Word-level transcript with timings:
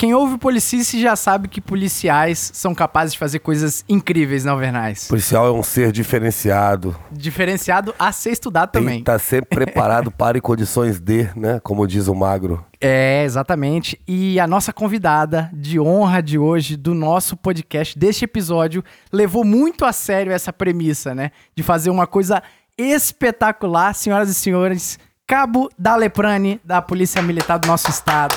Quem 0.00 0.14
ouve 0.14 0.38
Policice 0.38 0.98
já 0.98 1.14
sabe 1.14 1.46
que 1.46 1.60
policiais 1.60 2.50
são 2.54 2.74
capazes 2.74 3.12
de 3.12 3.18
fazer 3.18 3.38
coisas 3.40 3.84
incríveis, 3.86 4.46
não, 4.46 4.56
Vernais? 4.56 5.06
Policial 5.06 5.46
é 5.46 5.52
um 5.52 5.62
ser 5.62 5.92
diferenciado. 5.92 6.96
Diferenciado 7.12 7.94
a 7.98 8.10
ser 8.10 8.30
estudado 8.30 8.70
Tem 8.70 8.80
também. 8.80 8.94
que 8.94 9.02
estar 9.02 9.18
sempre 9.18 9.54
preparado 9.54 10.10
para 10.10 10.38
em 10.38 10.40
condições 10.40 10.98
de, 10.98 11.28
né? 11.36 11.60
Como 11.62 11.86
diz 11.86 12.08
o 12.08 12.14
magro. 12.14 12.64
É, 12.80 13.24
exatamente. 13.24 14.00
E 14.08 14.40
a 14.40 14.46
nossa 14.46 14.72
convidada 14.72 15.50
de 15.52 15.78
honra 15.78 16.22
de 16.22 16.38
hoje, 16.38 16.78
do 16.78 16.94
nosso 16.94 17.36
podcast, 17.36 17.98
deste 17.98 18.24
episódio, 18.24 18.82
levou 19.12 19.44
muito 19.44 19.84
a 19.84 19.92
sério 19.92 20.32
essa 20.32 20.50
premissa, 20.50 21.14
né? 21.14 21.30
De 21.54 21.62
fazer 21.62 21.90
uma 21.90 22.06
coisa 22.06 22.42
espetacular, 22.78 23.94
senhoras 23.94 24.30
e 24.30 24.34
senhores. 24.34 24.98
Cabo 25.26 25.68
da 25.78 25.94
Leprane, 25.94 26.58
da 26.64 26.80
Polícia 26.80 27.20
Militar 27.20 27.58
do 27.58 27.68
nosso 27.68 27.90
estado. 27.90 28.34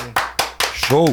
Show! 0.74 1.06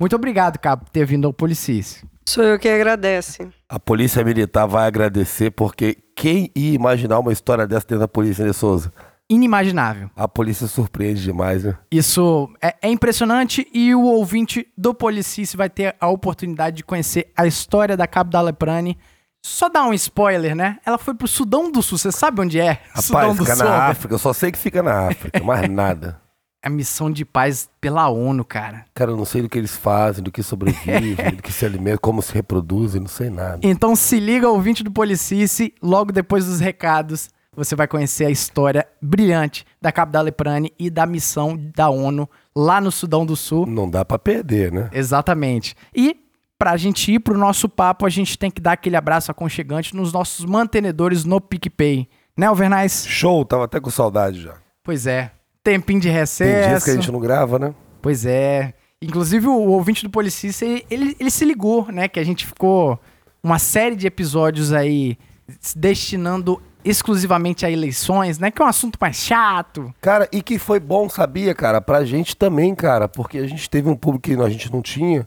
Muito 0.00 0.16
obrigado, 0.16 0.58
Cabo, 0.58 0.86
por 0.86 0.90
ter 0.90 1.04
vindo 1.04 1.26
ao 1.26 1.32
Policice. 1.32 2.08
Sou 2.26 2.42
eu 2.42 2.58
que 2.58 2.68
agradece. 2.68 3.48
A 3.68 3.78
polícia 3.78 4.24
militar 4.24 4.66
vai 4.66 4.86
agradecer 4.86 5.50
porque 5.50 5.98
quem 6.16 6.50
ia 6.56 6.74
imaginar 6.74 7.18
uma 7.18 7.32
história 7.32 7.66
dessa 7.66 7.86
dentro 7.86 8.00
da 8.00 8.08
polícia, 8.08 8.46
né, 8.46 8.52
Souza? 8.54 8.90
Inimaginável. 9.28 10.10
A 10.16 10.26
polícia 10.26 10.66
surpreende 10.66 11.22
demais, 11.22 11.64
né? 11.64 11.76
Isso 11.90 12.50
é, 12.62 12.74
é 12.82 12.88
impressionante 12.88 13.68
e 13.74 13.94
o 13.94 14.02
ouvinte 14.02 14.66
do 14.76 14.94
Policice 14.94 15.56
vai 15.56 15.68
ter 15.68 15.94
a 16.00 16.08
oportunidade 16.08 16.78
de 16.78 16.84
conhecer 16.84 17.30
a 17.36 17.46
história 17.46 17.96
da 17.96 18.06
Cabo 18.06 18.30
da 18.30 18.40
Leprane. 18.40 18.98
Só 19.44 19.68
dar 19.68 19.84
um 19.84 19.94
spoiler, 19.94 20.54
né? 20.54 20.78
Ela 20.84 20.98
foi 20.98 21.14
pro 21.14 21.28
Sudão 21.28 21.70
do 21.70 21.82
Sul. 21.82 21.98
Você 21.98 22.10
sabe 22.10 22.40
onde 22.40 22.58
é? 22.58 22.80
Sudão 22.96 23.20
Rapaz, 23.20 23.36
do 23.38 23.44
fica 23.44 23.56
Sul. 23.56 23.64
na 23.66 23.84
África. 23.84 24.14
Eu 24.14 24.18
só 24.18 24.32
sei 24.32 24.50
que 24.50 24.58
fica 24.58 24.82
na 24.82 25.08
África, 25.08 25.40
mais 25.44 25.68
nada. 25.68 26.20
A 26.62 26.68
missão 26.68 27.10
de 27.10 27.24
paz 27.24 27.70
pela 27.80 28.08
ONU, 28.08 28.44
cara. 28.44 28.84
Cara, 28.94 29.12
eu 29.12 29.16
não 29.16 29.24
sei 29.24 29.40
do 29.40 29.48
que 29.48 29.56
eles 29.56 29.74
fazem, 29.74 30.22
do 30.22 30.30
que 30.30 30.42
sobrevivem, 30.42 31.14
do 31.36 31.42
que 31.42 31.52
se 31.52 31.64
alimentam, 31.64 32.00
como 32.02 32.20
se 32.20 32.34
reproduzem, 32.34 33.00
não 33.00 33.08
sei 33.08 33.30
nada. 33.30 33.60
Então 33.62 33.96
se 33.96 34.20
liga, 34.20 34.48
ouvinte 34.48 34.84
do 34.84 34.90
Policice, 34.90 35.72
logo 35.82 36.12
depois 36.12 36.44
dos 36.44 36.60
recados, 36.60 37.30
você 37.54 37.74
vai 37.74 37.88
conhecer 37.88 38.26
a 38.26 38.30
história 38.30 38.86
brilhante 39.00 39.66
da 39.80 39.90
Cabo 39.90 40.12
da 40.12 40.20
Leprane 40.20 40.72
e 40.78 40.90
da 40.90 41.06
missão 41.06 41.56
da 41.74 41.88
ONU 41.88 42.28
lá 42.54 42.80
no 42.80 42.92
Sudão 42.92 43.24
do 43.24 43.36
Sul. 43.36 43.66
Não 43.66 43.88
dá 43.88 44.04
pra 44.04 44.18
perder, 44.18 44.70
né? 44.70 44.90
Exatamente. 44.92 45.74
E 45.94 46.16
pra 46.58 46.76
gente 46.76 47.10
ir 47.10 47.20
pro 47.20 47.38
nosso 47.38 47.68
papo, 47.68 48.04
a 48.04 48.10
gente 48.10 48.38
tem 48.38 48.50
que 48.50 48.60
dar 48.60 48.72
aquele 48.72 48.96
abraço 48.96 49.30
aconchegante 49.30 49.96
nos 49.96 50.12
nossos 50.12 50.44
mantenedores 50.44 51.24
no 51.24 51.40
PicPay. 51.40 52.06
Né, 52.36 52.46
Alvernais? 52.46 53.06
Show, 53.06 53.44
tava 53.44 53.64
até 53.64 53.80
com 53.80 53.90
saudade 53.90 54.42
já. 54.42 54.54
Pois 54.82 55.06
é. 55.06 55.32
Tempinho 55.62 56.00
de 56.00 56.08
Tem 56.08 56.16
recesso. 56.16 56.68
dias 56.68 56.84
que 56.84 56.90
a 56.90 56.94
gente 56.94 57.12
não 57.12 57.20
grava, 57.20 57.58
né? 57.58 57.74
Pois 58.00 58.24
é. 58.24 58.74
Inclusive, 59.02 59.46
o 59.46 59.68
ouvinte 59.68 60.02
do 60.02 60.10
Policista, 60.10 60.64
ele, 60.64 61.16
ele, 61.18 61.30
se 61.30 61.44
ligou, 61.44 61.90
né? 61.90 62.08
Que 62.08 62.20
a 62.20 62.24
gente 62.24 62.46
ficou 62.46 62.98
uma 63.42 63.58
série 63.58 63.96
de 63.96 64.06
episódios 64.06 64.72
aí 64.72 65.16
destinando 65.74 66.62
exclusivamente 66.84 67.66
a 67.66 67.70
eleições, 67.70 68.38
né? 68.38 68.50
Que 68.50 68.60
é 68.60 68.64
um 68.64 68.68
assunto 68.68 68.98
mais 69.00 69.16
chato. 69.16 69.92
Cara, 70.00 70.28
e 70.32 70.42
que 70.42 70.58
foi 70.58 70.80
bom, 70.80 71.08
sabia, 71.08 71.54
cara? 71.54 71.80
Pra 71.80 72.04
gente 72.04 72.36
também, 72.36 72.74
cara, 72.74 73.08
porque 73.08 73.38
a 73.38 73.46
gente 73.46 73.68
teve 73.68 73.88
um 73.88 73.96
público 73.96 74.28
que 74.28 74.34
a 74.34 74.48
gente 74.48 74.72
não 74.72 74.80
tinha, 74.80 75.26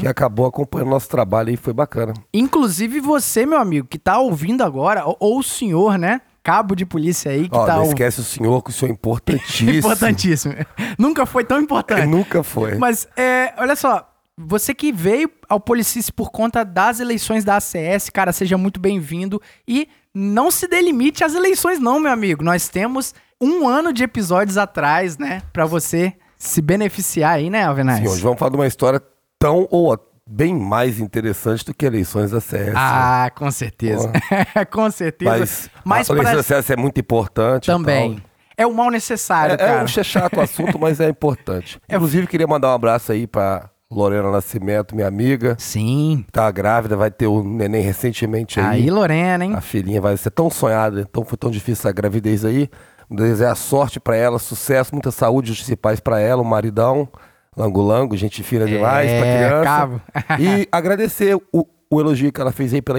que 0.00 0.06
acabou 0.06 0.46
acompanhando 0.46 0.90
nosso 0.90 1.08
trabalho 1.08 1.50
e 1.50 1.56
foi 1.56 1.72
bacana. 1.72 2.14
Inclusive 2.32 3.00
você, 3.00 3.44
meu 3.44 3.58
amigo, 3.58 3.88
que 3.88 3.98
tá 3.98 4.18
ouvindo 4.18 4.62
agora, 4.62 5.04
ou, 5.04 5.16
ou 5.18 5.38
o 5.38 5.42
senhor, 5.42 5.98
né? 5.98 6.20
Cabo 6.44 6.74
de 6.76 6.84
polícia 6.84 7.32
aí, 7.32 7.48
que 7.48 7.56
Ó, 7.56 7.64
tá 7.64 7.72
não 7.72 7.80
ouvindo. 7.84 7.94
esquece 7.94 8.20
o 8.20 8.22
senhor, 8.22 8.62
que 8.62 8.68
o 8.68 8.72
senhor 8.72 8.90
é 8.90 8.92
importantíssimo. 8.92 9.70
Importantíssimo. 9.72 10.54
Nunca 10.98 11.24
foi 11.24 11.42
tão 11.42 11.58
importante. 11.58 12.06
Nunca 12.06 12.42
foi. 12.42 12.74
Mas, 12.76 13.08
é, 13.16 13.54
olha 13.56 13.74
só, 13.74 14.06
você 14.36 14.74
que 14.74 14.92
veio 14.92 15.30
ao 15.48 15.58
Policice 15.58 16.12
por 16.12 16.30
conta 16.30 16.62
das 16.62 17.00
eleições 17.00 17.44
da 17.44 17.56
ACS, 17.56 18.10
cara, 18.10 18.30
seja 18.30 18.58
muito 18.58 18.78
bem-vindo. 18.78 19.40
E 19.66 19.88
não 20.14 20.50
se 20.50 20.68
delimite 20.68 21.24
às 21.24 21.34
eleições, 21.34 21.80
não, 21.80 21.98
meu 21.98 22.12
amigo. 22.12 22.44
Nós 22.44 22.68
temos 22.68 23.14
um 23.40 23.66
ano 23.66 23.92
de 23.92 24.04
episódios 24.04 24.58
atrás, 24.58 25.16
né, 25.16 25.42
Pra 25.52 25.64
você 25.64 26.12
se 26.38 26.60
beneficiar 26.60 27.36
aí, 27.36 27.48
né, 27.48 27.64
Alvenaz? 27.64 28.00
Sim, 28.00 28.08
hoje 28.08 28.22
vamos 28.22 28.38
falar 28.38 28.50
de 28.50 28.56
uma 28.56 28.66
história 28.66 29.00
tão 29.38 29.66
ou 29.70 29.96
bem 30.26 30.54
mais 30.54 30.98
interessante 31.00 31.64
do 31.64 31.74
que 31.74 31.84
eleições 31.84 32.30
da 32.30 32.40
CS. 32.40 32.72
Ah, 32.76 33.30
com 33.34 33.50
certeza. 33.50 34.10
com 34.70 34.90
certeza. 34.90 35.30
Mas, 35.38 35.70
Mas 35.84 36.10
a 36.10 36.12
eleição 36.14 36.32
pra- 36.32 36.36
da 36.36 36.42
CS 36.42 36.70
é 36.70 36.76
muito 36.76 37.00
importante. 37.00 37.66
também. 37.66 38.22
É 38.56 38.64
o 38.66 38.72
mal 38.72 38.88
necessário, 38.88 39.52
É, 39.52 39.54
é, 39.54 39.56
cara. 39.58 39.82
é 39.82 39.86
chato 40.04 40.36
o 40.36 40.40
assunto, 40.40 40.78
mas 40.78 41.00
é 41.00 41.08
importante. 41.08 41.80
Inclusive, 41.90 42.26
queria 42.28 42.46
mandar 42.46 42.68
um 42.68 42.74
abraço 42.74 43.10
aí 43.10 43.26
pra 43.26 43.68
Lorena 43.90 44.30
Nascimento, 44.30 44.94
minha 44.94 45.08
amiga. 45.08 45.56
Sim. 45.58 46.24
Tá 46.30 46.48
grávida, 46.52 46.96
vai 46.96 47.10
ter 47.10 47.26
o 47.26 47.42
neném 47.42 47.82
recentemente 47.82 48.60
aí. 48.60 48.66
Aí, 48.84 48.90
Lorena, 48.90 49.44
hein? 49.44 49.54
A 49.56 49.60
filhinha 49.60 50.00
vai 50.00 50.16
ser 50.16 50.30
tão 50.30 50.48
sonhada, 50.50 51.04
tão, 51.12 51.24
foi 51.24 51.36
tão 51.36 51.50
difícil 51.50 51.82
essa 51.82 51.92
gravidez 51.92 52.44
aí. 52.44 52.70
Desejar 53.10 53.54
sorte 53.56 53.98
pra 54.00 54.16
ela, 54.16 54.38
sucesso, 54.38 54.94
muita 54.94 55.10
saúde, 55.10 55.48
justiça 55.48 55.72
e 55.72 55.76
paz 55.76 55.98
pra 56.00 56.20
ela, 56.20 56.40
o 56.40 56.44
maridão, 56.44 57.08
lango-lango, 57.56 58.16
gente 58.16 58.42
fina 58.42 58.66
demais 58.66 59.10
pra 59.10 59.26
É, 59.26 59.46
criança. 59.46 59.64
cabo. 59.64 60.00
e 60.40 60.68
agradecer 60.72 61.36
o, 61.52 61.66
o 61.90 62.00
elogio 62.00 62.32
que 62.32 62.40
ela 62.40 62.52
fez 62.52 62.72
aí 62.74 62.82
pela 62.82 62.98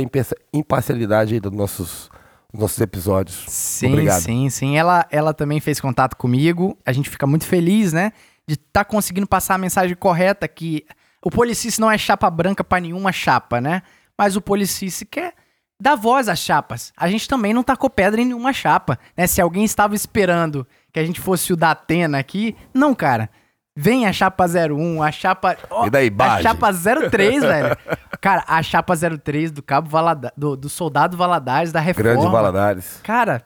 imparcialidade 0.53 1.33
aí 1.33 1.39
dos 1.39 1.51
nossos, 1.51 2.09
nossos 2.53 2.79
episódios. 2.79 3.45
Sim, 3.47 3.93
Obrigado. 3.93 4.21
sim, 4.21 4.49
sim. 4.49 4.77
Ela, 4.77 5.05
ela 5.11 5.33
também 5.33 5.59
fez 5.59 5.79
contato 5.79 6.15
comigo. 6.15 6.77
A 6.85 6.91
gente 6.91 7.09
fica 7.09 7.27
muito 7.27 7.45
feliz, 7.45 7.91
né? 7.93 8.11
De 8.47 8.53
estar 8.55 8.85
conseguindo 8.85 9.27
passar 9.27 9.55
a 9.55 9.57
mensagem 9.57 9.95
correta 9.95 10.47
que 10.47 10.85
o 11.23 11.29
Policice 11.29 11.81
não 11.81 11.91
é 11.91 11.97
chapa 11.97 12.29
branca 12.29 12.63
pra 12.63 12.79
nenhuma 12.79 13.11
chapa, 13.11 13.59
né? 13.59 13.81
Mas 14.17 14.35
o 14.35 14.41
Policice 14.41 15.05
quer 15.05 15.33
dar 15.81 15.95
voz 15.95 16.29
às 16.29 16.39
chapas. 16.39 16.93
A 16.95 17.09
gente 17.09 17.27
também 17.27 17.53
não 17.53 17.63
tacou 17.63 17.89
pedra 17.89 18.21
em 18.21 18.25
nenhuma 18.25 18.53
chapa, 18.53 18.97
né? 19.17 19.27
Se 19.27 19.41
alguém 19.41 19.65
estava 19.65 19.95
esperando 19.95 20.65
que 20.93 20.99
a 20.99 21.05
gente 21.05 21.19
fosse 21.19 21.51
o 21.51 21.57
da 21.57 21.71
Atena 21.71 22.17
aqui, 22.19 22.55
não, 22.73 22.95
cara. 22.95 23.29
Vem 23.75 24.05
a 24.05 24.13
chapa 24.13 24.45
01, 24.45 25.03
a 25.03 25.11
chapa. 25.11 25.57
ó, 25.69 25.85
E 25.85 25.89
daí, 25.89 26.07
a 26.07 26.11
Bage? 26.11 26.43
chapa 26.43 26.71
03, 26.73 27.41
velho. 27.43 27.77
Cara, 28.21 28.43
a 28.47 28.63
chapa 28.63 28.93
03 28.95 29.51
do 29.51 29.61
Cabo 29.61 29.89
Valada, 29.89 30.31
do, 30.37 30.55
do 30.55 30.69
Soldado 30.69 31.17
Valadares, 31.17 31.71
da 31.73 31.79
Reforma. 31.81 32.11
Grande 32.13 32.31
Valadares. 32.31 32.99
Cara, 33.03 33.43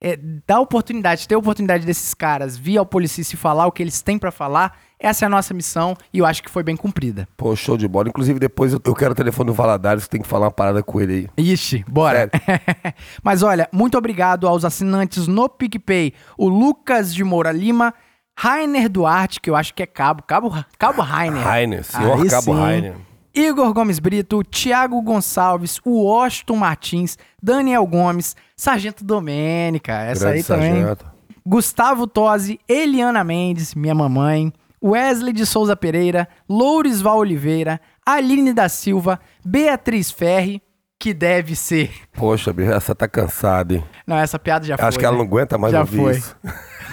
é, 0.00 0.18
dá 0.46 0.60
oportunidade, 0.60 1.28
ter 1.28 1.34
a 1.34 1.38
oportunidade 1.38 1.84
desses 1.84 2.14
caras 2.14 2.56
vir 2.56 2.78
ao 2.78 2.86
Policice 2.86 3.36
falar 3.36 3.66
o 3.66 3.72
que 3.72 3.82
eles 3.82 4.00
têm 4.00 4.18
pra 4.18 4.30
falar, 4.30 4.78
essa 4.98 5.24
é 5.24 5.26
a 5.26 5.28
nossa 5.28 5.52
missão 5.52 5.94
e 6.12 6.18
eu 6.20 6.26
acho 6.26 6.42
que 6.42 6.50
foi 6.50 6.62
bem 6.62 6.74
cumprida. 6.76 7.28
Pô, 7.36 7.54
show 7.54 7.76
de 7.76 7.86
bola. 7.86 8.08
Inclusive, 8.08 8.38
depois 8.38 8.72
eu, 8.72 8.80
eu 8.84 8.94
quero 8.94 9.12
o 9.12 9.14
telefone 9.14 9.48
do 9.48 9.54
Valadares, 9.54 10.04
que 10.04 10.10
tem 10.10 10.22
que 10.22 10.28
falar 10.28 10.46
uma 10.46 10.50
parada 10.52 10.82
com 10.82 10.98
ele 11.00 11.28
aí. 11.36 11.44
Ixi, 11.44 11.84
bora. 11.86 12.30
Mas 13.22 13.42
olha, 13.42 13.68
muito 13.70 13.96
obrigado 13.98 14.48
aos 14.48 14.64
assinantes 14.64 15.26
no 15.26 15.48
PicPay, 15.50 16.14
o 16.38 16.48
Lucas 16.48 17.14
de 17.14 17.22
Moura 17.22 17.52
Lima, 17.52 17.92
Rainer 18.38 18.88
Duarte, 18.88 19.40
que 19.40 19.48
eu 19.48 19.56
acho 19.56 19.72
que 19.74 19.82
é 19.82 19.86
Cabo, 19.86 20.22
Cabo, 20.22 20.52
Cabo 20.78 21.02
Rainer. 21.02 21.42
Rainer, 21.42 21.82
senhor 21.84 22.20
Aí 22.22 22.28
Cabo 22.28 22.54
sim. 22.54 22.60
Rainer. 22.60 22.94
Igor 23.34 23.72
Gomes 23.72 23.98
Brito, 23.98 24.42
Thiago 24.44 25.00
Gonçalves, 25.02 25.78
o 25.84 26.04
Washington 26.04 26.56
Martins, 26.56 27.18
Daniel 27.42 27.86
Gomes, 27.86 28.34
Sargento 28.56 29.04
Domênica, 29.04 29.92
essa 29.92 30.24
Grande 30.26 30.38
aí 30.38 30.44
também. 30.44 30.72
sargento. 30.80 31.06
Gustavo 31.44 32.06
Tosi, 32.06 32.58
Eliana 32.68 33.22
Mendes, 33.22 33.74
minha 33.74 33.94
mamãe, 33.94 34.52
Wesley 34.82 35.32
de 35.32 35.44
Souza 35.46 35.76
Pereira, 35.76 36.26
Lourisval 36.48 37.18
Oliveira, 37.18 37.80
Aline 38.04 38.52
da 38.52 38.68
Silva, 38.68 39.20
Beatriz 39.44 40.10
Ferri, 40.10 40.62
que 40.98 41.12
deve 41.12 41.54
ser. 41.54 41.92
Poxa, 42.12 42.52
bicho, 42.52 42.72
essa 42.72 42.94
tá 42.94 43.06
cansada, 43.06 43.74
hein? 43.74 43.84
Não, 44.06 44.16
essa 44.16 44.38
piada 44.38 44.64
já 44.64 44.76
foi. 44.78 44.86
Acho 44.86 44.98
que 44.98 45.04
ela 45.04 45.12
né? 45.16 45.22
não 45.22 45.26
aguenta 45.26 45.58
mais 45.58 45.72
Já 45.72 45.80
ouvir 45.80 45.96
foi. 45.98 46.12
isso. 46.16 46.36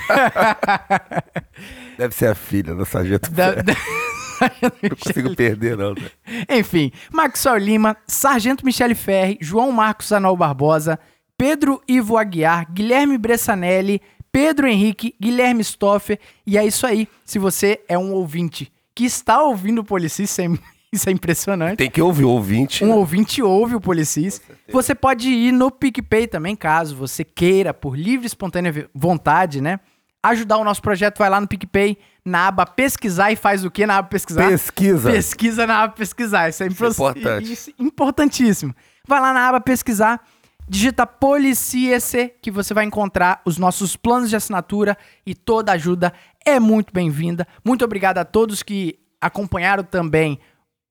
Deve 1.97 2.14
ser 2.16 2.28
a 2.28 2.36
filha 2.36 2.74
da 2.75 2.86
sargento. 2.86 3.31
Da- 3.31 3.56
da- 3.56 3.74
Não 4.81 4.90
consigo 4.97 5.36
perder, 5.36 5.78
não. 5.78 5.94
né? 5.94 6.10
Enfim, 6.50 6.92
Maxwell 7.12 7.57
Lima, 7.57 7.95
Sargento 8.07 8.66
Michele 8.66 8.95
Ferri, 8.95 9.38
João 9.39 9.72
Marcos 9.72 10.12
Anal 10.12 10.36
Barbosa, 10.36 11.00
Pedro 11.38 11.81
Ivo 11.88 12.18
Aguiar, 12.18 12.69
Guilherme 12.72 13.18
Bressanelli, 13.18 14.01
Pedro 14.31 14.68
Henrique, 14.68 15.16
Guilherme 15.22 15.63
Stoffer. 15.63 16.19
E 16.45 16.57
é 16.57 16.66
isso 16.66 16.86
aí. 16.86 17.07
Se 17.24 17.39
você 17.39 17.80
é 17.88 17.98
um 17.98 18.12
ouvinte 18.13 18.72
que 18.94 19.06
está 19.06 19.42
ouvindo 19.42 19.80
o 19.80 19.83
Policis, 19.83 20.30
isso 20.31 20.42
é, 20.42 20.45
isso 20.92 21.07
é 21.10 21.12
impressionante. 21.12 21.78
Tem 21.78 21.89
que 21.89 22.01
ouvir 22.01 22.25
o 22.25 22.30
ouvinte. 22.30 22.83
Um 22.83 22.88
né? 22.89 22.95
ouvinte 22.95 23.42
ouve 23.42 23.75
o 23.75 23.81
Policis. 23.81 24.42
Você 24.72 24.94
pode 24.94 25.30
ir 25.30 25.51
no 25.54 25.72
PicPay 25.72 26.28
também, 26.28 26.56
caso 26.56 26.95
você 26.95 27.24
queira, 27.24 27.74
por 27.74 27.95
livre 27.98 28.25
e 28.25 28.28
espontânea 28.28 28.89
vontade, 28.94 29.62
né? 29.62 29.80
Ajudar 30.24 30.58
o 30.58 30.64
nosso 30.64 30.81
projeto, 30.81 31.18
vai 31.18 31.30
lá 31.30 31.42
no 31.42 31.48
PicPay, 31.48 31.98
na 32.24 32.48
aba 32.48 32.66
pesquisar 32.66 33.31
e 33.31 33.36
faz 33.36 33.66
o 33.66 33.70
que 33.70 33.86
na 33.86 33.98
aba 33.98 34.08
pesquisar? 34.08 34.48
Pesquisa. 34.48 35.12
Pesquisa 35.12 35.68
na 35.68 35.84
aba 35.84 35.94
pesquisar. 35.94 36.48
Isso 36.50 36.64
é, 36.64 36.68
impro- 36.68 36.88
importante. 36.88 37.52
Isso 37.52 37.70
é 37.70 37.74
importantíssimo. 37.84 38.74
Vai 39.06 39.20
lá 39.20 39.34
na 39.34 39.50
aba 39.50 39.60
pesquisar, 39.60 40.22
digita 40.68 41.06
Policiece, 41.06 42.34
que 42.42 42.50
você 42.50 42.74
vai 42.74 42.86
encontrar 42.86 43.42
os 43.44 43.58
nossos 43.58 43.98
planos 43.98 44.30
de 44.30 44.36
assinatura 44.38 44.98
e 45.25 45.36
toda 45.36 45.74
ajuda 45.74 46.14
é 46.46 46.58
muito 46.60 46.94
bem-vinda. 46.94 47.46
Muito 47.64 47.84
obrigado 47.84 48.18
a 48.18 48.26
todos 48.26 48.64
que 48.64 48.98
acompanharam 49.19 49.84
também 49.84 50.40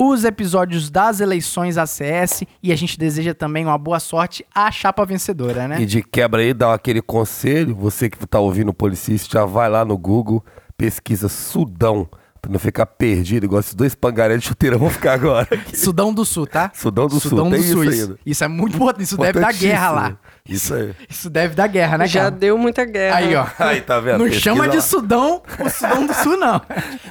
os 0.08 0.24
episódios 0.24 0.90
das 0.90 1.20
eleições 1.20 1.76
ACS 1.78 2.44
e 2.62 2.72
a 2.72 2.76
gente 2.76 2.98
deseja 2.98 3.34
também 3.34 3.64
uma 3.64 3.78
boa 3.78 4.00
sorte 4.00 4.44
à 4.54 4.70
chapa 4.70 5.04
vencedora, 5.04 5.68
né? 5.68 5.80
E 5.80 5.86
de 5.86 6.02
quebra 6.02 6.40
aí, 6.40 6.52
dá 6.54 6.74
aquele 6.74 7.02
conselho, 7.02 7.74
você 7.74 8.08
que 8.08 8.26
tá 8.26 8.38
ouvindo 8.40 8.70
o 8.70 8.74
Policista, 8.74 9.38
já 9.40 9.44
vai 9.44 9.68
lá 9.68 9.84
no 9.84 9.96
Google, 9.98 10.44
pesquisa 10.76 11.28
Sudão, 11.28 12.08
pra 12.40 12.50
não 12.50 12.58
ficar 12.58 12.86
perdido, 12.86 13.44
igual 13.44 13.60
esses 13.60 13.74
dois 13.74 13.94
pangaré 13.94 14.36
de 14.36 14.44
chuteira 14.44 14.76
vão 14.76 14.90
ficar 14.90 15.12
agora. 15.12 15.46
Sudão 15.72 16.12
do 16.12 16.24
Sul, 16.24 16.46
tá? 16.46 16.72
Sudão 16.74 17.06
do 17.06 17.20
Sudão 17.20 17.44
Sul, 17.44 17.50
do 17.50 17.56
tem 17.56 17.62
Sul. 17.62 17.84
isso 17.84 18.02
ainda. 18.02 18.18
isso 18.26 18.44
é 18.44 18.48
muito 18.48 18.74
importante. 18.74 19.04
Isso 19.04 19.16
deve 19.16 19.40
dar 19.40 19.52
guerra 19.52 19.90
lá. 19.90 20.16
Isso 20.48 20.74
aí. 20.74 20.92
Isso 21.08 21.30
deve 21.30 21.54
dar 21.54 21.68
guerra, 21.68 21.98
né, 21.98 22.06
Já 22.08 22.22
cara? 22.22 22.30
deu 22.32 22.58
muita 22.58 22.84
guerra. 22.84 23.16
Aí, 23.16 23.36
ó. 23.36 23.46
Aí, 23.58 23.80
tá 23.80 24.00
vendo? 24.00 24.18
Não 24.18 24.24
Pesquisa 24.24 24.42
chama 24.42 24.68
de 24.68 24.76
lá. 24.78 24.82
Sudão 24.82 25.42
o 25.60 25.70
Sudão 25.70 26.06
do 26.06 26.14
Sul, 26.14 26.36
não. 26.36 26.60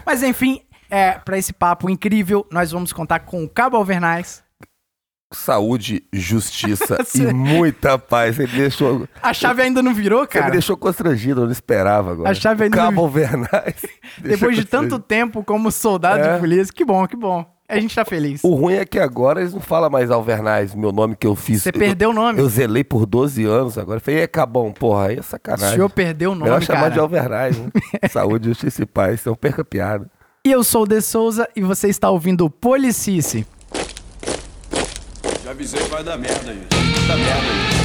Mas 0.06 0.22
enfim, 0.22 0.62
é, 0.92 1.14
para 1.14 1.38
esse 1.38 1.54
papo 1.54 1.90
incrível, 1.90 2.46
nós 2.52 2.72
vamos 2.72 2.92
contar 2.94 3.22
com 3.22 3.44
o 3.44 3.50
Cabo 3.50 3.78
Alvernais. 3.78 4.44
Saúde, 5.34 6.04
justiça 6.12 6.98
e 7.16 7.22
muita 7.34 7.98
paz. 7.98 8.38
Ele 8.38 8.52
deixou, 8.52 9.08
A 9.24 9.34
chave 9.34 9.62
ainda 9.62 9.82
não 9.82 9.94
virou, 9.94 10.20
você 10.20 10.26
me 10.26 10.42
cara. 10.42 10.52
deixou 10.52 10.76
constrangido, 10.76 11.42
eu 11.42 11.46
não 11.46 11.52
esperava 11.54 12.12
agora. 12.12 12.30
A 12.30 12.34
chave 12.34 12.66
ainda 12.66 12.76
Cabo 12.76 12.92
não- 12.98 13.04
Alvernais. 13.04 13.76
Depois 14.20 14.58
de 14.58 14.66
tanto 14.66 15.00
tempo 15.00 15.42
como 15.44 15.72
soldado 15.72 16.22
É. 16.22 16.34
de 16.34 16.40
polícia, 16.42 16.74
que 16.74 16.84
bom, 16.84 17.08
que 17.08 17.16
bom. 17.16 17.46
A 17.70 17.80
gente 17.80 17.96
tá 17.96 18.04
feliz. 18.04 18.42
O 18.44 18.54
ruim 18.54 18.74
é 18.74 18.84
que 18.84 19.00
agora 19.00 19.40
eles 19.40 19.54
não 19.54 19.62
falam 19.62 19.90
mais 19.90 20.12
Alvernais, 20.12 20.76
meu 20.76 20.92
nome 20.92 21.16
que 21.16 21.26
eu 21.26 21.38
fiz. 21.38 21.64
Você 21.64 21.70
Eu- 21.70 21.80
perdeu 21.80 22.10
o 22.10 22.14
nome. 22.14 22.38
Eu 22.38 22.50
zelei 22.50 22.84
por 22.84 23.06
12 23.06 23.46
anos 23.46 23.78
agora. 23.78 24.02
Falei, 24.02 24.20
é 24.20 24.28
Cabão, 24.28 24.74
porra, 24.74 25.08
aí 25.08 25.16
é 25.16 25.20
O 25.22 25.24
sacanagem. 25.24 25.76
senhor 25.76 25.90
perdeu 25.90 26.34
o 26.34 26.36
Melhor 26.36 26.56
nome, 26.56 26.66
chamar 26.66 26.82
cara. 26.82 26.94
de 26.96 27.00
Alvernais, 27.00 27.58
né? 27.58 27.70
Saúde, 28.12 28.50
justiça 28.50 28.84
e 28.84 28.86
paz, 28.86 29.24
não 29.24 29.34
perca 29.36 29.64
piada. 29.64 30.12
E 30.44 30.50
eu 30.52 30.64
sou 30.64 30.82
o 30.82 30.88
De 30.88 31.00
Souza 31.02 31.48
e 31.56 31.62
você 31.62 31.88
está 31.88 32.10
ouvindo 32.10 32.46
o 32.46 32.50
Policice. 32.50 33.46
Já 35.44 35.52
avisei 35.52 35.80
que 35.80 35.88
vai 35.88 36.04
dar 36.04 36.18
merda. 36.18 36.52
Vai 36.52 37.08
dar 37.08 37.18
merda 37.18 37.48
aí. 37.48 37.82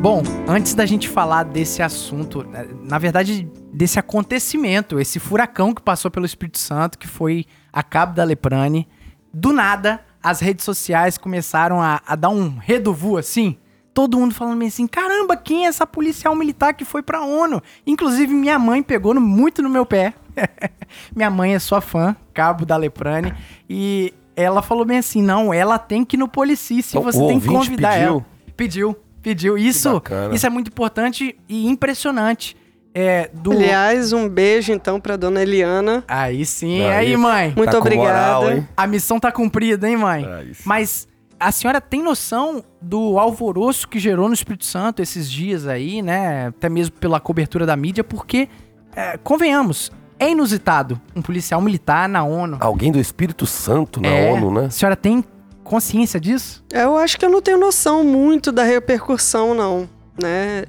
Bom, 0.00 0.24
antes 0.48 0.74
da 0.74 0.84
gente 0.84 1.08
falar 1.08 1.44
desse 1.44 1.80
assunto, 1.80 2.44
eh, 2.52 2.66
na 2.82 2.98
verdade, 2.98 3.48
desse 3.72 3.98
acontecimento, 3.98 5.00
esse 5.00 5.18
furacão 5.18 5.74
que 5.74 5.80
passou 5.82 6.10
pelo 6.10 6.26
Espírito 6.26 6.58
Santo, 6.58 6.98
que 6.98 7.06
foi 7.08 7.46
a 7.72 7.82
Cabo 7.82 8.14
da 8.14 8.22
Leprane, 8.24 8.86
do 9.32 9.52
nada, 9.52 10.00
as 10.22 10.40
redes 10.40 10.64
sociais 10.64 11.16
começaram 11.16 11.80
a, 11.80 12.00
a 12.06 12.14
dar 12.14 12.28
um 12.28 12.56
redovu 12.58 13.16
assim. 13.16 13.56
Todo 13.94 14.18
mundo 14.18 14.34
falando 14.34 14.62
assim, 14.64 14.86
caramba, 14.86 15.36
quem 15.36 15.64
é 15.64 15.68
essa 15.68 15.86
policial 15.86 16.34
militar 16.34 16.72
que 16.74 16.84
foi 16.84 17.02
pra 17.02 17.22
ONU? 17.22 17.60
Inclusive, 17.86 18.32
minha 18.32 18.58
mãe 18.58 18.82
pegou 18.82 19.12
no- 19.12 19.20
muito 19.20 19.62
no 19.62 19.68
meu 19.68 19.84
pé. 19.84 20.14
minha 21.14 21.30
mãe 21.30 21.54
é 21.54 21.58
sua 21.58 21.80
fã, 21.82 22.16
Cabo 22.32 22.64
da 22.64 22.76
Leprane, 22.76 23.34
e 23.68 24.14
ela 24.34 24.62
falou 24.62 24.84
bem 24.86 24.96
assim, 24.98 25.22
não, 25.22 25.52
ela 25.52 25.78
tem 25.78 26.04
que 26.06 26.16
ir 26.16 26.18
no 26.18 26.26
Policice, 26.26 26.96
você 26.98 27.18
o 27.20 27.26
tem 27.28 27.38
que 27.38 27.46
convidar 27.46 27.92
pediu? 27.94 28.08
ela. 28.08 28.26
Pediu, 28.56 28.96
pediu. 29.22 29.58
Isso, 29.58 30.00
isso 30.32 30.46
é 30.46 30.50
muito 30.50 30.68
importante 30.68 31.38
e 31.46 31.66
impressionante. 31.66 32.56
É, 32.94 33.30
do... 33.32 33.52
Aliás, 33.52 34.12
um 34.12 34.28
beijo 34.28 34.72
então 34.72 35.00
pra 35.00 35.16
dona 35.16 35.40
Eliana. 35.42 36.04
Aí 36.06 36.44
sim, 36.44 36.82
Aí. 36.82 36.90
aí, 37.08 37.16
mãe. 37.16 37.52
Muito 37.56 37.70
Tá 37.70 37.78
obrigada. 37.78 38.40
moral? 38.44 38.64
A 38.76 38.86
missão 38.86 39.18
tá 39.18 39.32
cumprida, 39.32 39.88
hein, 39.88 39.96
mãe? 39.96 40.26
Aí. 40.26 40.52
Mas 40.64 41.08
a 41.40 41.50
senhora 41.50 41.80
tem 41.80 42.02
noção 42.02 42.62
do 42.80 43.18
alvoroço 43.18 43.88
que 43.88 43.98
gerou 43.98 44.28
no 44.28 44.34
Espírito 44.34 44.64
Santo 44.66 45.00
esses 45.00 45.30
dias 45.30 45.66
aí, 45.66 46.02
né? 46.02 46.48
Até 46.48 46.68
mesmo 46.68 46.94
pela 46.96 47.18
cobertura 47.18 47.64
da 47.64 47.74
mídia, 47.74 48.04
porque, 48.04 48.48
é, 48.94 49.16
convenhamos, 49.16 49.90
é 50.18 50.30
inusitado 50.30 51.00
um 51.16 51.22
policial 51.22 51.60
militar 51.62 52.08
na 52.08 52.22
ONU. 52.24 52.58
Alguém 52.60 52.92
do 52.92 53.00
Espírito 53.00 53.46
Santo 53.46 54.00
na 54.02 54.08
É. 54.08 54.30
ONU, 54.32 54.50
né? 54.52 54.66
A 54.66 54.70
senhora 54.70 54.94
tem 54.96 55.24
consciência 55.64 56.20
disso? 56.20 56.62
Eu 56.70 56.96
acho 56.98 57.18
que 57.18 57.24
eu 57.24 57.30
não 57.30 57.40
tenho 57.40 57.58
noção 57.58 58.04
muito 58.04 58.52
da 58.52 58.62
repercussão, 58.64 59.54
não, 59.54 59.88
né? 60.22 60.64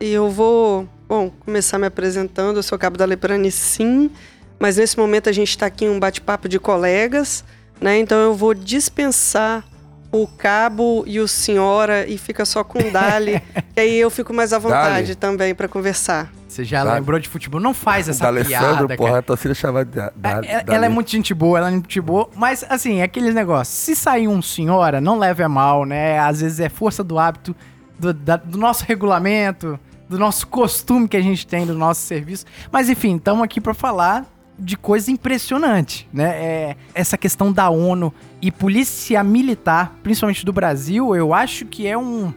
E 0.00 0.08
eu 0.10 0.30
vou, 0.30 0.88
bom, 1.08 1.30
começar 1.44 1.78
me 1.78 1.86
apresentando. 1.86 2.56
Eu 2.56 2.62
sou 2.62 2.78
Cabo 2.78 2.96
da 2.96 3.04
Leprane, 3.04 3.50
sim, 3.50 4.10
mas 4.58 4.76
nesse 4.76 4.98
momento 4.98 5.28
a 5.28 5.32
gente 5.32 5.50
está 5.50 5.66
aqui 5.66 5.84
em 5.84 5.88
um 5.90 5.98
bate-papo 5.98 6.48
de 6.48 6.58
colegas, 6.58 7.44
né? 7.80 7.98
Então 7.98 8.18
eu 8.18 8.34
vou 8.34 8.54
dispensar 8.54 9.64
o 10.10 10.26
Cabo 10.26 11.04
e 11.06 11.20
o 11.20 11.28
Senhora 11.28 12.06
e 12.06 12.16
fica 12.16 12.44
só 12.44 12.64
com 12.64 12.78
o 12.78 12.90
Dali, 12.90 13.42
que 13.74 13.80
aí 13.80 13.98
eu 13.98 14.10
fico 14.10 14.32
mais 14.32 14.52
à 14.52 14.58
vontade 14.58 15.02
Dali. 15.08 15.14
também 15.14 15.54
para 15.54 15.68
conversar. 15.68 16.32
Você 16.48 16.64
já 16.64 16.82
Tá. 16.84 16.94
lembrou 16.94 17.20
de 17.20 17.28
futebol? 17.28 17.60
Não 17.60 17.74
faz 17.74 18.08
essa 18.08 18.22
da 18.22 18.28
Alessandro, 18.28 18.86
piada, 18.88 18.96
porra, 18.96 19.08
cara. 19.10 19.18
a 19.18 19.22
torcida 19.22 19.54
chamava 19.54 19.84
de. 19.84 19.98
É, 20.00 20.10
ela, 20.22 20.40
da- 20.64 20.74
ela 20.74 20.86
é 20.86 20.88
muito 20.88 21.10
gente 21.10 21.34
boa, 21.34 21.58
ela 21.58 21.68
é 21.68 21.70
muito 21.70 21.84
gente 21.84 22.00
boa, 22.00 22.28
mas 22.34 22.64
assim, 22.70 23.00
é 23.00 23.02
aqueles 23.02 23.34
negócios. 23.34 23.76
Se 23.76 23.94
sair 23.94 24.26
um 24.28 24.40
senhora, 24.40 24.98
não 25.00 25.18
leve 25.18 25.42
a 25.42 25.48
mal, 25.48 25.84
né? 25.84 26.18
Às 26.18 26.40
vezes 26.40 26.58
é 26.58 26.70
força 26.70 27.04
do 27.04 27.18
hábito, 27.18 27.54
do, 27.98 28.14
da- 28.14 28.36
do 28.36 28.56
nosso 28.56 28.84
regulamento, 28.86 29.78
do 30.08 30.18
nosso 30.18 30.46
costume 30.46 31.06
que 31.06 31.16
a 31.16 31.20
gente 31.20 31.46
tem 31.46 31.66
do 31.66 31.74
nosso 31.74 32.00
serviço. 32.02 32.46
Mas 32.72 32.88
enfim, 32.88 33.16
estamos 33.16 33.42
aqui 33.42 33.60
para 33.60 33.74
falar 33.74 34.26
de 34.58 34.76
coisa 34.76 35.10
impressionante, 35.10 36.08
né? 36.12 36.30
É, 36.30 36.76
essa 36.94 37.16
questão 37.16 37.52
da 37.52 37.70
ONU 37.70 38.12
e 38.42 38.50
polícia 38.50 39.22
militar, 39.22 39.94
principalmente 40.02 40.44
do 40.44 40.52
Brasil, 40.52 41.14
eu 41.14 41.32
acho 41.32 41.64
que 41.66 41.86
é 41.86 41.96
um. 41.96 42.32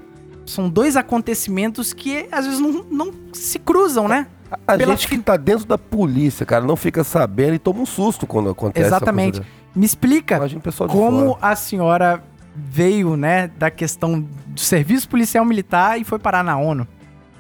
São 0.46 0.70
dois 0.70 0.96
acontecimentos 0.98 1.94
que 1.94 2.28
às 2.32 2.46
vezes 2.46 2.60
não, 2.60 2.86
não 2.92 3.12
se 3.34 3.58
cruzam, 3.58 4.08
né? 4.08 4.28
A 4.68 4.78
pela 4.78 4.96
gente 4.96 5.08
que 5.08 5.18
tá 5.18 5.38
dentro 5.38 5.66
da 5.66 5.78
polícia, 5.78 6.46
cara, 6.46 6.64
não 6.64 6.76
fica 6.76 7.04
sabendo 7.04 7.56
e 7.56 7.60
toma 7.60 7.80
um 7.80 7.86
susto 7.86 8.28
quando 8.28 8.50
acontece 8.50 8.86
Exatamente. 8.86 9.42
Me 9.74 9.86
explica 9.86 10.42
como 10.90 11.28
fora. 11.28 11.40
a 11.42 11.56
senhora 11.56 12.24
veio, 12.54 13.16
né, 13.16 13.48
da 13.48 13.72
questão 13.72 14.20
do 14.20 14.60
serviço 14.60 15.08
policial 15.08 15.46
militar 15.46 16.00
e 16.00 16.04
foi 16.04 16.20
parar 16.20 16.44
na 16.44 16.58
ONU. 16.58 16.86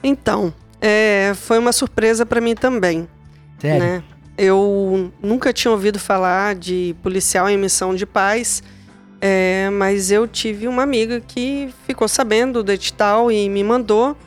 Então, 0.03 0.53
é, 0.79 1.33
foi 1.35 1.59
uma 1.59 1.71
surpresa 1.71 2.25
para 2.25 2.41
mim 2.41 2.55
também. 2.55 3.07
Sério? 3.59 3.79
né? 3.79 4.03
Eu 4.37 5.11
nunca 5.21 5.53
tinha 5.53 5.71
ouvido 5.71 5.99
falar 5.99 6.55
de 6.55 6.95
policial 7.03 7.47
em 7.47 7.57
missão 7.57 7.93
de 7.93 8.05
paz, 8.05 8.63
é, 9.19 9.69
mas 9.69 10.09
eu 10.09 10.27
tive 10.27 10.67
uma 10.67 10.81
amiga 10.81 11.21
que 11.21 11.71
ficou 11.85 12.07
sabendo 12.07 12.63
do 12.63 12.71
edital 12.71 13.31
e 13.31 13.47
me 13.47 13.63
mandou 13.63 14.17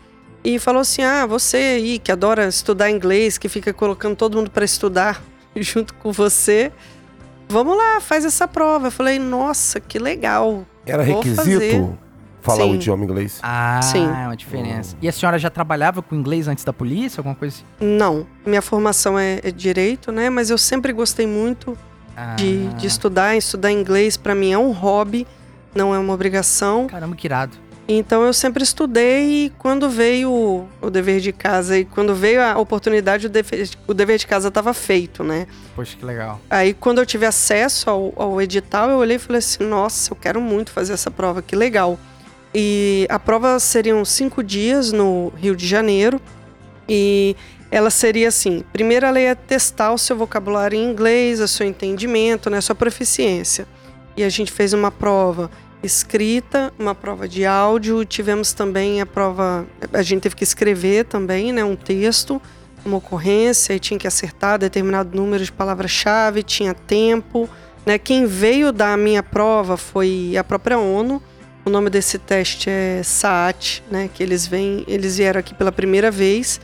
e 0.44 0.58
falou 0.58 0.82
assim: 0.82 1.02
Ah, 1.02 1.26
você 1.26 1.56
aí 1.56 1.98
que 1.98 2.12
adora 2.12 2.46
estudar 2.46 2.90
inglês, 2.90 3.38
que 3.38 3.48
fica 3.48 3.72
colocando 3.72 4.14
todo 4.14 4.36
mundo 4.36 4.50
para 4.50 4.64
estudar 4.64 5.20
junto 5.56 5.94
com 5.94 6.12
você, 6.12 6.70
vamos 7.48 7.76
lá, 7.76 8.00
faz 8.00 8.24
essa 8.24 8.46
prova. 8.46 8.88
Eu 8.88 8.92
falei: 8.92 9.18
Nossa, 9.18 9.80
que 9.80 9.98
legal. 9.98 10.64
Era 10.86 11.02
requisito 11.02 11.36
fazer. 11.36 11.88
Falar 12.44 12.64
o 12.64 12.68
Sim. 12.68 12.74
idioma 12.74 13.04
inglês? 13.04 13.40
Ah, 13.42 13.80
Sim. 13.82 14.04
é 14.04 14.26
uma 14.26 14.36
diferença. 14.36 14.96
E 15.00 15.08
a 15.08 15.12
senhora 15.12 15.38
já 15.38 15.48
trabalhava 15.50 16.02
com 16.02 16.14
inglês 16.14 16.46
antes 16.46 16.64
da 16.64 16.72
polícia, 16.72 17.20
alguma 17.20 17.34
coisa 17.34 17.56
assim? 17.56 17.64
Não, 17.80 18.26
minha 18.46 18.62
formação 18.62 19.18
é, 19.18 19.40
é 19.42 19.50
direito, 19.50 20.12
né? 20.12 20.28
Mas 20.30 20.50
eu 20.50 20.58
sempre 20.58 20.92
gostei 20.92 21.26
muito 21.26 21.76
Ah, 22.16 22.36
de, 22.36 22.68
de 22.74 22.86
estudar. 22.86 23.34
Estudar 23.36 23.72
inglês 23.72 24.16
para 24.16 24.34
mim 24.34 24.52
é 24.52 24.58
um 24.58 24.70
hobby, 24.72 25.26
não 25.74 25.94
é 25.94 25.98
uma 25.98 26.12
obrigação. 26.12 26.86
Caramba, 26.86 27.16
que 27.16 27.26
irado. 27.26 27.56
Então 27.86 28.22
eu 28.22 28.32
sempre 28.32 28.62
estudei 28.62 29.44
e 29.44 29.50
quando 29.58 29.90
veio 29.90 30.30
o, 30.30 30.66
o 30.80 30.88
dever 30.88 31.20
de 31.20 31.32
casa 31.32 31.78
e 31.78 31.84
quando 31.84 32.14
veio 32.14 32.40
a 32.42 32.56
oportunidade, 32.58 33.26
o 33.26 33.28
dever, 33.28 33.68
o 33.86 33.92
dever 33.92 34.16
de 34.18 34.26
casa 34.26 34.48
estava 34.48 34.72
feito, 34.72 35.22
né? 35.22 35.46
Poxa, 35.76 35.94
que 35.94 36.02
legal. 36.04 36.40
Aí 36.48 36.72
quando 36.72 36.98
eu 36.98 37.04
tive 37.04 37.26
acesso 37.26 37.90
ao, 37.90 38.12
ao 38.16 38.40
edital, 38.40 38.88
eu 38.88 38.96
olhei 38.96 39.16
e 39.16 39.18
falei 39.18 39.38
assim: 39.40 39.64
nossa, 39.64 40.10
eu 40.12 40.16
quero 40.16 40.40
muito 40.40 40.70
fazer 40.70 40.94
essa 40.94 41.10
prova, 41.10 41.42
que 41.42 41.54
legal. 41.54 41.98
E 42.54 43.06
a 43.10 43.18
prova 43.18 43.58
seriam 43.58 44.04
cinco 44.04 44.42
dias 44.42 44.92
no 44.92 45.32
Rio 45.36 45.56
de 45.56 45.66
Janeiro 45.66 46.20
e 46.88 47.34
ela 47.70 47.90
seria 47.90 48.28
assim: 48.28 48.62
primeiro 48.72 49.04
ela 49.04 49.20
ia 49.20 49.34
testar 49.34 49.92
o 49.92 49.98
seu 49.98 50.16
vocabulário 50.16 50.78
em 50.78 50.84
inglês, 50.84 51.40
o 51.40 51.48
seu 51.48 51.66
entendimento, 51.66 52.48
né, 52.48 52.58
a 52.58 52.62
sua 52.62 52.76
proficiência. 52.76 53.66
E 54.16 54.22
a 54.22 54.28
gente 54.28 54.52
fez 54.52 54.72
uma 54.72 54.92
prova 54.92 55.50
escrita, 55.82 56.72
uma 56.78 56.94
prova 56.94 57.28
de 57.28 57.44
áudio, 57.44 58.04
tivemos 58.04 58.52
também 58.52 59.00
a 59.00 59.06
prova, 59.06 59.66
a 59.92 60.02
gente 60.02 60.22
teve 60.22 60.36
que 60.36 60.44
escrever 60.44 61.04
também, 61.04 61.52
né, 61.52 61.64
um 61.64 61.76
texto, 61.76 62.40
uma 62.86 62.98
ocorrência 62.98 63.74
e 63.74 63.80
tinha 63.80 63.98
que 63.98 64.06
acertar 64.06 64.58
determinado 64.58 65.16
número 65.16 65.44
de 65.44 65.50
palavra-chave, 65.50 66.44
tinha 66.44 66.72
tempo, 66.72 67.48
né? 67.84 67.98
Quem 67.98 68.24
veio 68.24 68.72
da 68.72 68.96
minha 68.96 69.22
prova 69.22 69.76
foi 69.76 70.36
a 70.38 70.44
própria 70.44 70.78
ONU. 70.78 71.20
O 71.64 71.70
nome 71.70 71.88
desse 71.90 72.18
teste 72.18 72.68
é 72.68 73.00
SAAT, 73.02 73.82
né, 73.90 74.08
que 74.12 74.22
eles 74.22 74.46
vêm, 74.46 74.84
eles 74.86 75.16
vieram 75.16 75.40
aqui 75.40 75.54
pela 75.54 75.72
primeira 75.72 76.10
vez 76.10 76.60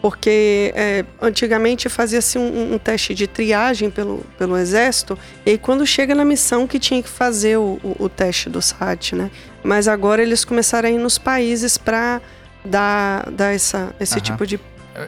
Porque 0.00 0.72
é, 0.76 1.04
antigamente 1.20 1.88
fazia-se 1.88 2.38
um, 2.38 2.74
um 2.74 2.78
teste 2.78 3.14
de 3.14 3.26
triagem 3.26 3.90
pelo, 3.90 4.24
pelo 4.38 4.56
exército, 4.56 5.18
e 5.44 5.50
aí 5.50 5.58
quando 5.58 5.84
chega 5.86 6.14
na 6.14 6.24
missão 6.24 6.66
que 6.68 6.78
tinha 6.78 7.02
que 7.02 7.08
fazer 7.08 7.58
o, 7.58 7.78
o, 7.82 7.96
o 8.04 8.08
teste 8.08 8.48
do 8.48 8.62
SAT, 8.62 9.12
né? 9.14 9.28
Mas 9.62 9.88
agora 9.88 10.22
eles 10.22 10.44
começaram 10.44 10.88
a 10.88 10.92
ir 10.92 10.98
nos 10.98 11.18
países 11.18 11.76
para 11.76 12.22
dar, 12.64 13.28
dar 13.30 13.52
essa, 13.52 13.92
esse 13.98 14.14
Aham. 14.14 14.22
tipo 14.22 14.46
de. 14.46 14.60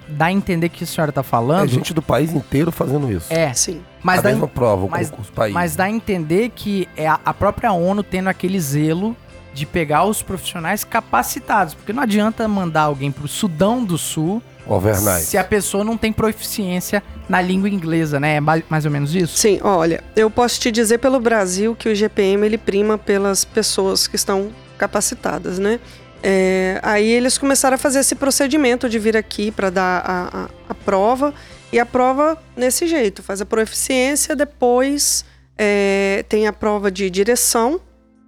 Dá 0.08 0.26
a 0.26 0.32
entender 0.32 0.68
que 0.68 0.82
a 0.84 0.86
senhora 0.86 1.10
tá 1.12 1.20
É 1.20 1.24
falando. 1.24 1.68
gente 1.68 1.94
do 1.94 2.02
país 2.02 2.32
inteiro 2.32 2.70
fazendo 2.72 3.10
isso. 3.12 3.32
É, 3.32 3.52
Sim. 3.54 3.80
mas 4.02 4.18
a 4.18 4.22
dá, 4.22 4.28
mesma 4.30 4.48
prova, 4.48 4.86
mas- 4.88 5.08
com 5.10 5.20
os 5.22 5.30
países. 5.30 5.54
mas 5.54 5.76
dá 5.76 5.84
a 5.84 5.90
entender 5.90 6.50
que 6.54 6.88
é 6.96 7.06
a, 7.08 7.18
a 7.24 7.32
própria 7.32 7.72
ONU 7.72 8.02
tendo 8.02 8.28
aquele 8.28 8.58
zelo 8.60 9.16
de 9.60 9.66
pegar 9.66 10.04
os 10.04 10.22
profissionais 10.22 10.82
capacitados. 10.82 11.74
Porque 11.74 11.92
não 11.92 12.02
adianta 12.02 12.48
mandar 12.48 12.82
alguém 12.82 13.12
pro 13.12 13.28
Sudão 13.28 13.84
do 13.84 13.96
Sul 13.96 14.42
Overnight. 14.66 15.24
se 15.24 15.36
a 15.36 15.44
pessoa 15.44 15.84
não 15.84 15.96
tem 15.96 16.12
proficiência 16.12 17.02
na 17.28 17.40
língua 17.40 17.68
inglesa, 17.68 18.18
né? 18.18 18.36
É 18.36 18.40
mais, 18.40 18.64
mais 18.68 18.84
ou 18.84 18.90
menos 18.90 19.14
isso? 19.14 19.36
Sim, 19.36 19.60
olha, 19.62 20.02
eu 20.16 20.30
posso 20.30 20.58
te 20.58 20.70
dizer 20.70 20.98
pelo 20.98 21.20
Brasil 21.20 21.76
que 21.76 21.88
o 21.88 21.94
GPM 21.94 22.44
ele 22.44 22.58
prima 22.58 22.98
pelas 22.98 23.44
pessoas 23.44 24.08
que 24.08 24.16
estão 24.16 24.50
capacitadas, 24.78 25.58
né? 25.58 25.78
É, 26.22 26.80
aí 26.82 27.10
eles 27.10 27.38
começaram 27.38 27.76
a 27.76 27.78
fazer 27.78 28.00
esse 28.00 28.14
procedimento 28.14 28.88
de 28.88 28.98
vir 28.98 29.16
aqui 29.16 29.50
para 29.50 29.70
dar 29.70 30.02
a, 30.04 30.42
a, 30.42 30.48
a 30.68 30.74
prova 30.74 31.32
e 31.72 31.78
a 31.78 31.86
prova 31.86 32.36
nesse 32.56 32.86
jeito, 32.86 33.22
faz 33.22 33.40
a 33.40 33.46
proficiência, 33.46 34.34
depois 34.36 35.24
é, 35.56 36.24
tem 36.28 36.46
a 36.46 36.52
prova 36.52 36.90
de 36.90 37.08
direção, 37.08 37.80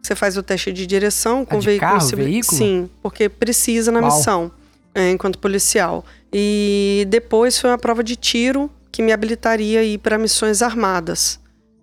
você 0.02 0.16
faz 0.16 0.36
o 0.36 0.42
teste 0.42 0.72
de 0.72 0.84
direção 0.84 1.44
com 1.44 1.56
É 1.56 1.58
de 1.60 1.66
veículo 1.66 1.90
carro, 1.92 2.00
civil- 2.00 2.24
veículo? 2.24 2.58
Sim, 2.58 2.90
porque 3.00 3.28
precisa 3.28 3.92
na 3.92 4.00
Uau. 4.00 4.10
missão 4.16 4.50
é, 4.94 5.10
enquanto 5.10 5.38
policial. 5.38 6.04
E 6.32 7.06
depois 7.08 7.58
foi 7.58 7.70
uma 7.70 7.78
prova 7.78 8.02
de 8.02 8.16
tiro 8.16 8.68
que 8.90 9.00
me 9.00 9.12
habilitaria 9.12 9.78
a 9.80 9.82
ir 9.84 9.98
para 9.98 10.18
missões 10.18 10.60
armadas. 10.60 11.38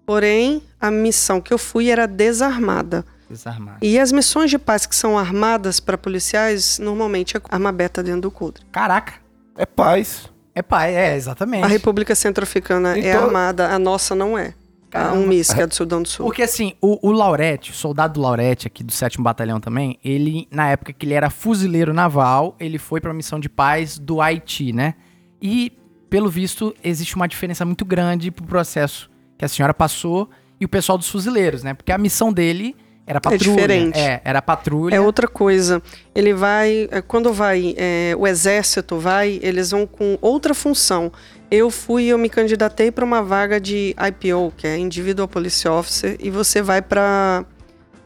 Porém, 0.05 0.61
a 0.81 0.91
missão 0.91 1.39
que 1.39 1.53
eu 1.53 1.57
fui 1.57 1.89
era 1.89 2.05
desarmada. 2.05 3.05
Desarmado. 3.29 3.77
E 3.81 3.97
as 3.97 4.11
missões 4.11 4.49
de 4.49 4.57
paz 4.59 4.85
que 4.85 4.95
são 4.95 5.17
armadas 5.17 5.79
para 5.79 5.97
policiais, 5.97 6.77
normalmente 6.79 7.37
é 7.37 7.41
arma 7.49 7.71
beta 7.71 8.03
dentro 8.03 8.21
do 8.21 8.31
coldre. 8.31 8.63
Caraca. 8.71 9.13
É 9.55 9.65
paz. 9.65 10.27
É 10.53 10.61
pai, 10.61 10.93
é, 10.95 11.15
exatamente. 11.15 11.63
A 11.63 11.67
República 11.67 12.13
Centro-Africana 12.15 12.97
é 12.97 13.11
Então- 13.11 13.25
armada, 13.25 13.69
a 13.69 13.79
nossa 13.79 14.13
não 14.13 14.37
é. 14.37 14.53
A 14.89 14.91
Caramba. 14.91 15.17
UNMIS, 15.17 15.53
que 15.53 15.61
é 15.61 15.67
do 15.67 15.73
Sudão 15.73 16.01
do 16.01 16.07
Sul. 16.07 16.25
Porque 16.25 16.41
assim, 16.41 16.73
o, 16.81 17.07
o 17.07 17.11
Laurete, 17.11 17.71
o 17.71 17.73
soldado 17.73 18.19
Laurete 18.19 18.67
aqui 18.67 18.83
do 18.83 18.91
7 18.91 19.21
Batalhão 19.21 19.59
também, 19.59 19.99
ele, 20.03 20.47
na 20.51 20.69
época 20.69 20.91
que 20.93 21.05
ele 21.05 21.13
era 21.13 21.29
fuzileiro 21.29 21.93
naval, 21.93 22.55
ele 22.59 22.77
foi 22.77 22.99
pra 22.99 23.13
missão 23.13 23.39
de 23.39 23.47
paz 23.49 23.99
do 23.99 24.21
Haiti, 24.21 24.73
né? 24.73 24.95
E, 25.41 25.71
pelo 26.09 26.29
visto, 26.29 26.75
existe 26.83 27.15
uma 27.15 27.27
diferença 27.27 27.63
muito 27.65 27.85
grande 27.85 28.31
pro 28.31 28.45
processo 28.45 29.09
que 29.37 29.45
a 29.45 29.47
senhora 29.47 29.73
passou 29.73 30.29
e 30.59 30.65
o 30.65 30.69
pessoal 30.69 30.97
dos 30.97 31.07
fuzileiros, 31.07 31.63
né? 31.63 31.73
Porque 31.73 31.91
a 31.91 31.97
missão 31.97 32.33
dele 32.33 32.75
era 33.09 33.19
patrulha. 33.19 33.39
diferente. 33.55 33.97
É, 33.97 34.21
era 34.23 34.41
patrulha. 34.41 34.95
É 34.95 34.99
outra 35.01 35.27
coisa. 35.27 35.81
Ele 36.13 36.31
vai. 36.33 36.87
é, 36.91 37.01
Quando 37.01 37.33
vai. 37.33 37.73
é, 37.75 38.13
o 38.15 38.27
exército 38.27 38.97
vai, 38.99 39.39
eles 39.41 39.71
vão 39.71 39.87
com 39.87 40.17
outra 40.21 40.53
função. 40.53 41.11
Eu 41.51 41.71
fui, 41.71 42.05
eu 42.05 42.17
me 42.17 42.29
candidatei 42.29 42.91
para 42.91 43.03
uma 43.03 43.23
vaga 43.23 43.59
de 43.59 43.95
IPO, 43.97 44.53
que 44.55 44.67
é 44.67 44.77
Individual 44.77 45.27
Police 45.27 45.67
Officer, 45.67 46.15
e 46.19 46.29
você 46.29 46.61
vai 46.61 46.81
para 46.81 47.43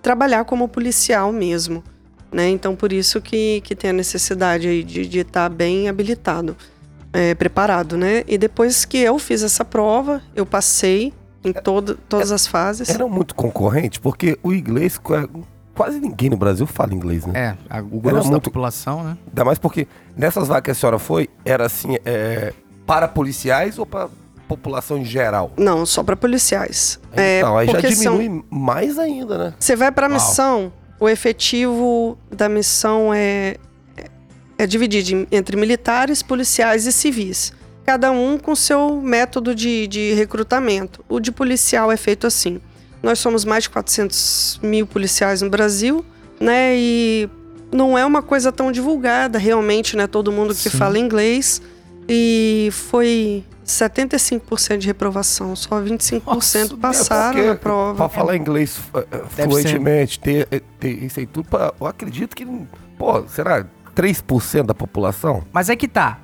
trabalhar 0.02 0.46
como 0.46 0.68
policial 0.68 1.32
mesmo. 1.34 1.84
Né? 2.32 2.50
Então, 2.50 2.76
por 2.76 2.92
isso 2.94 3.22
que, 3.22 3.62
que 3.62 3.76
tem 3.76 3.90
a 3.92 3.94
necessidade 3.94 4.68
aí 4.68 4.84
de 4.84 5.20
estar 5.20 5.50
bem 5.50 5.88
habilitado, 5.90 6.56
é, 7.12 7.36
preparado, 7.36 7.96
né? 7.96 8.24
E 8.28 8.40
depois 8.40 8.86
que 8.86 8.98
eu 8.98 9.20
fiz 9.20 9.44
essa 9.44 9.64
prova, 9.64 10.20
eu 10.36 10.46
passei 10.46 11.14
em 11.44 11.54
todo, 11.54 11.96
todas 12.10 12.32
as 12.32 12.48
fases. 12.48 12.90
Era 12.90 13.06
muito 13.08 13.36
concorrente, 13.36 14.00
porque 14.00 14.36
o 14.42 14.52
inglês, 14.52 14.98
qua- 14.98 15.30
quase 15.76 16.00
ninguém 16.00 16.30
no 16.32 16.38
Brasil 16.38 16.66
fala 16.66 16.92
inglês, 16.92 17.24
né? 17.28 17.56
É, 17.70 17.78
a- 17.78 17.82
o 17.84 18.00
grosso 18.00 18.24
da 18.24 18.32
muito- 18.32 18.46
população, 18.46 19.04
né? 19.04 19.16
Ainda 19.28 19.46
mais 19.46 19.60
porque 19.60 19.88
nessas 20.18 20.48
vagas 20.48 20.64
que 20.64 20.72
a 20.72 20.74
senhora 20.76 20.98
foi, 20.98 21.30
era 21.46 21.68
assim, 21.68 21.98
é, 22.04 22.52
para 22.86 23.08
policiais 23.08 23.78
ou 23.78 23.86
para 23.86 24.10
população 24.48 24.98
em 24.98 25.06
geral? 25.06 25.52
Não, 25.58 25.86
só 25.86 26.04
para 26.04 26.16
policiais. 26.16 27.00
É, 27.14 27.40
então, 27.40 27.58
aí 27.58 27.68
já 27.68 27.74
porque 27.74 27.96
são- 27.96 28.18
diminui 28.18 28.44
mais 28.50 29.00
ainda, 29.00 29.38
né? 29.38 29.54
Você 29.60 29.76
vai 29.76 29.92
para 29.92 30.06
a 30.08 30.10
missão, 30.10 30.72
o 31.00 31.08
efetivo 31.10 32.18
da 32.30 32.48
missão 32.50 33.14
é, 33.14 33.56
é, 33.98 34.06
é 34.60 34.68
dividido 34.68 35.28
entre 35.32 35.56
militares, 35.58 36.22
policiais 36.22 36.86
e 36.86 36.92
civis. 36.92 37.54
Cada 37.86 38.12
um 38.12 38.38
com 38.38 38.56
seu 38.56 39.02
método 39.02 39.54
de, 39.54 39.88
de 39.88 40.14
recrutamento. 40.14 41.04
O 41.10 41.20
de 41.20 41.32
policial 41.32 41.92
é 41.92 41.98
feito 41.98 42.26
assim. 42.26 42.62
Nós 43.02 43.20
somos 43.20 43.44
mais 43.44 43.64
de 43.64 43.70
400 43.72 44.60
mil 44.64 44.88
policiais 44.88 45.42
no 45.42 45.50
Brasil, 45.50 46.06
né? 46.40 46.74
E 46.78 47.30
não 47.74 47.98
é 47.98 48.06
uma 48.06 48.22
coisa 48.22 48.52
tão 48.54 48.72
divulgada 48.72 49.38
realmente, 49.38 49.98
né? 49.98 50.08
Todo 50.08 50.32
mundo 50.32 50.56
que 50.56 50.70
Sim. 50.70 50.78
fala 50.78 50.98
inglês. 50.98 51.62
E 52.08 52.70
foi 52.72 53.44
75% 53.66 54.78
de 54.78 54.88
reprovação, 54.88 55.56
só 55.56 55.82
25% 55.82 56.22
Nossa, 56.26 56.78
passaram 56.78 57.40
É 57.40 57.48
na 57.48 57.56
prova. 57.56 57.96
Pra 57.96 58.10
falar 58.10 58.36
inglês 58.36 58.80
eh, 58.94 59.08
eh, 59.12 59.46
fluentemente, 59.48 60.20
ter, 60.20 60.48
eh, 60.52 60.62
ter 60.80 61.04
isso 61.04 61.20
aí 61.20 61.26
tudo, 61.26 61.48
pra- 61.50 61.74
eu 61.80 61.88
acredito 61.88 62.36
que, 62.36 62.46
pô, 62.98 63.24
será 63.28 63.66
3% 63.96 64.64
da 64.68 64.74
população? 64.74 65.44
Mas 65.52 65.70
é 65.70 65.76
que 65.76 65.88
tá. 65.88 66.20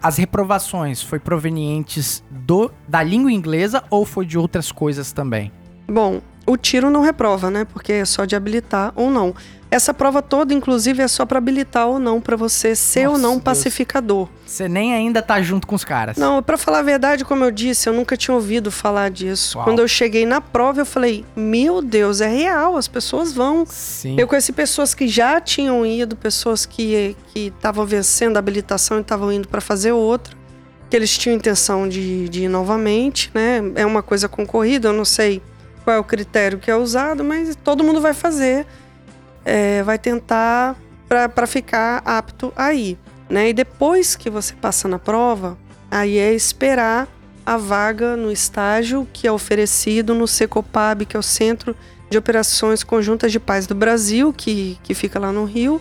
As 0.00 0.16
reprovações 0.16 1.02
foi 1.02 1.18
provenientes 1.18 2.22
do, 2.30 2.70
da 2.86 3.02
língua 3.02 3.32
inglesa 3.32 3.82
ou 3.90 4.04
foi 4.04 4.24
de 4.24 4.38
outras 4.38 4.70
coisas 4.70 5.10
também? 5.10 5.50
Bom, 5.88 6.20
o 6.46 6.56
tiro 6.56 6.88
não 6.88 7.00
reprova, 7.00 7.50
né? 7.50 7.64
Porque 7.64 7.92
é 7.92 8.04
só 8.04 8.24
de 8.24 8.36
habilitar 8.36 8.92
ou 8.94 9.10
não. 9.10 9.34
Essa 9.72 9.94
prova 9.94 10.20
toda, 10.20 10.52
inclusive, 10.52 11.02
é 11.02 11.08
só 11.08 11.24
para 11.24 11.38
habilitar 11.38 11.88
ou 11.88 11.98
não, 11.98 12.20
para 12.20 12.36
você 12.36 12.76
ser 12.76 13.06
ou 13.06 13.14
Nossa, 13.14 13.22
não 13.22 13.32
Deus. 13.32 13.42
pacificador. 13.42 14.28
Você 14.44 14.68
nem 14.68 14.92
ainda 14.92 15.22
tá 15.22 15.40
junto 15.40 15.66
com 15.66 15.74
os 15.74 15.82
caras. 15.82 16.18
Não, 16.18 16.42
para 16.42 16.58
falar 16.58 16.80
a 16.80 16.82
verdade, 16.82 17.24
como 17.24 17.42
eu 17.42 17.50
disse, 17.50 17.88
eu 17.88 17.94
nunca 17.94 18.14
tinha 18.14 18.34
ouvido 18.34 18.70
falar 18.70 19.10
disso. 19.10 19.56
Uau. 19.56 19.64
Quando 19.64 19.78
eu 19.78 19.88
cheguei 19.88 20.26
na 20.26 20.42
prova, 20.42 20.82
eu 20.82 20.84
falei: 20.84 21.24
Meu 21.34 21.80
Deus, 21.80 22.20
é 22.20 22.28
real, 22.28 22.76
as 22.76 22.86
pessoas 22.86 23.32
vão. 23.32 23.64
Sim. 23.66 24.14
Eu 24.20 24.28
conheci 24.28 24.52
pessoas 24.52 24.92
que 24.92 25.08
já 25.08 25.40
tinham 25.40 25.86
ido, 25.86 26.16
pessoas 26.16 26.66
que 26.66 27.16
que 27.32 27.46
estavam 27.46 27.86
vencendo 27.86 28.36
a 28.36 28.40
habilitação 28.40 28.98
e 28.98 29.00
estavam 29.00 29.32
indo 29.32 29.48
para 29.48 29.62
fazer 29.62 29.92
outra, 29.92 30.36
que 30.90 30.94
eles 30.94 31.16
tinham 31.16 31.34
intenção 31.34 31.88
de, 31.88 32.28
de 32.28 32.44
ir 32.44 32.48
novamente, 32.48 33.30
né? 33.32 33.62
É 33.74 33.86
uma 33.86 34.02
coisa 34.02 34.28
concorrida, 34.28 34.88
eu 34.88 34.92
não 34.92 35.06
sei 35.06 35.40
qual 35.82 35.96
é 35.96 35.98
o 35.98 36.04
critério 36.04 36.58
que 36.58 36.70
é 36.70 36.76
usado, 36.76 37.24
mas 37.24 37.56
todo 37.56 37.82
mundo 37.82 38.02
vai 38.02 38.12
fazer, 38.12 38.66
é, 39.44 39.82
vai 39.82 39.98
tentar 39.98 40.76
para 41.08 41.46
ficar 41.46 42.02
apto 42.04 42.52
a 42.56 42.72
ir, 42.72 42.98
né? 43.28 43.50
E 43.50 43.52
depois 43.52 44.16
que 44.16 44.30
você 44.30 44.54
passa 44.54 44.88
na 44.88 44.98
prova, 44.98 45.58
aí 45.90 46.16
é 46.16 46.32
esperar 46.32 47.06
a 47.44 47.56
vaga 47.56 48.16
no 48.16 48.30
estágio 48.30 49.06
que 49.12 49.26
é 49.26 49.32
oferecido 49.32 50.14
no 50.14 50.26
Secopab, 50.26 51.04
que 51.04 51.16
é 51.16 51.20
o 51.20 51.22
Centro 51.22 51.76
de 52.08 52.16
Operações 52.16 52.82
Conjuntas 52.82 53.32
de 53.32 53.40
Paz 53.40 53.66
do 53.66 53.74
Brasil, 53.74 54.32
que, 54.32 54.78
que 54.82 54.94
fica 54.94 55.18
lá 55.18 55.32
no 55.32 55.44
Rio. 55.44 55.80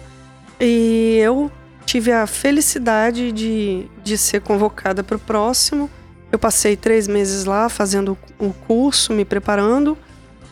E 0.59 1.17
eu 1.21 1.51
tive 1.85 2.11
a 2.11 2.25
felicidade 2.25 3.31
de, 3.31 3.85
de 4.03 4.17
ser 4.17 4.41
convocada 4.41 5.03
para 5.03 5.17
o 5.17 5.19
próximo. 5.19 5.89
Eu 6.31 6.39
passei 6.39 6.75
três 6.75 7.07
meses 7.07 7.45
lá 7.45 7.67
fazendo 7.67 8.17
o 8.39 8.53
curso, 8.53 9.13
me 9.13 9.25
preparando. 9.25 9.97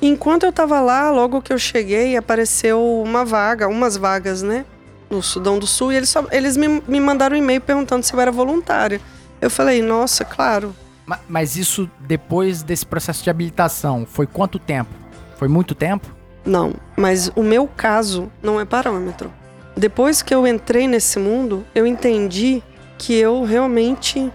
Enquanto 0.01 0.43
eu 0.43 0.49
estava 0.49 0.79
lá, 0.79 1.11
logo 1.11 1.41
que 1.41 1.51
eu 1.51 1.59
cheguei, 1.59 2.15
apareceu 2.15 2.81
uma 3.01 3.25
vaga, 3.25 3.67
umas 3.67 3.97
vagas, 3.97 4.41
né? 4.41 4.65
No 5.09 5.21
Sudão 5.21 5.57
do 5.59 5.65
Sul, 5.67 5.91
e 5.91 5.95
eles, 5.97 6.09
só, 6.09 6.25
eles 6.31 6.55
me, 6.55 6.81
me 6.87 6.99
mandaram 6.99 7.35
um 7.35 7.39
e-mail 7.39 7.59
perguntando 7.59 8.03
se 8.05 8.13
eu 8.13 8.19
era 8.19 8.31
voluntária. 8.31 9.01
Eu 9.41 9.49
falei, 9.49 9.81
nossa, 9.81 10.23
claro. 10.23 10.73
Ma- 11.05 11.19
Mas 11.27 11.55
isso 11.57 11.89
depois 11.99 12.61
desse 12.63 12.85
processo 12.85 13.23
de 13.23 13.29
habilitação, 13.29 14.05
foi 14.09 14.25
quanto 14.27 14.59
tempo? 14.59 14.91
Foi 15.37 15.47
muito 15.47 15.73
tempo? 15.75 16.07
Não, 16.45 16.73
mas 16.95 17.31
o 17.35 17.43
meu 17.43 17.67
caso 17.67 18.31
não 18.41 18.59
é 18.59 18.65
parâmetro. 18.65 19.31
Depois 19.75 20.21
que 20.21 20.33
eu 20.33 20.45
entrei 20.47 20.87
nesse 20.87 21.19
mundo, 21.19 21.65
eu 21.73 21.85
entendi 21.85 22.61
que 22.97 23.13
eu 23.13 23.43
realmente 23.43 24.31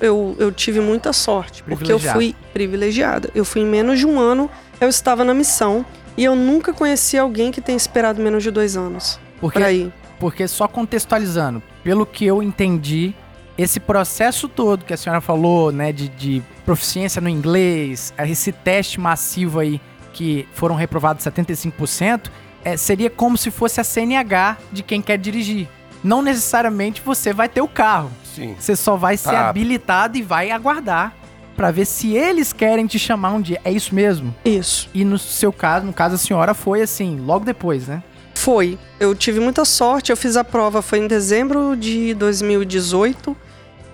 eu, 0.00 0.36
eu 0.38 0.52
tive 0.52 0.80
muita 0.80 1.12
sorte, 1.12 1.62
porque 1.62 1.90
eu 1.90 1.98
fui 1.98 2.34
privilegiada. 2.52 3.30
Eu 3.34 3.44
fui 3.44 3.62
em 3.62 3.66
menos 3.66 3.98
de 3.98 4.06
um 4.06 4.18
ano, 4.20 4.50
eu 4.80 4.88
estava 4.88 5.24
na 5.24 5.34
missão 5.34 5.84
e 6.16 6.24
eu 6.24 6.34
nunca 6.36 6.72
conheci 6.72 7.18
alguém 7.18 7.50
que 7.50 7.60
tenha 7.60 7.76
esperado 7.76 8.22
menos 8.22 8.42
de 8.42 8.50
dois 8.50 8.76
anos 8.76 9.18
Porque, 9.40 9.58
pra 9.58 9.72
ir. 9.72 9.92
porque 10.20 10.46
só 10.46 10.68
contextualizando, 10.68 11.62
pelo 11.82 12.06
que 12.06 12.24
eu 12.24 12.42
entendi, 12.42 13.14
esse 13.58 13.78
processo 13.80 14.48
todo 14.48 14.84
que 14.84 14.92
a 14.92 14.96
senhora 14.96 15.20
falou, 15.20 15.70
né, 15.72 15.92
de, 15.92 16.08
de 16.08 16.42
proficiência 16.64 17.20
no 17.20 17.28
inglês, 17.28 18.12
esse 18.18 18.52
teste 18.52 19.00
massivo 19.00 19.58
aí 19.60 19.80
que 20.12 20.46
foram 20.52 20.74
reprovados 20.76 21.24
75%, 21.24 22.30
é, 22.64 22.76
seria 22.76 23.10
como 23.10 23.36
se 23.36 23.50
fosse 23.50 23.80
a 23.80 23.84
CNH 23.84 24.56
de 24.72 24.82
quem 24.82 25.02
quer 25.02 25.18
dirigir. 25.18 25.68
não 26.02 26.20
necessariamente 26.22 27.00
você 27.04 27.32
vai 27.32 27.48
ter 27.48 27.60
o 27.62 27.68
carro. 27.68 28.10
Sim. 28.34 28.54
Você 28.58 28.76
só 28.76 28.94
vai 28.96 29.16
ser 29.16 29.30
Tá. 29.30 29.48
habilitado 29.48 30.16
e 30.18 30.22
vai 30.22 30.50
aguardar 30.50 31.14
pra 31.54 31.70
ver 31.70 31.86
se 31.86 32.14
eles 32.14 32.52
querem 32.52 32.86
te 32.86 32.98
chamar 32.98 33.32
um 33.32 33.40
dia. 33.40 33.60
É 33.64 33.72
isso 33.72 33.94
mesmo? 33.94 34.34
Isso. 34.44 34.88
E 34.92 35.04
no 35.04 35.18
seu 35.18 35.52
caso, 35.52 35.86
no 35.86 35.92
caso 35.92 36.16
a 36.16 36.18
senhora 36.18 36.54
foi 36.54 36.82
assim, 36.82 37.18
logo 37.20 37.44
depois, 37.44 37.88
né? 37.88 38.02
Foi. 38.34 38.78
Eu 39.00 39.14
tive 39.14 39.40
muita 39.40 39.64
sorte. 39.64 40.10
Eu 40.10 40.16
fiz 40.16 40.36
a 40.36 40.44
prova, 40.44 40.82
foi 40.82 40.98
em 40.98 41.06
dezembro 41.06 41.76
de 41.76 42.14
2018. 42.14 43.36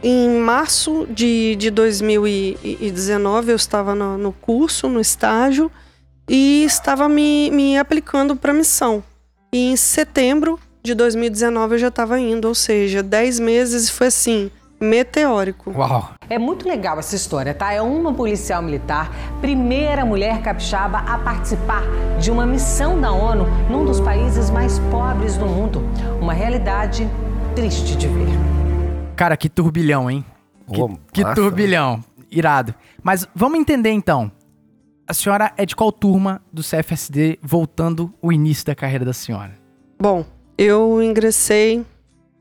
Em 0.03 0.39
março 0.41 1.07
de, 1.11 1.55
de 1.57 1.71
2019, 1.71 3.53
eu 3.53 3.57
estava 3.57 3.95
no, 3.95 4.17
no 4.17 4.33
curso, 4.33 4.89
no 4.89 4.99
estágio, 4.99 5.71
e 6.29 6.65
estava 6.65 7.09
me, 7.09 7.51
me 7.51 7.79
aplicando 7.79 8.35
para 8.35 8.55
missão. 8.55 9.05
E 9.53 9.73
em 9.73 9.77
setembro 9.77 10.59
de 10.83 10.95
2019 10.95 11.75
eu 11.75 11.79
já 11.79 11.89
estava 11.89 12.19
indo, 12.19 12.49
ou 12.49 12.55
seja, 12.55 13.03
10 13.03 13.41
meses 13.41 13.89
e 13.89 13.93
foi 13.93 14.07
assim, 14.07 14.51
meteórico. 14.81 15.71
Uau. 15.73 16.11
É 16.29 16.39
muito 16.39 16.67
legal 16.67 16.99
essa 16.99 17.15
história, 17.15 17.53
tá? 17.53 17.73
É 17.73 17.83
uma 17.83 18.13
policial 18.15 18.63
militar, 18.63 19.11
primeira 19.41 20.05
mulher 20.05 20.41
capixaba 20.41 20.99
a 20.99 21.19
participar 21.19 21.83
de 22.19 22.31
uma 22.31 22.47
missão 22.47 22.99
da 22.99 23.13
ONU 23.13 23.47
num 23.69 23.85
dos 23.85 24.01
países 24.01 24.49
mais 24.49 24.79
pobres 24.91 25.37
do 25.37 25.47
mundo. 25.47 25.83
Uma 26.21 26.33
realidade 26.33 27.09
triste 27.55 27.97
de 27.97 28.09
ver. 28.09 28.29
Cara, 29.15 29.37
que 29.37 29.49
turbilhão, 29.49 30.11
hein? 30.11 30.25
Que, 30.67 30.81
que 31.13 31.23
massa, 31.23 31.35
turbilhão. 31.35 32.03
Irado. 32.31 32.75
Mas 33.03 33.27
vamos 33.35 33.59
entender 33.59 33.91
então. 33.91 34.33
A 35.07 35.13
senhora 35.13 35.53
é 35.57 35.67
de 35.67 35.75
qual 35.75 35.91
turma 35.91 36.41
do 36.53 36.63
CFSD, 36.63 37.39
voltando 37.43 38.15
o 38.23 38.33
início 38.33 38.65
da 38.65 38.77
carreira 38.77 39.05
da 39.05 39.13
senhora? 39.13 39.59
Bom, 40.01 40.25
eu 40.57 41.03
ingressei 41.03 41.85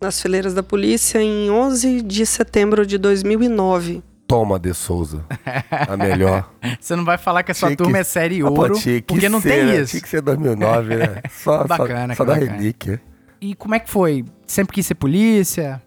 nas 0.02 0.22
fileiras 0.22 0.54
da 0.54 0.64
polícia 0.64 1.22
em 1.22 1.50
11 1.50 2.02
de 2.02 2.26
setembro 2.26 2.86
de 2.86 2.98
2009. 2.98 4.02
Toma 4.28 4.60
de 4.60 4.74
Souza. 4.74 5.26
A 5.72 5.98
melhor. 5.98 6.50
Você 6.80 6.96
não 6.96 7.04
vai 7.04 7.18
falar 7.18 7.42
que 7.44 7.52
a 7.52 7.56
sua 7.56 7.70
Tinha 7.70 7.78
que- 7.78 7.84
turma 7.84 7.98
é 7.98 8.04
série 8.04 8.42
Ah, 8.42 8.46
pô, 8.52 8.62
ouro, 8.62 8.76
tinha 8.76 9.02
que 9.02 9.08
porque 9.08 9.28
não 9.28 9.42
ser, 9.42 9.50
tem 9.50 9.66
né? 9.66 9.78
isso. 9.82 9.92
Tinha 9.92 10.02
que 10.04 10.10
ser 10.10 10.22
2009, 10.22 10.96
né? 10.96 11.22
Só, 11.32 11.64
Bacana, 11.66 12.02
só, 12.02 12.08
que 12.10 12.16
só 12.16 12.26
da 12.26 12.34
bacana. 12.36 12.52
relíquia. 12.58 13.02
E 13.42 13.56
como 13.56 13.74
é 13.76 13.80
que 13.80 13.90
foi? 13.90 14.24
Sempre 14.46 14.76
quis 14.76 14.86
ser 14.86 14.96
polícia? 14.96 15.82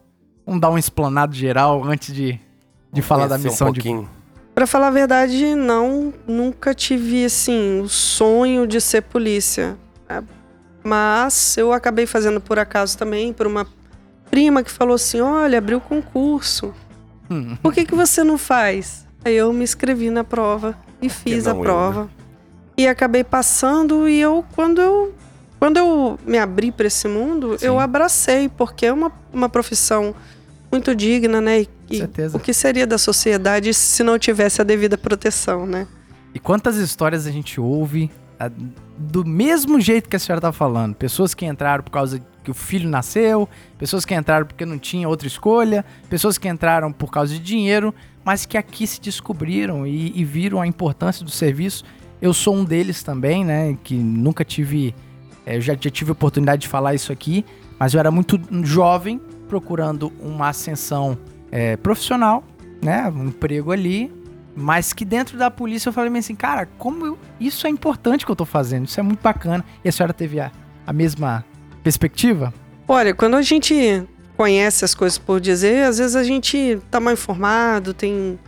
Vamos 0.44 0.60
dar 0.60 0.70
um 0.70 0.78
explanado 0.78 1.34
geral 1.34 1.84
antes 1.84 2.12
de, 2.12 2.40
de 2.92 3.00
falar 3.02 3.28
da 3.28 3.38
missão 3.38 3.68
um 3.68 3.72
de 3.72 3.80
pouquinho. 3.80 4.10
Pra 4.54 4.66
falar 4.66 4.88
a 4.88 4.90
verdade, 4.90 5.54
não, 5.54 6.12
nunca 6.26 6.74
tive 6.74 7.24
assim 7.24 7.80
o 7.80 7.88
sonho 7.88 8.66
de 8.66 8.80
ser 8.80 9.02
polícia. 9.02 9.76
É, 10.08 10.20
Mas 10.82 11.56
eu 11.56 11.72
acabei 11.72 12.06
fazendo 12.06 12.40
por 12.40 12.58
acaso 12.58 12.98
também 12.98 13.32
por 13.32 13.46
uma 13.46 13.64
prima 14.32 14.62
que 14.62 14.70
falou 14.70 14.94
assim: 14.94 15.20
"Olha, 15.20 15.58
abriu 15.58 15.78
concurso. 15.78 16.72
Hum. 17.30 17.54
Por 17.62 17.74
que 17.74 17.84
que 17.84 17.94
você 17.94 18.24
não 18.24 18.38
faz?" 18.38 19.06
Aí 19.22 19.36
eu 19.36 19.52
me 19.52 19.62
inscrevi 19.62 20.08
na 20.08 20.24
prova 20.24 20.74
e 21.02 21.10
fiz 21.10 21.46
a 21.46 21.50
não 21.52 21.58
eu, 21.58 21.62
prova. 21.62 22.10
E 22.78 22.88
acabei 22.88 23.22
passando 23.22 24.08
e 24.08 24.18
eu 24.18 24.42
quando 24.54 24.80
eu 24.80 25.14
quando 25.58 25.76
eu 25.76 26.18
me 26.26 26.38
abri 26.38 26.72
para 26.72 26.86
esse 26.86 27.06
mundo, 27.06 27.56
Sim. 27.58 27.66
eu 27.66 27.78
abracei, 27.78 28.48
porque 28.48 28.86
é 28.86 28.92
uma, 28.92 29.12
uma 29.32 29.48
profissão 29.48 30.12
muito 30.72 30.92
digna, 30.92 31.40
né? 31.40 31.60
E, 31.60 31.68
e 31.90 32.02
o 32.32 32.40
que 32.40 32.52
seria 32.52 32.86
da 32.86 32.98
sociedade 32.98 33.72
se 33.74 34.02
não 34.02 34.18
tivesse 34.18 34.60
a 34.60 34.64
devida 34.64 34.96
proteção, 34.96 35.66
né? 35.66 35.86
E 36.34 36.40
quantas 36.40 36.76
histórias 36.76 37.26
a 37.26 37.30
gente 37.30 37.60
ouve 37.60 38.10
do 38.98 39.24
mesmo 39.24 39.80
jeito 39.80 40.08
que 40.08 40.16
a 40.16 40.18
senhora 40.18 40.40
tá 40.40 40.50
falando? 40.52 40.94
Pessoas 40.94 41.34
que 41.34 41.44
entraram 41.44 41.84
por 41.84 41.90
causa 41.90 42.20
que 42.42 42.50
o 42.50 42.54
filho 42.54 42.88
nasceu, 42.88 43.48
pessoas 43.78 44.04
que 44.04 44.14
entraram 44.14 44.46
porque 44.46 44.64
não 44.66 44.78
tinha 44.78 45.08
outra 45.08 45.26
escolha, 45.26 45.84
pessoas 46.08 46.38
que 46.38 46.48
entraram 46.48 46.92
por 46.92 47.10
causa 47.10 47.32
de 47.32 47.38
dinheiro, 47.40 47.94
mas 48.24 48.46
que 48.46 48.56
aqui 48.58 48.86
se 48.86 49.00
descobriram 49.00 49.86
e, 49.86 50.12
e 50.18 50.24
viram 50.24 50.60
a 50.60 50.66
importância 50.66 51.24
do 51.24 51.30
serviço. 51.30 51.84
Eu 52.20 52.32
sou 52.32 52.54
um 52.54 52.64
deles 52.64 53.02
também, 53.02 53.44
né? 53.44 53.76
Que 53.82 53.94
nunca 53.94 54.44
tive. 54.44 54.94
eh, 55.44 55.56
Eu 55.56 55.60
já, 55.60 55.74
já 55.78 55.90
tive 55.90 56.12
oportunidade 56.12 56.62
de 56.62 56.68
falar 56.68 56.94
isso 56.94 57.12
aqui, 57.12 57.44
mas 57.78 57.94
eu 57.94 58.00
era 58.00 58.10
muito 58.10 58.40
jovem, 58.62 59.20
procurando 59.48 60.12
uma 60.20 60.48
ascensão 60.48 61.18
eh, 61.50 61.76
profissional, 61.76 62.44
né? 62.82 63.08
Um 63.14 63.26
emprego 63.26 63.72
ali, 63.72 64.12
mas 64.56 64.92
que 64.92 65.04
dentro 65.04 65.36
da 65.36 65.50
polícia 65.50 65.88
eu 65.88 65.92
falei 65.92 66.16
assim, 66.16 66.34
cara, 66.36 66.66
como 66.78 67.04
eu- 67.06 67.18
isso 67.40 67.66
é 67.66 67.70
importante 67.70 68.24
que 68.24 68.30
eu 68.30 68.36
tô 68.36 68.44
fazendo, 68.44 68.86
isso 68.86 69.00
é 69.00 69.02
muito 69.02 69.20
bacana. 69.20 69.64
E 69.84 69.88
a 69.88 69.92
senhora 69.92 70.12
teve 70.12 70.38
a, 70.38 70.52
a 70.86 70.92
mesma 70.92 71.44
perspectiva? 71.82 72.52
Olha, 72.86 73.14
quando 73.14 73.36
a 73.36 73.42
gente 73.42 74.04
conhece 74.36 74.84
as 74.84 74.94
coisas 74.94 75.18
por 75.18 75.40
dizer, 75.40 75.84
às 75.84 75.98
vezes 75.98 76.16
a 76.16 76.22
gente 76.22 76.78
tá 76.90 76.98
mal 76.98 77.12
informado, 77.12 77.94
tem 77.94 78.38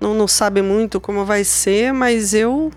não, 0.00 0.14
não 0.14 0.28
sabe 0.28 0.60
muito 0.60 1.00
como 1.00 1.24
vai 1.24 1.44
ser, 1.44 1.92
mas 1.92 2.34
eu 2.34 2.70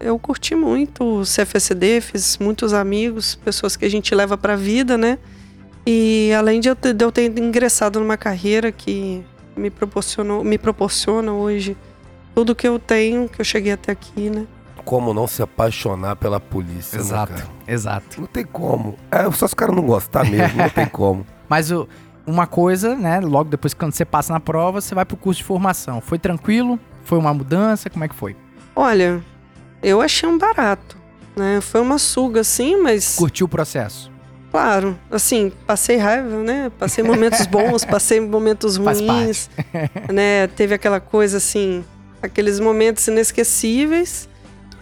eu 0.00 0.16
curti 0.18 0.54
muito 0.54 1.02
o 1.02 1.22
CFSD, 1.22 2.00
fiz 2.00 2.38
muitos 2.38 2.72
amigos, 2.72 3.34
pessoas 3.34 3.76
que 3.76 3.84
a 3.84 3.90
gente 3.90 4.14
leva 4.14 4.38
pra 4.38 4.54
vida, 4.54 4.96
né? 4.96 5.18
E 5.84 6.32
além 6.36 6.60
de 6.60 6.68
eu, 6.68 6.76
ter, 6.76 6.94
de 6.94 7.04
eu 7.04 7.10
ter 7.10 7.36
ingressado 7.38 7.98
numa 7.98 8.16
carreira 8.16 8.70
que 8.70 9.24
me 9.56 9.70
proporcionou, 9.70 10.44
me 10.44 10.56
proporciona 10.56 11.32
hoje 11.32 11.76
tudo 12.34 12.54
que 12.54 12.68
eu 12.68 12.78
tenho, 12.78 13.28
que 13.28 13.40
eu 13.40 13.44
cheguei 13.44 13.72
até 13.72 13.90
aqui, 13.90 14.30
né? 14.30 14.46
Como 14.88 15.12
não 15.12 15.26
se 15.26 15.42
apaixonar 15.42 16.16
pela 16.16 16.40
polícia, 16.40 16.98
né, 17.02 17.10
cara? 17.10 17.46
exato. 17.66 18.18
Não 18.22 18.26
tem 18.26 18.42
como. 18.42 18.96
É, 19.10 19.24
só 19.24 19.32
se 19.32 19.44
os 19.44 19.54
caras 19.54 19.76
não 19.76 19.82
gostar 19.84 20.24
mesmo, 20.24 20.56
não 20.56 20.70
tem 20.70 20.86
como. 20.86 21.26
Mas 21.46 21.70
o- 21.70 21.86
uma 22.26 22.46
coisa, 22.46 22.94
né, 22.96 23.20
logo 23.20 23.50
depois 23.50 23.74
quando 23.74 23.92
você 23.92 24.04
passa 24.06 24.32
na 24.32 24.40
prova, 24.40 24.80
você 24.80 24.94
vai 24.94 25.04
pro 25.04 25.14
curso 25.14 25.38
de 25.38 25.44
formação. 25.44 26.00
Foi 26.00 26.18
tranquilo? 26.18 26.80
Foi 27.04 27.18
uma 27.18 27.34
mudança? 27.34 27.90
Como 27.90 28.02
é 28.02 28.08
que 28.08 28.14
foi? 28.14 28.34
Olha, 28.74 29.22
eu 29.82 30.00
achei 30.00 30.26
um 30.26 30.38
barato, 30.38 30.96
né? 31.36 31.60
Foi 31.60 31.82
uma 31.82 31.98
suga, 31.98 32.40
assim, 32.40 32.80
mas 32.80 33.14
Curtiu 33.16 33.44
o 33.44 33.48
processo? 33.48 34.10
Claro, 34.50 34.98
assim, 35.10 35.52
passei 35.66 35.98
raiva, 35.98 36.42
né? 36.42 36.72
Passei 36.78 37.04
momentos 37.04 37.44
bons, 37.48 37.84
passei 37.84 38.20
momentos 38.20 38.78
ruins, 38.78 39.50
né? 40.10 40.46
Teve 40.46 40.74
aquela 40.74 40.98
coisa 40.98 41.36
assim, 41.36 41.84
aqueles 42.22 42.58
momentos 42.58 43.06
inesquecíveis. 43.06 44.26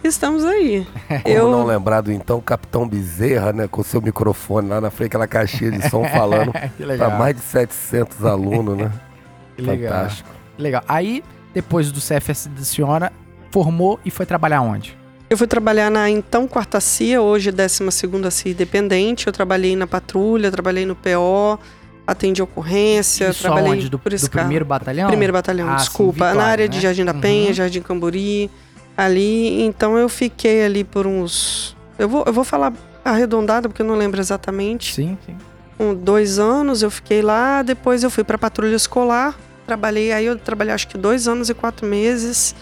Estamos 0.03 0.45
aí. 0.45 0.85
Como 1.23 1.35
Eu- 1.35 1.51
não 1.51 1.65
lembrar 1.65 2.01
do 2.01 2.11
então 2.11 2.39
Capitão 2.39 2.87
Bezerra, 2.87 3.51
né? 3.51 3.67
Com 3.67 3.83
seu 3.83 4.01
microfone 4.01 4.69
lá 4.69 4.79
na 4.79 4.89
frente, 4.89 5.07
aquela 5.07 5.27
caixinha 5.27 5.71
de 5.71 5.89
som 5.89 6.03
falando 6.05 6.51
que 6.77 6.83
para 6.97 7.09
mais 7.09 7.35
de 7.35 7.41
700 7.41 8.25
alunos, 8.25 8.77
né? 8.77 8.91
que 9.55 9.61
legal. 9.61 9.93
Fantástico. 9.93 10.29
Legal. 10.57 10.83
Aí, 10.87 11.23
depois 11.53 11.91
do 11.91 11.99
CFS 11.99 12.47
da 12.47 12.63
senhora, 12.63 13.11
formou 13.51 13.99
e 14.05 14.09
foi 14.11 14.25
trabalhar 14.25 14.61
onde? 14.61 14.97
Eu 15.29 15.37
fui 15.37 15.45
trabalhar 15.47 15.89
na 15.91 16.09
então 16.09 16.47
quarta 16.47 16.79
CIA, 16.79 17.21
hoje 17.21 17.51
12ª 17.51 18.31
CIA 18.31 18.51
independente. 18.53 19.27
Eu 19.27 19.33
trabalhei 19.33 19.75
na 19.75 19.85
patrulha, 19.85 20.49
trabalhei 20.49 20.85
no 20.85 20.95
PO, 20.95 21.59
atendi 22.05 22.41
ocorrência, 22.41 23.29
Isso 23.29 23.41
trabalhei 23.41 23.71
aonde? 23.71 23.89
Do, 23.89 23.99
por 23.99 24.13
do 24.13 24.29
primeiro 24.29 24.63
batalhão? 24.63 25.07
Primeiro 25.09 25.33
batalhão, 25.33 25.67
Ah, 25.67 25.79
sim, 25.79 25.85
desculpa. 25.85 26.13
Vitória, 26.13 26.35
na 26.35 26.45
área 26.45 26.63
né? 26.65 26.69
de 26.69 26.79
Jardim 26.79 27.03
da 27.03 27.13
Penha, 27.13 27.47
Uhum. 27.49 27.53
Jardim 27.53 27.81
Camburi, 27.81 28.49
ali. 28.97 29.61
Então 29.63 29.97
eu 29.97 30.09
fiquei 30.09 30.65
ali 30.65 30.83
por 30.83 31.05
uns. 31.07 31.77
Eu 31.99 32.09
vou, 32.09 32.23
eu 32.25 32.33
vou 32.33 32.43
falar 32.43 32.73
arredondado, 33.05 33.69
porque 33.69 33.81
eu 33.81 33.85
não 33.85 33.95
lembro 33.95 34.19
exatamente. 34.19 34.93
Sim, 34.95 35.17
sim. 35.25 35.37
Um, 35.79 35.93
dois 35.93 36.39
anos 36.39 36.81
eu 36.81 36.89
fiquei 36.89 37.21
lá, 37.21 37.61
depois 37.61 38.03
eu 38.03 38.09
fui 38.09 38.23
pra 38.23 38.37
patrulha 38.37 38.75
escolar. 38.75 39.35
Trabalhei, 39.65 40.11
aí 40.11 40.25
eu 40.25 40.35
trabalhei 40.37 40.73
acho 40.73 40.87
que 40.87 40.97
dois 40.97 41.27
anos 41.27 41.49
e 41.49 41.53
quatro 41.53 41.85
meses. 41.85 42.55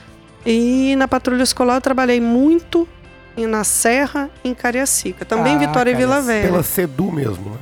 E 0.45 0.95
na 0.98 1.08
patrulha 1.08 1.43
escolar 1.43 1.76
eu 1.78 1.82
trabalhei 1.82 2.19
muito 2.19 2.88
e 3.38 3.45
na 3.48 3.63
Serra 3.63 4.30
em 4.43 4.54
Cariacica. 4.54 5.24
Também 5.26 5.56
Ah, 5.56 5.60
Vitória 5.60 5.91
e 5.91 5.95
Vila 5.95 6.15
Cariacica. 6.15 6.34
Velha. 6.34 6.52
Pela 6.52 6.63
Sedu 6.63 7.12
mesmo, 7.12 7.50
né? 7.52 7.58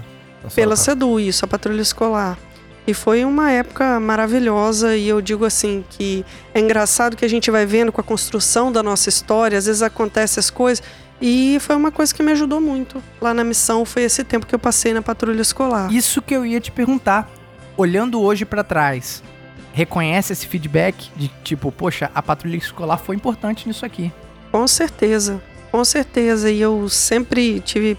Pela 0.53 0.71
tá- 0.71 0.81
SEDU, 0.81 1.19
isso, 1.21 1.45
a 1.45 1.47
patrulha 1.47 1.81
escolar. 1.81 2.37
E 2.85 2.93
foi 2.93 3.23
uma 3.23 3.49
época 3.49 3.99
maravilhosa 3.99 4.95
e 4.95 5.07
eu 5.07 5.21
digo 5.21 5.45
assim 5.45 5.85
que 5.89 6.25
é 6.53 6.59
engraçado 6.59 7.15
que 7.15 7.23
a 7.23 7.29
gente 7.29 7.49
vai 7.49 7.65
vendo 7.65 7.91
com 7.91 8.01
a 8.01 8.03
construção 8.03 8.71
da 8.71 8.83
nossa 8.83 9.07
história, 9.07 9.57
às 9.57 9.65
vezes 9.65 9.81
acontecem 9.81 10.39
as 10.39 10.49
coisas 10.49 10.83
e 11.21 11.57
foi 11.61 11.77
uma 11.77 11.91
coisa 11.91 12.13
que 12.13 12.21
me 12.21 12.33
ajudou 12.33 12.59
muito. 12.59 13.01
Lá 13.21 13.33
na 13.33 13.43
missão 13.43 13.85
foi 13.85 14.03
esse 14.03 14.23
tempo 14.25 14.45
que 14.45 14.53
eu 14.53 14.59
passei 14.59 14.93
na 14.93 15.01
patrulha 15.01 15.41
escolar. 15.41 15.89
Isso 15.93 16.21
que 16.21 16.35
eu 16.35 16.45
ia 16.45 16.59
te 16.59 16.71
perguntar. 16.71 17.29
Olhando 17.77 18.21
hoje 18.21 18.43
pra 18.43 18.63
trás, 18.63 19.23
reconhece 19.71 20.33
esse 20.33 20.45
feedback 20.45 21.09
de 21.15 21.29
tipo, 21.43 21.71
poxa, 21.71 22.11
a 22.13 22.21
patrulha 22.21 22.57
escolar 22.57 22.97
foi 22.97 23.15
importante 23.15 23.67
nisso 23.67 23.85
aqui. 23.85 24.11
Com 24.51 24.67
certeza, 24.67 25.41
com 25.71 25.83
certeza. 25.85 26.51
E 26.51 26.59
eu 26.61 26.89
sempre 26.89 27.61
tive 27.61 27.97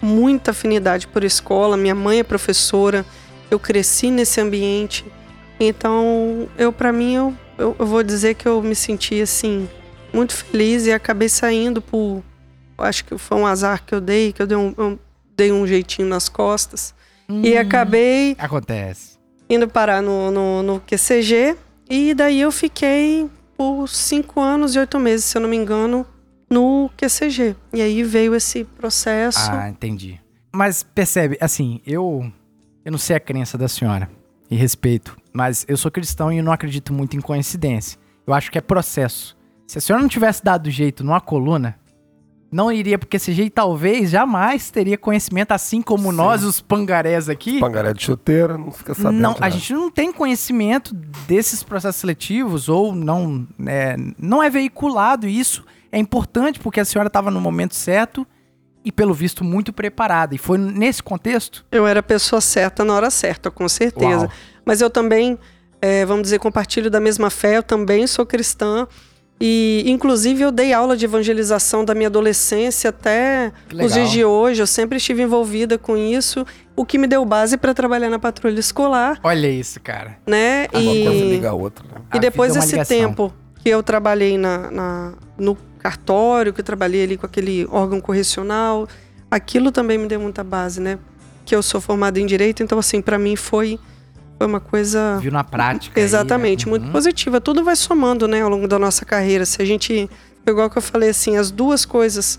muita 0.00 0.52
afinidade 0.52 1.06
por 1.06 1.24
escola. 1.24 1.76
Minha 1.76 1.94
mãe 1.94 2.20
é 2.20 2.22
professora, 2.22 3.04
eu 3.50 3.58
cresci 3.58 4.10
nesse 4.10 4.40
ambiente. 4.40 5.04
Então, 5.58 6.48
eu 6.56 6.72
para 6.72 6.92
mim, 6.92 7.14
eu, 7.14 7.34
eu, 7.58 7.76
eu 7.78 7.86
vou 7.86 8.02
dizer 8.02 8.34
que 8.34 8.46
eu 8.46 8.62
me 8.62 8.74
senti 8.74 9.20
assim, 9.20 9.68
muito 10.12 10.34
feliz 10.34 10.86
e 10.86 10.92
acabei 10.92 11.28
saindo 11.28 11.82
por. 11.82 12.22
Acho 12.78 13.04
que 13.04 13.18
foi 13.18 13.36
um 13.36 13.46
azar 13.46 13.84
que 13.84 13.94
eu 13.94 14.00
dei, 14.00 14.32
que 14.32 14.40
eu 14.40 14.46
dei 14.46 14.56
um, 14.56 14.74
eu 14.76 14.98
dei 15.36 15.52
um 15.52 15.66
jeitinho 15.66 16.08
nas 16.08 16.28
costas. 16.28 16.94
E 17.42 17.56
acabei 17.56 18.34
Acontece. 18.38 19.16
indo 19.48 19.68
parar 19.68 20.02
no, 20.02 20.30
no, 20.30 20.62
no 20.62 20.80
QCG. 20.80 21.56
E 21.88 22.12
daí 22.14 22.40
eu 22.40 22.50
fiquei 22.50 23.28
por 23.56 23.88
cinco 23.88 24.40
anos 24.40 24.74
e 24.74 24.78
oito 24.78 24.98
meses, 24.98 25.26
se 25.26 25.36
eu 25.36 25.42
não 25.42 25.48
me 25.48 25.56
engano, 25.56 26.04
no 26.50 26.90
QCG. 26.96 27.54
E 27.72 27.80
aí 27.80 28.02
veio 28.02 28.34
esse 28.34 28.64
processo. 28.64 29.50
Ah, 29.50 29.68
entendi. 29.68 30.20
Mas 30.52 30.82
percebe, 30.82 31.38
assim, 31.40 31.80
eu 31.86 32.32
eu 32.84 32.90
não 32.90 32.98
sei 32.98 33.16
a 33.16 33.20
crença 33.20 33.58
da 33.58 33.68
senhora 33.68 34.10
e 34.50 34.56
respeito, 34.56 35.16
mas 35.32 35.64
eu 35.68 35.76
sou 35.76 35.90
cristão 35.90 36.32
e 36.32 36.42
não 36.42 36.52
acredito 36.52 36.92
muito 36.92 37.16
em 37.16 37.20
coincidência. 37.20 37.98
Eu 38.26 38.34
acho 38.34 38.50
que 38.50 38.58
é 38.58 38.60
processo. 38.60 39.36
Se 39.66 39.78
a 39.78 39.80
senhora 39.80 40.02
não 40.02 40.08
tivesse 40.08 40.42
dado 40.42 40.70
jeito 40.70 41.04
numa 41.04 41.20
coluna, 41.20 41.78
não 42.50 42.72
iria 42.72 42.98
porque 42.98 43.16
esse 43.16 43.32
jeito 43.32 43.52
talvez 43.52 44.10
jamais 44.10 44.70
teria 44.70 44.98
conhecimento 44.98 45.52
assim 45.52 45.80
como 45.80 46.10
Sim. 46.10 46.16
nós 46.16 46.42
os 46.42 46.60
pangarés 46.60 47.28
aqui. 47.28 47.60
Pangaré 47.60 47.92
de 47.92 48.02
chuteira, 48.02 48.58
não 48.58 48.72
fica 48.72 48.94
sabendo. 48.94 49.20
Não, 49.20 49.30
a 49.32 49.40
nada. 49.40 49.50
gente 49.50 49.72
não 49.72 49.90
tem 49.90 50.12
conhecimento 50.12 50.92
desses 51.28 51.62
processos 51.62 52.00
seletivos 52.00 52.68
ou 52.68 52.92
não 52.94 53.46
é, 53.64 53.96
não 54.18 54.42
é 54.42 54.50
veiculado 54.50 55.28
isso. 55.28 55.64
É 55.92 55.98
importante 55.98 56.58
porque 56.58 56.80
a 56.80 56.84
senhora 56.84 57.06
estava 57.06 57.30
no 57.30 57.40
momento 57.40 57.74
certo 57.74 58.26
e 58.84 58.90
pelo 58.90 59.12
visto 59.14 59.44
muito 59.44 59.72
preparada. 59.72 60.34
E 60.34 60.38
foi 60.38 60.56
nesse 60.58 61.02
contexto. 61.02 61.64
Eu 61.70 61.86
era 61.86 62.00
a 62.00 62.02
pessoa 62.02 62.40
certa 62.40 62.84
na 62.84 62.94
hora 62.94 63.10
certa, 63.10 63.50
com 63.50 63.68
certeza. 63.68 64.26
Uau. 64.26 64.30
Mas 64.64 64.80
eu 64.80 64.88
também, 64.90 65.38
é, 65.82 66.04
vamos 66.06 66.22
dizer, 66.22 66.38
compartilho 66.38 66.90
da 66.90 67.00
mesma 67.00 67.28
fé, 67.30 67.58
eu 67.58 67.62
também 67.62 68.06
sou 68.06 68.24
cristã. 68.24 68.86
E, 69.42 69.84
inclusive, 69.86 70.42
eu 70.42 70.52
dei 70.52 70.70
aula 70.74 70.94
de 70.94 71.06
evangelização 71.06 71.82
da 71.82 71.94
minha 71.94 72.08
adolescência 72.08 72.90
até 72.90 73.50
os 73.68 73.72
legal. 73.74 73.88
dias 73.94 74.10
de 74.10 74.22
hoje. 74.24 74.60
Eu 74.62 74.66
sempre 74.66 74.98
estive 74.98 75.22
envolvida 75.22 75.78
com 75.78 75.96
isso, 75.96 76.44
o 76.76 76.84
que 76.84 76.98
me 76.98 77.06
deu 77.06 77.24
base 77.24 77.56
para 77.56 77.72
trabalhar 77.72 78.10
na 78.10 78.18
patrulha 78.18 78.60
escolar, 78.60 79.18
Olha 79.22 79.46
isso, 79.48 79.80
cara. 79.80 80.18
né? 80.26 80.66
Uma 80.72 80.82
coisa 80.82 81.10
e 81.24 81.30
liga 81.30 81.48
a 81.50 81.54
outra. 81.54 81.84
né? 81.86 82.02
A 82.10 82.16
e 82.18 82.20
depois 82.20 82.50
é 82.50 82.58
uma 82.58 82.60
desse 82.60 82.72
ligação. 82.74 82.96
tempo 82.98 83.32
que 83.62 83.68
eu 83.70 83.82
trabalhei 83.82 84.36
na, 84.36 84.70
na- 84.70 85.12
no 85.38 85.56
cartório, 85.80 86.52
que 86.52 86.60
eu 86.60 86.64
trabalhei 86.64 87.02
ali 87.04 87.16
com 87.16 87.26
aquele 87.26 87.66
órgão 87.70 88.00
correcional, 88.00 88.86
aquilo 89.30 89.72
também 89.72 89.98
me 89.98 90.06
deu 90.06 90.20
muita 90.20 90.44
base, 90.44 90.80
né? 90.80 90.98
Que 91.44 91.54
eu 91.54 91.62
sou 91.62 91.80
formada 91.80 92.20
em 92.20 92.26
direito, 92.26 92.62
então 92.62 92.78
assim, 92.78 93.00
para 93.00 93.18
mim 93.18 93.34
foi, 93.36 93.78
foi 94.38 94.46
uma 94.46 94.60
coisa 94.60 95.18
Viu 95.20 95.32
na 95.32 95.42
prática. 95.42 95.98
aí, 95.98 96.02
né? 96.02 96.06
exatamente 96.06 96.68
muito 96.68 96.86
Uhum. 96.86 96.92
positiva. 96.92 97.40
Tudo 97.40 97.64
vai 97.64 97.74
somando, 97.76 98.28
né, 98.28 98.42
ao 98.42 98.48
longo 98.48 98.68
da 98.68 98.78
nossa 98.78 99.04
carreira. 99.04 99.44
Se 99.46 99.60
a 99.60 99.64
gente, 99.64 100.08
igual 100.46 100.68
que 100.70 100.78
eu 100.78 100.82
falei 100.82 101.08
assim, 101.10 101.36
as 101.36 101.50
duas 101.50 101.84
coisas 101.84 102.38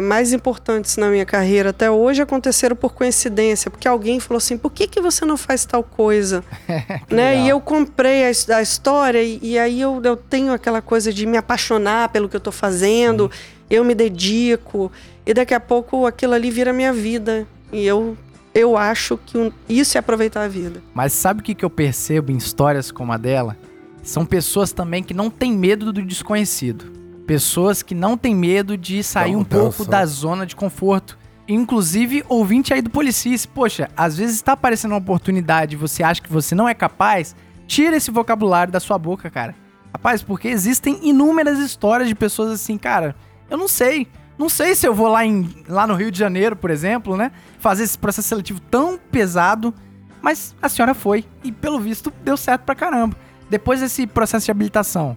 mais 0.00 0.32
importantes 0.32 0.96
na 0.96 1.08
minha 1.08 1.26
carreira 1.26 1.70
até 1.70 1.90
hoje 1.90 2.22
aconteceram 2.22 2.74
por 2.74 2.94
coincidência, 2.94 3.70
porque 3.70 3.86
alguém 3.86 4.20
falou 4.20 4.38
assim: 4.38 4.56
"Por 4.56 4.70
que 4.70 4.86
que 4.86 5.00
você 5.00 5.24
não 5.24 5.36
faz 5.36 5.64
tal 5.64 5.82
coisa?" 5.82 6.44
né? 7.10 7.30
legal. 7.30 7.46
E 7.46 7.48
eu 7.48 7.60
comprei 7.60 8.24
a, 8.24 8.56
a 8.56 8.62
história 8.62 9.22
e, 9.22 9.38
e 9.42 9.58
aí 9.58 9.80
eu, 9.80 10.00
eu 10.02 10.16
tenho 10.16 10.52
aquela 10.52 10.80
coisa 10.80 11.12
de 11.12 11.26
me 11.26 11.36
apaixonar 11.36 12.08
pelo 12.08 12.28
que 12.28 12.36
eu 12.36 12.40
tô 12.40 12.52
fazendo, 12.52 13.30
eu 13.68 13.84
me 13.84 13.94
dedico 13.94 14.90
e 15.26 15.34
daqui 15.34 15.54
a 15.54 15.60
pouco 15.60 16.06
aquilo 16.06 16.34
ali 16.34 16.50
vira 16.50 16.72
minha 16.72 16.92
vida 16.92 17.46
e 17.72 17.86
eu 17.86 18.16
eu 18.54 18.76
acho 18.76 19.16
que 19.16 19.52
isso 19.68 19.96
é 19.96 20.00
aproveitar 20.00 20.42
a 20.42 20.48
vida. 20.48 20.82
Mas 20.92 21.12
sabe 21.12 21.40
o 21.40 21.42
que, 21.42 21.54
que 21.54 21.64
eu 21.64 21.70
percebo 21.70 22.30
em 22.30 22.36
histórias 22.36 22.90
como 22.90 23.12
a 23.12 23.16
dela? 23.16 23.56
São 24.02 24.26
pessoas 24.26 24.72
também 24.72 25.02
que 25.02 25.14
não 25.14 25.30
têm 25.30 25.52
medo 25.52 25.92
do 25.92 26.02
desconhecido. 26.02 27.01
Pessoas 27.26 27.82
que 27.82 27.94
não 27.94 28.16
têm 28.16 28.34
medo 28.34 28.76
de 28.76 29.02
sair 29.02 29.36
um 29.36 29.44
pouco 29.44 29.84
da 29.84 30.04
zona 30.06 30.44
de 30.44 30.56
conforto. 30.56 31.18
Inclusive, 31.48 32.24
ouvinte 32.28 32.72
aí 32.72 32.80
do 32.80 32.90
Policice, 32.90 33.46
poxa, 33.48 33.88
às 33.96 34.16
vezes 34.16 34.36
está 34.36 34.52
aparecendo 34.52 34.92
uma 34.92 34.98
oportunidade 34.98 35.74
e 35.74 35.78
você 35.78 36.02
acha 36.02 36.20
que 36.20 36.32
você 36.32 36.54
não 36.54 36.68
é 36.68 36.74
capaz, 36.74 37.34
tira 37.66 37.96
esse 37.96 38.10
vocabulário 38.10 38.72
da 38.72 38.80
sua 38.80 38.98
boca, 38.98 39.30
cara. 39.30 39.54
Rapaz, 39.92 40.22
porque 40.22 40.48
existem 40.48 40.98
inúmeras 41.02 41.58
histórias 41.58 42.08
de 42.08 42.14
pessoas 42.14 42.50
assim, 42.52 42.78
cara, 42.78 43.14
eu 43.50 43.58
não 43.58 43.68
sei. 43.68 44.08
Não 44.38 44.48
sei 44.48 44.74
se 44.74 44.86
eu 44.86 44.94
vou 44.94 45.08
lá, 45.08 45.24
em, 45.24 45.48
lá 45.68 45.86
no 45.86 45.94
Rio 45.94 46.10
de 46.10 46.18
Janeiro, 46.18 46.56
por 46.56 46.70
exemplo, 46.70 47.16
né? 47.16 47.30
Fazer 47.58 47.84
esse 47.84 47.98
processo 47.98 48.28
seletivo 48.28 48.60
tão 48.60 48.98
pesado 49.10 49.74
mas 50.22 50.54
a 50.62 50.68
senhora 50.68 50.94
foi 50.94 51.24
e, 51.42 51.50
pelo 51.50 51.80
visto, 51.80 52.12
deu 52.22 52.36
certo 52.36 52.62
pra 52.62 52.76
caramba. 52.76 53.16
Depois 53.50 53.80
desse 53.80 54.06
processo 54.06 54.46
de 54.46 54.52
habilitação, 54.52 55.16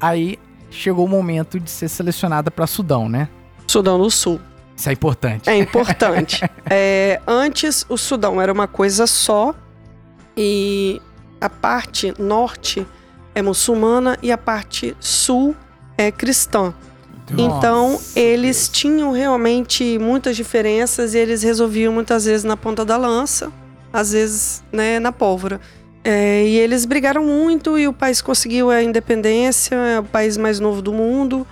aí 0.00 0.36
chegou 0.72 1.04
o 1.04 1.08
momento 1.08 1.60
de 1.60 1.70
ser 1.70 1.88
selecionada 1.88 2.50
pra 2.50 2.66
Sudão, 2.66 3.08
né? 3.08 3.28
Sudão 3.66 3.98
do 3.98 4.10
Sul. 4.10 4.40
Isso 4.76 4.88
é 4.88 4.92
importante. 4.92 5.48
É 5.48 5.56
importante. 5.56 6.42
É, 6.74 7.20
antes, 7.26 7.84
o 7.88 7.98
Sudão 7.98 8.40
era 8.40 8.50
uma 8.50 8.66
coisa 8.66 9.06
só 9.06 9.54
e 10.34 11.02
a 11.38 11.50
parte 11.50 12.14
norte 12.18 12.86
é 13.34 13.42
muçulmana 13.42 14.16
e 14.22 14.32
a 14.32 14.38
parte 14.38 14.96
sul 14.98 15.54
é 15.98 16.10
cristã. 16.10 16.72
Então, 17.32 17.92
Nossa, 17.92 18.18
eles 18.18 18.56
Deus. 18.56 18.68
tinham 18.68 19.12
realmente 19.12 19.98
muitas 19.98 20.36
diferenças 20.36 21.14
e 21.14 21.18
eles 21.18 21.42
resolviam 21.42 21.92
muitas 21.92 22.24
vezes 22.24 22.44
na 22.44 22.56
ponta 22.56 22.84
da 22.84 22.96
lança, 22.96 23.52
às 23.92 24.12
vezes 24.12 24.62
né, 24.72 24.98
na 24.98 25.12
pólvora. 25.12 25.60
É, 26.04 26.44
e 26.44 26.58
eles 26.58 26.84
brigaram 26.84 27.24
muito 27.24 27.78
e 27.78 27.86
o 27.86 27.92
país 27.92 28.20
conseguiu 28.20 28.70
a 28.70 28.82
independência, 28.82 29.76
é 29.76 30.00
o 30.00 30.04
país 30.04 30.36
mais 30.36 30.58
novo 30.58 30.82
do 30.82 30.92
mundo. 30.92 31.46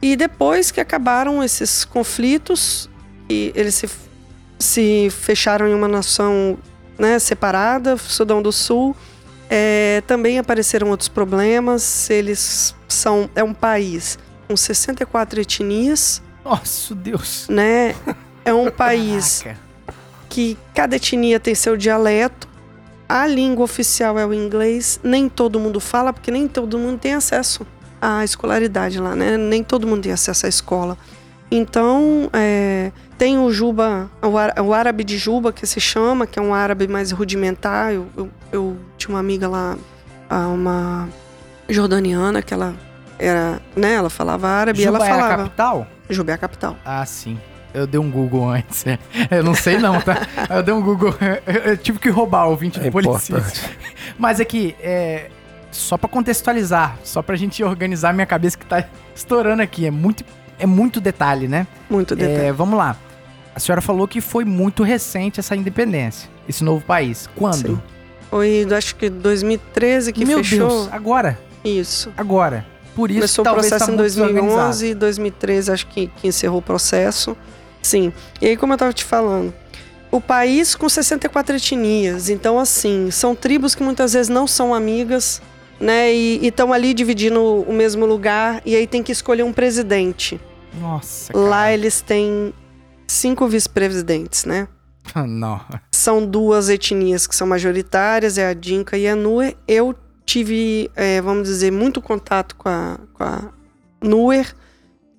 E 0.00 0.16
depois 0.16 0.70
que 0.70 0.80
acabaram 0.80 1.44
esses 1.44 1.84
conflitos, 1.84 2.88
e 3.28 3.52
eles 3.54 3.74
se, 3.74 3.88
se 4.58 5.08
fecharam 5.10 5.68
em 5.68 5.74
uma 5.74 5.86
nação 5.88 6.58
né, 6.98 7.18
separada, 7.18 7.96
Sudão 7.98 8.40
do 8.40 8.50
Sul, 8.50 8.96
é, 9.50 10.02
também 10.06 10.38
apareceram 10.38 10.88
outros 10.88 11.08
problemas. 11.08 12.08
Eles 12.08 12.74
são 12.88 13.28
é 13.34 13.44
um 13.44 13.52
país 13.52 14.18
com 14.48 14.56
64 14.56 15.40
etnias, 15.40 16.22
Nossa, 16.44 16.94
Deus. 16.94 17.46
né? 17.48 17.94
É 18.44 18.54
um 18.54 18.70
país 18.72 19.42
Caraca. 19.42 19.60
que 20.28 20.56
cada 20.74 20.96
etnia 20.96 21.38
tem 21.38 21.54
seu 21.54 21.76
dialeto. 21.76 22.48
A 23.12 23.26
língua 23.26 23.64
oficial 23.64 24.16
é 24.18 24.24
o 24.24 24.32
inglês. 24.32 25.00
Nem 25.02 25.28
todo 25.28 25.58
mundo 25.58 25.80
fala, 25.80 26.12
porque 26.12 26.30
nem 26.30 26.46
todo 26.46 26.78
mundo 26.78 26.98
tem 27.00 27.14
acesso 27.14 27.66
à 28.00 28.22
escolaridade 28.24 29.00
lá, 29.00 29.16
né? 29.16 29.36
Nem 29.36 29.64
todo 29.64 29.84
mundo 29.86 30.02
tem 30.02 30.12
acesso 30.12 30.46
à 30.46 30.48
escola. 30.48 30.96
Então, 31.50 32.30
é, 32.32 32.92
tem 33.18 33.36
o 33.38 33.50
Juba, 33.50 34.08
o, 34.62 34.72
árabe 34.72 35.02
de 35.02 35.18
Juba, 35.18 35.52
que 35.52 35.66
se 35.66 35.80
chama, 35.80 36.24
que 36.24 36.38
é 36.38 36.42
um 36.42 36.54
árabe 36.54 36.86
mais 36.86 37.10
rudimentar. 37.10 37.92
Eu, 37.92 38.06
eu- 38.16 38.30
eu 38.52 38.76
tinha 38.96 39.10
uma 39.12 39.18
amiga 39.18 39.48
lá, 39.48 39.76
uma 40.30 41.08
jordaniana, 41.68 42.40
que 42.42 42.54
ela 42.54 42.74
era, 43.18 43.60
né? 43.74 43.94
Ela 43.94 44.08
falava 44.10 44.46
árabe 44.48 44.80
e 44.80 44.84
ela 44.84 44.98
Juba 45.00 45.08
é 45.08 45.10
a 45.12 45.16
falava. 45.18 45.36
capital? 45.42 45.86
Juba 46.08 46.30
é 46.30 46.34
a 46.34 46.38
capital. 46.38 46.76
Ah, 46.84 47.04
sim. 47.04 47.38
Eu 47.72 47.86
dei 47.86 48.00
um 48.00 48.10
Google 48.10 48.48
antes. 48.50 48.84
é. 48.86 48.98
Eu 49.30 49.44
não 49.44 49.54
sei 49.54 49.78
não, 49.78 50.00
tá? 50.00 50.16
Eu 50.48 50.62
dei 50.62 50.74
um 50.74 50.82
Google. 50.82 51.14
Eu, 51.46 51.54
eu 51.72 51.76
tive 51.76 51.98
que 51.98 52.08
roubar 52.08 52.46
o 52.46 52.50
ouvinte 52.50 52.78
É 52.80 52.82
do 52.84 52.90
Policista. 52.90 53.42
Mas 54.18 54.40
aqui, 54.40 54.74
é, 54.80 55.30
só 55.70 55.96
pra 55.96 56.08
contextualizar, 56.08 56.96
só 57.04 57.22
pra 57.22 57.36
gente 57.36 57.62
organizar 57.62 58.12
minha 58.12 58.26
cabeça 58.26 58.58
que 58.58 58.66
tá 58.66 58.84
estourando 59.14 59.62
aqui. 59.62 59.86
É 59.86 59.90
muito, 59.90 60.24
é 60.58 60.66
muito 60.66 61.00
detalhe, 61.00 61.46
né? 61.48 61.66
Muito 61.88 62.16
detalhe. 62.16 62.48
É, 62.48 62.52
vamos 62.52 62.76
lá. 62.76 62.96
A 63.54 63.60
senhora 63.60 63.80
falou 63.80 64.06
que 64.08 64.20
foi 64.20 64.44
muito 64.44 64.82
recente 64.82 65.40
essa 65.40 65.54
independência, 65.56 66.28
esse 66.48 66.62
novo 66.64 66.84
país. 66.84 67.28
Quando? 67.36 67.56
Sim. 67.76 67.82
Foi, 68.30 68.66
acho 68.76 68.94
que 68.94 69.10
2013 69.10 70.12
que 70.12 70.24
Meu 70.24 70.38
fechou. 70.38 70.68
Deus, 70.68 70.88
agora, 70.92 71.38
Isso. 71.64 72.12
agora. 72.16 72.64
Por 72.94 73.10
isso 73.10 73.20
Começou 73.20 73.44
o 73.46 73.54
processo 73.54 73.86
tá 73.86 73.92
em 73.92 73.94
muito 73.94 74.02
desorganizado. 74.08 74.46
2011 74.56 74.86
e 74.86 74.94
2013 74.94 75.72
acho 75.72 75.86
que, 75.86 76.06
que 76.08 76.28
encerrou 76.28 76.58
o 76.58 76.62
processo. 76.62 77.36
Sim. 77.82 78.12
E 78.40 78.46
aí, 78.46 78.56
como 78.56 78.72
eu 78.72 78.78
tava 78.78 78.92
te 78.92 79.04
falando, 79.04 79.52
o 80.10 80.20
país 80.20 80.74
com 80.74 80.88
64 80.88 81.56
etnias. 81.56 82.28
Então, 82.28 82.58
assim, 82.58 83.10
são 83.10 83.34
tribos 83.34 83.74
que 83.74 83.82
muitas 83.82 84.12
vezes 84.12 84.28
não 84.28 84.46
são 84.46 84.74
amigas, 84.74 85.40
né? 85.78 86.12
E 86.12 86.46
estão 86.46 86.72
ali 86.72 86.92
dividindo 86.92 87.42
o 87.42 87.72
mesmo 87.72 88.04
lugar. 88.06 88.60
E 88.66 88.74
aí 88.74 88.86
tem 88.86 89.02
que 89.02 89.12
escolher 89.12 89.42
um 89.42 89.52
presidente. 89.52 90.40
Nossa, 90.78 91.36
Lá 91.36 91.72
eles 91.72 92.00
têm 92.00 92.54
cinco 93.06 93.48
vice-presidentes, 93.48 94.44
né? 94.44 94.68
cara. 95.12 95.26
Não. 95.26 95.60
são 95.92 96.24
duas 96.24 96.68
etnias 96.68 97.26
que 97.26 97.34
são 97.34 97.46
majoritárias, 97.46 98.38
é 98.38 98.46
a 98.46 98.54
Dinka 98.54 98.96
e 98.96 99.08
a 99.08 99.16
Nuer. 99.16 99.56
Eu 99.66 99.94
tive, 100.24 100.90
é, 100.94 101.20
vamos 101.20 101.48
dizer, 101.48 101.72
muito 101.72 102.00
contato 102.00 102.54
com 102.56 102.68
a, 102.68 102.98
com 103.12 103.24
a 103.24 103.50
Nuer. 104.00 104.54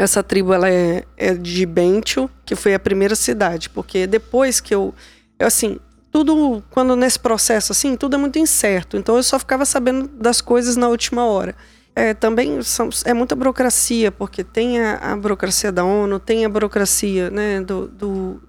Essa 0.01 0.23
tribo 0.23 0.53
ela 0.53 0.69
é, 0.69 1.03
é 1.17 1.33
de 1.33 1.65
Bentiu, 1.65 2.29
que 2.45 2.55
foi 2.55 2.73
a 2.73 2.79
primeira 2.79 3.15
cidade, 3.15 3.69
porque 3.69 4.07
depois 4.07 4.59
que 4.59 4.73
eu, 4.73 4.93
eu 5.37 5.47
assim, 5.47 5.77
tudo 6.11 6.63
quando 6.71 6.95
nesse 6.95 7.19
processo 7.19 7.71
assim, 7.71 7.95
tudo 7.95 8.15
é 8.15 8.19
muito 8.19 8.39
incerto. 8.39 8.97
Então 8.97 9.15
eu 9.15 9.23
só 9.23 9.37
ficava 9.39 9.63
sabendo 9.65 10.07
das 10.07 10.41
coisas 10.41 10.75
na 10.75 10.87
última 10.87 11.25
hora. 11.25 11.55
É, 11.95 12.13
também 12.13 12.61
são, 12.63 12.89
é 13.05 13.13
muita 13.13 13.35
burocracia, 13.35 14.11
porque 14.11 14.43
tem 14.43 14.79
a, 14.79 14.95
a 15.11 15.15
burocracia 15.15 15.71
da 15.71 15.83
ONU, 15.83 16.19
tem 16.19 16.45
a 16.45 16.49
burocracia 16.49 17.29
né, 17.29 17.59
do, 17.61 17.87
do, 17.87 18.41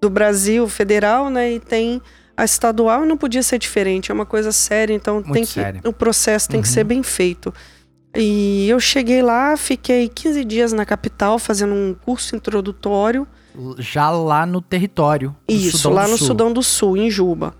do 0.00 0.10
Brasil 0.10 0.68
federal, 0.68 1.30
né? 1.30 1.52
E 1.52 1.60
tem 1.60 2.02
A 2.36 2.44
estadual 2.44 3.04
não 3.06 3.16
podia 3.16 3.42
ser 3.42 3.58
diferente, 3.58 4.10
é 4.10 4.14
uma 4.14 4.26
coisa 4.26 4.52
séria, 4.52 4.92
então 4.94 5.14
Muito 5.24 5.32
tem 5.32 5.44
que 5.44 5.60
o 5.88 5.92
processo 5.92 6.48
tem 6.48 6.60
que 6.60 6.68
Uhum. 6.68 6.74
ser 6.74 6.84
bem 6.84 7.02
feito. 7.02 7.52
E 8.16 8.68
eu 8.68 8.80
cheguei 8.80 9.22
lá, 9.22 9.56
fiquei 9.56 10.08
15 10.08 10.44
dias 10.44 10.72
na 10.72 10.84
capital 10.84 11.38
fazendo 11.38 11.74
um 11.74 11.94
curso 11.94 12.34
introdutório. 12.34 13.26
Já 13.78 14.10
lá 14.10 14.46
no 14.46 14.60
território. 14.60 15.34
Isso, 15.48 15.78
Sudão 15.78 15.92
lá 15.92 16.08
no 16.08 16.16
Sul. 16.16 16.26
Sudão 16.26 16.52
do 16.52 16.62
Sul, 16.62 16.96
em 16.96 17.10
Juba. 17.10 17.54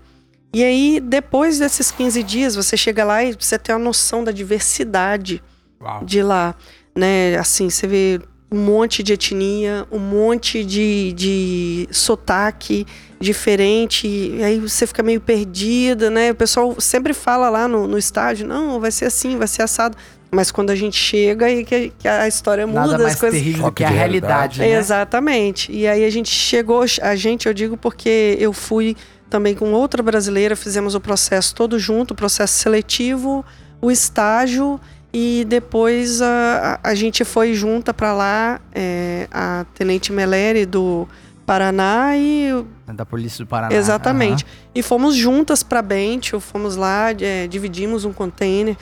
E 0.53 0.63
aí, 0.63 0.99
depois 0.99 1.59
desses 1.59 1.91
15 1.91 2.23
dias, 2.23 2.55
você 2.55 2.75
chega 2.75 3.03
lá 3.03 3.23
e 3.23 3.35
você 3.39 3.59
tem 3.59 3.75
a 3.75 3.79
noção 3.79 4.23
da 4.23 4.31
diversidade 4.31 5.43
Uau. 5.79 6.03
de 6.03 6.23
lá, 6.23 6.55
né? 6.95 7.37
Assim, 7.37 7.69
você 7.69 7.85
vê 7.85 8.19
um 8.51 8.57
monte 8.57 9.03
de 9.03 9.13
etnia, 9.13 9.85
um 9.91 9.99
monte 9.99 10.63
de, 10.63 11.13
de 11.13 11.87
sotaque 11.91 12.85
diferente, 13.19 14.07
e 14.07 14.43
aí 14.43 14.59
você 14.59 14.87
fica 14.87 15.03
meio 15.03 15.21
perdida, 15.21 16.09
né? 16.09 16.31
O 16.31 16.35
pessoal 16.35 16.79
sempre 16.79 17.13
fala 17.13 17.49
lá 17.49 17.67
no, 17.67 17.87
no 17.87 17.97
estádio, 17.97 18.47
não, 18.47 18.79
vai 18.79 18.91
ser 18.91 19.05
assim, 19.05 19.37
vai 19.37 19.47
ser 19.47 19.61
assado. 19.61 19.95
Mas 20.31 20.51
quando 20.51 20.69
a 20.69 20.75
gente 20.75 20.95
chega 20.95 21.49
e 21.49 21.65
que, 21.65 21.91
que 21.97 22.07
a 22.07 22.27
história 22.27 22.67
muda, 22.67 22.81
Nada 22.81 22.97
mais 22.99 23.13
as 23.13 23.19
coisas 23.19 23.39
terrível 23.39 23.65
do 23.65 23.71
que 23.71 23.83
a 23.83 23.87
de 23.87 23.93
realidade, 23.93 24.57
realidade. 24.57 24.59
né? 24.59 24.79
Exatamente. 24.79 25.71
E 25.71 25.87
aí 25.87 26.05
a 26.05 26.09
gente 26.09 26.29
chegou, 26.29 26.83
a 27.01 27.15
gente, 27.15 27.47
eu 27.47 27.53
digo 27.53 27.75
porque 27.75 28.37
eu 28.39 28.53
fui 28.53 28.95
também 29.29 29.55
com 29.55 29.73
outra 29.73 30.03
brasileira, 30.03 30.55
fizemos 30.55 30.93
o 30.93 30.99
processo 30.99 31.55
todo 31.55 31.79
junto, 31.79 32.11
o 32.11 32.15
processo 32.15 32.53
seletivo, 32.53 33.43
o 33.81 33.89
estágio 33.89 34.79
e 35.11 35.45
depois 35.47 36.21
a, 36.21 36.79
a, 36.83 36.89
a 36.91 36.95
gente 36.95 37.23
foi 37.23 37.53
junta 37.53 37.93
para 37.93 38.13
lá, 38.13 38.61
é, 38.73 39.27
a 39.31 39.65
Tenente 39.73 40.11
Meleri 40.11 40.65
do 40.65 41.07
Paraná 41.45 42.15
e 42.15 42.63
Da 42.93 43.05
Polícia 43.05 43.43
do 43.43 43.47
Paraná. 43.47 43.73
Exatamente. 43.75 44.45
E 44.75 44.83
fomos 44.83 45.15
juntas 45.15 45.63
para 45.63 45.81
Bentio, 45.81 46.39
fomos 46.39 46.75
lá, 46.75 47.11
é, 47.19 47.47
dividimos 47.47 48.05
um 48.05 48.13
container 48.13 48.77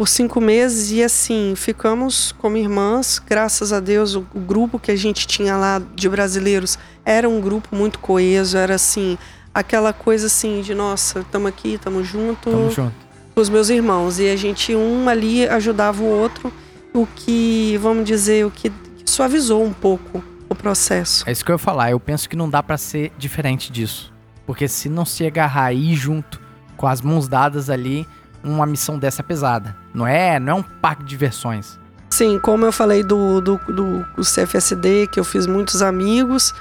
por 0.00 0.08
cinco 0.08 0.40
meses 0.40 0.90
e 0.92 1.02
assim, 1.02 1.52
ficamos 1.54 2.32
como 2.38 2.56
irmãs. 2.56 3.18
Graças 3.18 3.70
a 3.70 3.80
Deus, 3.80 4.14
o, 4.14 4.26
o 4.34 4.40
grupo 4.40 4.78
que 4.78 4.90
a 4.90 4.96
gente 4.96 5.26
tinha 5.26 5.58
lá 5.58 5.78
de 5.94 6.08
brasileiros 6.08 6.78
era 7.04 7.28
um 7.28 7.38
grupo 7.38 7.76
muito 7.76 7.98
coeso, 7.98 8.56
era 8.56 8.76
assim, 8.76 9.18
aquela 9.52 9.92
coisa 9.92 10.28
assim 10.28 10.62
de 10.62 10.74
nossa, 10.74 11.20
estamos 11.20 11.46
aqui, 11.50 11.74
estamos 11.74 12.08
juntos 12.08 12.50
Tamo 12.50 12.70
junto. 12.70 12.94
com 13.34 13.40
os 13.42 13.50
meus 13.50 13.68
irmãos. 13.68 14.18
E 14.18 14.30
a 14.30 14.36
gente, 14.36 14.74
um 14.74 15.06
ali 15.06 15.46
ajudava 15.46 16.02
o 16.02 16.06
outro, 16.06 16.50
o 16.94 17.06
que, 17.06 17.76
vamos 17.76 18.06
dizer, 18.06 18.46
o 18.46 18.50
que 18.50 18.72
suavizou 19.04 19.62
um 19.62 19.72
pouco 19.74 20.24
o 20.48 20.54
processo. 20.54 21.28
É 21.28 21.32
isso 21.32 21.44
que 21.44 21.50
eu 21.50 21.56
ia 21.56 21.58
falar. 21.58 21.90
Eu 21.90 22.00
penso 22.00 22.26
que 22.26 22.36
não 22.36 22.48
dá 22.48 22.62
pra 22.62 22.78
ser 22.78 23.12
diferente 23.18 23.70
disso. 23.70 24.10
Porque 24.46 24.66
se 24.66 24.88
não 24.88 25.04
se 25.04 25.26
agarrar 25.26 25.64
aí 25.64 25.94
junto, 25.94 26.40
com 26.74 26.86
as 26.86 27.02
mãos 27.02 27.28
dadas 27.28 27.68
ali, 27.68 28.06
uma 28.42 28.66
missão 28.66 28.98
dessa 28.98 29.22
é 29.22 29.24
pesada. 29.24 29.76
Não 29.92 30.06
é, 30.06 30.38
não 30.38 30.52
é 30.52 30.54
um 30.56 30.62
parque 30.62 31.02
de 31.02 31.08
diversões. 31.08 31.78
Sim, 32.10 32.38
como 32.40 32.64
eu 32.66 32.72
falei 32.72 33.02
do, 33.02 33.40
do, 33.40 33.56
do, 33.58 34.06
CFSD, 34.24 35.06
que 35.06 35.20
eu 35.20 35.24
fiz 35.24 35.46
muitos 35.46 35.80
amigos, 35.80 36.52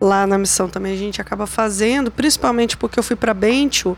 lá 0.00 0.26
na 0.26 0.36
missão 0.36 0.68
também 0.68 0.92
a 0.92 0.96
gente 0.96 1.20
acaba 1.20 1.46
fazendo, 1.46 2.10
principalmente 2.10 2.76
porque 2.76 2.98
eu 2.98 3.02
fui 3.02 3.14
para 3.14 3.32
Bentio. 3.32 3.96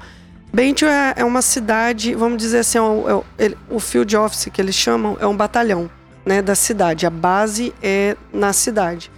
Bentio 0.52 0.88
é, 0.88 1.14
é 1.16 1.24
uma 1.24 1.42
cidade, 1.42 2.14
vamos 2.14 2.38
dizer 2.38 2.58
assim, 2.58 2.78
é 2.78 2.82
o, 2.82 3.08
é 3.08 3.14
o- 3.14 3.24
ele- 3.38 3.56
o 3.70 3.80
field 3.80 4.14
office 4.16 4.48
que 4.52 4.60
eles 4.60 4.74
chamam 4.74 5.16
é 5.20 5.26
um 5.26 5.36
batalhão 5.36 5.88
né, 6.24 6.42
da 6.42 6.54
cidade. 6.54 7.06
A 7.06 7.10
base 7.10 7.72
é 7.82 8.16
na 8.32 8.52
cidade. 8.52 9.10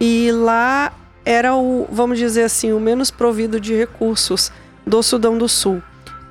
E 0.00 0.30
lá 0.30 0.92
era 1.24 1.54
o, 1.56 1.88
vamos 1.90 2.18
dizer 2.18 2.44
assim, 2.44 2.72
o 2.72 2.78
menos 2.78 3.10
provido 3.10 3.60
de 3.60 3.74
recursos 3.74 4.52
do 4.86 5.02
Sudão 5.02 5.36
do 5.36 5.48
Sul. 5.48 5.82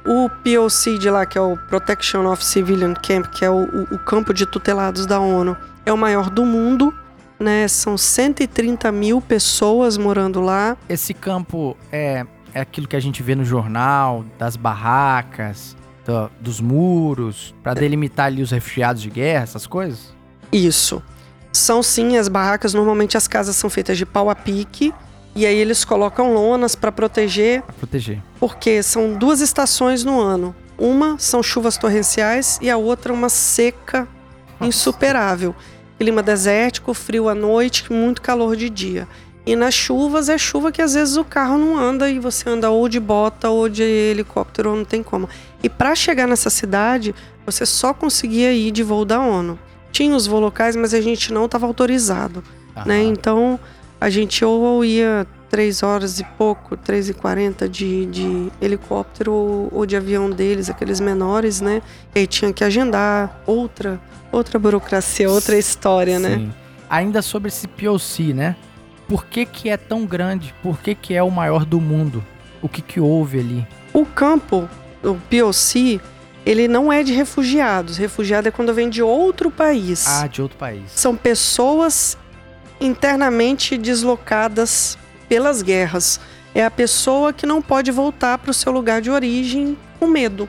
O 0.08 0.30
POC 0.30 0.98
de 0.98 1.10
lá, 1.10 1.26
que 1.26 1.38
é 1.38 1.42
o 1.42 1.58
Protection 1.58 2.26
of 2.32 2.44
Civilian 2.44 2.94
Camp, 2.94 3.28
que 3.28 3.44
é 3.44 3.50
o, 3.50 3.64
o- 3.92 4.00
campo 4.00 4.34
de 4.34 4.46
tutelados 4.46 5.06
da 5.06 5.20
ONU, 5.20 5.56
é 5.86 5.92
o 5.92 5.98
maior 5.98 6.30
do 6.30 6.46
mundo, 6.46 6.94
né? 7.38 7.68
São 7.68 7.98
130 7.98 8.90
mil 8.92 9.20
pessoas 9.22 9.98
morando 9.98 10.40
lá. 10.40 10.78
Esse 10.88 11.14
campo 11.14 11.76
é, 11.92 12.26
é 12.54 12.62
aquilo 12.62 12.88
que 12.88 12.96
a 12.96 13.00
gente 13.02 13.22
vê 13.22 13.36
no 13.36 13.44
jornal, 13.44 14.24
das 14.40 14.56
barracas, 14.56 15.76
do- 16.06 16.32
dos 16.40 16.62
muros, 16.62 17.54
pra 17.62 17.74
delimitar 17.74 18.28
ali 18.28 18.42
os 18.42 18.52
refugiados 18.52 19.02
de 19.02 19.10
guerra, 19.10 19.44
essas 19.44 19.68
coisas? 19.68 20.16
Isso. 20.54 21.04
São 21.52 21.84
sim 21.84 22.16
as 22.18 22.30
barracas, 22.30 22.74
normalmente 22.74 23.18
as 23.18 23.28
casas 23.28 23.56
são 23.58 23.70
feitas 23.70 23.98
de 23.98 24.06
pau 24.06 24.30
a 24.30 24.36
pique, 24.36 24.94
e 25.38 25.46
aí 25.46 25.56
eles 25.58 25.86
colocam 25.86 26.34
lonas 26.34 26.76
para 26.76 26.92
proteger 26.92 27.62
Pra 27.62 27.74
proteger. 27.74 28.22
porque 28.40 28.82
são 28.84 29.14
duas 29.14 29.42
estações 29.42 30.04
no 30.04 30.20
ano. 30.20 30.56
Uma 30.78 31.18
são 31.18 31.42
chuvas 31.42 31.78
torrenciais 31.78 32.60
e 32.62 32.70
a 32.70 32.78
outra 32.78 33.12
uma 33.14 33.30
seca 33.30 34.08
insuperável. 34.62 35.56
Clima 36.00 36.22
desértico, 36.22 36.94
frio 36.94 37.28
à 37.30 37.34
noite, 37.36 37.92
muito 37.92 38.22
calor 38.22 38.56
de 38.56 38.70
dia. 38.70 39.08
E 39.46 39.56
nas 39.56 39.74
chuvas 39.74 40.28
é 40.30 40.38
chuva 40.38 40.72
que 40.72 40.82
às 40.82 40.94
vezes 40.94 41.16
o 41.16 41.24
carro 41.24 41.58
não 41.58 41.78
anda 41.78 42.10
e 42.10 42.20
você 42.20 42.50
anda 42.50 42.70
ou 42.70 42.88
de 42.90 43.00
bota 43.00 43.50
ou 43.50 43.70
de 43.70 43.82
helicóptero, 43.82 44.76
não 44.76 44.84
tem 44.86 45.02
como. 45.02 45.28
E 45.64 45.70
para 45.70 45.96
chegar 45.96 46.28
nessa 46.28 46.50
cidade, 46.50 47.16
você 47.46 47.66
só 47.66 47.94
conseguia 47.94 48.52
ir 48.54 48.72
de 48.72 48.84
voo 48.84 49.06
da 49.06 49.20
ONU. 49.22 49.58
Tinha 49.92 50.16
os 50.16 50.28
voos 50.28 50.42
locais, 50.42 50.76
mas 50.76 50.94
a 50.94 51.00
gente 51.02 51.32
não 51.32 51.46
estava 51.46 51.66
autorizado 51.66 52.44
né? 52.86 53.00
Aham. 53.00 53.04
Então 53.10 53.60
a 54.00 54.10
gente 54.10 54.44
ou 54.46 54.84
ia 54.84 55.26
três 55.50 55.82
horas 55.82 56.20
e 56.20 56.24
pouco, 56.24 56.76
três 56.76 57.10
e 57.10 57.14
quarenta 57.14 57.68
de, 57.68 58.06
de 58.08 58.52
helicóptero 58.62 59.32
ou, 59.34 59.70
ou 59.72 59.86
de 59.86 59.96
avião 59.96 60.30
deles, 60.30 60.70
aqueles 60.70 61.00
menores, 61.00 61.62
né? 61.62 61.82
E 62.14 62.20
aí 62.20 62.28
tinha 62.28 62.52
que 62.52 62.64
agendar 62.64 63.42
outra, 63.46 64.00
outra 64.32 64.60
burocracia, 64.60 65.30
outra 65.30 65.58
história, 65.58 66.20
né? 66.20 66.38
Sim. 66.38 66.54
Ainda 66.90 67.22
sobre 67.22 67.50
esse 67.50 67.68
POC, 67.68 68.34
né? 68.34 68.56
Por 69.08 69.26
que 69.26 69.46
que 69.46 69.70
é 69.70 69.78
tão 69.78 70.06
grande? 70.06 70.54
Por 70.62 70.80
que 70.80 70.94
que 70.94 71.14
é 71.14 71.24
o 71.24 71.32
maior 71.32 71.66
do 71.66 71.80
mundo? 71.80 72.24
O 72.62 72.68
que 72.68 72.82
que 72.82 73.00
houve 73.00 73.40
ali? 73.40 73.68
O 73.94 74.06
campo, 74.06 74.70
o 75.04 75.16
POC, 75.16 76.02
ele 76.46 76.68
não 76.68 76.92
é 76.92 77.04
de 77.04 77.14
refugiados. 77.14 77.98
Refugiado 77.98 78.48
é 78.48 78.52
quando 78.52 78.74
vem 78.74 78.90
de 78.90 79.02
outro 79.02 79.50
país. 79.50 80.06
Ah, 80.08 80.28
de 80.28 80.42
outro 80.42 80.58
país. 80.58 80.84
são 80.88 81.16
pessoas 81.16 82.18
internamente 82.80 83.78
deslocadas 83.78 84.98
pelas 85.28 85.62
guerras. 85.62 86.20
É 86.54 86.64
a 86.64 86.72
pessoa 86.72 87.34
que 87.34 87.46
não 87.46 87.62
pode 87.62 87.92
voltar 87.92 88.38
para 88.38 88.52
o 88.52 88.54
seu 88.54 88.72
lugar 88.72 89.02
de 89.02 89.10
origem 89.10 89.78
com 90.00 90.08
medo. 90.08 90.48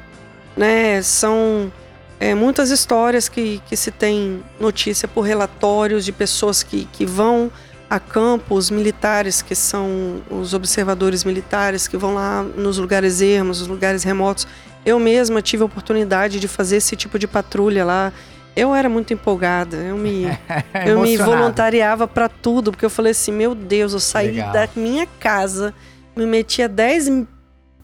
Né? 0.56 1.02
São 1.02 1.72
é, 2.20 2.34
muitas 2.34 2.70
histórias 2.70 3.28
que, 3.28 3.62
que 3.66 3.76
se 3.76 3.90
tem 3.90 4.42
notícia 4.58 5.06
por 5.06 5.22
relatórios 5.22 6.04
de 6.04 6.12
pessoas 6.12 6.62
que, 6.62 6.86
que 6.92 7.04
vão 7.04 7.50
a 7.90 7.98
campo, 7.98 8.54
os 8.54 8.70
militares, 8.70 9.40
que 9.40 9.54
são 9.54 10.22
os 10.30 10.52
observadores 10.52 11.24
militares, 11.24 11.88
que 11.88 11.96
vão 11.96 12.14
lá 12.14 12.42
nos 12.42 12.76
lugares 12.76 13.20
ermos, 13.20 13.60
nos 13.60 13.68
lugares 13.68 14.02
remotos. 14.02 14.46
Eu 14.84 14.98
mesma 14.98 15.40
tive 15.40 15.62
a 15.62 15.66
oportunidade 15.66 16.38
de 16.38 16.48
fazer 16.48 16.76
esse 16.76 16.94
tipo 16.96 17.18
de 17.18 17.26
patrulha 17.26 17.84
lá. 17.84 18.12
Eu 18.58 18.74
era 18.74 18.88
muito 18.88 19.12
empolgada, 19.12 19.76
eu 19.76 19.96
me, 19.96 20.24
eu 20.86 21.00
me 21.00 21.16
voluntariava 21.16 22.08
pra 22.08 22.28
tudo, 22.28 22.70
porque 22.72 22.84
eu 22.84 22.90
falei 22.90 23.12
assim: 23.12 23.32
meu 23.32 23.54
Deus, 23.54 23.92
eu 23.92 24.00
saí 24.00 24.32
Legal. 24.32 24.52
da 24.52 24.68
minha 24.74 25.06
casa, 25.20 25.72
me 26.16 26.26
meti 26.26 26.62
a 26.62 26.66
10 26.66 27.08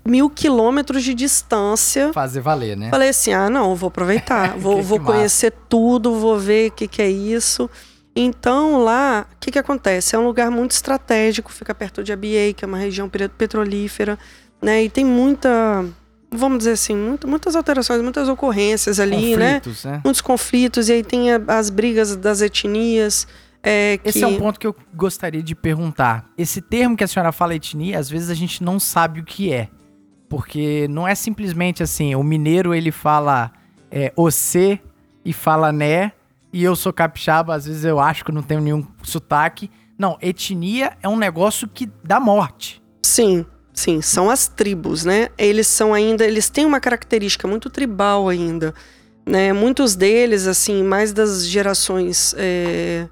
mil 0.07 0.29
quilômetros 0.29 1.03
de 1.03 1.15
distância. 1.15 2.13
Fazer 2.13 2.41
valer, 2.41 2.77
né? 2.77 2.91
Falei 2.91 3.09
assim: 3.09 3.33
ah, 3.33 3.49
não, 3.49 3.75
vou 3.75 3.89
aproveitar, 3.89 4.57
vou, 4.59 4.83
vou 4.83 4.99
que 4.99 5.05
massa. 5.05 5.17
conhecer 5.19 5.53
tudo, 5.69 6.15
vou 6.19 6.39
ver 6.39 6.71
o 6.71 6.73
que, 6.73 6.89
que 6.89 7.01
é 7.03 7.09
isso. 7.11 7.69
Então 8.17 8.83
lá, 8.85 9.27
o 9.33 9.37
que, 9.41 9.51
que 9.51 9.59
acontece? 9.59 10.15
É 10.15 10.19
um 10.19 10.25
lugar 10.27 10.51
muito 10.51 10.71
estratégico, 10.71 11.51
fica 11.51 11.75
perto 11.75 12.03
de 12.05 12.13
Abiei, 12.13 12.53
que 12.55 12.65
é 12.65 12.69
uma 12.69 12.79
região 12.79 13.09
pe- 13.09 13.29
petrolífera, 13.29 14.17
né? 14.63 14.85
E 14.85 14.89
tem 14.89 15.05
muita, 15.05 15.85
vamos 16.37 16.59
dizer 16.59 16.73
assim, 16.73 16.95
muitas 17.27 17.57
alterações, 17.57 18.03
muitas 18.03 18.29
ocorrências 18.29 19.01
ali, 19.01 19.37
né? 19.37 19.55
Conflitos, 19.55 19.85
né? 19.85 20.01
Muitos 20.05 20.21
conflitos, 20.21 20.89
e 20.89 20.93
aí 20.93 21.03
tem 21.03 21.29
as 21.49 21.71
brigas 21.71 22.17
das 22.17 22.41
etnias. 22.41 23.27
É, 23.63 23.99
que... 23.99 24.11
Esse 24.11 24.23
é 24.23 24.27
um 24.27 24.39
ponto 24.39 24.61
que 24.61 24.67
eu 24.67 24.77
gostaria 24.95 25.43
de 25.43 25.55
perguntar. 25.55 26.27
Esse 26.37 26.61
termo 26.61 26.97
que 26.97 27.03
a 27.03 27.09
senhora 27.09 27.33
fala 27.33 27.55
etnia, 27.55 27.99
às 27.99 28.11
vezes 28.11 28.29
a 28.29 28.35
gente 28.35 28.63
não 28.63 28.79
sabe 28.79 29.21
o 29.21 29.25
que 29.25 29.53
é. 29.53 29.69
Porque 30.29 30.87
não 30.89 31.07
é 31.07 31.15
simplesmente 31.15 31.83
assim, 31.83 32.15
o 32.15 32.23
mineiro 32.23 32.75
ele 32.75 32.91
fala 32.91 33.53
é, 33.91 34.13
você 34.17 34.81
e 35.25 35.33
fala 35.33 35.73
né, 35.73 36.13
e 36.53 36.63
eu 36.63 36.77
sou 36.77 36.93
capixaba, 36.93 37.55
às 37.55 37.67
vezes 37.67 37.85
eu 37.85 37.99
acho 37.99 38.25
que 38.25 38.33
não 38.33 38.43
tenho 38.43 38.61
nenhum 38.61 38.87
sotaque. 39.03 39.71
Não, 39.99 40.19
etnia 40.21 40.97
é 41.03 41.09
um 41.09 41.17
negócio 41.17 41.69
que 41.69 41.91
dá 42.03 42.21
morte. 42.21 42.83
Sim, 43.03 43.47
sim, 43.75 44.01
são 44.01 44.31
as 44.31 44.49
tribos, 44.49 45.05
né? 45.05 45.29
Eles 45.37 45.67
são 45.67 45.93
ainda, 45.93 46.25
eles 46.25 46.49
têm 46.49 46.65
uma 46.65 46.81
característica 46.81 47.47
muito 47.47 47.69
tribal 47.69 48.29
ainda, 48.29 48.73
né? 49.27 49.53
Muitos 49.53 49.95
deles, 49.95 50.47
assim, 50.47 50.83
mais 50.83 51.13
das 51.13 51.47
gerações 51.47 52.35
é, 52.39 53.09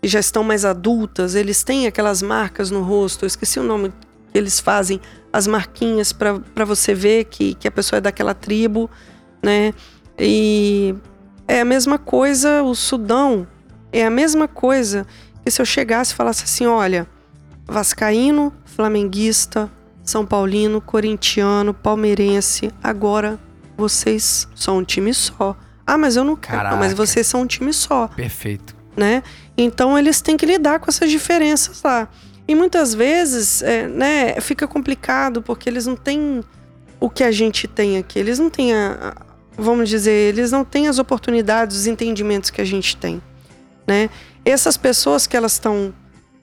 que 0.00 0.08
já 0.08 0.18
estão 0.18 0.42
mais 0.42 0.64
adultas, 0.64 1.34
eles 1.34 1.62
têm 1.62 1.86
aquelas 1.86 2.22
marcas 2.22 2.70
no 2.70 2.82
rosto. 2.82 3.24
Eu 3.24 3.28
esqueci 3.28 3.60
o 3.60 3.62
nome 3.62 3.92
eles 4.34 4.58
fazem 4.58 5.00
as 5.32 5.46
marquinhas 5.46 6.12
para 6.12 6.64
você 6.64 6.94
ver 6.94 7.24
que, 7.24 7.54
que 7.54 7.68
a 7.68 7.70
pessoa 7.70 7.98
é 7.98 8.00
daquela 8.00 8.34
tribo, 8.34 8.90
né? 9.42 9.74
E 10.18 10.94
é 11.46 11.60
a 11.60 11.64
mesma 11.64 11.98
coisa, 11.98 12.62
o 12.62 12.74
Sudão 12.74 13.46
é 13.92 14.04
a 14.04 14.10
mesma 14.10 14.48
coisa 14.48 15.06
que 15.44 15.50
se 15.50 15.60
eu 15.60 15.66
chegasse 15.66 16.12
e 16.12 16.16
falasse 16.16 16.44
assim: 16.44 16.66
olha, 16.66 17.06
Vascaíno, 17.66 18.52
Flamenguista, 18.64 19.70
São 20.04 20.26
Paulino, 20.26 20.80
Corintiano, 20.80 21.72
Palmeirense, 21.72 22.70
agora 22.82 23.38
vocês 23.76 24.48
são 24.54 24.78
um 24.78 24.84
time 24.84 25.12
só. 25.14 25.56
Ah, 25.86 25.96
mas 25.98 26.16
eu 26.16 26.24
não 26.24 26.36
quero. 26.36 26.56
Caraca. 26.58 26.76
Mas 26.76 26.92
vocês 26.92 27.26
são 27.26 27.42
um 27.42 27.46
time 27.46 27.72
só, 27.72 28.08
Perfeito. 28.08 28.74
né? 28.96 29.22
Então 29.56 29.98
eles 29.98 30.20
têm 30.20 30.36
que 30.36 30.46
lidar 30.46 30.78
com 30.80 30.90
essas 30.90 31.10
diferenças 31.10 31.82
lá. 31.82 32.08
E 32.46 32.54
muitas 32.54 32.92
vezes, 32.94 33.62
é, 33.62 33.86
né, 33.86 34.40
fica 34.40 34.66
complicado 34.66 35.40
porque 35.42 35.68
eles 35.68 35.86
não 35.86 35.96
têm 35.96 36.42
o 37.00 37.08
que 37.08 37.22
a 37.24 37.30
gente 37.32 37.66
tem 37.68 37.96
aqui. 37.98 38.18
Eles 38.18 38.38
não 38.38 38.50
têm 38.50 38.74
a- 38.74 39.14
vamos 39.56 39.88
dizer, 39.88 40.10
eles 40.34 40.50
não 40.50 40.64
têm 40.64 40.88
as 40.88 40.98
oportunidades, 40.98 41.76
os 41.76 41.86
entendimentos 41.86 42.50
que 42.50 42.60
a 42.60 42.64
gente 42.64 42.96
tem, 42.96 43.20
né? 43.86 44.08
Essas 44.44 44.76
pessoas 44.76 45.26
que 45.26 45.36
elas 45.36 45.52
estão 45.52 45.92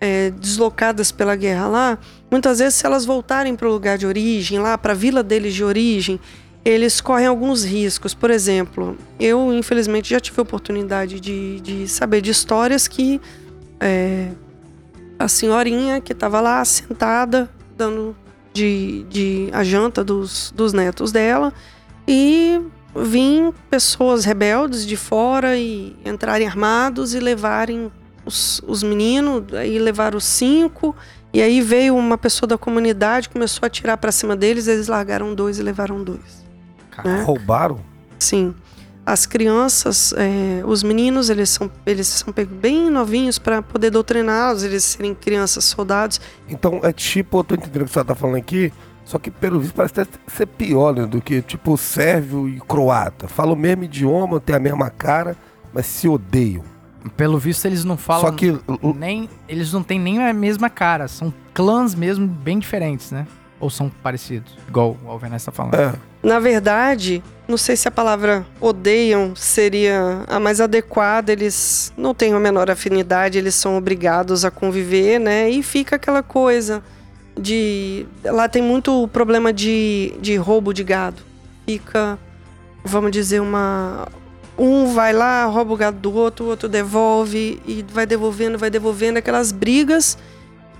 é, 0.02 0.30
deslocadas 0.32 1.12
pela 1.12 1.36
guerra 1.36 1.68
lá, 1.68 1.98
muitas 2.30 2.60
vezes 2.60 2.76
se 2.76 2.86
elas 2.86 3.06
voltarem 3.06 3.56
para 3.56 3.68
o 3.68 3.72
lugar 3.72 3.98
de 3.98 4.06
origem, 4.06 4.60
lá 4.60 4.78
para 4.78 4.94
a 4.94 4.96
vila 4.96 5.24
deles 5.24 5.54
de 5.54 5.64
origem, 5.64 6.20
eles 6.64 7.02
correm 7.02 7.28
alguns 7.28 7.64
riscos. 7.64 8.14
Por 8.14 8.30
exemplo, 8.30 8.98
eu 9.20 9.54
infelizmente 9.54 10.10
já 10.10 10.20
tive 10.20 10.40
a 10.40 10.44
oportunidade 10.44 11.20
de, 11.20 11.60
de 11.62 11.88
saber 11.88 12.22
de 12.22 12.32
histórias 12.32 12.88
que 12.88 13.20
é, 13.80 14.30
a 15.18 15.28
senhorinha 15.28 16.02
que 16.02 16.14
estava 16.14 16.40
lá 16.40 16.64
sentada 16.66 17.50
dando 17.78 18.16
de, 18.54 19.06
de 19.10 19.50
a 19.54 19.64
janta 19.64 20.04
dos, 20.04 20.52
dos 20.56 20.74
netos 20.74 21.12
dela 21.12 21.54
e 22.08 22.62
vim 22.96 23.54
pessoas 23.70 24.26
rebeldes 24.26 24.86
de 24.86 24.98
fora 24.98 25.58
e 25.58 25.96
entrarem 26.04 26.48
armados 26.48 27.14
e 27.14 27.20
levarem 27.20 27.92
os, 28.26 28.62
os 28.68 28.84
meninos, 28.84 29.54
aí 29.54 29.80
levaram 29.80 30.18
os 30.18 30.26
cinco 30.26 30.96
e 31.34 31.42
aí 31.42 31.62
veio 31.62 31.96
uma 31.96 32.18
pessoa 32.18 32.48
da 32.48 32.58
comunidade 32.58 33.30
começou 33.30 33.66
a 33.66 33.68
atirar 33.68 33.98
para 33.98 34.12
cima 34.12 34.36
deles, 34.36 34.68
eles 34.68 34.88
largaram 34.88 35.34
dois 35.36 35.60
e 35.60 35.64
levaram 35.64 36.04
dois. 36.04 36.46
né? 37.04 37.22
Roubaram? 37.24 37.80
Sim. 38.18 38.54
As 39.06 39.26
crianças, 39.26 40.14
é, 40.14 40.64
os 40.66 40.84
meninos, 40.84 41.30
eles 41.30 41.50
são, 41.50 41.72
eles 41.86 42.08
são 42.08 42.34
bem 42.62 42.90
novinhos 42.90 43.40
para 43.40 43.62
poder 43.62 43.90
doutriná-los, 43.90 44.64
eles 44.64 44.84
serem 44.84 45.16
crianças 45.16 45.66
soldados. 45.66 46.22
Então 46.48 46.80
é 46.84 46.92
tipo, 46.92 47.40
eu 47.40 47.44
tô 47.44 47.56
entendendo 47.56 47.84
o 47.84 47.86
que 47.86 47.92
você 47.92 48.04
tá 48.04 48.14
falando 48.14 48.36
aqui, 48.36 48.72
só 49.06 49.18
que 49.18 49.32
pelo 49.32 49.60
visto 49.60 49.74
parece 49.74 50.02
até 50.02 50.12
ser 50.28 50.46
pior, 50.46 50.94
né? 50.96 51.08
Do 51.08 51.22
que 51.22 51.42
tipo 51.42 51.76
sérvio 51.78 52.48
e 52.48 52.60
croata. 52.60 53.28
Falam 53.28 53.54
o 53.54 53.58
mesmo 53.58 53.84
idioma, 53.86 54.40
tem 54.40 54.56
a 54.56 54.60
mesma 54.60 54.92
cara, 54.92 55.36
mas 55.74 55.88
se 55.88 56.08
odeiam. 56.08 56.64
Pelo 57.16 57.38
visto, 57.38 57.66
eles 57.66 57.84
não 57.84 57.98
falam. 57.98 58.26
Só 58.28 58.32
que 58.32 58.58
Nem, 58.96 59.30
eles 59.48 59.72
não 59.74 59.84
têm 59.84 60.00
nem 60.00 60.24
a 60.24 60.34
mesma 60.34 60.70
cara. 60.70 61.08
São 61.08 61.34
clãs 61.54 61.94
mesmo 61.96 62.28
bem 62.28 62.60
diferentes, 62.60 63.12
né? 63.12 63.26
Ou 63.60 63.70
são 63.70 63.90
parecidos? 64.02 64.54
Igual 64.68 64.96
o 65.04 65.10
Alvenaz 65.10 65.44
tá 65.44 65.52
falando. 65.52 65.76
é, 65.76 65.94
Na 66.24 66.40
verdade, 66.40 67.22
não 67.46 67.58
sei 67.58 67.76
se 67.76 67.88
a 67.88 67.92
palavra 67.92 68.46
odeiam 68.62 69.36
seria 69.36 70.24
a 70.28 70.40
mais 70.40 70.62
adequada, 70.62 71.32
eles 71.34 71.92
não 71.98 72.14
têm 72.14 72.34
a 72.34 72.40
menor 72.40 72.72
afinidade, 72.72 73.38
eles 73.38 73.56
são 73.56 73.78
obrigados 73.78 74.46
a 74.46 74.52
conviver, 74.52 75.20
né? 75.20 75.50
E 75.50 75.62
fica 75.62 75.98
aquela 75.98 76.24
coisa 76.24 76.82
de. 77.38 78.06
Lá 78.24 78.48
tem 78.48 78.62
muito 78.62 79.08
problema 79.10 79.52
de, 79.52 80.14
de 80.22 80.38
roubo 80.38 80.74
de 80.74 80.84
gado. 80.84 81.22
Fica, 81.66 82.18
vamos 82.84 83.12
dizer, 83.12 83.42
uma. 83.42 84.08
Um 84.60 84.94
vai 84.94 85.14
lá, 85.14 85.46
rouba 85.46 85.74
o 85.74 85.78
gado 85.78 85.98
do 85.98 86.14
outro, 86.14 86.46
o 86.46 86.50
outro 86.50 86.68
devolve 86.68 87.62
e 87.66 87.86
vai 87.92 88.06
devolvendo, 88.06 88.58
vai 88.58 88.70
devolvendo 88.70 89.18
aquelas 89.18 89.52
brigas 89.52 90.18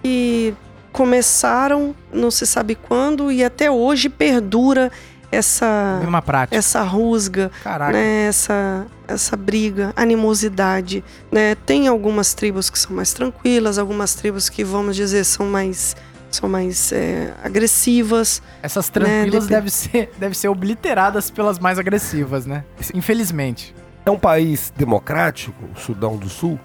e 0.04 0.54
começaram, 0.92 1.96
não 2.12 2.30
se 2.30 2.46
sabe 2.46 2.76
quando, 2.76 3.32
e 3.32 3.44
até 3.44 3.72
hoje 3.72 4.10
perdura 4.10 4.92
essa 5.32 6.00
prática. 6.22 6.58
essa 6.58 6.82
rusga, 6.84 7.52
né, 7.92 8.28
essa 8.28 8.86
essa 9.08 9.36
briga, 9.36 9.92
animosidade, 9.96 11.04
né? 11.32 11.56
Tem 11.56 11.88
algumas 11.88 12.34
tribos 12.34 12.70
que 12.70 12.78
são 12.78 12.96
mais 12.96 13.12
tranquilas, 13.12 13.80
algumas 13.80 14.14
tribos 14.14 14.50
que 14.50 14.64
vamos 14.64 14.96
dizer 14.96 15.24
são 15.24 15.48
mais 15.48 15.96
são 16.38 16.50
mais 16.50 16.92
é, 16.92 17.34
agressivas. 17.44 18.42
Essas 18.62 18.90
tranquilas 18.90 19.46
Né, 19.48 19.56
devem 19.56 19.70
ser, 19.70 20.12
devem 20.20 20.34
ser 20.34 20.48
obliteradas 20.48 21.30
pelas 21.32 21.60
mais 21.60 21.78
agressivas, 21.80 22.46
né? 22.46 22.64
Infelizmente. 22.94 23.74
é 24.06 24.12
um 24.12 24.18
país 24.20 24.72
democrático, 24.76 25.64
o 25.76 25.80
Sudão 25.80 26.18
do 26.18 26.30
Sul? 26.30 26.60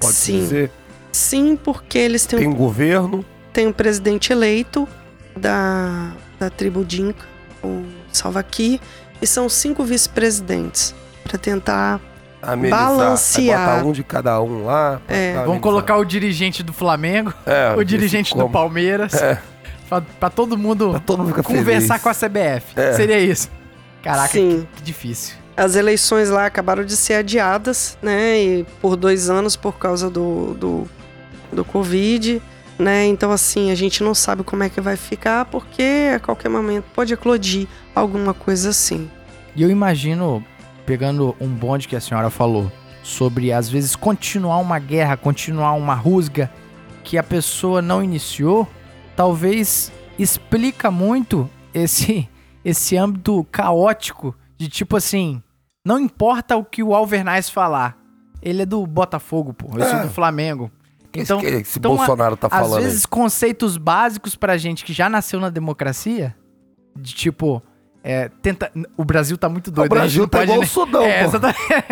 Pode 0.00 0.14
Sim. 0.14 0.38
dizer. 0.40 0.70
Sim, 1.12 1.56
porque 1.56 1.98
eles 1.98 2.24
têm, 2.26 2.38
Tem 2.40 2.48
um, 2.48 2.52
um 2.52 2.54
governo. 2.54 3.24
têm 3.52 3.66
um 3.66 3.72
presidente 3.72 4.32
eleito 4.32 4.88
da, 5.36 6.12
da 6.38 6.48
tribo 6.50 6.84
Dinka, 6.84 7.24
o 7.62 7.84
Salva 8.12 8.42
Kiir, 8.42 8.80
e 9.20 9.26
são 9.26 9.48
cinco 9.48 9.84
vice-presidentes 9.84 10.94
para 11.24 11.36
tentar 11.38 12.00
Amenizar. 12.42 12.86
Balancear. 12.88 13.68
Aí 13.68 13.74
bota 13.76 13.86
um 13.88 13.92
de 13.92 14.02
cada 14.04 14.40
um 14.40 14.64
lá. 14.64 15.00
É. 15.08 15.34
Vamos 15.44 15.60
colocar 15.60 15.96
o 15.98 16.04
dirigente 16.04 16.62
do 16.62 16.72
Flamengo, 16.72 17.32
É, 17.46 17.74
o 17.78 17.84
dirigente 17.84 18.36
do. 18.36 18.48
Palmeiras, 18.48 19.14
É. 19.14 19.40
pra, 19.88 20.00
pra 20.00 20.30
todo 20.30 20.56
mundo 20.56 20.90
Pra 20.90 21.00
todo 21.00 21.22
mundo 21.22 21.42
conversar 21.42 21.98
feliz. 21.98 22.02
com 22.02 22.08
a 22.08 22.14
CBF. 22.14 22.64
É. 22.80 22.92
Seria 22.94 23.20
isso. 23.20 23.50
Caraca, 24.02 24.28
Sim. 24.28 24.66
que, 24.72 24.76
que 24.78 24.82
difícil. 24.82 25.34
As 25.56 25.76
eleições 25.76 26.30
lá 26.30 26.46
acabaram 26.46 26.82
de 26.84 26.96
ser 26.96 27.14
adiadas, 27.14 27.98
né? 28.00 28.38
E 28.38 28.66
por 28.80 28.96
dois 28.96 29.28
anos 29.28 29.56
por 29.56 29.76
causa 29.78 30.08
do, 30.08 30.54
do, 30.54 30.88
do 31.52 31.62
Covid, 31.66 32.40
né? 32.78 33.04
Então, 33.04 33.30
assim, 33.30 33.70
a 33.70 33.74
gente 33.74 34.02
não 34.02 34.14
sabe 34.14 34.42
como 34.42 34.62
é 34.62 34.70
que 34.70 34.80
vai 34.80 34.96
ficar, 34.96 35.44
porque 35.44 36.12
a 36.16 36.18
qualquer 36.18 36.48
momento 36.48 36.84
pode 36.94 37.12
eclodir 37.12 37.66
alguma 37.94 38.32
coisa 38.32 38.70
assim. 38.70 39.10
E 39.54 39.62
eu 39.62 39.68
imagino, 39.68 40.42
pegando 40.86 41.34
um 41.40 41.48
bonde 41.48 41.86
que 41.88 41.96
a 41.96 42.00
senhora 42.00 42.30
falou, 42.30 42.70
sobre 43.02 43.52
às 43.52 43.68
vezes 43.68 43.96
continuar 43.96 44.58
uma 44.58 44.78
guerra, 44.78 45.16
continuar 45.16 45.72
uma 45.72 45.94
rusga 45.94 46.50
que 47.04 47.16
a 47.16 47.22
pessoa 47.22 47.80
não 47.80 48.02
iniciou, 48.02 48.68
talvez 49.16 49.92
explica 50.18 50.90
muito 50.90 51.48
esse 51.74 52.28
esse 52.62 52.94
âmbito 52.96 53.42
caótico 53.50 54.34
de 54.58 54.68
tipo 54.68 54.96
assim, 54.96 55.42
não 55.84 55.98
importa 55.98 56.56
o 56.58 56.64
que 56.64 56.82
o 56.82 56.94
Alvernais 56.94 57.48
falar, 57.48 57.96
ele 58.42 58.62
é 58.62 58.66
do 58.66 58.86
Botafogo, 58.86 59.54
pô, 59.54 59.68
eu 59.78 59.84
sou 59.86 59.98
É. 59.98 60.02
do 60.02 60.10
Flamengo. 60.10 60.70
Então, 61.14 61.38
Então, 61.40 61.62
que 61.62 61.78
então, 61.78 61.96
Bolsonaro 61.96 62.36
tá 62.36 62.48
às 62.48 62.52
falando 62.52 62.78
aí? 62.78 62.84
vezes 62.84 63.06
conceitos 63.06 63.76
básicos 63.78 64.36
pra 64.36 64.56
gente 64.58 64.84
que 64.84 64.92
já 64.92 65.08
nasceu 65.08 65.40
na 65.40 65.48
democracia, 65.48 66.36
de 66.94 67.14
tipo, 67.14 67.62
é, 68.02 68.28
tenta, 68.42 68.70
o 68.96 69.04
Brasil 69.04 69.36
tá 69.36 69.48
muito 69.48 69.70
doido. 69.70 69.90
o 69.90 69.94
né? 69.94 70.00
Brasil 70.00 70.26
tá 70.28 70.38
pode 70.38 70.50
igual 70.50 70.64
o 70.64 70.66
Sudão, 70.68 71.02
É, 71.02 71.24
pô, 71.24 71.38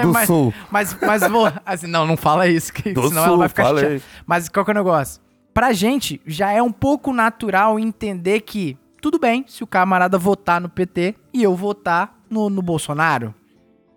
do 0.03 0.13
mas, 0.13 0.27
Sul. 0.27 0.55
mas, 0.71 0.97
mas 1.01 1.23
vou, 1.29 1.53
assim, 1.67 1.87
não, 1.87 2.07
não 2.07 2.17
fala 2.17 2.47
isso, 2.49 2.73
que 2.73 2.93
Do 2.93 3.09
senão 3.09 3.23
ela 3.23 3.29
Sul, 3.31 3.39
vai 3.39 3.49
ficar 3.49 3.65
chateada. 3.65 4.03
Mas 4.27 4.49
qual 4.49 4.65
que 4.65 4.71
é 4.71 4.75
o 4.75 4.77
negócio? 4.77 5.21
Pra 5.53 5.73
gente, 5.73 6.21
já 6.27 6.51
é 6.53 6.63
um 6.63 6.73
pouco 6.73 7.13
natural 7.13 7.79
entender 7.79 8.41
que 8.41 8.77
tudo 9.01 9.19
bem 9.19 9.45
se 9.47 9.63
o 9.63 9.67
camarada 9.67 10.17
votar 10.19 10.61
no 10.61 10.69
PT 10.69 11.15
e 11.33 11.43
eu 11.43 11.55
votar 11.55 12.17
no, 12.31 12.49
no 12.49 12.63
Bolsonaro. 12.63 13.35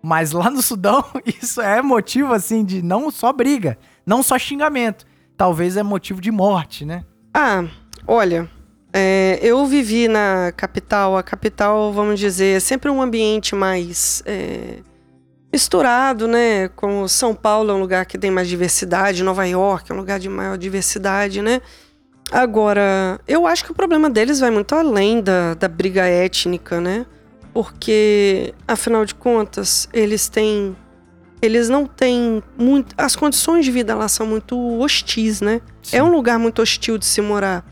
Mas 0.02 0.32
lá 0.32 0.50
no 0.50 0.60
Sudão, 0.60 1.04
isso 1.24 1.60
é 1.60 1.80
motivo, 1.80 2.32
assim, 2.32 2.64
de 2.64 2.82
não 2.82 3.10
só 3.10 3.32
briga, 3.32 3.78
não 4.04 4.22
só 4.22 4.38
xingamento. 4.38 5.06
Talvez 5.36 5.76
é 5.76 5.82
motivo 5.82 6.20
de 6.20 6.30
morte, 6.30 6.84
né? 6.84 7.04
Ah, 7.32 7.64
olha, 8.06 8.50
é, 8.92 9.38
eu 9.42 9.64
vivi 9.66 10.06
na 10.08 10.52
capital. 10.56 11.16
A 11.16 11.22
capital, 11.22 11.92
vamos 11.92 12.20
dizer, 12.20 12.56
é 12.56 12.60
sempre 12.60 12.90
um 12.90 13.00
ambiente 13.00 13.54
mais 13.54 14.22
é, 14.26 14.78
misturado, 15.52 16.28
né? 16.28 16.68
Como 16.76 17.08
São 17.08 17.34
Paulo 17.34 17.70
é 17.70 17.74
um 17.74 17.80
lugar 17.80 18.04
que 18.06 18.18
tem 18.18 18.30
mais 18.30 18.48
diversidade, 18.48 19.22
Nova 19.22 19.46
York 19.46 19.90
é 19.90 19.94
um 19.94 19.98
lugar 19.98 20.18
de 20.18 20.28
maior 20.28 20.58
diversidade, 20.58 21.40
né? 21.40 21.60
Agora, 22.30 23.20
eu 23.26 23.46
acho 23.46 23.64
que 23.64 23.72
o 23.72 23.74
problema 23.74 24.08
deles 24.08 24.40
vai 24.40 24.50
muito 24.50 24.74
além 24.74 25.20
da, 25.20 25.54
da 25.54 25.68
briga 25.68 26.06
étnica, 26.06 26.80
né? 26.80 27.04
Porque, 27.52 28.54
afinal 28.66 29.04
de 29.04 29.14
contas, 29.14 29.88
eles 29.92 30.28
têm. 30.28 30.74
Eles 31.42 31.68
não 31.68 31.86
têm 31.86 32.42
muito. 32.56 32.94
As 32.96 33.16
condições 33.16 33.64
de 33.64 33.70
vida 33.70 33.94
lá 33.94 34.08
são 34.08 34.26
muito 34.26 34.56
hostis, 34.80 35.40
né? 35.40 35.60
É 35.92 36.02
um 36.02 36.10
lugar 36.10 36.38
muito 36.38 36.62
hostil 36.62 36.96
de 36.96 37.04
se 37.04 37.20
morar. 37.20 37.64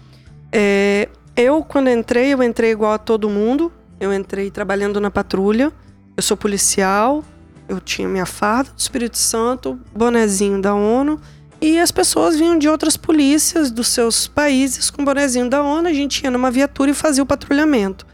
É, 0.52 1.08
eu, 1.36 1.62
quando 1.62 1.88
entrei, 1.88 2.32
eu 2.32 2.42
entrei 2.42 2.70
igual 2.70 2.92
a 2.92 2.98
todo 2.98 3.28
mundo. 3.28 3.72
Eu 3.98 4.12
entrei 4.12 4.50
trabalhando 4.50 5.00
na 5.00 5.10
patrulha. 5.10 5.72
Eu 6.16 6.22
sou 6.22 6.36
policial. 6.36 7.24
Eu 7.68 7.80
tinha 7.80 8.08
minha 8.08 8.26
farda 8.26 8.70
do 8.70 8.78
Espírito 8.78 9.16
Santo, 9.16 9.78
bonezinho 9.94 10.60
da 10.60 10.74
ONU 10.74 11.20
E 11.60 11.78
as 11.78 11.92
pessoas 11.92 12.36
vinham 12.36 12.58
de 12.58 12.68
outras 12.68 12.96
polícias 12.96 13.70
dos 13.70 13.86
seus 13.88 14.26
países 14.26 14.90
com 14.90 15.02
o 15.02 15.04
bonezinho 15.04 15.48
da 15.48 15.62
ONU. 15.62 15.86
A 15.88 15.92
gente 15.92 16.24
ia 16.24 16.30
numa 16.30 16.50
viatura 16.50 16.90
e 16.90 16.94
fazia 16.94 17.22
o 17.22 17.26
patrulhamento 17.26 18.06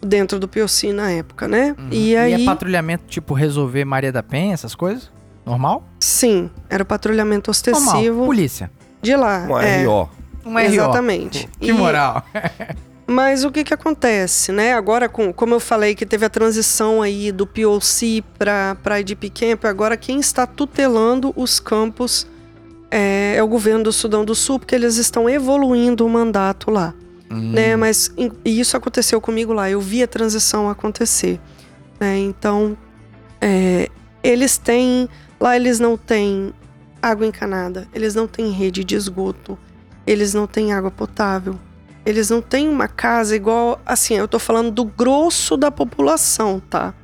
dentro 0.00 0.38
do 0.38 0.46
POC 0.46 0.92
na 0.92 1.10
época, 1.10 1.48
né? 1.48 1.74
E 1.90 2.16
aí, 2.16 2.34
Uhum. 2.34 2.38
E 2.38 2.42
é 2.42 2.44
patrulhamento 2.44 3.04
tipo 3.08 3.34
resolver 3.34 3.84
Maria 3.84 4.12
da 4.12 4.22
Penha, 4.22 4.52
essas 4.54 4.74
coisas? 4.74 5.10
Normal? 5.44 5.88
sim, 5.98 6.50
era 6.68 6.82
o 6.82 6.86
patrulhamento 6.86 7.50
Normal. 7.50 7.88
ostensivo 7.88 8.26
Polícia. 8.26 8.70
de 9.00 9.16
lá. 9.16 9.46
Um 9.48 9.58
é, 9.58 9.84
RO. 9.84 10.10
Um 10.48 10.54
RO. 10.54 10.60
Exatamente. 10.60 11.48
Que 11.60 11.68
E- 11.68 11.72
moral. 11.72 12.24
Mas 13.10 13.42
o 13.42 13.50
que 13.50 13.64
que 13.64 13.72
acontece, 13.72 14.52
né? 14.52 14.74
Agora, 14.74 15.08
com, 15.08 15.32
como 15.32 15.54
eu 15.54 15.60
falei 15.60 15.94
que 15.94 16.04
teve 16.04 16.26
a 16.26 16.28
transição 16.28 17.00
aí 17.00 17.32
do 17.32 17.46
POC 17.46 18.22
para 18.38 18.76
para 18.82 19.00
IDP 19.00 19.30
Camp, 19.30 19.64
agora 19.64 19.96
quem 19.96 20.20
está 20.20 20.46
tutelando 20.46 21.32
os 21.34 21.58
campos 21.58 22.26
é, 22.90 23.34
é 23.36 23.42
o 23.42 23.48
governo 23.48 23.84
do 23.84 23.92
Sudão 23.92 24.26
do 24.26 24.34
Sul, 24.34 24.58
porque 24.58 24.74
eles 24.74 24.96
estão 24.98 25.26
evoluindo 25.28 26.04
o 26.04 26.08
mandato 26.10 26.70
lá, 26.70 26.92
Hum. 27.30 27.52
né? 27.52 27.76
Mas 27.76 28.10
em- 28.16 28.30
e 28.44 28.60
isso 28.60 28.76
aconteceu 28.76 29.20
comigo 29.22 29.54
lá, 29.54 29.70
eu 29.70 29.80
vi 29.80 30.02
a 30.02 30.06
transição 30.06 30.68
acontecer, 30.68 31.40
né? 31.98 32.18
Então, 32.18 32.76
é, 33.40 33.88
eles 34.22 34.58
têm 34.58 35.08
lá 35.40 35.56
eles 35.56 35.80
não 35.80 35.96
têm 35.96 36.52
água 37.00 37.24
encanada, 37.26 37.88
eles 37.94 38.14
não 38.14 38.26
têm 38.26 38.50
rede 38.50 38.84
de 38.84 38.94
esgoto, 38.96 39.56
eles 40.10 40.32
não 40.32 40.46
têm 40.46 40.72
água 40.72 40.90
potável. 40.90 41.58
Eles 42.06 42.30
não 42.30 42.40
têm 42.40 42.68
uma 42.68 42.88
casa 42.88 43.36
igual. 43.36 43.80
Assim, 43.84 44.14
eu 44.14 44.26
tô 44.26 44.38
falando 44.38 44.70
do 44.70 44.84
grosso 44.84 45.56
da 45.56 45.70
população, 45.70 46.60
tá? 46.70 46.94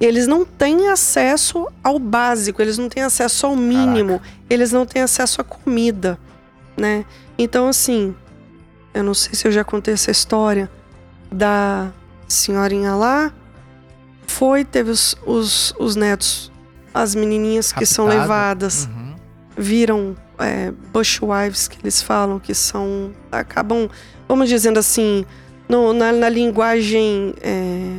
Eles 0.00 0.26
não 0.26 0.44
têm 0.44 0.88
acesso 0.88 1.66
ao 1.82 1.98
básico, 1.98 2.60
eles 2.62 2.78
não 2.78 2.88
têm 2.88 3.02
acesso 3.02 3.46
ao 3.46 3.56
mínimo, 3.56 4.20
eles 4.50 4.70
não 4.70 4.84
têm 4.86 5.02
acesso 5.02 5.40
à 5.40 5.44
comida, 5.44 6.18
né? 6.76 7.04
Então, 7.38 7.68
assim, 7.68 8.14
eu 8.92 9.02
não 9.02 9.14
sei 9.14 9.34
se 9.34 9.46
eu 9.48 9.52
já 9.52 9.64
contei 9.64 9.94
essa 9.94 10.10
história 10.10 10.70
da 11.32 11.90
senhorinha 12.28 12.94
lá. 12.94 13.32
Foi, 14.26 14.64
teve 14.64 14.90
os, 14.90 15.16
os, 15.26 15.74
os 15.78 15.96
netos, 15.96 16.52
as 16.92 17.14
menininhas 17.14 17.72
que 17.72 17.86
são 17.86 18.06
levadas 18.06 18.86
Uhum. 18.86 19.14
viram 19.56 20.16
é, 20.38 20.72
bushwives 20.92 21.68
que 21.68 21.78
eles 21.82 22.02
falam 22.02 22.38
que 22.38 22.54
são 22.54 23.12
acabam 23.30 23.88
vamos 24.28 24.48
dizendo 24.48 24.78
assim 24.78 25.24
no- 25.68 25.92
na, 25.92 26.12
na 26.12 26.28
linguagem 26.28 27.34
é, 27.42 27.96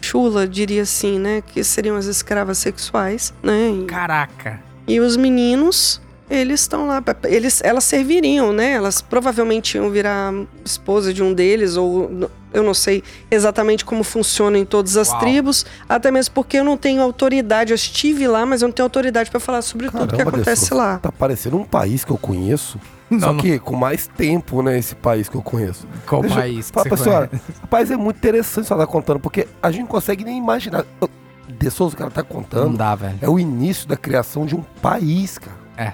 chula 0.00 0.46
diria 0.46 0.82
assim 0.82 1.18
né 1.18 1.42
que 1.46 1.62
seriam 1.64 1.96
as 1.96 2.06
escravas 2.06 2.58
sexuais 2.58 3.32
né 3.42 3.70
e, 3.70 3.84
Caraca. 3.86 4.60
e 4.86 5.00
os 5.00 5.16
meninos 5.16 6.00
eles 6.30 6.60
estão 6.60 6.86
lá 6.86 7.02
eles 7.24 7.60
elas 7.64 7.84
serviriam 7.84 8.52
né 8.52 8.72
elas 8.72 9.00
provavelmente 9.00 9.76
iam 9.76 9.90
virar 9.90 10.32
esposa 10.64 11.12
de 11.12 11.22
um 11.22 11.32
deles 11.32 11.76
ou 11.76 12.28
eu 12.52 12.62
não 12.62 12.74
sei 12.74 13.02
exatamente 13.30 13.84
como 13.84 14.02
funciona 14.04 14.58
em 14.58 14.64
todas 14.64 14.96
as 14.96 15.08
Uau. 15.10 15.20
tribos 15.20 15.64
até 15.88 16.10
mesmo 16.10 16.34
porque 16.34 16.58
eu 16.58 16.64
não 16.64 16.76
tenho 16.76 17.00
autoridade 17.02 17.72
eu 17.72 17.76
estive 17.76 18.26
lá 18.28 18.44
mas 18.44 18.62
eu 18.62 18.68
não 18.68 18.72
tenho 18.72 18.84
autoridade 18.84 19.30
para 19.30 19.40
falar 19.40 19.62
sobre 19.62 19.88
tudo 19.90 20.06
que 20.06 20.16
Caramba, 20.16 20.30
acontece 20.36 20.62
Dessô, 20.62 20.76
lá 20.76 20.98
Tá 20.98 21.10
parecendo 21.12 21.56
um 21.56 21.64
país 21.64 22.04
que 22.04 22.10
eu 22.12 22.18
conheço. 22.18 22.78
Não, 23.10 23.20
só 23.20 23.32
não. 23.32 23.40
que 23.40 23.58
com 23.58 23.74
mais 23.74 24.06
tempo, 24.06 24.60
né? 24.60 24.78
Esse 24.78 24.94
país 24.94 25.30
que 25.30 25.34
eu 25.34 25.40
conheço. 25.40 25.86
Qual 26.06 26.20
Deixa 26.20 26.36
eu- 26.36 26.40
país 26.42 26.66
que 26.66 26.72
Fala, 26.74 26.84
você 26.84 26.90
pessoal, 26.90 27.28
conhece? 27.28 27.44
rapaz, 27.62 27.90
é 27.90 27.96
muito 27.96 28.16
interessante 28.18 28.66
você 28.66 28.74
estar 28.74 28.86
contando, 28.86 29.18
porque 29.18 29.48
a 29.62 29.70
gente 29.70 29.80
não 29.80 29.86
consegue 29.88 30.24
nem 30.24 30.36
imaginar. 30.36 30.84
De 31.48 31.70
Souza, 31.70 31.94
o 31.94 31.98
cara 31.98 32.10
tá 32.10 32.20
Não 32.22 32.28
contando, 32.28 32.76
dá, 32.76 32.94
velho. 32.94 33.16
é 33.22 33.28
o 33.28 33.38
início 33.38 33.88
da 33.88 33.96
criação 33.96 34.44
de 34.44 34.54
um 34.54 34.60
país, 34.82 35.38
cara. 35.38 35.56
É. 35.78 35.92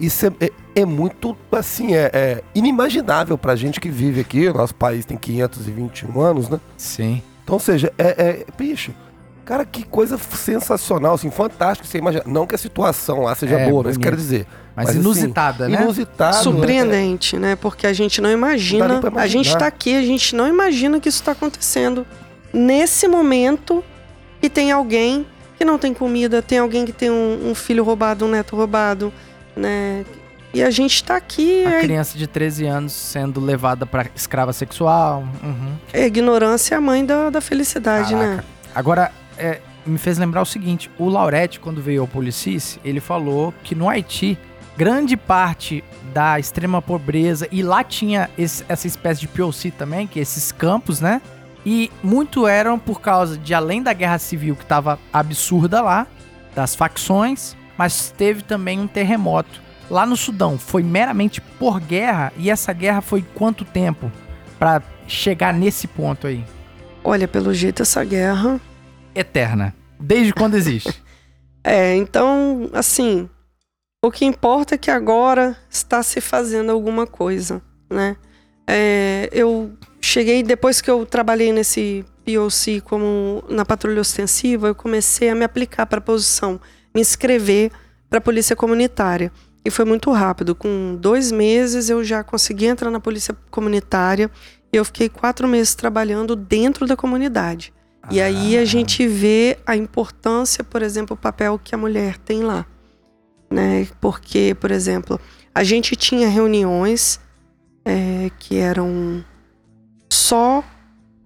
Isso 0.00 0.26
é, 0.26 0.32
é- 0.46 0.50
é 0.76 0.84
muito, 0.84 1.36
assim, 1.52 1.94
é, 1.94 2.10
é 2.12 2.42
inimaginável 2.54 3.36
pra 3.36 3.54
gente 3.54 3.78
que 3.80 3.90
vive 3.90 4.20
aqui. 4.20 4.48
O 4.48 4.54
nosso 4.54 4.74
país 4.74 5.04
tem 5.04 5.16
521 5.16 6.20
anos, 6.20 6.48
né? 6.48 6.58
Sim. 6.76 7.22
Então, 7.44 7.54
ou 7.54 7.60
seja, 7.60 7.92
é, 7.98 8.08
é- 8.08 8.46
bicho, 8.56 8.92
cara, 9.44 9.64
que 9.64 9.84
coisa 9.84 10.16
sensacional, 10.18 11.14
assim, 11.14 11.30
fantástico. 11.30 11.86
Você 11.86 11.98
imagina. 11.98 12.24
Não 12.26 12.46
que 12.46 12.54
a 12.54 12.58
situação 12.58 13.20
lá 13.22 13.34
seja 13.34 13.58
É, 13.58 13.68
boa, 13.68 13.82
não 13.82 13.90
é 13.90 13.92
isso 13.92 14.00
quero 14.00 14.16
dizer. 14.16 14.46
Mas, 14.74 14.86
Mas, 14.86 14.88
assim, 14.90 14.98
inusitada, 15.00 15.68
né? 15.68 15.82
Inusitado. 15.82 16.36
né? 16.36 16.42
surpreendente, 16.42 17.36
né? 17.36 17.56
Porque 17.56 17.86
a 17.86 17.92
gente 17.92 18.20
não 18.20 18.30
Não 18.30 18.36
imagina. 18.38 19.00
pra 19.00 19.22
a 19.22 19.26
gente 19.26 19.46
imaginar. 19.46 19.58
tá 19.58 19.66
aqui, 19.66 19.96
a 19.96 20.02
gente 20.02 20.34
não 20.34 20.48
imagina 20.48 20.98
que 21.00 21.08
isso 21.08 21.22
tá 21.22 21.32
acontecendo 21.32 22.06
nesse 22.52 23.06
momento 23.06 23.84
que 24.40 24.48
tem 24.48 24.72
alguém 24.72 25.26
que 25.58 25.64
não 25.64 25.76
tem 25.76 25.92
comida, 25.92 26.40
tem 26.40 26.58
alguém 26.58 26.86
que 26.86 26.92
tem 26.92 27.10
um, 27.10 27.50
um 27.50 27.54
filho 27.54 27.84
roubado, 27.84 28.24
um 28.24 28.28
neto 28.30 28.56
roubado, 28.56 29.12
né? 29.56 30.04
E 30.52 30.62
a 30.64 30.70
gente 30.70 31.04
tá 31.04 31.14
aqui, 31.16 31.64
A 31.64 31.74
é, 31.76 31.80
criança 31.80 32.18
de 32.18 32.26
13 32.26 32.66
anos 32.66 32.92
sendo 32.92 33.40
levada 33.40 33.86
pra 33.86 34.06
escrava 34.16 34.52
sexual. 34.52 35.24
Uhum. 35.42 35.74
a 35.94 35.98
ignorância 35.98 36.74
é 36.74 36.78
a 36.78 36.80
mãe 36.80 37.04
da, 37.06 37.30
da 37.30 37.40
felicidade, 37.40 38.14
né? 38.14 38.26
Caraca. 38.30 38.44
Agora, 38.74 39.12
é, 39.38 39.60
me 39.86 39.96
fez 39.96 40.18
lembrar 40.18 40.42
o 40.42 40.46
seguinte: 40.46 40.90
o 40.98 41.08
Laurete, 41.08 41.60
quando 41.60 41.80
veio 41.80 42.00
ao 42.02 42.08
Policice, 42.08 42.80
ele 42.84 42.98
falou 43.00 43.54
que 43.62 43.76
no 43.76 43.88
Haiti, 43.88 44.36
grande 44.76 45.16
parte 45.16 45.84
da 46.12 46.40
extrema 46.40 46.82
pobreza, 46.82 47.46
e 47.52 47.62
lá 47.62 47.84
tinha 47.84 48.28
esse- 48.36 48.64
essa 48.68 48.88
espécie 48.88 49.20
de 49.20 49.28
POC 49.28 49.70
também, 49.70 50.08
que 50.08 50.18
é 50.18 50.22
esses 50.22 50.50
campos, 50.50 51.00
né? 51.00 51.22
E 51.64 51.92
muito 52.02 52.48
eram 52.48 52.76
por 52.76 53.00
causa 53.00 53.36
de, 53.38 53.54
além 53.54 53.82
da 53.84 53.92
guerra 53.92 54.18
civil 54.18 54.56
que 54.56 54.66
tava 54.66 54.98
absurda 55.12 55.80
lá, 55.80 56.06
das 56.56 56.74
facções, 56.74 57.54
mas 57.80 58.12
teve 58.14 58.42
também 58.42 58.78
um 58.78 58.86
terremoto. 58.86 59.58
Lá 59.88 60.04
no 60.04 60.14
Sudão 60.14 60.58
foi 60.58 60.82
meramente 60.82 61.40
por 61.40 61.80
guerra, 61.80 62.30
e 62.36 62.50
essa 62.50 62.74
guerra 62.74 63.00
foi 63.00 63.24
quanto 63.34 63.64
tempo 63.64 64.12
pra 64.58 64.82
chegar 65.08 65.54
nesse 65.54 65.86
ponto 65.86 66.26
aí? 66.26 66.44
Olha, 67.02 67.26
pelo 67.26 67.54
jeito 67.54 67.80
essa 67.80 68.04
guerra 68.04 68.60
eterna. 69.14 69.74
Desde 69.98 70.34
quando 70.34 70.56
existe. 70.56 70.92
É, 71.62 71.94
então, 71.94 72.70
assim, 72.72 73.28
o 74.02 74.10
que 74.10 74.24
importa 74.24 74.74
é 74.74 74.78
que 74.78 74.90
agora 74.90 75.54
está 75.68 76.02
se 76.02 76.18
fazendo 76.18 76.72
alguma 76.72 77.06
coisa, 77.06 77.60
né? 77.90 78.16
É, 78.66 79.28
eu 79.30 79.70
cheguei, 80.00 80.42
depois 80.42 80.80
que 80.80 80.90
eu 80.90 81.04
trabalhei 81.04 81.52
nesse 81.52 82.02
POC 82.24 82.80
como 82.80 83.44
na 83.46 83.62
patrulha 83.62 84.00
ostensiva, 84.00 84.68
eu 84.68 84.74
comecei 84.74 85.28
a 85.28 85.34
me 85.34 85.44
aplicar 85.44 85.84
para 85.84 85.98
a 85.98 86.02
posição, 86.02 86.58
me 86.94 87.00
inscrever 87.00 87.70
para 88.08 88.18
a 88.18 88.22
polícia 88.22 88.56
comunitária. 88.56 89.32
E 89.64 89.70
foi 89.70 89.84
muito 89.84 90.10
rápido. 90.10 90.54
Com 90.54 90.96
dois 90.98 91.30
meses 91.30 91.88
eu 91.88 92.02
já 92.02 92.24
consegui 92.24 92.66
entrar 92.66 92.90
na 92.90 93.00
polícia 93.00 93.36
comunitária 93.50 94.30
e 94.72 94.76
eu 94.76 94.84
fiquei 94.84 95.08
quatro 95.08 95.46
meses 95.46 95.74
trabalhando 95.74 96.34
dentro 96.34 96.86
da 96.86 96.96
comunidade. 96.96 97.72
E 98.10 98.20
aí 98.20 98.56
a 98.56 98.64
gente 98.64 99.06
vê 99.06 99.58
a 99.66 99.76
importância, 99.76 100.64
por 100.64 100.82
exemplo, 100.82 101.14
o 101.14 101.18
papel 101.18 101.60
que 101.62 101.74
a 101.74 101.78
mulher 101.78 102.16
tem 102.18 102.42
lá. 102.42 102.66
Né? 103.50 103.86
Porque, 104.00 104.56
por 104.58 104.70
exemplo, 104.70 105.20
a 105.54 105.62
gente 105.62 105.94
tinha 105.94 106.28
reuniões 106.28 107.20
é, 107.84 108.30
que 108.38 108.56
eram 108.56 109.24
só 110.10 110.64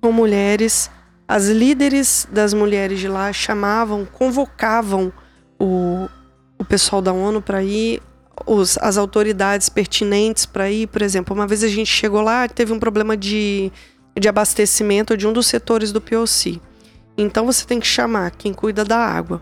com 0.00 0.10
mulheres. 0.10 0.90
As 1.26 1.46
líderes 1.46 2.26
das 2.30 2.52
mulheres 2.52 2.98
de 2.98 3.08
lá 3.08 3.32
chamavam, 3.32 4.04
convocavam 4.04 5.12
o, 5.58 6.08
o 6.58 6.64
pessoal 6.64 7.00
da 7.00 7.12
ONU 7.12 7.40
para 7.40 7.62
ir, 7.62 8.02
os, 8.46 8.78
as 8.78 8.96
autoridades 8.96 9.68
pertinentes 9.68 10.46
para 10.46 10.70
ir. 10.70 10.86
Por 10.88 11.02
exemplo, 11.02 11.34
uma 11.34 11.46
vez 11.46 11.62
a 11.62 11.68
gente 11.68 11.88
chegou 11.88 12.20
lá, 12.20 12.48
teve 12.48 12.72
um 12.72 12.78
problema 12.78 13.16
de, 13.16 13.70
de 14.18 14.28
abastecimento 14.28 15.16
de 15.16 15.26
um 15.26 15.32
dos 15.32 15.46
setores 15.46 15.92
do 15.92 16.00
POC. 16.00 16.60
Então 17.16 17.46
você 17.46 17.64
tem 17.64 17.78
que 17.78 17.86
chamar 17.86 18.32
quem 18.32 18.52
cuida 18.52 18.84
da 18.84 18.98
água. 18.98 19.40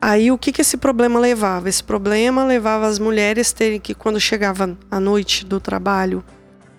Aí 0.00 0.30
o 0.30 0.38
que, 0.38 0.52
que 0.52 0.60
esse 0.60 0.76
problema 0.76 1.18
levava? 1.18 1.68
Esse 1.68 1.82
problema 1.82 2.44
levava 2.44 2.86
as 2.86 2.98
mulheres 2.98 3.52
terem 3.52 3.80
que, 3.80 3.94
quando 3.94 4.20
chegava 4.20 4.76
à 4.90 5.00
noite 5.00 5.44
do 5.44 5.58
trabalho, 5.58 6.24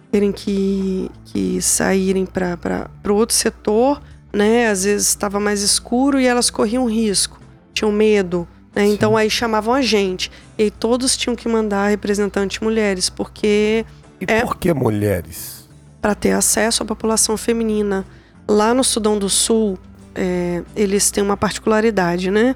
terem 0.10 0.32
que, 0.32 1.12
que 1.26 1.62
saírem 1.62 2.26
para 2.26 2.90
o 3.08 3.14
outro 3.14 3.36
setor, 3.36 4.02
né? 4.32 4.70
Às 4.70 4.86
vezes 4.86 5.10
estava 5.10 5.40
mais 5.40 5.62
escuro 5.62 6.20
e 6.20 6.26
elas 6.26 6.50
corriam 6.50 6.86
risco, 6.86 7.39
tinham 7.80 7.92
medo. 7.92 8.48
Né? 8.76 8.86
Então 8.88 9.18
aí 9.18 9.30
chamavam 9.30 9.74
a 9.74 9.82
gente. 9.82 10.32
E 10.58 10.70
todos 10.70 11.16
tinham 11.18 11.36
que 11.36 11.48
mandar 11.48 11.90
representantes 11.90 12.60
mulheres, 12.60 13.10
porque 13.10 13.86
E 14.22 14.26
É. 14.28 14.42
por 14.42 14.58
que 14.58 14.74
mulheres? 14.74 15.68
para 16.02 16.16
ter 16.16 16.32
acesso 16.32 16.84
à 16.84 16.86
população 16.86 17.36
feminina. 17.36 18.06
Lá 18.48 18.74
no 18.74 18.84
Sudão 18.86 19.18
do 19.20 19.30
Sul, 19.30 19.78
é, 20.16 20.64
eles 20.76 21.12
têm 21.12 21.22
uma 21.24 21.36
particularidade, 21.36 22.32
né? 22.32 22.56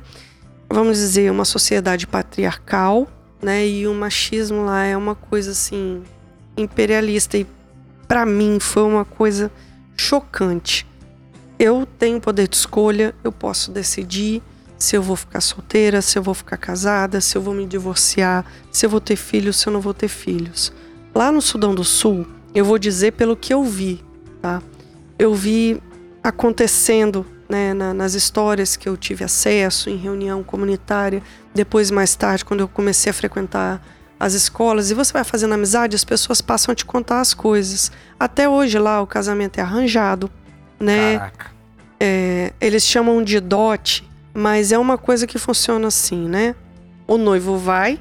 Vamos 0.69 0.97
dizer, 0.97 1.29
uma 1.29 1.43
sociedade 1.45 2.07
patriarcal, 2.07 3.05
né? 3.41 3.67
E 3.67 3.85
o 3.87 3.93
machismo 3.93 4.63
lá 4.65 4.83
é 4.85 4.95
uma 4.95 5.13
coisa 5.15 5.51
assim 5.51 6.03
imperialista 6.55 7.37
e 7.37 7.45
para 8.07 8.25
mim 8.25 8.59
foi 8.61 8.83
uma 8.83 9.03
coisa 9.05 9.51
chocante. 9.97 10.85
Eu 11.59 11.85
tenho 11.99 12.19
poder 12.21 12.47
de 12.47 12.55
escolha, 12.55 13.13
eu 13.23 13.31
posso 13.31 13.71
decidir 13.71 14.41
se 14.83 14.97
eu 14.97 15.01
vou 15.01 15.15
ficar 15.15 15.39
solteira, 15.39 16.01
se 16.01 16.19
eu 16.19 16.21
vou 16.21 16.33
ficar 16.33 16.57
casada, 16.57 17.21
se 17.21 17.37
eu 17.37 17.41
vou 17.41 17.53
me 17.53 17.65
divorciar, 17.65 18.45
se 18.69 18.85
eu 18.85 18.89
vou 18.89 18.99
ter 18.99 19.15
filhos, 19.15 19.55
se 19.55 19.67
eu 19.67 19.71
não 19.71 19.79
vou 19.79 19.93
ter 19.93 20.09
filhos. 20.09 20.73
Lá 21.15 21.31
no 21.31 21.41
Sudão 21.41 21.73
do 21.73 21.85
Sul, 21.85 22.27
eu 22.53 22.65
vou 22.65 22.77
dizer 22.77 23.13
pelo 23.13 23.37
que 23.37 23.53
eu 23.53 23.63
vi, 23.63 24.03
tá? 24.41 24.61
Eu 25.17 25.33
vi 25.33 25.81
acontecendo 26.21 27.25
né, 27.47 27.73
na, 27.73 27.93
nas 27.93 28.13
histórias 28.13 28.75
que 28.75 28.89
eu 28.89 28.97
tive 28.97 29.23
acesso 29.23 29.89
em 29.89 29.95
reunião 29.95 30.43
comunitária, 30.43 31.23
depois 31.55 31.89
mais 31.89 32.13
tarde, 32.13 32.43
quando 32.43 32.59
eu 32.59 32.67
comecei 32.67 33.09
a 33.09 33.13
frequentar 33.13 33.81
as 34.19 34.33
escolas, 34.33 34.91
e 34.91 34.93
você 34.93 35.13
vai 35.13 35.23
fazendo 35.23 35.53
amizade, 35.53 35.95
as 35.95 36.03
pessoas 36.03 36.41
passam 36.41 36.73
a 36.73 36.75
te 36.75 36.83
contar 36.83 37.21
as 37.21 37.33
coisas. 37.33 37.89
Até 38.19 38.49
hoje 38.49 38.77
lá 38.77 39.01
o 39.01 39.07
casamento 39.07 39.59
é 39.59 39.61
arranjado, 39.61 40.29
né? 40.77 41.19
Caraca. 41.19 41.53
É, 42.01 42.51
eles 42.59 42.83
chamam 42.83 43.23
de 43.23 43.39
dote, 43.39 44.11
mas 44.33 44.71
é 44.71 44.77
uma 44.77 44.97
coisa 44.97 45.27
que 45.27 45.37
funciona 45.37 45.87
assim, 45.87 46.27
né? 46.27 46.55
O 47.07 47.17
noivo 47.17 47.57
vai, 47.57 47.99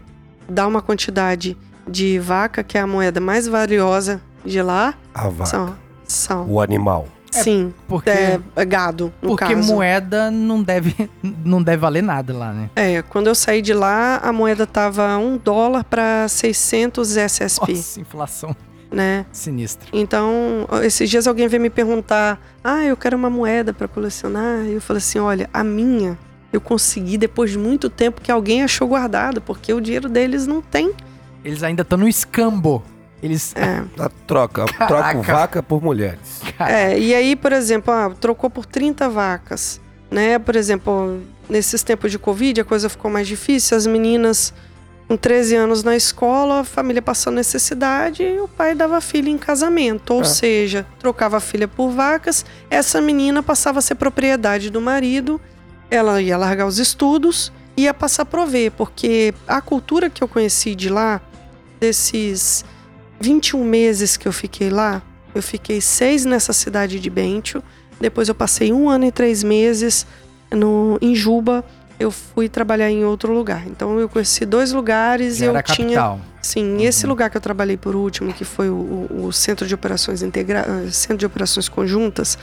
dá 0.48 0.66
uma 0.66 0.80
quantidade 0.80 1.56
de 1.86 2.18
vaca, 2.18 2.62
que 2.62 2.78
é 2.78 2.80
a 2.80 2.86
moeda 2.86 3.20
mais 3.20 3.46
valiosa 3.46 4.20
de 4.44 4.62
lá. 4.62 4.94
A 5.14 5.28
vaca. 5.28 5.46
São, 5.46 5.76
são. 6.04 6.48
O 6.48 6.60
animal. 6.60 7.06
Sim, 7.30 7.72
Porque, 7.88 8.10
é, 8.10 8.38
é 8.54 8.64
gado, 8.64 9.10
no 9.22 9.30
porque 9.30 9.54
caso. 9.54 9.72
moeda 9.72 10.30
não 10.30 10.62
deve, 10.62 11.10
não 11.22 11.62
deve 11.62 11.78
valer 11.78 12.02
nada 12.02 12.36
lá, 12.36 12.52
né? 12.52 12.68
É, 12.76 13.00
quando 13.00 13.26
eu 13.28 13.34
saí 13.34 13.62
de 13.62 13.72
lá, 13.72 14.18
a 14.18 14.30
moeda 14.34 14.66
tava 14.66 15.16
um 15.16 15.38
dólar 15.38 15.82
para 15.84 16.28
600 16.28 17.16
SSP, 17.16 17.72
Nossa, 17.72 18.00
inflação 18.00 18.54
né? 18.92 19.24
sinistra. 19.32 19.88
Então, 19.92 20.68
esses 20.82 21.08
dias 21.08 21.26
alguém 21.26 21.48
veio 21.48 21.62
me 21.62 21.70
perguntar: 21.70 22.40
"Ah, 22.62 22.84
eu 22.84 22.96
quero 22.96 23.16
uma 23.16 23.30
moeda 23.30 23.72
para 23.72 23.88
colecionar". 23.88 24.64
E 24.66 24.74
eu 24.74 24.80
falei 24.80 24.98
assim: 24.98 25.18
"Olha, 25.18 25.48
a 25.52 25.64
minha 25.64 26.18
eu 26.52 26.60
consegui 26.60 27.16
depois 27.16 27.50
de 27.50 27.58
muito 27.58 27.88
tempo 27.88 28.20
que 28.20 28.30
alguém 28.30 28.62
achou 28.62 28.86
guardado, 28.86 29.40
porque 29.40 29.72
o 29.72 29.80
dinheiro 29.80 30.08
deles 30.08 30.46
não 30.46 30.60
tem". 30.60 30.92
Eles 31.44 31.62
ainda 31.62 31.82
estão 31.82 31.98
no 31.98 32.06
escambo. 32.06 32.82
Eles. 33.22 33.54
É. 33.56 33.82
Na 33.96 34.08
troca. 34.26 34.64
Caraca. 34.66 34.86
Troco 34.86 35.22
vaca 35.22 35.62
por 35.62 35.82
mulheres. 35.82 36.40
Cara, 36.58 36.72
É, 36.72 36.98
e 36.98 37.14
aí, 37.14 37.36
por 37.36 37.52
exemplo, 37.52 37.92
ah, 37.92 38.12
trocou 38.20 38.50
por 38.50 38.66
30 38.66 39.08
vacas, 39.08 39.80
né? 40.10 40.38
Por 40.38 40.56
exemplo, 40.56 41.20
nesses 41.48 41.82
tempos 41.82 42.10
de 42.10 42.18
Covid, 42.18 42.60
a 42.60 42.64
coisa 42.64 42.88
ficou 42.88 43.10
mais 43.10 43.26
difícil, 43.26 43.76
as 43.76 43.86
meninas 43.86 44.52
com 45.12 45.16
13 45.18 45.54
anos 45.56 45.82
na 45.82 45.94
escola, 45.94 46.60
a 46.60 46.64
família 46.64 47.02
passando 47.02 47.34
necessidade 47.34 48.22
e 48.22 48.40
o 48.40 48.48
pai 48.48 48.74
dava 48.74 48.96
a 48.96 49.00
filha 49.02 49.28
em 49.28 49.36
casamento, 49.36 50.14
ou 50.14 50.22
É. 50.22 50.24
seja, 50.24 50.86
trocava 50.98 51.36
a 51.36 51.40
filha 51.40 51.68
por 51.68 51.90
vacas, 51.90 52.46
essa 52.70 52.98
menina 52.98 53.42
passava 53.42 53.78
a 53.78 53.82
ser 53.82 53.96
propriedade 53.96 54.70
do 54.70 54.80
marido, 54.80 55.38
ela 55.90 56.22
ia 56.22 56.38
largar 56.38 56.66
os 56.66 56.78
estudos 56.78 57.52
e 57.76 57.82
ia 57.82 57.92
passar 57.92 58.22
a 58.22 58.24
prover, 58.24 58.72
porque 58.72 59.34
a 59.46 59.60
cultura 59.60 60.08
que 60.08 60.24
eu 60.24 60.28
conheci 60.28 60.74
de 60.74 60.88
lá, 60.88 61.20
desses 61.78 62.64
21 63.20 63.62
meses 63.64 64.16
que 64.16 64.26
eu 64.26 64.32
fiquei 64.32 64.70
lá, 64.70 65.02
eu 65.34 65.42
fiquei 65.42 65.82
seis 65.82 66.24
nessa 66.24 66.54
cidade 66.54 66.98
de 66.98 67.10
Bentio. 67.10 67.62
Depois 68.00 68.30
eu 68.30 68.34
passei 68.34 68.72
um 68.72 68.88
ano 68.88 69.04
e 69.04 69.12
três 69.12 69.42
meses 69.42 70.06
no, 70.50 70.96
em 71.02 71.14
Juba. 71.14 71.62
Eu 72.02 72.10
fui 72.10 72.48
trabalhar 72.48 72.90
em 72.90 73.04
outro 73.04 73.32
lugar. 73.32 73.66
Então 73.66 73.98
eu 74.00 74.08
conheci 74.08 74.44
dois 74.44 74.72
lugares 74.72 75.40
e 75.40 75.44
eu 75.44 75.50
era 75.50 75.62
tinha. 75.62 75.86
capital. 75.88 76.20
Sim, 76.42 76.82
esse 76.84 77.06
lugar 77.06 77.30
que 77.30 77.36
eu 77.36 77.40
trabalhei 77.40 77.76
por 77.76 77.94
último, 77.94 78.32
que 78.32 78.44
foi 78.44 78.68
o, 78.68 79.06
o- 79.10 79.32
Centro 79.32 79.66
de 79.66 79.74
Operações 79.74 80.22
Integra 80.22 80.66
eh, 80.86 80.90
Centro 80.90 81.18
de 81.18 81.26
Operações 81.26 81.68
Conjuntas, 81.68 82.36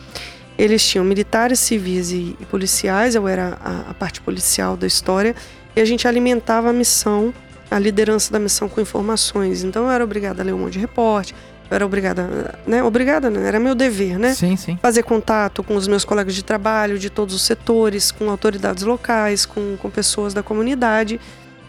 eles 0.57 0.85
tinham 0.87 1.03
militares, 1.05 1.59
civis 1.59 2.11
e, 2.11 2.35
e 2.39 2.45
policiais, 2.45 3.15
eu 3.15 3.27
era 3.27 3.57
a, 3.63 3.91
a 3.91 3.93
parte 3.93 4.21
policial 4.21 4.77
da 4.77 4.87
história, 4.87 5.35
e 5.75 5.81
a 5.81 5.85
gente 5.85 6.07
alimentava 6.07 6.69
a 6.69 6.73
missão, 6.73 7.33
a 7.69 7.77
liderança 7.77 8.31
da 8.31 8.39
missão 8.39 8.69
com 8.69 8.79
informações. 8.81 9.63
Então 9.63 9.83
eu 9.83 9.91
era 9.91 10.03
obrigada 10.03 10.41
a 10.41 10.45
ler 10.45 10.53
um 10.53 10.59
monte 10.59 10.73
de 10.73 10.79
reporte, 10.79 11.35
era 11.71 11.85
obrigada, 11.85 12.55
né? 12.65 12.83
Obrigada, 12.83 13.29
né? 13.29 13.47
Era 13.47 13.59
meu 13.59 13.75
dever, 13.75 14.17
né? 14.17 14.33
Sim, 14.33 14.55
sim. 14.55 14.77
fazer 14.81 15.03
contato 15.03 15.63
com 15.63 15.75
os 15.75 15.87
meus 15.87 16.03
colegas 16.03 16.33
de 16.33 16.43
trabalho 16.43 16.97
de 16.97 17.09
todos 17.09 17.35
os 17.35 17.43
setores, 17.43 18.11
com 18.11 18.29
autoridades 18.29 18.83
locais, 18.83 19.45
com, 19.45 19.77
com 19.77 19.89
pessoas 19.89 20.33
da 20.33 20.41
comunidade. 20.41 21.19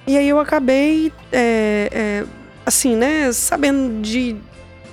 E 0.06 0.16
aí 0.16 0.28
eu 0.28 0.40
acabei, 0.40 1.12
é, 1.30 1.90
é, 1.92 2.24
assim, 2.64 2.96
né, 2.96 3.30
sabendo 3.32 4.00
de, 4.00 4.36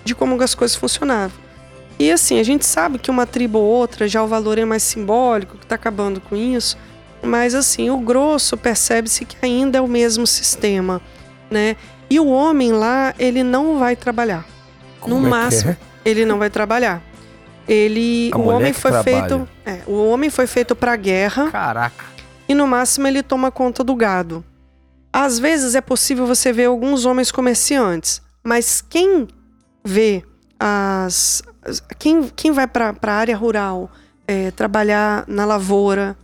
de 0.03 0.13
como 0.13 0.41
as 0.41 0.53
coisas 0.53 0.75
funcionavam. 0.75 1.37
E 1.97 2.11
assim, 2.11 2.39
a 2.39 2.43
gente 2.43 2.65
sabe 2.65 2.99
que 2.99 3.09
uma 3.09 3.25
tribo 3.25 3.59
ou 3.59 3.65
outra 3.65 4.07
já 4.07 4.21
o 4.21 4.27
valor 4.27 4.57
é 4.57 4.65
mais 4.65 4.83
simbólico, 4.83 5.57
que 5.57 5.63
está 5.63 5.75
acabando 5.75 6.19
com 6.19 6.35
isso, 6.35 6.77
mas 7.23 7.55
assim, 7.55 7.89
o 7.89 7.97
grosso 7.97 8.57
percebe-se 8.57 9.25
que 9.25 9.37
ainda 9.41 9.77
é 9.77 9.81
o 9.81 9.87
mesmo 9.87 10.27
sistema, 10.27 11.01
né? 11.49 11.75
E 12.09 12.19
o 12.19 12.27
homem 12.27 12.71
lá, 12.73 13.15
ele 13.17 13.41
não 13.41 13.79
vai 13.79 13.95
trabalhar. 13.95 14.45
No 15.07 15.25
é 15.25 15.29
máximo, 15.29 15.71
é? 15.71 15.77
ele 16.05 16.25
não 16.25 16.37
vai 16.39 16.49
trabalhar. 16.49 17.01
Ele, 17.67 18.29
A 18.33 18.37
o 18.37 18.47
homem 18.47 18.71
foi 18.73 18.91
trabalha. 18.91 19.03
feito, 19.27 19.49
é, 19.65 19.81
o 19.85 20.07
homem 20.07 20.29
foi 20.29 20.47
feito 20.47 20.75
para 20.75 20.95
guerra 20.95 21.51
Caraca. 21.51 22.05
e 22.47 22.53
no 22.53 22.65
máximo 22.67 23.07
ele 23.07 23.21
toma 23.21 23.51
conta 23.51 23.83
do 23.83 23.93
gado. 23.95 24.43
Às 25.11 25.37
vezes 25.39 25.75
é 25.75 25.81
possível 25.81 26.25
você 26.25 26.53
ver 26.53 26.65
alguns 26.65 27.05
homens 27.05 27.31
comerciantes, 27.31 28.21
mas 28.43 28.81
quem 28.81 29.27
vê 29.83 30.23
as, 30.59 31.43
as- 31.61 31.81
quem, 31.99 32.29
quem 32.35 32.51
vai 32.51 32.67
para 32.67 32.95
a 33.01 33.11
área 33.11 33.35
rural 33.35 33.91
é, 34.27 34.51
trabalhar 34.51 35.25
na 35.27 35.43
lavoura 35.45 36.17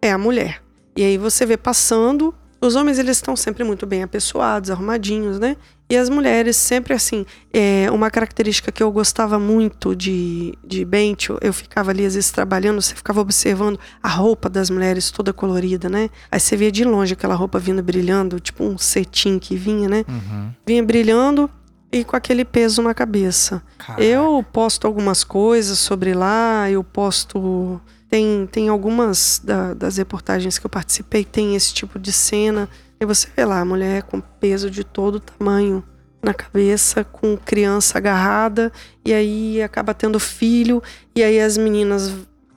é 0.00 0.10
a 0.12 0.18
mulher. 0.18 0.62
E 0.96 1.02
aí 1.04 1.16
você 1.16 1.46
vê 1.46 1.56
passando, 1.56 2.34
os 2.62 2.76
homens 2.76 2.98
eles 2.98 3.16
estão 3.16 3.34
sempre 3.34 3.64
muito 3.64 3.84
bem 3.84 4.04
apessoados, 4.04 4.70
arrumadinhos, 4.70 5.38
né? 5.38 5.56
E 5.90 5.96
as 5.96 6.08
mulheres 6.08 6.56
sempre 6.56 6.94
assim. 6.94 7.26
É, 7.52 7.90
uma 7.90 8.10
característica 8.10 8.70
que 8.70 8.82
eu 8.82 8.90
gostava 8.90 9.38
muito 9.38 9.94
de, 9.96 10.56
de 10.64 10.84
Bentio, 10.84 11.38
eu 11.42 11.52
ficava 11.52 11.90
ali 11.90 12.06
às 12.06 12.14
vezes 12.14 12.30
trabalhando, 12.30 12.80
você 12.80 12.94
ficava 12.94 13.20
observando 13.20 13.78
a 14.02 14.08
roupa 14.08 14.48
das 14.48 14.70
mulheres 14.70 15.10
toda 15.10 15.32
colorida, 15.32 15.88
né? 15.88 16.08
Aí 16.30 16.38
você 16.38 16.56
via 16.56 16.70
de 16.70 16.84
longe 16.84 17.14
aquela 17.14 17.34
roupa 17.34 17.58
vindo 17.58 17.82
brilhando, 17.82 18.38
tipo 18.38 18.64
um 18.64 18.78
cetim 18.78 19.38
que 19.38 19.56
vinha, 19.56 19.88
né? 19.88 20.04
Uhum. 20.08 20.52
Vinha 20.64 20.82
brilhando 20.82 21.50
e 21.92 22.04
com 22.04 22.16
aquele 22.16 22.44
peso 22.44 22.80
na 22.80 22.94
cabeça. 22.94 23.62
Caraca. 23.76 24.02
Eu 24.02 24.44
posto 24.52 24.86
algumas 24.86 25.24
coisas 25.24 25.78
sobre 25.78 26.14
lá, 26.14 26.70
eu 26.70 26.82
posto. 26.82 27.80
Tem, 28.12 28.46
tem 28.46 28.68
algumas 28.68 29.40
da- 29.42 29.72
das 29.72 29.96
reportagens 29.96 30.58
que 30.58 30.66
eu 30.66 30.68
participei, 30.68 31.24
tem 31.24 31.56
esse 31.56 31.72
tipo 31.72 31.98
de 31.98 32.12
cena. 32.12 32.68
E 33.00 33.06
você 33.06 33.26
vê 33.34 33.42
lá 33.42 33.60
a 33.60 33.64
mulher 33.64 34.02
com 34.02 34.20
peso 34.20 34.70
de 34.70 34.84
todo 34.84 35.18
tamanho 35.18 35.82
na 36.22 36.34
cabeça, 36.34 37.04
com 37.04 37.38
criança 37.38 37.96
agarrada, 37.96 38.70
e 39.02 39.14
aí 39.14 39.62
acaba 39.62 39.94
tendo 39.94 40.20
filho, 40.20 40.82
e 41.16 41.22
aí 41.22 41.40
as 41.40 41.56
meninas 41.56 42.12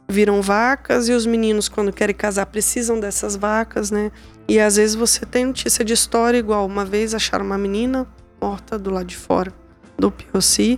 viram 0.09 0.41
vacas, 0.41 1.07
e 1.07 1.13
os 1.13 1.25
meninos, 1.25 1.69
quando 1.69 1.93
querem 1.93 2.13
casar, 2.13 2.47
precisam 2.47 2.99
dessas 2.99 3.37
vacas, 3.37 3.89
né? 3.89 4.11
E 4.49 4.59
às 4.59 4.75
vezes 4.75 4.93
você 4.93 5.25
tem 5.25 5.45
notícia 5.45 5.85
de 5.85 5.93
história 5.93 6.37
igual. 6.37 6.65
Uma 6.65 6.83
vez 6.83 7.13
acharam 7.13 7.45
uma 7.45 7.57
menina 7.57 8.05
morta 8.41 8.77
do 8.77 8.89
lado 8.89 9.05
de 9.05 9.15
fora 9.15 9.53
do 9.97 10.11
POC 10.11 10.77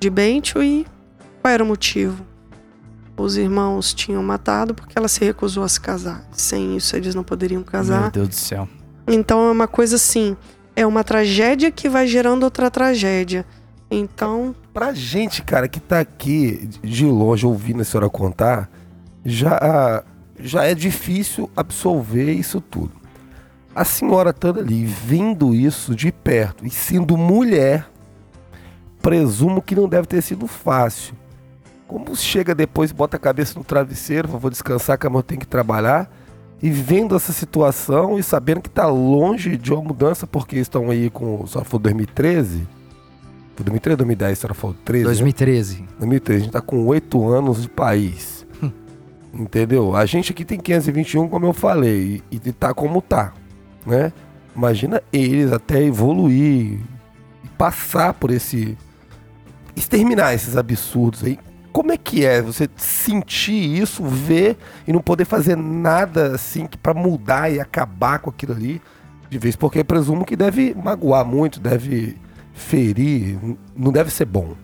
de 0.00 0.10
Bentio 0.10 0.64
e 0.64 0.84
qual 1.40 1.54
era 1.54 1.62
o 1.62 1.66
motivo? 1.66 2.26
Os 3.16 3.36
irmãos 3.36 3.94
tinham 3.94 4.22
matado 4.22 4.74
porque 4.74 4.98
ela 4.98 5.08
se 5.08 5.24
recusou 5.24 5.64
a 5.64 5.68
se 5.68 5.80
casar. 5.80 6.26
Sem 6.32 6.76
isso, 6.76 6.94
eles 6.96 7.14
não 7.14 7.24
poderiam 7.24 7.60
Meu 7.60 7.70
casar. 7.70 8.10
Deus 8.10 8.28
do 8.28 8.34
céu. 8.34 8.68
Então 9.06 9.48
é 9.48 9.50
uma 9.50 9.66
coisa 9.66 9.96
assim: 9.96 10.36
é 10.74 10.86
uma 10.86 11.02
tragédia 11.02 11.70
que 11.70 11.88
vai 11.88 12.06
gerando 12.06 12.42
outra 12.42 12.70
tragédia. 12.70 13.46
Então, 13.90 14.54
Pra 14.76 14.92
gente, 14.92 15.40
cara, 15.40 15.68
que 15.68 15.80
tá 15.80 16.00
aqui 16.00 16.68
de 16.82 17.06
longe 17.06 17.46
ouvindo 17.46 17.80
a 17.80 17.84
senhora 17.84 18.10
contar, 18.10 18.68
já, 19.24 20.04
já 20.38 20.64
é 20.64 20.74
difícil 20.74 21.48
absolver 21.56 22.30
isso 22.30 22.60
tudo. 22.60 22.92
A 23.74 23.86
senhora 23.86 24.30
estando 24.30 24.60
ali, 24.60 24.84
vendo 24.84 25.54
isso 25.54 25.94
de 25.94 26.12
perto 26.12 26.66
e 26.66 26.68
sendo 26.68 27.16
mulher, 27.16 27.88
presumo 29.00 29.62
que 29.62 29.74
não 29.74 29.88
deve 29.88 30.06
ter 30.06 30.20
sido 30.20 30.46
fácil. 30.46 31.14
Como 31.86 32.16
chega 32.16 32.54
depois, 32.54 32.90
bota 32.92 33.16
a 33.16 33.20
cabeça 33.20 33.58
no 33.58 33.64
travesseiro, 33.64 34.28
vou 34.28 34.50
descansar 34.50 34.98
que 34.98 35.06
amanhã 35.06 35.20
eu 35.20 35.22
tenho 35.22 35.40
que 35.40 35.46
trabalhar, 35.46 36.10
e 36.62 36.70
vendo 36.70 37.14
essa 37.14 37.32
situação 37.32 38.18
e 38.18 38.22
sabendo 38.22 38.62
que 38.62 38.70
tá 38.70 38.86
longe 38.86 39.56
de 39.56 39.72
uma 39.72 39.82
mudança, 39.82 40.26
porque 40.26 40.56
estão 40.56 40.90
aí 40.90 41.10
com. 41.10 41.46
Só 41.46 41.62
foi 41.62 41.78
2013? 41.80 42.66
Foi 43.54 43.64
2013 43.64 43.96
2010? 43.98 44.32
A 44.32 44.34
senhora 44.34 44.54
falou 44.54 44.76
13? 44.84 45.04
né? 45.04 45.08
2013. 45.08 45.88
2013, 45.98 46.40
a 46.40 46.44
gente 46.44 46.52
tá 46.52 46.60
com 46.60 46.86
oito 46.86 47.28
anos 47.28 47.62
de 47.62 47.68
país. 47.68 48.46
Entendeu? 49.32 49.94
A 49.94 50.06
gente 50.06 50.32
aqui 50.32 50.44
tem 50.44 50.58
521, 50.58 51.28
como 51.28 51.46
eu 51.46 51.52
falei, 51.52 52.22
e, 52.30 52.36
e 52.36 52.52
tá 52.52 52.72
como 52.72 53.02
tá, 53.02 53.34
né? 53.84 54.12
Imagina 54.56 55.02
eles 55.12 55.52
até 55.52 55.82
evoluir 55.82 56.80
e 57.44 57.48
passar 57.58 58.14
por 58.14 58.30
esse. 58.30 58.78
exterminar 59.76 60.32
esses 60.32 60.56
absurdos 60.56 61.22
aí. 61.22 61.38
Como 61.76 61.92
é 61.92 61.98
que 61.98 62.24
é 62.24 62.40
você 62.40 62.70
sentir 62.74 63.82
isso, 63.82 64.02
ver 64.02 64.56
e 64.88 64.92
não 64.94 65.02
poder 65.02 65.26
fazer 65.26 65.58
nada 65.58 66.34
assim 66.34 66.66
para 66.82 66.94
mudar 66.94 67.52
e 67.52 67.60
acabar 67.60 68.18
com 68.18 68.30
aquilo 68.30 68.54
ali 68.54 68.80
de 69.28 69.36
vez? 69.36 69.56
Porque 69.56 69.84
presumo 69.84 70.24
que 70.24 70.34
deve 70.34 70.74
magoar 70.74 71.22
muito, 71.22 71.60
deve 71.60 72.16
ferir, 72.54 73.38
não 73.76 73.92
deve 73.92 74.10
ser 74.10 74.24
bom. 74.24 74.54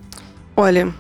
Olha, 0.57 0.91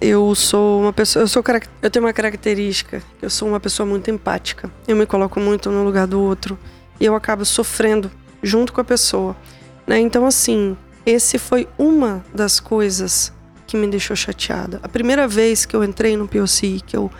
eu 0.00 0.32
sou 0.36 0.82
uma 0.82 0.92
pessoa, 0.92 1.24
eu 1.24 1.26
sou 1.26 1.42
eu 1.82 1.90
tenho 1.90 2.04
uma 2.04 2.12
característica, 2.12 3.02
eu 3.20 3.28
sou 3.28 3.48
uma 3.48 3.58
pessoa 3.58 3.84
muito 3.84 4.08
empática. 4.12 4.70
Eu 4.86 4.94
me 4.94 5.06
coloco 5.06 5.40
muito 5.40 5.72
no 5.72 5.82
lugar 5.82 6.06
do 6.06 6.20
outro 6.20 6.56
e 7.00 7.04
eu 7.04 7.16
acabo 7.16 7.44
sofrendo 7.44 8.12
junto 8.44 8.72
com 8.72 8.80
a 8.80 8.84
pessoa, 8.84 9.36
né? 9.88 9.98
Então 9.98 10.24
assim, 10.24 10.76
esse 11.04 11.36
foi 11.36 11.68
uma 11.76 12.24
das 12.32 12.60
coisas 12.60 13.32
que 13.72 13.76
me 13.78 13.86
deixou 13.86 14.14
chateada. 14.14 14.78
A 14.82 14.88
primeira 14.88 15.26
vez 15.26 15.64
que 15.64 15.74
eu 15.74 15.82
entrei 15.82 16.14
no 16.14 16.28
POC, 16.28 16.82
que 16.86 16.94
eu 16.94 17.10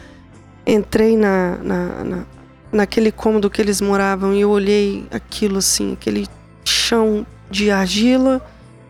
entrei 0.66 1.16
na, 1.16 1.56
na, 1.56 2.04
na 2.04 2.26
naquele 2.70 3.10
cômodo 3.10 3.48
que 3.48 3.60
eles 3.60 3.80
moravam 3.80 4.34
e 4.34 4.40
eu 4.42 4.50
olhei 4.50 5.06
aquilo 5.10 5.58
assim, 5.58 5.94
aquele 5.94 6.26
chão 6.62 7.26
de 7.50 7.70
argila, 7.70 8.40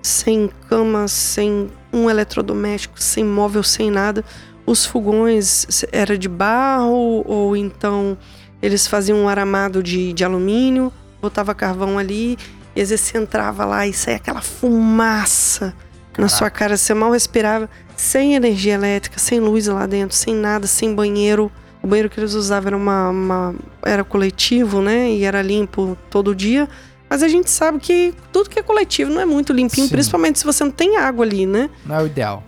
sem 0.02 0.50
cama, 0.68 1.06
sem 1.06 1.68
um 1.92 2.10
eletrodoméstico, 2.10 3.00
sem 3.00 3.24
móvel, 3.24 3.62
sem 3.62 3.88
nada. 3.90 4.24
Os 4.66 4.84
fogões 4.84 5.84
era 5.92 6.18
de 6.18 6.28
barro 6.28 7.24
ou 7.26 7.56
então 7.56 8.18
eles 8.60 8.88
faziam 8.88 9.18
um 9.18 9.28
aramado 9.28 9.82
de, 9.84 10.12
de 10.12 10.24
alumínio, 10.24 10.92
botava 11.20 11.54
carvão 11.54 11.96
ali 11.96 12.36
e 12.74 12.80
às 12.80 12.90
vezes 12.90 13.06
você 13.06 13.18
entrava 13.18 13.64
lá 13.64 13.86
e 13.86 13.92
saía 13.92 14.16
aquela 14.16 14.40
fumaça 14.40 15.72
na 16.18 16.28
sua 16.28 16.50
cara, 16.50 16.76
você 16.76 16.92
mal 16.94 17.10
respirava, 17.10 17.68
sem 17.96 18.34
energia 18.34 18.74
elétrica, 18.74 19.18
sem 19.18 19.40
luz 19.40 19.66
lá 19.66 19.86
dentro, 19.86 20.16
sem 20.16 20.34
nada, 20.34 20.66
sem 20.66 20.94
banheiro. 20.94 21.50
O 21.82 21.86
banheiro 21.86 22.08
que 22.10 22.20
eles 22.20 22.34
usavam 22.34 22.68
era 22.68 22.76
uma, 22.76 23.08
uma- 23.10 23.54
era 23.82 24.04
coletivo, 24.04 24.80
né? 24.80 25.10
E 25.10 25.24
era 25.24 25.42
limpo 25.42 25.96
todo 26.10 26.34
dia. 26.34 26.68
Mas 27.10 27.22
a 27.22 27.28
gente 27.28 27.50
sabe 27.50 27.78
que 27.78 28.14
tudo 28.32 28.48
que 28.48 28.58
é 28.58 28.62
coletivo 28.62 29.10
não 29.10 29.20
é 29.20 29.24
muito 29.26 29.52
limpinho, 29.52 29.86
Sim. 29.86 29.92
principalmente 29.92 30.38
se 30.38 30.44
você 30.44 30.62
não 30.64 30.70
tem 30.70 30.96
água 30.96 31.24
ali, 31.24 31.44
né? 31.44 31.68
Não 31.84 31.96
é 31.96 32.02
o 32.02 32.06
ideal. 32.06 32.42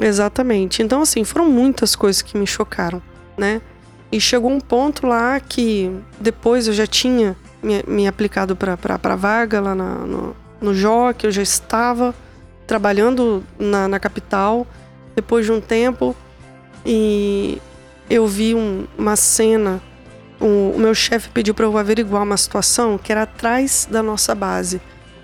Exatamente. 0.00 0.82
Então, 0.82 1.02
assim, 1.02 1.24
foram 1.24 1.48
muitas 1.50 1.96
coisas 1.96 2.22
que 2.22 2.36
me 2.38 2.46
chocaram, 2.46 3.02
né? 3.36 3.60
E 4.12 4.20
chegou 4.20 4.50
um 4.50 4.60
ponto 4.60 5.06
lá 5.06 5.40
que 5.40 5.90
depois 6.20 6.66
eu 6.68 6.72
já 6.72 6.86
tinha 6.86 7.36
me, 7.62 7.82
me 7.86 8.06
aplicado 8.06 8.54
para 8.54 9.16
vaga 9.16 9.60
lá 9.60 9.74
na- 9.74 9.94
no, 10.06 10.36
no 10.60 10.74
JOC, 10.74 11.24
eu 11.24 11.30
já 11.32 11.42
estava 11.42 12.14
trabalhando 12.66 13.44
na, 13.58 13.86
na 13.88 13.98
capital 14.00 14.66
depois 15.14 15.46
de 15.46 15.52
um 15.52 15.60
tempo 15.60 16.14
e 16.84 17.60
eu 18.08 18.26
vi 18.26 18.54
um- 18.54 18.86
uma 18.98 19.16
cena. 19.16 19.80
O, 20.40 20.72
o 20.76 20.78
meu 20.78 20.94
chefe 20.94 21.28
pediu 21.30 21.54
para 21.54 21.64
eu 21.64 21.78
averiguar 21.78 22.22
uma 22.22 22.36
situação 22.36 22.98
que 22.98 23.10
era 23.10 23.22
atrás 23.22 23.88
da 23.90 24.02
nossa 24.02 24.34
base, 24.34 24.80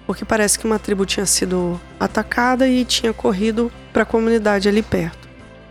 porque 0.07 0.25
parece 0.25 0.59
que 0.59 0.67
uma 0.67 0.79
tribo 0.79 1.05
tinha 1.05 1.27
sido 1.27 1.79
atacada 2.01 2.67
e 2.67 2.85
tinha 2.85 3.13
corrido 3.13 3.71
para 3.93 4.03
a 4.05 4.07
comunidade 4.07 4.69
ali 4.69 4.83
perto. 4.83 5.29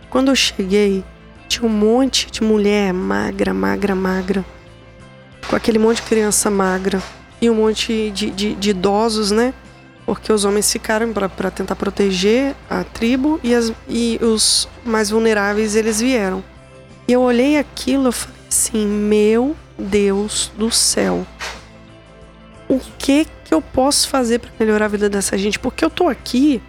Quando 0.08 0.30
eu 0.30 0.36
cheguei, 0.36 1.04
tinha 1.48 1.66
um 1.66 1.72
monte 1.72 2.30
de 2.30 2.42
mulher 2.42 2.92
magra, 2.94 3.52
magra, 3.52 3.94
magra, 3.94 4.44
com 5.48 5.56
aquele 5.56 5.78
monte 5.78 5.96
de 5.96 6.02
criança 6.02 6.50
magra 6.50 7.02
e 7.40 7.50
um 7.50 7.54
monte 7.56 8.10
de, 8.10 8.30
de, 8.30 8.54
de 8.54 8.70
idosos, 8.70 9.30
né? 9.32 9.52
Porque 10.04 10.32
os 10.32 10.44
homens 10.44 10.70
ficaram 10.70 11.12
para 11.12 11.50
tentar 11.50 11.76
proteger 11.76 12.56
a 12.68 12.82
tribo 12.82 13.38
e, 13.42 13.54
as, 13.54 13.72
e 13.88 14.18
os 14.20 14.68
mais 14.84 15.10
vulneráveis 15.10 15.76
eles 15.76 16.00
vieram. 16.00 16.42
E 17.06 17.12
eu 17.12 17.22
olhei 17.22 17.56
aquilo 17.56 18.08
e 18.08 18.12
falei 18.12 18.40
assim: 18.48 18.86
Meu 18.86 19.56
Deus 19.78 20.50
do 20.56 20.70
céu, 20.70 21.26
o 22.68 22.80
que 22.98 23.26
que 23.44 23.54
eu 23.54 23.60
posso 23.60 24.08
fazer 24.08 24.38
para 24.38 24.50
melhorar 24.58 24.86
a 24.86 24.88
vida 24.88 25.08
dessa 25.08 25.36
gente? 25.38 25.58
Porque 25.58 25.84
eu 25.84 25.90
tô 25.90 26.08
aqui, 26.08 26.60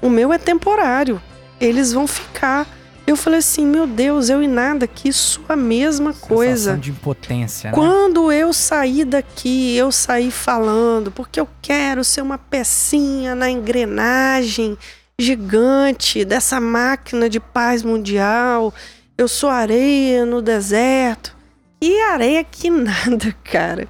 o 0.00 0.08
meu 0.08 0.32
é 0.32 0.38
temporário, 0.38 1.20
eles 1.60 1.92
vão 1.92 2.06
ficar. 2.06 2.66
Eu 3.10 3.16
falei 3.16 3.40
assim: 3.40 3.66
Meu 3.66 3.88
Deus, 3.88 4.28
eu 4.28 4.40
e 4.40 4.46
nada 4.46 4.84
aqui, 4.84 5.08
isso 5.08 5.40
é 5.48 5.52
a 5.52 5.56
mesma 5.56 6.14
coisa. 6.14 6.54
Sensação 6.56 6.78
de 6.78 6.90
impotência, 6.92 7.70
né? 7.70 7.74
Quando 7.74 8.30
eu 8.30 8.52
saí 8.52 9.04
daqui, 9.04 9.76
eu 9.76 9.90
saí 9.90 10.30
falando, 10.30 11.10
porque 11.10 11.40
eu 11.40 11.48
quero 11.60 12.04
ser 12.04 12.22
uma 12.22 12.38
pecinha 12.38 13.34
na 13.34 13.50
engrenagem 13.50 14.78
gigante 15.18 16.24
dessa 16.24 16.60
máquina 16.60 17.28
de 17.28 17.40
paz 17.40 17.82
mundial. 17.82 18.72
Eu 19.18 19.26
sou 19.26 19.50
areia 19.50 20.24
no 20.24 20.40
deserto. 20.40 21.36
E 21.82 22.00
areia 22.02 22.44
que 22.44 22.70
nada, 22.70 23.34
cara. 23.42 23.88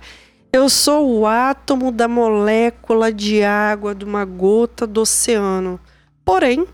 Eu 0.51 0.71
sou 0.71 1.21
o 1.21 1.27
átomo 1.27 1.93
da 1.93 2.09
molécula 2.09 3.13
de 3.13 3.43
água 3.43 3.95
de 3.95 4.03
uma 4.03 4.25
gota 4.25 4.87
do 4.87 5.03
oceano. 5.03 5.79
Porém, 6.25 6.67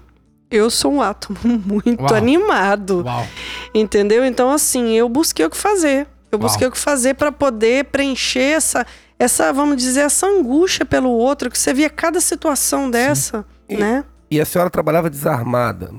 eu 0.51 0.70
sou 0.70 0.92
um 0.94 1.03
átomo 1.03 1.38
muito 1.44 2.01
Uau. 2.03 2.14
animado. 2.14 3.03
Uau. 3.05 3.26
Entendeu? 3.74 4.24
Então, 4.24 4.51
assim, 4.51 4.92
eu 4.92 5.09
busquei 5.09 5.44
o 5.47 5.51
que 5.51 5.57
fazer. 5.57 6.07
Eu 6.30 6.38
busquei 6.38 6.64
Uau. 6.66 6.70
o 6.70 6.72
que 6.72 6.78
fazer 6.78 7.14
para 7.14 7.30
poder 7.32 7.84
preencher 7.86 8.40
essa, 8.57 8.86
essa, 9.18 9.53
vamos 9.53 9.76
dizer, 9.76 10.01
essa 10.01 10.26
angústia 10.26 10.84
pelo 10.84 11.11
outro, 11.11 11.51
que 11.51 11.59
você 11.59 11.72
via 11.72 11.88
cada 11.90 12.20
situação 12.20 12.90
dessa, 12.90 13.44
E- 13.68 13.76
né? 13.76 14.05
E 14.30 14.40
a 14.40 14.44
senhora 14.44 14.68
trabalhava 14.68 15.09
desarmada. 15.09 15.90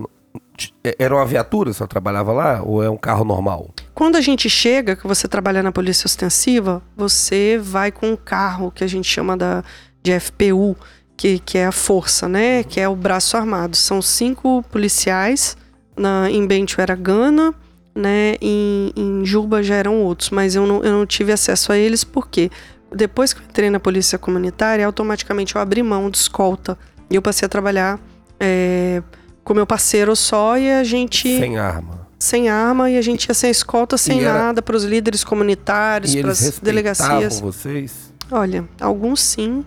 É- 0.84 0.95
Era 1.00 1.16
uma 1.16 1.26
viatura, 1.26 1.70
a 1.70 1.74
senhora 1.74 1.89
trabalhava 1.89 2.34
lá? 2.34 2.62
Ou 2.64 2.84
é 2.84 2.89
um 2.89 2.98
carro 2.98 3.24
normal? 3.24 3.70
Quando 3.93 4.16
a 4.18 4.22
gente 4.22 4.50
chega, 4.50 4.95
que 4.95 5.08
você 5.08 5.28
trabalha 5.28 5.64
na 5.64 5.72
polícia 5.72 6.06
ostensiva, 6.06 6.82
você 6.95 7.58
vai 7.62 7.91
com 7.91 8.10
um 8.12 8.16
carro 8.18 8.72
que 8.72 8.84
a 8.84 8.88
gente 8.88 9.08
chama 9.08 9.38
da, 9.38 9.64
de 10.04 10.12
FPU, 10.20 10.76
que, 11.18 11.39
que 11.39 11.57
é 11.57 11.65
a 11.65 11.72
força, 11.72 12.30
né? 12.30 12.63
Que 12.63 12.80
é 12.80 12.88
o 12.88 12.95
braço 12.95 13.36
armado. 13.36 13.76
São 13.76 14.01
cinco 14.01 14.63
policiais. 14.72 15.57
Na, 15.97 16.30
em 16.30 16.45
Bento 16.45 16.80
era 16.80 16.93
Gana, 16.95 17.53
né? 17.95 18.36
Em, 18.39 18.93
em 18.95 19.26
Juba 19.26 19.63
já 19.63 19.74
eram 19.76 19.95
outros, 20.03 20.30
mas 20.30 20.53
eu 20.55 20.68
não, 20.68 20.84
eu 20.84 20.91
não 20.91 21.05
tive 21.07 21.32
acesso 21.32 21.72
a 21.72 21.78
eles 21.78 22.03
porque 22.03 22.51
depois 22.95 23.34
que 23.34 23.41
eu 23.41 23.45
entrei 23.49 23.70
na 23.72 23.80
polícia 23.80 24.18
comunitária, 24.20 24.86
automaticamente 24.86 25.55
eu 25.55 25.61
abri 25.61 25.82
mão 25.82 26.09
de 26.09 26.18
escolta. 26.20 26.78
E 27.09 27.15
eu 27.15 27.22
passei 27.22 27.45
a 27.47 27.49
trabalhar 27.49 27.99
é, 28.39 29.01
com 29.43 29.53
meu 29.55 29.65
parceiro 29.65 30.15
só 30.15 30.57
e 30.57 30.72
a 30.72 30.84
gente 30.84 31.28
Sem 31.39 31.57
arma. 31.57 32.05
sem 32.20 32.47
arma 32.49 32.91
e 32.91 32.97
a 32.97 33.01
gente 33.01 33.26
ia 33.26 33.34
sem 33.34 33.49
escolta, 33.49 33.97
sem 33.97 34.22
era- 34.24 34.34
nada 34.38 34.61
para 34.61 34.76
os 34.78 34.84
líderes 34.84 35.24
comunitários, 35.24 36.15
para 36.15 36.32
as 36.32 36.59
delegacias. 36.59 37.39
vocês? 37.39 38.13
Olha, 38.32 38.68
alguns 38.80 39.22
sim, 39.22 39.65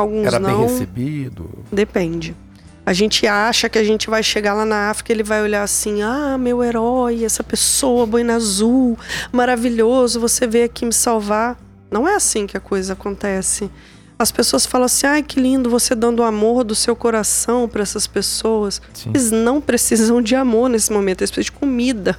alguns 0.00 0.26
Era 0.26 0.38
bem 0.40 0.50
não. 0.52 0.62
recebido? 0.62 1.50
Depende. 1.72 2.36
A 2.84 2.92
gente 2.94 3.26
acha 3.26 3.68
que 3.68 3.78
a 3.78 3.84
gente 3.84 4.08
vai 4.08 4.22
chegar 4.22 4.54
lá 4.54 4.64
na 4.64 4.88
África, 4.88 5.12
ele 5.12 5.22
vai 5.22 5.42
olhar 5.42 5.62
assim: 5.62 6.00
"Ah, 6.02 6.38
meu 6.38 6.64
herói, 6.64 7.22
essa 7.22 7.44
pessoa, 7.44 8.06
boina 8.06 8.34
azul, 8.34 8.98
maravilhoso, 9.30 10.18
você 10.18 10.46
veio 10.46 10.64
aqui 10.64 10.86
me 10.86 10.92
salvar". 10.92 11.58
Não 11.90 12.08
é 12.08 12.14
assim 12.14 12.46
que 12.46 12.56
a 12.56 12.60
coisa 12.60 12.94
acontece. 12.94 13.70
As 14.18 14.32
pessoas 14.32 14.64
falam 14.64 14.86
assim: 14.86 15.06
"Ai, 15.06 15.22
que 15.22 15.38
lindo 15.38 15.68
você 15.68 15.94
dando 15.94 16.20
o 16.20 16.22
amor 16.22 16.64
do 16.64 16.74
seu 16.74 16.96
coração 16.96 17.68
para 17.68 17.82
essas 17.82 18.06
pessoas". 18.06 18.80
Sim. 18.94 19.10
Eles 19.10 19.30
não 19.30 19.60
precisam 19.60 20.22
de 20.22 20.34
amor 20.34 20.68
nesse 20.70 20.90
momento, 20.92 21.20
eles 21.20 21.30
precisam 21.30 21.54
de 21.54 21.60
comida. 21.60 22.18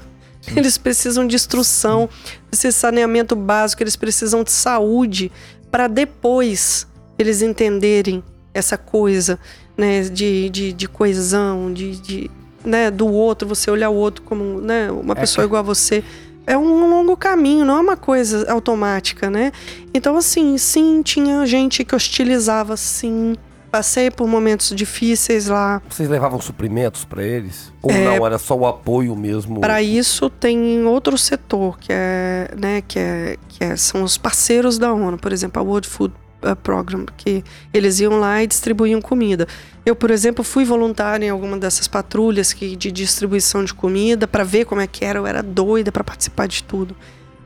Eles 0.56 0.78
precisam 0.78 1.28
de 1.28 1.36
instrução, 1.36 2.08
de 2.50 2.72
saneamento 2.72 3.36
básico, 3.36 3.84
eles 3.84 3.96
precisam 3.96 4.44
de 4.44 4.52
saúde 4.52 5.32
para 5.70 5.88
depois 5.88 6.88
eles 7.20 7.42
entenderem 7.42 8.24
essa 8.54 8.78
coisa, 8.78 9.38
né, 9.78 10.02
de, 10.04 10.50
de, 10.50 10.74
de 10.74 10.88
coesão, 10.88 11.72
de, 11.72 12.00
de, 12.00 12.32
né, 12.64 12.90
do 12.90 13.08
outro, 13.08 13.48
você 13.48 13.70
olhar 13.70 13.90
o 13.90 13.96
outro 13.96 14.24
como, 14.24 14.60
né, 14.62 14.90
uma 14.92 15.16
pessoa 15.16 15.46
igual 15.46 15.60
a 15.60 15.64
você. 15.64 16.04
É 16.48 16.58
um 16.58 16.90
longo 16.90 17.16
caminho, 17.16 17.64
não 17.64 17.78
é 17.78 17.80
uma 17.82 17.96
coisa 17.98 18.52
automática, 18.52 19.30
né? 19.30 19.52
Então, 19.94 20.18
assim, 20.18 20.58
sim, 20.58 21.04
tinha 21.04 21.46
gente 21.46 21.84
que 21.86 21.94
hostilizava, 21.96 22.76
sim. 22.76 23.36
Passei 23.70 24.10
por 24.10 24.28
momentos 24.28 24.76
difíceis 24.76 25.46
lá. 25.46 25.80
Vocês 25.88 26.10
levavam 26.10 26.42
suprimentos 26.42 27.06
pra 27.06 27.24
eles? 27.24 27.72
Ou 27.84 27.92
É. 27.92 28.04
não, 28.18 28.26
era 28.26 28.40
só 28.40 28.56
o 28.56 28.66
apoio 28.66 29.16
mesmo? 29.16 29.62
Para 29.62 29.80
isso 29.84 30.28
tem 30.28 30.84
outro 30.86 31.16
setor 31.20 31.78
que 31.78 31.94
é, 31.94 32.50
né, 32.58 32.82
que 32.88 32.98
é, 32.98 33.38
que 33.48 33.64
é- 33.64 33.76
são 33.76 34.02
os 34.02 34.18
parceiros 34.18 34.80
da 34.80 34.92
ONU, 34.92 35.20
por 35.20 35.32
exemplo, 35.32 35.62
a 35.62 35.64
World 35.64 35.88
Food 35.88 36.16
Program, 36.64 37.06
que 37.18 37.44
eles 37.74 38.00
iam 38.00 38.20
lá 38.20 38.42
e 38.44 38.48
distribuíam 38.48 39.02
comida. 39.02 39.48
Eu, 39.86 39.96
por 39.96 40.12
exemplo, 40.12 40.44
fui 40.44 40.64
voluntária 40.66 41.26
em 41.26 41.30
alguma 41.30 41.58
dessas 41.58 41.88
patrulhas 41.88 42.54
que, 42.54 42.76
de 42.76 42.92
distribuição 42.92 43.64
de 43.64 43.74
comida 43.74 44.28
para 44.28 44.44
ver 44.44 44.66
como 44.66 44.82
é 44.82 44.88
que 44.88 45.04
era. 45.04 45.20
Eu 45.20 45.28
era 45.28 45.42
doida 45.42 45.92
para 45.92 46.04
participar 46.04 46.48
de 46.48 46.64
tudo. 46.64 46.96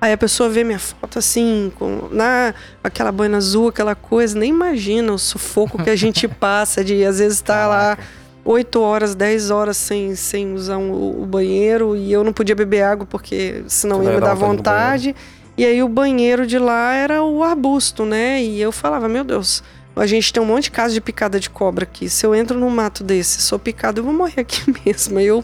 Aí 0.01 0.11
a 0.11 0.17
pessoa 0.17 0.49
vê 0.49 0.63
minha 0.65 0.79
foto 0.79 1.17
assim, 1.17 1.71
com 1.79 2.09
na, 2.11 2.53
aquela 2.83 3.11
boina 3.11 3.37
azul, 3.37 3.69
aquela 3.69 3.95
coisa, 3.95 4.37
nem 4.37 4.49
imagina 4.49 5.13
o 5.13 5.17
sufoco 5.17 5.81
que 5.81 5.89
a 5.89 5.95
gente 5.95 6.27
passa 6.27 6.83
de 6.83 7.05
às 7.05 7.19
vezes 7.19 7.37
estar 7.37 7.67
lá 7.67 7.97
8 8.43 8.81
horas, 8.81 9.15
10 9.15 9.49
horas 9.49 9.77
sem, 9.77 10.13
sem 10.15 10.53
usar 10.53 10.77
um- 10.77 11.21
o 11.21 11.25
banheiro 11.25 11.95
e 11.95 12.11
eu 12.11 12.21
não 12.21 12.33
podia 12.33 12.53
beber 12.53 12.81
água 12.83 13.05
porque 13.05 13.63
senão 13.67 14.03
ia 14.03 14.09
me 14.09 14.19
dar 14.19 14.33
vontade. 14.57 15.15
E 15.57 15.65
aí 15.65 15.83
o 15.83 15.87
banheiro 15.89 16.47
de 16.47 16.57
lá 16.57 16.93
era 16.93 17.23
o 17.23 17.43
arbusto, 17.43 18.05
né? 18.05 18.41
E 18.41 18.59
eu 18.61 18.71
falava, 18.71 19.07
meu 19.07 19.23
Deus, 19.23 19.63
a 19.95 20.05
gente 20.07 20.33
tem 20.33 20.41
um 20.41 20.45
monte 20.47 20.63
de 20.65 20.71
casos 20.71 20.93
de 20.93 21.01
picada 21.01 21.39
de 21.39 21.49
cobra 21.49 21.83
aqui. 21.83 22.09
Se 22.09 22.25
eu 22.25 22.33
entro 22.33 22.59
num 22.59 22.69
mato 22.71 23.03
desse, 23.03 23.39
sou 23.41 23.59
picado, 23.59 23.99
eu 24.01 24.03
vou 24.05 24.13
morrer 24.13 24.41
aqui 24.41 24.63
mesmo. 24.83 25.19
Eu 25.19 25.43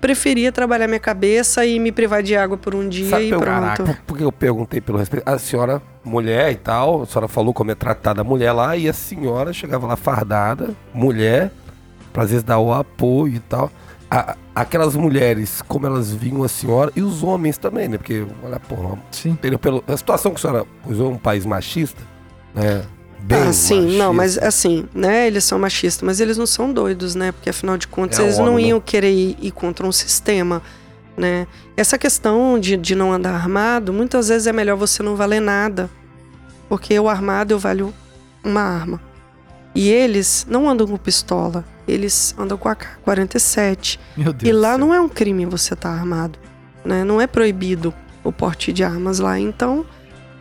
preferia 0.00 0.50
trabalhar 0.50 0.86
minha 0.88 0.98
cabeça 0.98 1.66
e 1.66 1.78
me 1.78 1.92
privar 1.92 2.22
de 2.22 2.34
água 2.34 2.56
por 2.56 2.74
um 2.74 2.88
dia 2.88 3.10
Sabe 3.10 3.26
e 3.26 3.28
pelo- 3.28 3.42
pronto. 3.42 3.84
Por, 3.84 3.96
por 4.06 4.16
que 4.18 4.24
eu 4.24 4.32
perguntei 4.32 4.80
pelo 4.80 4.96
respeito? 4.96 5.28
A 5.28 5.38
senhora, 5.38 5.82
mulher 6.02 6.50
e 6.52 6.56
tal, 6.56 7.02
a 7.02 7.06
senhora 7.06 7.28
falou 7.28 7.52
como 7.52 7.70
é 7.70 7.74
tratada 7.74 8.22
a 8.22 8.24
mulher 8.24 8.52
lá, 8.52 8.74
e 8.78 8.88
a 8.88 8.94
senhora 8.94 9.52
chegava 9.52 9.86
lá 9.86 9.96
fardada, 9.96 10.70
mulher, 10.94 11.50
pra 12.14 12.22
às 12.22 12.30
vezes 12.30 12.42
dar 12.42 12.58
o 12.58 12.72
apoio 12.72 13.34
e 13.34 13.40
tal. 13.40 13.70
A- 14.10 14.36
aquelas 14.54 14.96
mulheres, 14.96 15.62
como 15.68 15.86
elas 15.86 16.12
viam 16.12 16.42
a 16.42 16.48
senhora, 16.48 16.90
e 16.96 17.02
os 17.02 17.22
homens 17.22 17.56
também, 17.58 17.88
né? 17.88 17.96
Porque, 17.96 18.26
olha, 18.42 18.58
porra, 18.58 18.98
Sim. 19.12 19.36
pelo, 19.36 19.58
pelo, 19.58 19.84
a 19.86 19.96
situação 19.96 20.32
que 20.32 20.38
a 20.38 20.40
senhora 20.40 20.66
usou 20.86 21.12
um 21.12 21.18
país 21.18 21.46
machista, 21.46 22.02
né? 22.54 22.82
Bem 23.22 23.38
ah, 23.38 23.52
sim, 23.52 23.98
não, 23.98 24.12
mas 24.14 24.32
machista. 24.36 24.48
assim, 24.48 24.88
né? 24.94 25.26
Eles 25.26 25.44
são 25.44 25.58
machistas, 25.58 26.02
mas 26.02 26.20
eles 26.20 26.36
não 26.38 26.46
são 26.46 26.72
doidos, 26.72 27.14
né? 27.14 27.30
Porque 27.32 27.50
afinal 27.50 27.76
de 27.76 27.86
contas, 27.86 28.18
É 28.18 28.22
eles 28.22 28.38
não 28.38 28.54
ONU, 28.54 28.54
né? 28.56 28.62
iam 28.62 28.80
querer 28.80 29.12
ir, 29.12 29.36
ir 29.40 29.50
contra 29.52 29.86
um 29.86 29.92
sistema, 29.92 30.60
né? 31.16 31.46
Essa 31.76 31.98
questão 31.98 32.58
de, 32.58 32.76
de 32.78 32.94
não 32.94 33.12
andar 33.12 33.34
armado, 33.34 33.92
muitas 33.92 34.28
vezes 34.28 34.46
é 34.46 34.52
melhor 34.52 34.76
você 34.76 35.02
não 35.02 35.14
valer 35.16 35.40
nada. 35.40 35.88
Porque 36.68 36.94
eu 36.94 37.08
armado, 37.08 37.52
eu 37.52 37.58
valho 37.58 37.92
uma 38.42 38.62
arma. 38.62 39.00
E 39.74 39.88
eles 39.90 40.46
não 40.48 40.68
andam 40.68 40.86
com 40.86 40.96
pistola, 40.96 41.64
eles 41.90 42.34
andam 42.38 42.56
com 42.56 42.68
AK-47. 42.68 43.98
Meu 44.16 44.32
Deus. 44.32 44.48
E 44.48 44.52
lá 44.52 44.70
céu. 44.70 44.78
não 44.78 44.94
é 44.94 45.00
um 45.00 45.08
crime 45.08 45.44
você 45.46 45.74
estar 45.74 45.90
armado, 45.90 46.38
né? 46.84 47.04
Não 47.04 47.20
é 47.20 47.26
proibido 47.26 47.92
o 48.22 48.32
porte 48.32 48.72
de 48.72 48.84
armas 48.84 49.18
lá, 49.18 49.38
então 49.38 49.84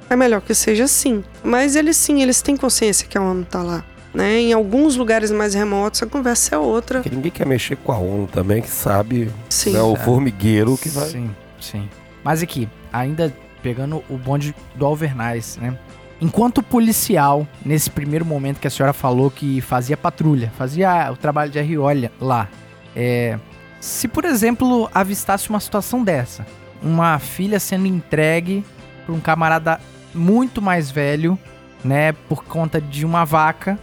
é 0.10 0.16
melhor 0.16 0.42
que 0.42 0.54
seja 0.54 0.86
assim. 0.86 1.24
Mas 1.44 1.76
eles 1.76 1.98
sim, 1.98 2.22
eles 2.22 2.42
têm 2.42 2.58
consciência 2.58 3.08
que 3.08 3.18
a 3.18 3.22
ONU 3.22 3.46
tá 3.46 3.62
lá, 3.62 3.84
né? 4.14 4.40
Em 4.40 4.54
alguns 4.54 4.96
lugares 4.96 5.32
mais 5.32 5.54
remotos 5.54 6.02
a 6.04 6.06
conversa 6.06 6.56
é 6.56 6.58
outra. 6.58 7.02
Porque 7.02 7.16
ninguém 7.16 7.32
quer 7.32 7.46
mexer 7.46 7.76
com 7.78 7.92
a 7.92 7.98
ONU 7.98 8.28
também, 8.28 8.62
que 8.62 8.70
sabe 8.70 9.32
Sim. 9.50 9.74
né, 9.74 9.82
o 9.82 9.96
formigueiro 9.96 10.78
que 10.78 10.90
vai. 10.90 11.08
Sim, 11.08 11.30
sim. 11.60 11.90
Mas 12.24 12.42
aqui, 12.42 12.68
ainda 12.92 13.34
pegando 13.62 14.04
o 14.10 14.18
bonde 14.18 14.56
do 14.76 14.86
Alvernais, 14.86 15.58
né? 15.62 15.78
Enquanto 16.22 16.62
policial, 16.62 17.48
nesse 17.66 17.90
primeiro 17.90 18.26
momento 18.26 18.60
que 18.60 18.68
a 18.68 18.70
senhora 18.70 18.92
falou 18.92 19.32
que 19.32 19.62
fazia 19.62 19.96
patrulha, 19.96 20.52
fazia 20.58 21.10
o 21.12 21.16
trabalho 21.16 21.50
de 21.50 21.58
arriolha 21.58 22.12
lá, 22.20 22.50
é, 22.94 23.40
se 23.80 24.08
por 24.08 24.26
exemplo 24.26 24.90
avistasse 24.94 25.50
uma 25.50 25.62
situação 25.62 26.04
dessa, 26.04 26.46
uma 26.84 27.18
filha 27.20 27.60
sendo 27.60 27.88
entregue 27.88 28.66
por 29.06 29.16
um 29.16 29.20
camarada 29.22 29.80
muito 30.14 30.62
mais 30.62 30.92
velho, 30.92 31.40
né, 31.84 32.12
por 32.12 32.44
conta 32.44 32.82
de 32.82 33.06
uma 33.06 33.24
vaca, 33.24 33.80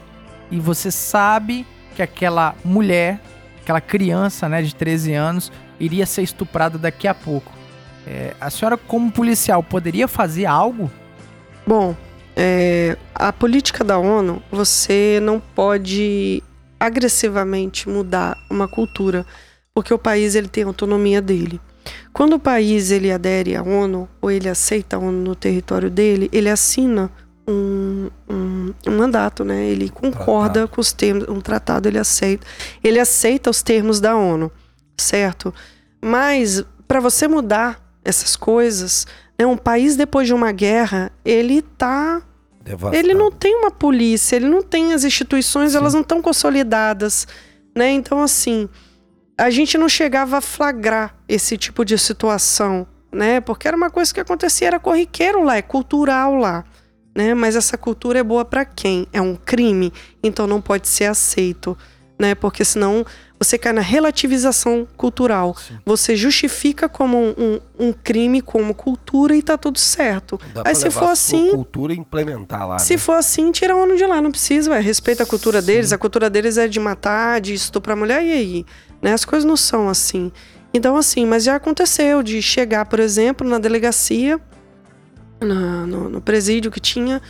e 0.50 0.60
você 0.60 0.90
sabe 0.90 1.66
que 1.94 2.02
aquela 2.02 2.54
mulher, 2.62 3.18
aquela 3.62 3.80
criança, 3.80 4.46
né, 4.48 4.60
de 4.60 4.74
13 4.74 5.14
anos, 5.14 5.50
iria 5.80 6.04
ser 6.04 6.22
estuprada 6.22 6.76
daqui 6.76 7.08
a 7.08 7.14
pouco. 7.14 7.50
É, 8.06 8.34
a 8.40 8.50
senhora, 8.50 8.76
como 8.76 9.10
policial, 9.10 9.62
poderia 9.62 10.06
fazer 10.06 10.46
algo? 10.46 10.90
Bom, 11.66 11.96
é, 12.36 12.98
a 13.14 13.32
política 13.32 13.82
da 13.82 13.98
ONU, 13.98 14.42
você 14.52 15.18
não 15.22 15.40
pode 15.40 16.42
agressivamente 16.78 17.88
mudar 17.88 18.36
uma 18.50 18.68
cultura, 18.68 19.24
porque 19.74 19.92
o 19.92 19.98
país 19.98 20.34
ele 20.34 20.48
tem 20.48 20.64
a 20.64 20.66
autonomia 20.66 21.22
dele. 21.22 21.58
Quando 22.12 22.34
o 22.34 22.38
país 22.38 22.90
ele 22.90 23.10
adere 23.10 23.56
à 23.56 23.62
ONU 23.62 24.08
ou 24.20 24.30
ele 24.30 24.48
aceita 24.48 24.96
a 24.96 24.98
ONU 24.98 25.22
no 25.22 25.34
território 25.34 25.88
dele, 25.88 26.28
ele 26.30 26.50
assina 26.50 27.10
um, 27.48 28.10
um, 28.28 28.74
um 28.86 28.96
mandato, 28.98 29.44
né? 29.44 29.66
Ele 29.66 29.88
concorda 29.88 30.66
com 30.66 30.80
os 30.80 30.92
termos, 30.92 31.28
um 31.28 31.40
tratado 31.40 31.88
ele 31.88 31.98
aceita, 31.98 32.46
ele 32.82 32.98
aceita 32.98 33.48
os 33.48 33.62
termos 33.62 34.00
da 34.00 34.16
ONU, 34.16 34.50
certo? 34.98 35.54
Mas 36.02 36.64
para 36.86 37.00
você 37.00 37.28
mudar 37.28 37.80
essas 38.04 38.36
coisas, 38.36 39.06
né, 39.38 39.46
um 39.46 39.56
país 39.56 39.96
depois 39.96 40.26
de 40.26 40.34
uma 40.34 40.52
guerra, 40.52 41.12
ele 41.24 41.62
tá 41.62 42.22
devastado. 42.62 42.96
ele 42.96 43.14
não 43.14 43.30
tem 43.30 43.54
uma 43.54 43.70
polícia, 43.70 44.36
ele 44.36 44.48
não 44.48 44.62
tem 44.62 44.92
as 44.92 45.04
instituições, 45.04 45.74
elas 45.74 45.94
não 45.94 46.00
estão 46.00 46.22
consolidadas, 46.22 47.26
né? 47.74 47.90
Então, 47.90 48.22
assim, 48.22 48.68
a 49.38 49.50
gente 49.50 49.76
não 49.76 49.88
chegava 49.88 50.38
a 50.38 50.40
flagrar 50.40 51.14
esse 51.28 51.56
tipo 51.56 51.84
de 51.84 51.98
situação, 51.98 52.86
né? 53.12 53.40
Porque 53.40 53.68
era 53.68 53.76
uma 53.76 53.90
coisa 53.90 54.12
que 54.12 54.20
acontecia, 54.20 54.68
era 54.68 54.80
corriqueiro 54.80 55.44
lá, 55.44 55.56
é 55.56 55.62
cultural 55.62 56.34
lá, 56.34 56.64
né? 57.14 57.34
Mas 57.34 57.54
essa 57.54 57.76
cultura 57.76 58.18
é 58.18 58.22
boa 58.22 58.44
para 58.44 58.64
quem? 58.64 59.06
É 59.12 59.20
um 59.20 59.36
crime, 59.36 59.92
então 60.22 60.46
não 60.46 60.60
pode 60.60 60.88
ser 60.88 61.04
aceito, 61.04 61.76
né? 62.18 62.34
Porque 62.34 62.64
senão 62.64 63.04
você 63.38 63.58
cai 63.58 63.72
na 63.72 63.82
relativização 63.82 64.86
cultural. 64.96 65.54
Você 65.84 66.16
justifica 66.16 66.88
como 66.88 67.18
um, 67.18 67.34
um- 67.38 67.88
um 67.88 67.92
crime, 67.92 68.40
como 68.40 68.72
cultura 68.74 69.36
e 69.36 69.42
tá 69.42 69.58
tudo 69.58 69.78
certo. 69.78 70.40
Dá 70.54 70.62
Aí 70.64 70.74
se 70.74 70.90
for 70.90 71.10
assim, 71.10 71.50
cultura 71.50 71.92
implementar 71.92 72.66
lá. 72.66 72.78
se 72.78 72.94
né? 72.94 72.98
for 72.98 73.12
assim, 73.12 73.52
tira 73.52 73.76
o 73.76 73.82
ONU 73.82 73.96
de 73.96 74.06
lá, 74.06 74.22
não 74.22 74.30
precisa, 74.30 74.70
ué. 74.70 74.80
Respeita 74.80 75.22
a 75.24 75.26
cultura 75.26 75.60
deles, 75.60 75.92
a 75.92 75.98
cultura 75.98 76.30
deles 76.30 76.56
é 76.56 76.66
de 76.66 76.80
matar, 76.80 77.40
de 77.40 77.52
estuprar 77.52 77.94
a 77.96 78.00
mulher, 78.00 78.24
e 78.24 78.32
aí? 78.32 78.66
Né? 79.02 79.12
As 79.12 79.24
coisas 79.26 79.44
não 79.44 79.56
são 79.56 79.88
assim. 79.88 80.32
Então, 80.72 80.96
assim, 80.96 81.26
mas 81.26 81.44
já 81.44 81.56
aconteceu 81.56 82.22
de 82.22 82.40
chegar, 82.40 82.86
por 82.86 83.00
exemplo, 83.00 83.46
na 83.46 83.58
delegacia, 83.58 84.40
na- 85.40 85.86
no, 85.86 86.08
no 86.08 86.20
presídio 86.20 86.70
que 86.70 86.80
tinha, 86.80 87.20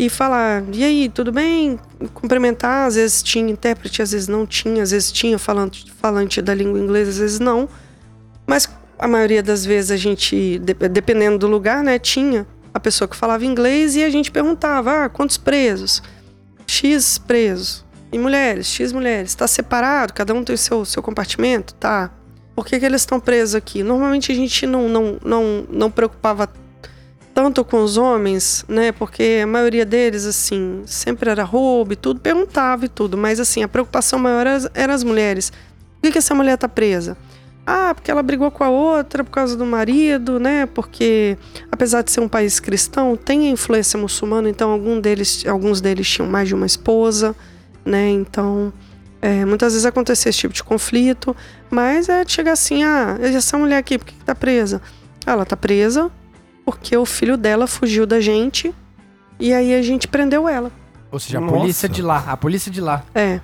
e 0.00 0.08
falar, 0.08 0.64
e 0.72 0.82
aí, 0.82 1.10
tudo 1.10 1.30
bem? 1.30 1.78
Cumprimentar, 2.14 2.86
às 2.86 2.94
vezes 2.94 3.22
tinha 3.22 3.50
intérprete, 3.52 4.00
às 4.00 4.12
vezes 4.12 4.28
não 4.28 4.46
tinha, 4.46 4.82
às 4.82 4.92
vezes 4.92 5.12
tinha 5.12 5.38
falante, 5.38 5.92
falante 6.00 6.40
da 6.40 6.54
língua 6.54 6.78
inglesa, 6.80 7.10
às 7.10 7.18
vezes 7.18 7.38
não. 7.38 7.68
Mas 8.46 8.66
a 8.98 9.06
maioria 9.06 9.42
das 9.42 9.66
vezes 9.66 9.90
a 9.90 9.98
gente, 9.98 10.58
de- 10.58 10.88
dependendo 10.88 11.36
do 11.36 11.46
lugar, 11.46 11.84
né, 11.84 11.98
tinha 11.98 12.46
a 12.72 12.80
pessoa 12.80 13.06
que 13.06 13.14
falava 13.14 13.44
inglês 13.44 13.94
e 13.94 14.02
a 14.02 14.08
gente 14.08 14.30
perguntava: 14.30 15.04
ah, 15.04 15.08
quantos 15.10 15.36
presos? 15.36 16.02
X 16.66 17.18
presos. 17.18 17.84
E 18.10 18.18
mulheres, 18.18 18.68
X 18.68 18.92
mulheres. 18.92 19.30
Está 19.32 19.46
separado? 19.46 20.14
Cada 20.14 20.32
um 20.32 20.42
tem 20.42 20.54
o 20.54 20.58
seu, 20.58 20.82
seu 20.86 21.02
compartimento? 21.02 21.74
Tá. 21.74 22.10
Por 22.54 22.64
que, 22.64 22.80
que 22.80 22.86
eles 22.86 23.02
estão 23.02 23.20
presos 23.20 23.54
aqui? 23.54 23.82
Normalmente 23.82 24.32
a 24.32 24.34
gente 24.34 24.66
não, 24.66 24.88
não, 24.88 25.18
não, 25.22 25.66
não 25.70 25.90
preocupava 25.90 26.48
tanto 27.42 27.64
com 27.64 27.82
os 27.82 27.96
homens, 27.96 28.66
né? 28.68 28.92
Porque 28.92 29.40
a 29.42 29.46
maioria 29.46 29.86
deles, 29.86 30.26
assim, 30.26 30.82
sempre 30.84 31.30
era 31.30 31.42
roubo 31.42 31.94
e 31.94 31.96
tudo, 31.96 32.20
perguntava 32.20 32.84
e 32.84 32.88
tudo. 32.88 33.16
Mas, 33.16 33.40
assim, 33.40 33.62
a 33.62 33.68
preocupação 33.68 34.18
maior 34.18 34.46
era, 34.46 34.70
era 34.74 34.94
as 34.94 35.02
mulheres. 35.02 35.48
Por 35.48 36.02
que, 36.02 36.12
que 36.12 36.18
essa 36.18 36.34
mulher 36.34 36.58
tá 36.58 36.68
presa? 36.68 37.16
Ah, 37.66 37.94
porque 37.94 38.10
ela 38.10 38.22
brigou 38.22 38.50
com 38.50 38.62
a 38.62 38.68
outra 38.68 39.24
por 39.24 39.30
causa 39.30 39.56
do 39.56 39.64
marido, 39.64 40.38
né? 40.38 40.66
Porque, 40.66 41.38
apesar 41.72 42.02
de 42.02 42.10
ser 42.10 42.20
um 42.20 42.28
país 42.28 42.60
cristão, 42.60 43.16
tem 43.16 43.48
a 43.48 43.50
influência 43.50 43.98
muçulmana, 43.98 44.50
então 44.50 44.70
algum 44.70 45.00
deles, 45.00 45.46
alguns 45.46 45.80
deles 45.80 46.06
tinham 46.06 46.28
mais 46.28 46.46
de 46.46 46.54
uma 46.54 46.66
esposa, 46.66 47.34
né? 47.86 48.10
Então, 48.10 48.70
é, 49.22 49.46
muitas 49.46 49.72
vezes 49.72 49.86
acontecia 49.86 50.28
esse 50.28 50.40
tipo 50.40 50.52
de 50.52 50.62
conflito, 50.62 51.34
mas 51.70 52.10
é 52.10 52.22
chegar 52.26 52.52
assim, 52.52 52.84
ah, 52.84 53.16
essa 53.20 53.56
mulher 53.56 53.78
aqui, 53.78 53.96
por 53.96 54.04
que, 54.04 54.14
que 54.14 54.24
tá 54.24 54.34
presa? 54.34 54.82
Ah, 55.24 55.32
ela 55.32 55.46
tá 55.46 55.56
presa 55.56 56.10
porque 56.64 56.96
o 56.96 57.04
filho 57.06 57.36
dela 57.36 57.66
fugiu 57.66 58.06
da 58.06 58.20
gente 58.20 58.74
e 59.38 59.52
aí 59.52 59.74
a 59.74 59.82
gente 59.82 60.06
prendeu 60.08 60.48
ela. 60.48 60.70
Ou 61.10 61.18
seja, 61.18 61.38
a 61.38 61.40
Nossa. 61.40 61.56
polícia 61.56 61.88
de 61.88 62.02
lá, 62.02 62.24
a 62.28 62.36
polícia 62.36 62.70
de 62.70 62.80
lá. 62.80 63.02
É. 63.14 63.40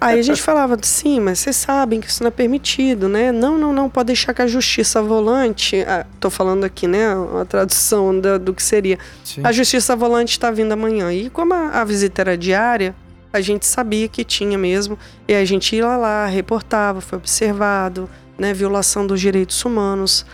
Aí 0.00 0.18
a 0.18 0.22
gente 0.22 0.40
falava, 0.40 0.78
sim, 0.80 1.20
mas 1.20 1.38
vocês 1.40 1.56
sabem 1.56 2.00
que 2.00 2.08
isso 2.08 2.22
não 2.22 2.28
é 2.28 2.30
permitido, 2.30 3.06
né? 3.06 3.30
Não, 3.30 3.58
não, 3.58 3.70
não, 3.72 3.88
pode 3.90 4.06
deixar 4.06 4.32
que 4.32 4.40
a 4.40 4.46
justiça 4.46 5.02
volante. 5.02 5.82
Ah, 5.86 6.06
tô 6.18 6.30
falando 6.30 6.64
aqui, 6.64 6.86
né? 6.86 7.06
A 7.38 7.44
tradução 7.44 8.18
da- 8.18 8.38
do 8.38 8.54
que 8.54 8.62
seria. 8.62 8.98
Sim. 9.22 9.42
A 9.44 9.52
justiça 9.52 9.94
volante 9.94 10.30
está 10.32 10.50
vindo 10.50 10.72
amanhã. 10.72 11.12
E 11.12 11.28
como 11.28 11.52
a, 11.52 11.80
a 11.80 11.84
visita 11.84 12.22
era 12.22 12.36
diária, 12.38 12.94
a 13.30 13.42
gente 13.42 13.66
sabia 13.66 14.08
que 14.08 14.24
tinha 14.24 14.56
mesmo. 14.56 14.98
E 15.28 15.34
a 15.34 15.44
gente 15.44 15.76
ia 15.76 15.86
lá, 15.96 16.24
reportava, 16.26 17.02
foi 17.02 17.18
observado, 17.18 18.08
né? 18.38 18.54
Violação 18.54 19.06
dos 19.06 19.20
direitos 19.20 19.62
humanos. 19.66 20.24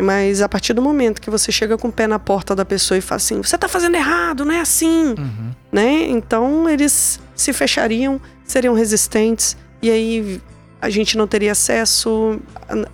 Mas 0.00 0.40
a 0.42 0.48
partir 0.48 0.72
do 0.72 0.80
momento 0.82 1.20
que 1.20 1.30
você 1.30 1.50
chega 1.52 1.76
com 1.76 1.88
o 1.88 1.92
pé 1.92 2.06
na 2.06 2.18
porta 2.18 2.54
da 2.56 2.64
pessoa 2.64 2.98
e 2.98 3.00
fala 3.00 3.16
assim: 3.16 3.42
você 3.42 3.56
tá 3.58 3.68
fazendo 3.68 3.94
errado, 3.96 4.44
não 4.44 4.52
é 4.54 4.60
assim 4.60 5.14
Uhum. 5.18 5.50
né? 5.70 6.06
Então 6.08 6.68
eles 6.68 7.20
se 7.34 7.52
fechariam, 7.52 8.20
seriam 8.44 8.74
resistentes 8.74 9.56
e 9.82 9.90
aí 9.90 10.40
a 10.80 10.88
gente 10.90 11.16
não 11.18 11.26
teria 11.26 11.52
acesso, 11.52 12.40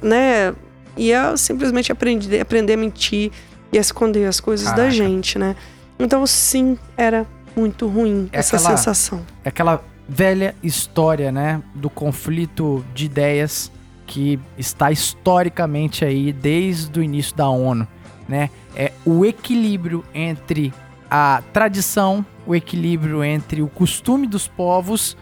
né? 0.02 0.54
Ia 0.96 1.36
simplesmente 1.36 1.92
aprender, 1.92 2.40
aprender 2.40 2.72
a 2.72 2.76
mentir 2.76 3.30
e 3.72 3.78
a 3.78 3.80
esconder 3.80 4.26
as 4.26 4.40
coisas 4.40 4.66
da 4.66 4.72
Caraca. 4.76 4.90
gente, 4.90 5.38
né? 5.38 5.54
Então 5.98 6.26
sim, 6.26 6.78
era 6.96 7.26
muito 7.57 7.86
ruim 7.86 8.28
É 8.32 8.38
essa 8.38 8.57
aquela- 8.57 8.76
sensação. 8.76 9.24
É 9.44 9.48
aquela 9.48 9.82
velha 10.09 10.54
história, 10.62 11.32
né, 11.32 11.61
do 11.74 11.90
conflito 11.90 12.84
de 12.94 13.07
ideias 13.07 13.70
que 14.07 14.38
está 14.57 14.90
historicamente 14.90 16.04
aí 16.04 16.32
desde 16.32 16.98
o 16.98 17.02
início 17.02 17.36
da 17.36 17.48
ONU, 17.48 17.86
né? 18.28 18.50
É 18.74 18.92
o 19.04 19.24
equilíbrio 19.24 20.04
entre 20.14 20.72
a 21.11 21.42
tradição, 21.52 22.24
o 22.46 22.54
equilíbrio 22.54 23.24
entre 23.24 23.62
o 23.62 23.68
costume 23.68 24.26
dos 24.26 24.46
povos 24.46 25.16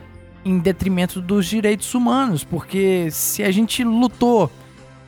em 0.45 0.59
detrimento 0.59 1.21
dos 1.21 1.47
direitos 1.47 1.95
humanos, 1.95 2.45
porque 2.45 3.09
se 3.11 3.43
a 3.43 3.51
gente 3.51 3.83
lutou, 3.83 4.51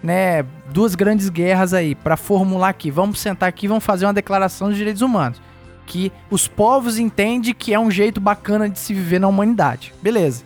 né, 0.02 0.44
duas 0.72 0.94
grandes 0.94 1.28
guerras 1.28 1.74
aí 1.74 1.94
para 1.94 2.16
formular 2.16 2.70
aqui, 2.70 2.90
vamos 2.90 3.18
sentar 3.18 3.48
aqui, 3.48 3.68
vamos 3.68 3.84
fazer 3.84 4.06
uma 4.06 4.14
declaração 4.14 4.68
dos 4.68 4.76
direitos 4.76 5.02
humanos, 5.02 5.40
que 5.84 6.10
os 6.30 6.48
povos 6.48 6.98
entendem 6.98 7.52
que 7.52 7.74
é 7.74 7.78
um 7.78 7.90
jeito 7.90 8.20
bacana 8.20 8.68
de 8.68 8.78
se 8.78 8.94
viver 8.94 9.20
na 9.20 9.28
humanidade. 9.28 9.92
Beleza. 10.02 10.44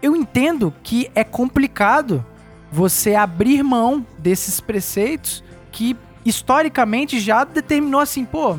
Eu 0.00 0.16
entendo 0.16 0.72
que 0.82 1.10
é 1.14 1.22
complicado 1.24 2.24
você 2.70 3.14
abrir 3.14 3.62
mão 3.62 4.06
desses 4.18 4.60
preceitos 4.60 5.42
que 5.72 5.96
historicamente 6.24 7.18
já 7.18 7.44
determinou 7.44 8.00
assim, 8.00 8.24
pô, 8.24 8.56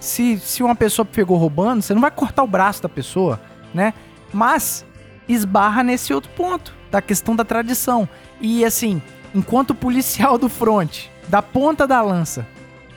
se, 0.00 0.38
se 0.38 0.62
uma 0.62 0.74
pessoa 0.74 1.04
pegou 1.04 1.36
roubando, 1.36 1.82
você 1.82 1.94
não 1.94 2.00
vai 2.00 2.10
cortar 2.10 2.42
o 2.42 2.46
braço 2.46 2.82
da 2.82 2.88
pessoa, 2.88 3.40
né? 3.74 3.94
Mas 4.32 4.84
esbarra 5.28 5.82
nesse 5.82 6.12
outro 6.12 6.30
ponto, 6.32 6.74
da 6.90 7.00
questão 7.00 7.34
da 7.36 7.44
tradição. 7.44 8.08
E 8.40 8.64
assim, 8.64 9.00
enquanto 9.34 9.74
policial 9.74 10.38
do 10.38 10.48
front, 10.48 11.06
da 11.28 11.42
ponta 11.42 11.86
da 11.86 12.00
lança, 12.02 12.46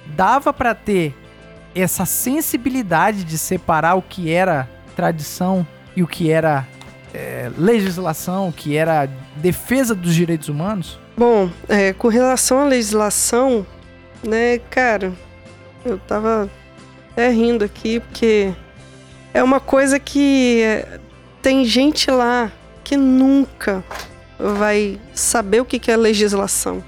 dava 0.08 0.52
para 0.54 0.74
ter 0.74 1.14
essa 1.74 2.06
sensibilidade 2.06 3.24
de 3.24 3.38
separar 3.38 3.96
o 3.96 4.02
que 4.02 4.32
era 4.32 4.70
tradição 4.96 5.68
e 5.96 6.02
o 6.02 6.08
que 6.08 6.32
era 6.32 6.66
é, 7.16 7.50
legislação, 7.58 8.52
que 8.52 8.76
era 8.76 9.10
defesa 9.38 9.96
dos 9.96 10.14
direitos 10.14 10.50
humanos? 10.50 11.00
Bom, 11.16 11.50
é, 11.70 11.94
com 11.94 12.10
relação 12.10 12.60
à 12.60 12.66
legislação, 12.66 13.66
né, 14.22 14.60
cara, 14.70 15.14
eu 15.86 15.98
tava 15.98 16.50
até 17.12 17.30
rindo 17.30 17.64
aqui, 17.64 18.02
porque 18.02 18.54
é 19.34 19.42
uma 19.42 19.62
coisa 19.62 19.98
que 19.98 20.62
é, 20.62 21.00
tem 21.42 21.64
gente 21.64 22.12
lá 22.12 22.52
que 22.84 22.98
nunca 22.98 23.82
vai 24.38 25.00
saber 25.14 25.62
o 25.62 25.66
que 25.66 25.90
é 25.90 25.96
legislação. 25.96 26.84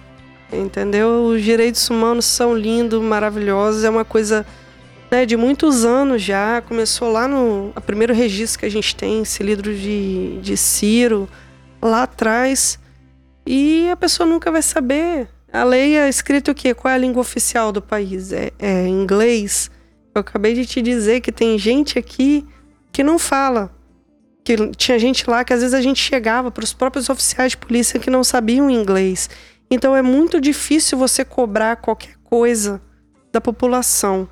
Entendeu? 0.52 1.26
Os 1.26 1.44
direitos 1.44 1.90
humanos 1.90 2.26
são 2.26 2.56
lindos, 2.56 3.02
maravilhosos, 3.02 3.84
é 3.84 3.90
uma 3.90 4.06
coisa 4.06 4.46
né, 5.12 5.26
de 5.26 5.36
muitos 5.36 5.86
anos 5.86 6.22
já. 6.22 6.62
Começou 6.62 7.12
lá 7.12 7.28
no 7.28 7.72
a 7.76 7.82
primeiro 7.82 8.14
registro 8.14 8.60
que 8.60 8.66
a 8.66 8.72
gente 8.72 8.96
tem, 8.96 9.22
esse 9.22 9.42
livro 9.44 9.74
de, 9.74 10.40
de 10.42 10.58
Ciro, 10.58 11.28
lá 11.82 12.04
atrás. 12.04 12.80
E 13.46 13.90
a 13.90 13.96
pessoa 13.96 14.28
nunca 14.28 14.52
vai 14.52 14.62
saber. 14.62 15.30
A 15.52 15.64
lei 15.64 15.98
é 15.98 16.10
escrita 16.10 16.52
o 16.52 16.56
quê? 16.56 16.74
Qual 16.74 16.92
é 16.92 16.96
a 16.96 16.98
língua 16.98 17.22
oficial 17.22 17.72
do 17.72 17.82
país? 17.82 18.34
É, 18.34 18.52
é 18.60 18.88
inglês? 18.88 19.72
Eu 20.14 20.22
acabei 20.22 20.54
de 20.54 20.66
te 20.66 20.82
dizer 20.82 21.22
que 21.22 21.32
tem 21.32 21.58
gente 21.58 21.98
aqui 21.98 22.46
que 22.92 23.04
não 23.04 23.18
fala. 23.18 23.72
Que 24.44 24.56
tinha 24.76 25.00
gente 25.00 25.30
lá 25.30 25.44
que 25.44 25.54
às 25.54 25.62
vezes 25.62 25.74
a 25.74 25.82
gente 25.82 26.02
chegava 26.02 26.52
para 26.52 26.64
os 26.64 26.74
próprios 26.74 27.10
oficiais 27.10 27.52
de 27.52 27.58
polícia 27.58 28.00
que 28.00 28.10
não 28.10 28.24
sabiam 28.24 28.70
inglês. 28.70 29.30
Então 29.70 29.96
é 29.96 30.02
muito 30.02 30.42
difícil 30.42 30.98
você 30.98 31.24
cobrar 31.24 31.78
qualquer 31.78 32.16
coisa 32.24 32.82
da 33.32 33.40
população. 33.40 34.28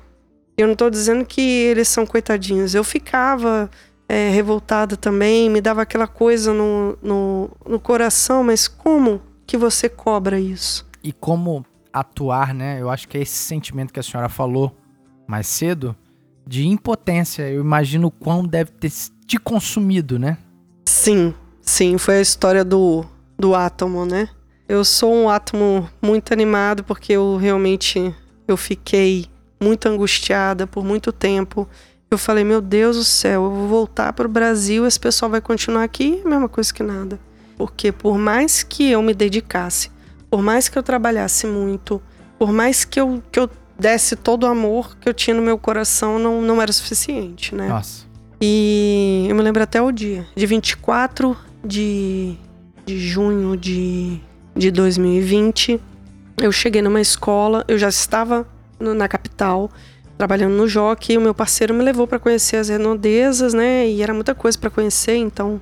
Eu 0.56 0.66
não 0.66 0.72
estou 0.72 0.88
dizendo 0.88 1.24
que 1.24 1.40
eles 1.40 1.88
são 1.88 2.06
coitadinhos. 2.06 2.74
Eu 2.74 2.82
ficava 2.82 3.70
é, 4.08 4.30
revoltada 4.30 4.96
também, 4.96 5.50
me 5.50 5.60
dava 5.60 5.82
aquela 5.82 6.06
coisa 6.06 6.52
no, 6.52 6.98
no, 7.02 7.50
no 7.66 7.78
coração, 7.78 8.42
mas 8.42 8.66
como 8.66 9.20
que 9.46 9.56
você 9.56 9.88
cobra 9.88 10.40
isso? 10.40 10.86
E 11.02 11.12
como 11.12 11.64
atuar, 11.92 12.54
né? 12.54 12.80
Eu 12.80 12.90
acho 12.90 13.08
que 13.08 13.18
é 13.18 13.22
esse 13.22 13.34
sentimento 13.34 13.92
que 13.92 14.00
a 14.00 14.02
senhora 14.02 14.28
falou 14.28 14.76
mais 15.26 15.46
cedo, 15.46 15.94
de 16.46 16.66
impotência. 16.66 17.48
Eu 17.48 17.60
imagino 17.60 18.08
o 18.08 18.10
quão 18.10 18.46
deve 18.46 18.70
ter 18.72 18.92
te 19.26 19.38
consumido, 19.38 20.18
né? 20.18 20.38
Sim, 20.86 21.34
sim, 21.60 21.98
foi 21.98 22.18
a 22.18 22.20
história 22.20 22.64
do, 22.64 23.04
do 23.38 23.54
átomo, 23.54 24.06
né? 24.06 24.28
Eu 24.68 24.84
sou 24.84 25.12
um 25.12 25.28
átomo 25.28 25.88
muito 26.02 26.32
animado 26.32 26.82
porque 26.84 27.12
eu 27.12 27.36
realmente 27.36 28.14
eu 28.48 28.56
fiquei 28.56 29.26
muito 29.60 29.88
angustiada 29.88 30.66
por 30.66 30.84
muito 30.84 31.12
tempo. 31.12 31.68
Eu 32.10 32.18
falei, 32.18 32.44
meu 32.44 32.60
Deus 32.60 32.96
do 32.96 33.04
céu, 33.04 33.44
eu 33.44 33.50
vou 33.50 33.68
voltar 33.68 34.12
para 34.12 34.26
o 34.26 34.30
Brasil, 34.30 34.86
esse 34.86 34.98
pessoal 34.98 35.30
vai 35.30 35.40
continuar 35.40 35.82
aqui, 35.82 36.22
mesma 36.24 36.48
coisa 36.48 36.72
que 36.72 36.82
nada. 36.82 37.18
Porque 37.56 37.90
por 37.90 38.16
mais 38.16 38.62
que 38.62 38.90
eu 38.90 39.02
me 39.02 39.14
dedicasse, 39.14 39.90
por 40.30 40.42
mais 40.42 40.68
que 40.68 40.78
eu 40.78 40.82
trabalhasse 40.82 41.46
muito, 41.46 42.00
por 42.38 42.52
mais 42.52 42.84
que 42.84 43.00
eu, 43.00 43.22
que 43.32 43.40
eu 43.40 43.50
desse 43.78 44.16
todo 44.16 44.44
o 44.44 44.46
amor 44.46 44.96
que 44.98 45.08
eu 45.08 45.14
tinha 45.14 45.34
no 45.34 45.42
meu 45.42 45.58
coração, 45.58 46.18
não, 46.18 46.40
não 46.40 46.60
era 46.62 46.72
suficiente, 46.72 47.54
né? 47.54 47.68
Nossa. 47.68 48.06
E 48.40 49.26
eu 49.28 49.34
me 49.34 49.42
lembro 49.42 49.62
até 49.62 49.80
o 49.80 49.90
dia, 49.90 50.26
de 50.36 50.46
24 50.46 51.36
de, 51.64 52.36
de 52.84 52.98
junho 52.98 53.56
de, 53.56 54.20
de 54.54 54.70
2020, 54.70 55.80
eu 56.38 56.52
cheguei 56.52 56.82
numa 56.82 57.00
escola, 57.00 57.64
eu 57.66 57.78
já 57.78 57.88
estava 57.88 58.46
no, 58.78 58.94
na 58.94 59.08
capital, 59.08 59.70
trabalhando 60.16 60.54
no 60.54 60.68
Jockey, 60.68 61.16
o 61.16 61.20
meu 61.20 61.34
parceiro 61.34 61.74
me 61.74 61.82
levou 61.82 62.06
para 62.06 62.18
conhecer 62.18 62.56
as 62.56 62.68
redondezas, 62.68 63.52
né? 63.52 63.88
E 63.88 64.02
era 64.02 64.14
muita 64.14 64.34
coisa 64.34 64.58
para 64.58 64.70
conhecer, 64.70 65.16
então 65.16 65.60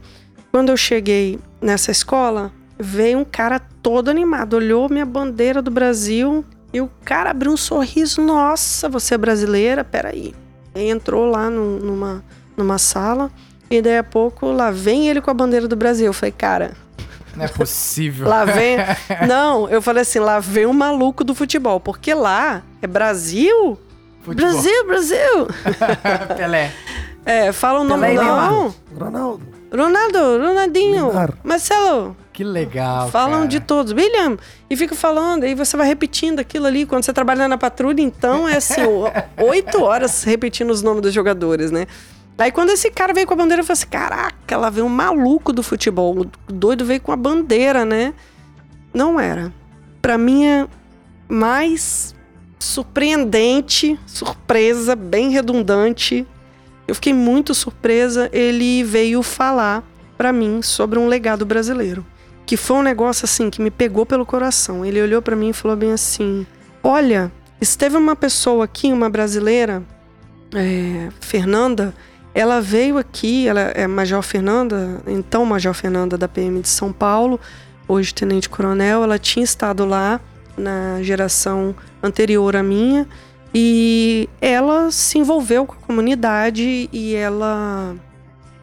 quando 0.50 0.68
eu 0.68 0.76
cheguei 0.76 1.38
nessa 1.60 1.90
escola, 1.90 2.52
veio 2.78 3.18
um 3.18 3.24
cara 3.24 3.58
todo 3.58 4.08
animado, 4.08 4.54
olhou 4.54 4.88
minha 4.88 5.04
bandeira 5.04 5.60
do 5.60 5.70
Brasil 5.70 6.44
e 6.72 6.80
o 6.80 6.88
cara 7.04 7.30
abriu 7.30 7.52
um 7.52 7.56
sorriso. 7.56 8.20
Nossa, 8.20 8.88
você 8.88 9.14
é 9.14 9.18
brasileira? 9.18 9.82
Peraí. 9.82 10.34
Entrou 10.74 11.30
lá 11.30 11.50
no, 11.50 11.78
numa, 11.78 12.24
numa 12.56 12.78
sala 12.78 13.30
e 13.70 13.82
daí 13.82 13.98
a 13.98 14.04
pouco 14.04 14.46
lá 14.52 14.70
vem 14.70 15.08
ele 15.08 15.20
com 15.20 15.30
a 15.30 15.34
bandeira 15.34 15.66
do 15.66 15.76
Brasil. 15.76 16.06
Eu 16.06 16.12
falei, 16.12 16.32
cara. 16.32 16.72
Não 17.36 17.44
é 17.44 17.48
possível. 17.48 18.28
lá 18.28 18.44
vem. 18.44 18.78
Não, 19.26 19.68
eu 19.68 19.82
falei 19.82 20.02
assim, 20.02 20.18
lá 20.18 20.38
vem 20.40 20.66
o 20.66 20.72
maluco 20.72 21.24
do 21.24 21.34
futebol. 21.34 21.80
Porque 21.80 22.14
lá 22.14 22.62
é 22.80 22.86
Brasil? 22.86 23.78
Futebol. 24.22 24.50
Brasil, 24.50 24.86
Brasil. 24.86 25.48
Pelé. 26.36 26.72
É, 27.26 27.52
fala 27.52 27.80
o 27.80 27.84
nome 27.84 28.06
Pelé 28.06 28.22
não. 28.22 28.74
Ronaldo. 28.98 29.54
Ronaldo, 29.72 30.18
Ronaldinho, 30.38 31.06
Neymar. 31.06 31.32
Marcelo. 31.42 32.16
Que 32.32 32.44
legal. 32.44 33.08
Falam 33.10 33.38
cara. 33.38 33.48
de 33.48 33.60
todos. 33.60 33.92
William, 33.92 34.36
e 34.68 34.76
fica 34.76 34.94
falando, 34.94 35.44
aí 35.44 35.54
você 35.54 35.76
vai 35.76 35.86
repetindo 35.86 36.40
aquilo 36.40 36.66
ali. 36.66 36.84
Quando 36.86 37.04
você 37.04 37.12
trabalha 37.12 37.46
na 37.48 37.58
patrulha, 37.58 38.00
então 38.00 38.48
é 38.48 38.56
assim, 38.56 38.82
oito 39.38 39.82
horas 39.82 40.24
repetindo 40.24 40.70
os 40.70 40.82
nomes 40.82 41.02
dos 41.02 41.14
jogadores, 41.14 41.70
né? 41.70 41.86
Aí 42.36 42.50
quando 42.50 42.70
esse 42.70 42.90
cara 42.90 43.12
veio 43.12 43.26
com 43.26 43.34
a 43.34 43.36
bandeira, 43.36 43.62
eu 43.62 43.66
falei 43.66 43.74
assim: 43.74 43.86
caraca, 43.86 44.56
lá 44.56 44.70
veio 44.70 44.86
um 44.86 44.90
maluco 44.90 45.52
do 45.52 45.62
futebol. 45.62 46.20
O 46.20 46.52
doido 46.52 46.84
veio 46.84 47.00
com 47.00 47.12
a 47.12 47.16
bandeira, 47.16 47.84
né? 47.84 48.14
Não 48.92 49.18
era. 49.18 49.52
Pra 50.02 50.18
mim 50.18 50.44
é 50.44 50.66
mais 51.28 52.14
surpreendente, 52.58 53.98
surpresa, 54.06 54.96
bem 54.96 55.30
redundante. 55.30 56.26
Eu 56.86 56.94
fiquei 56.94 57.12
muito 57.12 57.54
surpresa. 57.54 58.28
Ele 58.32 58.82
veio 58.82 59.22
falar 59.22 59.82
pra 60.16 60.32
mim 60.32 60.60
sobre 60.62 60.98
um 60.98 61.06
legado 61.06 61.46
brasileiro 61.46 62.04
que 62.46 62.56
foi 62.56 62.76
um 62.76 62.82
negócio 62.82 63.24
assim 63.24 63.50
que 63.50 63.60
me 63.60 63.70
pegou 63.70 64.04
pelo 64.04 64.26
coração. 64.26 64.84
Ele 64.84 65.00
olhou 65.00 65.22
pra 65.22 65.36
mim 65.36 65.50
e 65.50 65.52
falou 65.52 65.76
bem 65.76 65.92
assim: 65.92 66.46
Olha, 66.82 67.32
esteve 67.60 67.96
uma 67.96 68.14
pessoa 68.14 68.64
aqui, 68.64 68.92
uma 68.92 69.08
brasileira, 69.08 69.82
é, 70.54 71.08
Fernanda. 71.20 71.94
Ela 72.34 72.60
veio 72.60 72.98
aqui, 72.98 73.46
ela 73.46 73.60
é 73.60 73.86
Major 73.86 74.20
Fernanda, 74.20 75.00
então 75.06 75.46
Major 75.46 75.72
Fernanda 75.72 76.18
da 76.18 76.26
PM 76.26 76.60
de 76.60 76.68
São 76.68 76.92
Paulo, 76.92 77.38
hoje 77.86 78.12
Tenente 78.12 78.48
Coronel. 78.48 79.04
Ela 79.04 79.20
tinha 79.20 79.44
estado 79.44 79.84
lá 79.84 80.20
na 80.56 81.00
geração 81.00 81.74
anterior 82.02 82.56
à 82.56 82.62
minha 82.62 83.06
e 83.54 84.28
ela 84.40 84.90
se 84.90 85.16
envolveu 85.16 85.64
com 85.64 85.74
a 85.74 85.86
comunidade 85.86 86.88
e 86.92 87.14
ela 87.14 87.94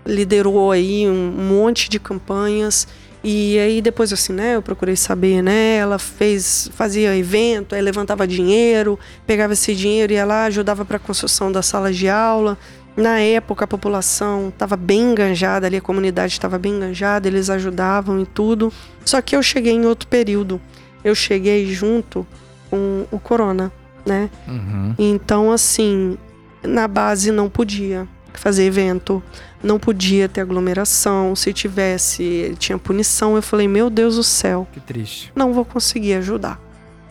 liderou 0.05 0.71
aí 0.71 1.07
um 1.07 1.31
monte 1.31 1.89
de 1.89 1.97
campanhas 1.97 2.87
e 3.23 3.59
aí 3.59 3.81
depois 3.81 4.11
assim, 4.11 4.33
né, 4.33 4.55
eu 4.55 4.63
procurei 4.63 4.95
saber, 4.95 5.43
né, 5.43 5.75
ela 5.75 5.99
fez, 5.99 6.71
fazia 6.73 7.15
evento, 7.15 7.75
aí 7.75 7.81
levantava 7.81 8.27
dinheiro, 8.27 8.97
pegava 9.27 9.53
esse 9.53 9.75
dinheiro 9.75 10.11
e 10.11 10.15
ela 10.15 10.45
ajudava 10.45 10.83
para 10.83 10.97
a 10.97 10.99
construção 10.99 11.51
das 11.51 11.67
salas 11.67 11.95
de 11.95 12.09
aula. 12.09 12.57
Na 12.95 13.19
época 13.19 13.63
a 13.65 13.67
população 13.67 14.49
estava 14.49 14.75
bem 14.75 15.11
enganjada 15.11 15.65
ali, 15.65 15.77
a 15.77 15.81
comunidade 15.81 16.33
estava 16.33 16.57
bem 16.59 16.73
enganjada, 16.73 17.27
eles 17.27 17.49
ajudavam 17.49 18.19
e 18.19 18.25
tudo. 18.25 18.71
Só 19.05 19.21
que 19.21 19.35
eu 19.35 19.41
cheguei 19.41 19.73
em 19.73 19.85
outro 19.85 20.07
período. 20.07 20.59
Eu 21.03 21.15
cheguei 21.15 21.65
junto 21.73 22.27
com 22.69 23.05
o 23.11 23.17
corona, 23.19 23.71
né? 24.05 24.29
Uhum. 24.47 24.93
Então, 24.99 25.51
assim, 25.51 26.17
na 26.61 26.87
base 26.87 27.31
não 27.31 27.49
podia. 27.49 28.07
fazer 28.33 28.63
evento, 28.65 29.21
não 29.61 29.77
podia 29.77 30.27
ter 30.29 30.41
aglomeração, 30.41 31.35
se 31.35 31.51
tivesse, 31.53 32.55
tinha 32.59 32.77
punição. 32.77 33.35
Eu 33.35 33.41
falei, 33.41 33.67
meu 33.67 33.89
Deus 33.89 34.15
do 34.15 34.23
céu, 34.23 34.67
Que 34.71 34.79
triste. 34.79 35.31
não 35.35 35.53
vou 35.53 35.65
conseguir 35.65 36.13
ajudar. 36.15 36.59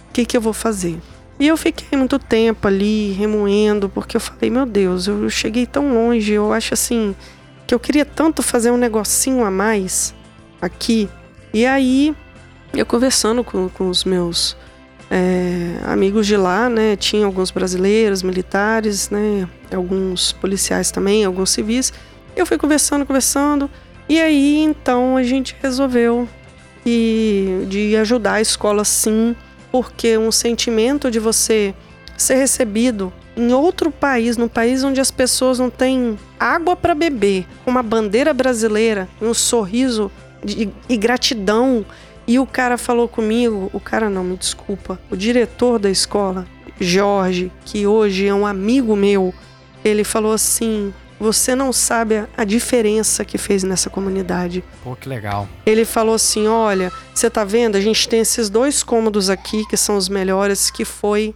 O 0.09 0.13
que, 0.13 0.25
que 0.25 0.37
eu 0.37 0.41
vou 0.41 0.53
fazer? 0.53 0.99
E 1.41 1.47
eu 1.47 1.57
fiquei 1.57 1.99
muito 1.99 2.19
tempo 2.19 2.69
ali 2.69 3.13
remoendo, 3.13 3.89
porque 3.89 4.15
eu 4.15 4.21
falei, 4.21 4.51
meu 4.51 4.67
Deus, 4.67 5.07
eu 5.07 5.31
cheguei 5.31 5.65
tão 5.65 5.95
longe, 5.95 6.35
eu 6.35 6.53
acho 6.53 6.75
assim, 6.75 7.17
que 7.67 7.75
eu 7.75 7.81
queria 7.81 8.05
tanto 8.05 8.43
fazer 8.43 8.71
um 8.71 8.77
negocinho 8.77 9.43
a 9.43 9.51
mais 9.51 10.15
aqui. 10.61 11.09
E 11.55 11.65
aí, 11.65 12.15
eu 12.75 12.85
conversando 12.85 13.43
com, 13.43 13.71
com 13.71 13.89
os 13.89 14.05
meus 14.05 14.55
é, 15.11 15.81
amigos 15.87 16.27
de 16.27 16.37
lá, 16.37 16.69
né? 16.69 16.95
Tinha 16.95 17.25
alguns 17.25 17.51
brasileiros, 17.51 18.23
militares, 18.23 19.09
né? 19.09 19.49
Alguns 19.75 20.33
policiais 20.33 20.91
também, 20.91 21.25
alguns 21.25 21.51
civis. 21.51 21.91
Eu 22.37 22.45
fui 22.45 22.59
conversando, 22.59 23.07
conversando. 23.07 23.71
E 24.07 24.21
aí, 24.21 24.59
então, 24.59 25.17
a 25.17 25.23
gente 25.23 25.57
resolveu 25.63 26.29
e 26.85 27.65
de 27.67 27.97
ajudar 27.97 28.35
a 28.35 28.41
escola 28.43 28.85
sim, 28.85 29.35
porque 29.71 30.17
um 30.19 30.33
sentimento 30.33 31.11
de 31.11 31.19
você 31.19 31.75
ser 32.17 32.35
recebido 32.35 33.13
em 33.37 33.53
outro 33.53 33.91
país, 33.91 34.37
num 34.37 34.49
país 34.49 34.85
onde 34.85 35.01
as 35.01 35.11
pessoas 35.11 35.59
não 35.59 35.71
têm 35.71 36.19
água 36.39 36.77
para 36.77 36.95
beber, 36.95 37.47
uma 37.65 37.83
bandeira 37.83 38.35
brasileira, 38.35 39.09
um 39.21 39.33
sorriso 39.33 40.11
de, 40.45 40.71
e 40.89 40.97
gratidão. 40.97 41.85
E 42.27 42.39
o 42.39 42.47
cara 42.47 42.77
falou 42.77 43.09
comigo, 43.09 43.71
o 43.73 43.81
cara 43.81 44.11
não, 44.11 44.23
me 44.23 44.37
desculpa, 44.37 45.01
o 45.11 45.17
diretor 45.17 45.79
da 45.79 45.91
escola, 45.91 46.47
Jorge, 46.79 47.51
que 47.65 47.87
hoje 47.87 48.27
é 48.27 48.35
um 48.35 48.47
amigo 48.47 48.95
meu, 48.95 49.35
ele 49.85 50.05
falou 50.05 50.33
assim: 50.33 50.93
você 51.21 51.55
não 51.55 51.73
sabe 51.73 52.25
a- 52.37 52.45
diferença 52.45 53.25
que 53.25 53.37
fez 53.39 53.63
nessa 53.63 53.91
comunidade. 53.91 54.65
Pô, 54.83 54.97
que 54.97 55.09
legal. 55.09 55.47
Ele 55.67 55.85
falou 55.85 56.15
assim: 56.15 56.47
Olha, 56.49 56.91
você 57.15 57.29
tá 57.29 57.45
vendo? 57.45 57.77
A 57.77 57.81
gente 57.81 58.09
tem 58.09 58.21
esses 58.21 58.49
dois 58.49 58.83
cômodos 58.83 59.29
aqui 59.31 59.65
que 59.69 59.77
são 59.77 59.97
os 59.97 60.09
melhores, 60.09 60.71
que 60.71 60.85
foi 60.85 61.35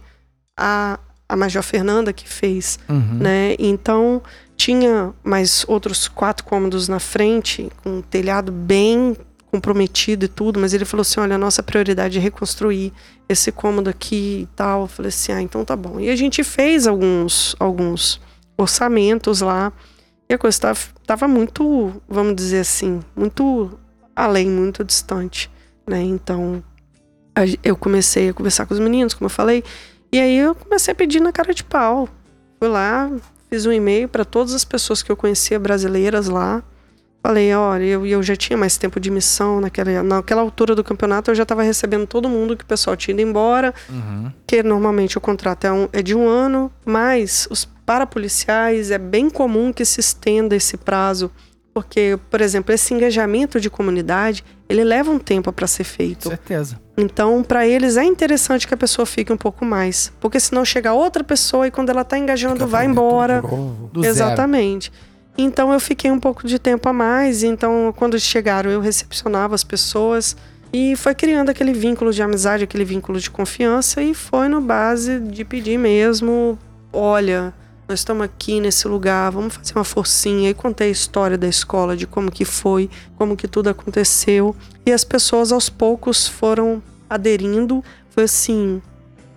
a, 0.59 0.99
a 1.29 1.35
Major 1.35 1.61
Fernanda 1.63 2.11
que 2.11 2.27
fez, 2.27 2.79
Uhum. 2.89 3.17
né? 3.21 3.55
Então 3.59 4.21
tinha 4.57 5.13
mais 5.23 5.65
outros 5.67 6.07
quatro 6.07 6.45
cômodos 6.45 6.87
na 6.87 6.99
frente, 6.99 7.69
com 7.83 7.97
um 7.97 8.01
telhado 8.01 8.51
bem 8.51 9.15
comprometido 9.51 10.25
e 10.25 10.27
tudo, 10.27 10.59
mas 10.59 10.73
ele 10.73 10.83
falou 10.85 11.01
assim: 11.01 11.19
olha, 11.19 11.35
a 11.35 11.37
nossa 11.37 11.61
prioridade 11.63 12.17
é 12.17 12.21
reconstruir 12.21 12.91
esse 13.29 13.51
cômodo 13.51 13.89
aqui 13.89 14.41
e 14.43 14.47
tal. 14.55 14.81
Eu 14.81 14.87
falei 14.87 15.09
assim: 15.09 15.31
ah, 15.31 15.41
então 15.41 15.63
tá 15.63 15.75
bom. 15.75 15.99
E 15.99 16.09
a 16.09 16.15
gente 16.15 16.43
fez 16.43 16.87
alguns, 16.87 17.55
alguns 17.59 18.19
orçamentos 18.57 19.41
lá, 19.41 19.71
e 20.29 20.33
a 20.33 20.37
coisa 20.37 20.59
tava, 20.59 20.79
tava 21.05 21.27
muito, 21.27 22.01
vamos 22.07 22.35
dizer 22.35 22.59
assim, 22.59 22.99
muito 23.15 23.77
além, 24.15 24.49
muito 24.49 24.83
distante, 24.83 25.51
né? 25.87 26.01
Então 26.01 26.63
eu 27.63 27.75
comecei 27.75 28.29
a 28.29 28.33
conversar 28.33 28.65
com 28.65 28.73
os 28.73 28.79
meninos, 28.79 29.13
como 29.13 29.25
eu 29.25 29.29
falei, 29.29 29.63
e 30.11 30.19
aí 30.19 30.37
eu 30.37 30.55
comecei 30.55 30.91
a 30.93 30.95
pedir 30.95 31.19
na 31.19 31.31
cara 31.31 31.53
de 31.53 31.63
pau. 31.63 32.07
Fui 32.59 32.69
lá, 32.69 33.11
fiz 33.49 33.65
um 33.65 33.71
e-mail 33.73 34.07
para 34.07 34.23
todas 34.23 34.53
as 34.53 34.63
pessoas 34.63 35.03
que 35.03 35.11
eu 35.11 35.17
conhecia 35.17 35.59
brasileiras 35.59 36.29
lá. 36.29 36.63
Falei, 37.21 37.53
olha, 37.53 37.83
eu, 37.83 38.05
eu 38.05 38.23
já 38.23 38.35
tinha 38.35 38.55
mais 38.55 38.77
tempo 38.77 38.99
de 38.99 39.09
missão 39.11 39.59
naquela, 39.59 40.01
naquela 40.03 40.41
altura 40.41 40.75
do 40.75 40.83
campeonato, 40.83 41.31
eu 41.31 41.35
já 41.35 41.43
estava 41.43 41.63
recebendo 41.63 42.05
todo 42.07 42.29
mundo 42.29 42.55
que 42.55 42.63
o 42.63 42.67
pessoal 42.67 42.95
tinha 42.95 43.13
ido 43.13 43.21
embora, 43.27 43.73
Uhum. 43.89 44.31
que 44.47 44.61
normalmente 44.63 45.17
o 45.17 45.21
contrato 45.21 45.65
é, 45.65 45.71
um- 45.73 45.89
é 45.91 46.01
de 46.03 46.15
um 46.15 46.27
ano, 46.27 46.71
mas 46.85 47.47
os 47.49 47.67
parapoliciais 47.85 48.91
é 48.91 48.97
bem 48.97 49.29
comum 49.29 49.71
que 49.71 49.85
se 49.85 49.99
estenda 49.99 50.55
esse 50.55 50.77
prazo, 50.77 51.31
porque, 51.73 52.17
por 52.29 52.41
exemplo, 52.41 52.73
esse 52.73 52.93
engajamento 52.93 53.59
de 53.59 53.69
comunidade, 53.69 54.43
ele 54.69 54.83
leva 54.83 55.11
um 55.11 55.19
tempo 55.19 55.51
para 55.51 55.67
ser 55.67 55.83
feito. 55.83 56.29
Certeza. 56.29 56.79
Então, 56.97 57.43
para 57.43 57.67
eles 57.67 57.97
é 57.97 58.03
interessante 58.03 58.65
que 58.65 58.73
a 58.73 58.77
pessoa 58.77 59.05
fique 59.05 59.31
um 59.31 59.37
pouco 59.37 59.65
mais, 59.65 60.11
porque 60.19 60.39
senão 60.39 60.63
chega 60.63 60.93
outra 60.93 61.23
pessoa 61.23 61.67
e 61.67 61.71
quando 61.71 61.89
ela 61.89 62.05
tá 62.05 62.17
engajando, 62.17 62.55
Fica 62.55 62.67
vai 62.67 62.85
embora. 62.85 63.41
Do 63.41 64.01
zero. 64.01 64.13
Exatamente. 64.13 64.91
Então 65.37 65.73
eu 65.73 65.79
fiquei 65.79 66.09
um 66.09 66.19
pouco 66.19 66.47
de 66.47 66.57
tempo 66.57 66.87
a 66.87 66.93
mais. 66.93 67.43
Então, 67.43 67.93
quando 67.97 68.17
chegaram, 68.19 68.71
eu 68.71 68.79
recepcionava 68.79 69.53
as 69.53 69.63
pessoas 69.63 70.35
e 70.71 70.95
foi 70.95 71.13
criando 71.13 71.49
aquele 71.49 71.73
vínculo 71.73 72.11
de 72.11 72.21
amizade, 72.21 72.63
aquele 72.63 72.85
vínculo 72.85 73.19
de 73.19 73.29
confiança. 73.29 74.01
E 74.01 74.13
foi 74.13 74.47
no 74.47 74.61
base 74.61 75.19
de 75.19 75.43
pedir 75.43 75.77
mesmo: 75.77 76.57
olha, 76.91 77.53
nós 77.87 77.99
estamos 77.99 78.25
aqui 78.25 78.59
nesse 78.59 78.87
lugar, 78.87 79.31
vamos 79.31 79.55
fazer 79.55 79.73
uma 79.75 79.83
forcinha. 79.83 80.49
E 80.49 80.53
contei 80.53 80.87
a 80.87 80.91
história 80.91 81.37
da 81.37 81.47
escola, 81.47 81.95
de 81.95 82.07
como 82.07 82.31
que 82.31 82.43
foi, 82.43 82.89
como 83.15 83.37
que 83.37 83.47
tudo 83.47 83.69
aconteceu. 83.69 84.55
E 84.85 84.91
as 84.91 85.03
pessoas 85.03 85.51
aos 85.51 85.69
poucos 85.69 86.27
foram 86.27 86.81
aderindo. 87.09 87.83
Foi 88.09 88.23
assim: 88.23 88.81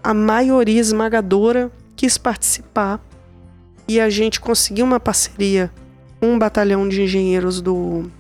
a 0.02 0.14
maioria 0.14 0.80
esmagadora 0.80 1.70
quis 1.94 2.16
participar 2.16 3.00
e 3.86 4.00
a 4.00 4.08
gente 4.08 4.40
conseguiu 4.40 4.84
uma 4.84 5.00
parceria 5.00 5.70
com 6.20 6.32
um 6.32 6.38
batalhão 6.38 6.88
de 6.88 7.02
engenheiros 7.02 7.60
do, 7.60 8.10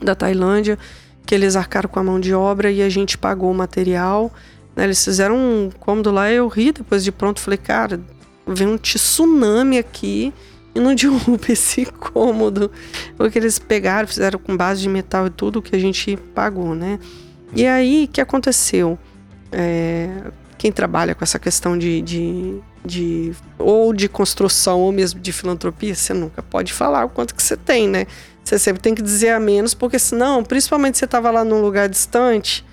da 0.00 0.14
Tailândia, 0.14 0.78
que 1.24 1.34
eles 1.34 1.56
arcaram 1.56 1.88
com 1.88 1.98
a 1.98 2.04
mão 2.04 2.20
de 2.20 2.32
obra 2.32 2.70
e 2.70 2.82
a 2.82 2.88
gente 2.88 3.18
pagou 3.18 3.50
o 3.50 3.54
material. 3.54 4.32
né? 4.74 4.84
Eles 4.84 5.04
fizeram 5.04 5.36
um 5.36 5.70
cômodo 5.80 6.10
lá, 6.10 6.30
eu 6.30 6.46
ri 6.46 6.72
depois 6.72 7.02
de 7.02 7.10
pronto, 7.10 7.40
falei, 7.40 7.58
cara, 7.58 8.00
vem 8.46 8.68
um 8.68 8.78
tsunami 8.78 9.78
aqui 9.78 10.32
e 10.74 10.80
não 10.80 10.94
derruba 10.96 11.46
esse 11.48 11.86
cômodo. 11.86 12.70
Porque 13.16 13.38
eles 13.38 13.58
pegaram, 13.58 14.06
fizeram 14.06 14.38
com 14.38 14.56
base 14.56 14.82
de 14.82 14.88
metal 14.88 15.26
e 15.26 15.30
tudo 15.30 15.62
que 15.62 15.74
a 15.74 15.78
gente 15.78 16.16
pagou, 16.34 16.74
né? 16.74 16.98
E 17.54 17.66
aí, 17.66 18.04
o 18.04 18.08
que 18.08 18.20
aconteceu? 18.20 18.98
É, 19.50 20.08
quem 20.58 20.72
trabalha 20.72 21.14
com 21.14 21.22
essa 21.22 21.38
questão 21.38 21.78
de, 21.78 22.02
de, 22.02 22.58
de 22.84 23.32
ou 23.58 23.94
de 23.94 24.08
construção 24.08 24.80
ou 24.80 24.92
mesmo 24.92 25.20
de 25.20 25.32
filantropia, 25.32 25.94
você 25.94 26.12
nunca 26.12 26.42
pode 26.42 26.72
falar 26.72 27.04
o 27.04 27.08
quanto 27.08 27.34
que 27.34 27.42
você 27.42 27.56
tem, 27.56 27.88
né? 27.88 28.06
Você 28.44 28.58
sempre 28.58 28.82
tem 28.82 28.94
que 28.94 29.02
dizer 29.02 29.30
a 29.30 29.40
menos, 29.40 29.74
porque 29.74 29.98
senão, 29.98 30.44
principalmente 30.44 30.96
se 30.96 31.00
você 31.00 31.04
estava 31.04 31.30
lá 31.30 31.44
num 31.44 31.60
lugar 31.60 31.88
distante, 31.88 32.64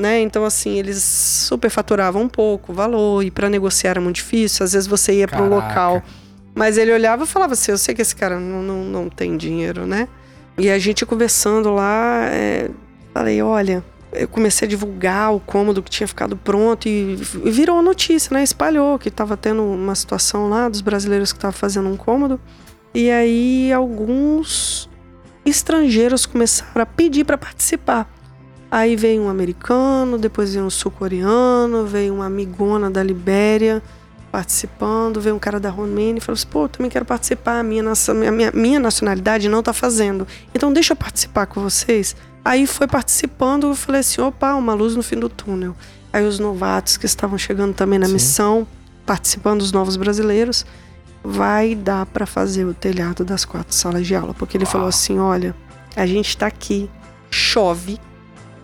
né? 0.00 0.20
Então, 0.20 0.44
assim, 0.44 0.78
eles 0.78 1.02
superfaturavam 1.02 2.22
um 2.22 2.28
pouco 2.28 2.72
o 2.72 2.74
valor 2.74 3.22
e 3.22 3.30
para 3.30 3.48
negociar 3.48 3.90
era 3.90 4.00
muito 4.00 4.16
difícil. 4.16 4.64
Às 4.64 4.72
vezes 4.72 4.88
você 4.88 5.12
ia 5.12 5.28
para 5.28 5.42
um 5.42 5.48
local, 5.48 6.02
mas 6.54 6.78
ele 6.78 6.92
olhava 6.92 7.24
e 7.24 7.26
falava 7.26 7.52
assim: 7.52 7.70
Eu 7.70 7.78
sei 7.78 7.94
que 7.94 8.02
esse 8.02 8.16
cara 8.16 8.40
não, 8.40 8.62
não, 8.62 8.84
não 8.84 9.08
tem 9.08 9.36
dinheiro, 9.36 9.86
né? 9.86 10.08
E 10.58 10.70
a 10.70 10.78
gente 10.78 11.06
conversando 11.06 11.70
lá, 11.70 12.26
é, 12.26 12.70
falei: 13.14 13.40
Olha, 13.42 13.84
eu 14.12 14.26
comecei 14.26 14.66
a 14.66 14.68
divulgar 14.68 15.32
o 15.34 15.40
cômodo 15.40 15.82
que 15.82 15.90
tinha 15.90 16.08
ficado 16.08 16.36
pronto 16.36 16.88
e 16.88 17.18
e 17.44 17.50
virou 17.50 17.80
notícia, 17.82 18.34
né? 18.34 18.42
Espalhou 18.42 18.98
que 18.98 19.08
estava 19.08 19.36
tendo 19.36 19.62
uma 19.62 19.94
situação 19.94 20.48
lá 20.48 20.68
dos 20.68 20.80
brasileiros 20.80 21.32
que 21.32 21.38
estavam 21.38 21.56
fazendo 21.56 21.88
um 21.88 21.96
cômodo. 21.96 22.40
E 22.92 23.10
aí 23.10 23.72
alguns 23.72 24.90
estrangeiros 25.44 26.26
começaram 26.26 26.82
a 26.82 26.86
pedir 26.86 27.24
para 27.24 27.38
participar. 27.38 28.10
Aí 28.70 28.94
veio 28.94 29.22
um 29.22 29.28
americano, 29.28 30.16
depois 30.16 30.54
veio 30.54 30.64
um 30.64 30.70
sul-coreano, 30.70 31.84
veio 31.86 32.14
uma 32.14 32.26
amigona 32.26 32.88
da 32.90 33.02
Libéria 33.02 33.82
participando, 34.30 35.20
veio 35.20 35.34
um 35.34 35.38
cara 35.38 35.58
da 35.58 35.70
Romênia 35.70 36.18
e 36.18 36.20
falou 36.20 36.34
assim: 36.34 36.46
pô, 36.46 36.64
eu 36.64 36.68
também 36.68 36.90
quero 36.90 37.04
participar, 37.04 37.58
a 37.58 37.62
minha, 37.62 37.82
minha, 38.32 38.52
minha, 38.52 38.78
nacionalidade 38.78 39.48
não 39.48 39.62
tá 39.62 39.72
fazendo. 39.72 40.26
Então 40.54 40.72
deixa 40.72 40.92
eu 40.92 40.96
participar 40.96 41.46
com 41.46 41.60
vocês. 41.60 42.14
Aí 42.44 42.66
foi 42.66 42.86
participando, 42.86 43.66
eu 43.66 43.74
falei 43.74 44.02
assim: 44.02 44.20
opa, 44.20 44.54
uma 44.54 44.72
luz 44.72 44.94
no 44.94 45.02
fim 45.02 45.16
do 45.16 45.28
túnel. 45.28 45.74
Aí 46.12 46.24
os 46.24 46.38
novatos 46.38 46.96
que 46.96 47.06
estavam 47.06 47.36
chegando 47.36 47.74
também 47.74 47.98
na 47.98 48.06
Sim. 48.06 48.12
missão, 48.12 48.66
participando 49.04 49.60
dos 49.60 49.72
novos 49.72 49.96
brasileiros, 49.96 50.64
vai 51.22 51.74
dar 51.74 52.06
para 52.06 52.26
fazer 52.26 52.64
o 52.64 52.74
telhado 52.74 53.24
das 53.24 53.44
quatro 53.44 53.74
salas 53.74 54.06
de 54.06 54.14
aula. 54.14 54.32
Porque 54.32 54.56
ele 54.56 54.66
falou 54.66 54.86
assim: 54.86 55.18
olha, 55.18 55.56
a 55.96 56.06
gente 56.06 56.36
tá 56.36 56.46
aqui, 56.46 56.88
chove, 57.30 57.98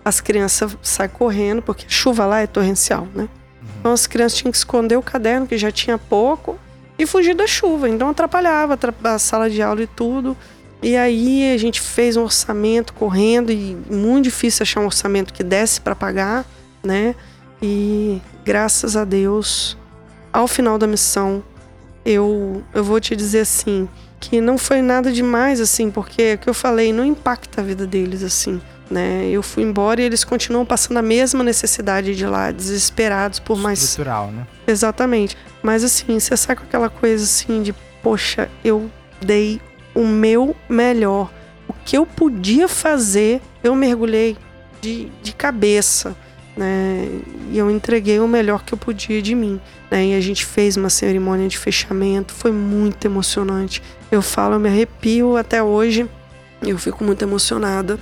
as 0.07 0.21
crianças 0.21 0.77
saem 0.81 1.09
correndo, 1.09 1.61
porque 1.61 1.85
a 1.85 1.89
chuva 1.89 2.25
lá 2.25 2.39
é 2.39 2.47
torrencial, 2.47 3.07
né? 3.13 3.27
Então 3.79 3.91
as 3.91 4.07
crianças 4.07 4.37
tinham 4.37 4.51
que 4.51 4.57
esconder 4.57 4.97
o 4.97 5.01
caderno, 5.01 5.45
que 5.45 5.57
já 5.57 5.71
tinha 5.71 5.97
pouco, 5.97 6.57
e 6.97 7.05
fugir 7.05 7.35
da 7.35 7.45
chuva. 7.45 7.89
Então 7.89 8.09
atrapalhava 8.09 8.73
atra- 8.73 8.93
a 9.03 9.19
sala 9.19 9.49
de 9.49 9.61
aula 9.61 9.81
e 9.83 9.87
tudo. 9.87 10.35
E 10.81 10.95
aí 10.95 11.53
a 11.53 11.57
gente 11.57 11.81
fez 11.81 12.15
um 12.15 12.23
orçamento 12.23 12.93
correndo, 12.93 13.51
e 13.51 13.77
muito 13.89 14.23
difícil 14.25 14.63
achar 14.63 14.79
um 14.79 14.85
orçamento 14.85 15.33
que 15.33 15.43
desse 15.43 15.81
para 15.81 15.95
pagar, 15.95 16.45
né? 16.83 17.13
E 17.61 18.21
graças 18.45 18.95
a 18.95 19.03
Deus, 19.03 19.77
ao 20.31 20.47
final 20.47 20.77
da 20.77 20.87
missão, 20.87 21.43
eu, 22.05 22.63
eu 22.73 22.83
vou 22.83 22.99
te 22.99 23.15
dizer 23.15 23.41
assim, 23.41 23.89
que 24.19 24.39
não 24.39 24.57
foi 24.57 24.81
nada 24.81 25.11
demais, 25.11 25.59
assim, 25.59 25.91
porque 25.91 26.21
é 26.21 26.33
o 26.35 26.37
que 26.37 26.49
eu 26.49 26.53
falei, 26.53 26.93
não 26.93 27.03
impacta 27.03 27.61
a 27.61 27.63
vida 27.63 27.85
deles, 27.85 28.23
assim, 28.23 28.61
né? 28.89 29.27
Eu 29.29 29.43
fui 29.43 29.63
embora 29.63 30.01
e 30.01 30.05
eles 30.05 30.23
continuam 30.23 30.65
passando 30.65 30.97
a 30.97 31.01
mesma 31.01 31.43
necessidade 31.43 32.15
de 32.15 32.25
lá, 32.25 32.51
desesperados 32.51 33.39
por 33.39 33.57
mais. 33.57 33.81
Estrutural, 33.81 34.31
né? 34.31 34.47
Exatamente. 34.65 35.37
Mas 35.61 35.83
assim, 35.83 36.19
você 36.19 36.35
sai 36.37 36.55
com 36.55 36.63
aquela 36.63 36.89
coisa 36.89 37.23
assim 37.23 37.61
de, 37.61 37.73
poxa, 38.01 38.49
eu 38.63 38.89
dei 39.21 39.61
o 39.93 40.05
meu 40.05 40.55
melhor. 40.69 41.31
O 41.67 41.73
que 41.85 41.97
eu 41.97 42.05
podia 42.05 42.67
fazer, 42.67 43.41
eu 43.63 43.75
mergulhei 43.75 44.37
de, 44.79 45.11
de 45.21 45.33
cabeça, 45.33 46.15
né? 46.55 47.07
E 47.51 47.57
eu 47.57 47.69
entreguei 47.69 48.19
o 48.19 48.27
melhor 48.27 48.63
que 48.63 48.73
eu 48.73 48.77
podia 48.77 49.21
de 49.21 49.35
mim, 49.35 49.59
né? 49.91 50.05
E 50.05 50.15
a 50.15 50.21
gente 50.21 50.45
fez 50.45 50.77
uma 50.77 50.89
cerimônia 50.89 51.47
de 51.47 51.57
fechamento, 51.57 52.33
foi 52.33 52.51
muito 52.51 53.05
emocionante. 53.05 53.81
Eu 54.09 54.21
falo, 54.21 54.55
eu 54.55 54.59
me 54.59 54.69
arrepio 54.69 55.35
até 55.35 55.61
hoje, 55.61 56.09
eu 56.61 56.77
fico 56.77 57.03
muito 57.03 57.21
emocionada 57.21 57.99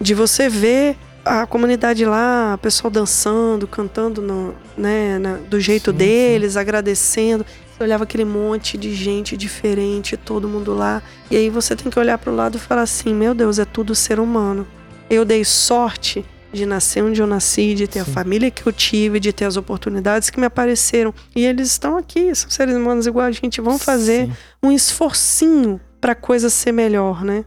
de 0.00 0.14
você 0.14 0.48
ver 0.48 0.96
a 1.24 1.46
comunidade 1.46 2.04
lá, 2.04 2.52
o 2.54 2.58
pessoal 2.58 2.90
dançando, 2.90 3.66
cantando 3.66 4.20
no, 4.20 4.54
né, 4.76 5.18
na- 5.18 5.36
do 5.36 5.58
jeito 5.58 5.90
Sim, 5.90 5.96
deles, 5.96 6.56
agradecendo. 6.56 7.46
Você 7.76 7.82
olhava 7.82 8.04
aquele 8.04 8.24
monte 8.24 8.76
de 8.76 8.94
gente 8.94 9.36
diferente, 9.36 10.16
todo 10.16 10.48
mundo 10.48 10.74
lá. 10.74 11.02
E 11.30 11.36
aí 11.36 11.48
você 11.50 11.74
tem 11.74 11.90
que 11.90 11.98
olhar 11.98 12.18
para 12.18 12.30
o 12.32 12.36
lado 12.36 12.56
e 12.56 12.60
falar 12.60 12.82
assim: 12.82 13.14
meu 13.14 13.34
Deus, 13.34 13.58
é 13.58 13.64
tudo 13.64 13.94
ser 13.94 14.20
humano. 14.20 14.66
Eu 15.08 15.24
dei 15.24 15.44
sorte 15.44 16.24
de 16.52 16.64
nascer 16.66 17.02
onde 17.02 17.20
eu 17.20 17.26
nasci, 17.26 17.74
de 17.74 17.88
ter 17.88 17.98
a 18.00 18.04
Sim. 18.04 18.12
família 18.12 18.48
que 18.50 18.64
eu 18.64 18.72
tive, 18.72 19.18
de 19.18 19.32
ter 19.32 19.44
as 19.44 19.56
oportunidades 19.56 20.30
que 20.30 20.38
me 20.38 20.46
apareceram. 20.46 21.12
E 21.34 21.44
eles 21.44 21.68
estão 21.70 21.96
aqui, 21.98 22.32
são 22.34 22.48
seres 22.48 22.76
humanos 22.76 23.06
igual 23.08 23.26
a 23.26 23.32
gente. 23.32 23.60
Vão 23.60 23.76
fazer 23.78 24.26
Sim. 24.26 24.32
um 24.62 24.70
esforcinho 24.70 25.80
para 26.00 26.12
a 26.12 26.14
coisa 26.14 26.48
ser 26.50 26.70
melhor, 26.70 27.24
né? 27.24 27.44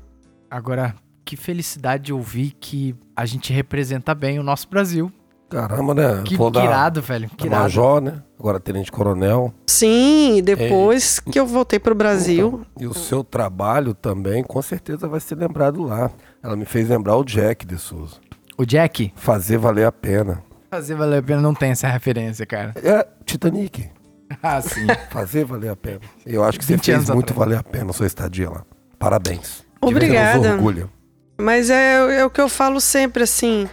Agora, 0.52 0.94
que 1.28 1.36
felicidade 1.36 2.06
de 2.06 2.14
ouvir 2.14 2.52
que 2.60 2.96
a 3.16 3.26
gente 3.26 3.52
representa 3.52 4.16
bem 4.16 4.40
o 4.40 4.44
nosso 4.44 4.70
Brasil. 4.70 5.12
Caramba, 5.50 5.94
né? 5.94 6.22
Que, 6.26 6.36
Vou 6.36 6.52
que 6.52 6.60
irado, 6.60 7.02
velho. 7.02 7.30
Que 7.38 7.48
irado. 7.48 7.64
Major, 7.64 8.02
né? 8.02 8.22
Agora 8.40 8.60
Tenente 8.60 8.92
Coronel. 8.92 9.54
Sim, 9.66 10.38
e 10.38 10.42
depois 10.42 11.20
que 11.20 11.40
eu 11.40 11.46
voltei 11.46 11.80
pro 11.80 11.96
Brasil, 11.96 12.66
Então, 12.76 12.84
e 12.84 12.88
o 12.88 12.94
seu 12.94 13.24
trabalho 13.24 13.94
também, 13.94 14.44
com 14.44 14.62
certeza, 14.62 15.08
vai 15.08 15.20
ser 15.20 15.36
lembrado 15.36 15.84
lá. 15.84 16.12
Ela 16.44 16.56
me 16.56 16.66
fez 16.66 16.90
lembrar 16.90 17.16
o 17.18 17.24
Jack 17.24 17.66
de 17.66 17.78
Souza. 17.78 18.16
O 18.58 18.66
Jack, 18.66 19.14
Fazer 19.16 19.58
valer 19.58 19.86
a 19.86 19.92
pena. 19.92 20.44
fazer 20.70 20.96
valer 20.96 21.20
a 21.20 21.24
pena 21.24 21.42
não 21.42 21.54
tem 21.54 21.72
essa 21.72 21.88
referência, 21.88 22.46
cara. 22.46 22.74
É 22.84 23.06
Titanic. 23.26 23.90
Ah, 24.44 24.62
sim. 24.62 24.86
Fazer 25.10 25.46
valer 25.46 25.70
a 25.70 25.76
pena. 25.78 26.02
Eu 26.26 26.44
acho 26.44 26.60
que 26.60 26.66
você 26.66 26.74
20 26.76 26.86
fez 26.86 27.10
muito 27.12 27.32
atrás. 27.32 27.40
valer 27.40 27.58
a 27.60 27.64
pena 27.64 27.92
a 27.92 27.94
sua 27.94 28.06
estadia 28.06 28.50
lá. 28.50 28.66
Parabéns. 29.00 29.64
Obrigada. 29.82 30.38
Nos 30.40 30.48
orgulha. 30.48 30.90
Mas 31.38 31.70
é, 31.70 32.20
é 32.20 32.26
o 32.26 32.30
que 32.30 32.42
eu 32.42 32.50
falo 32.50 32.80
sempre, 32.82 33.24
assim. 33.24 33.70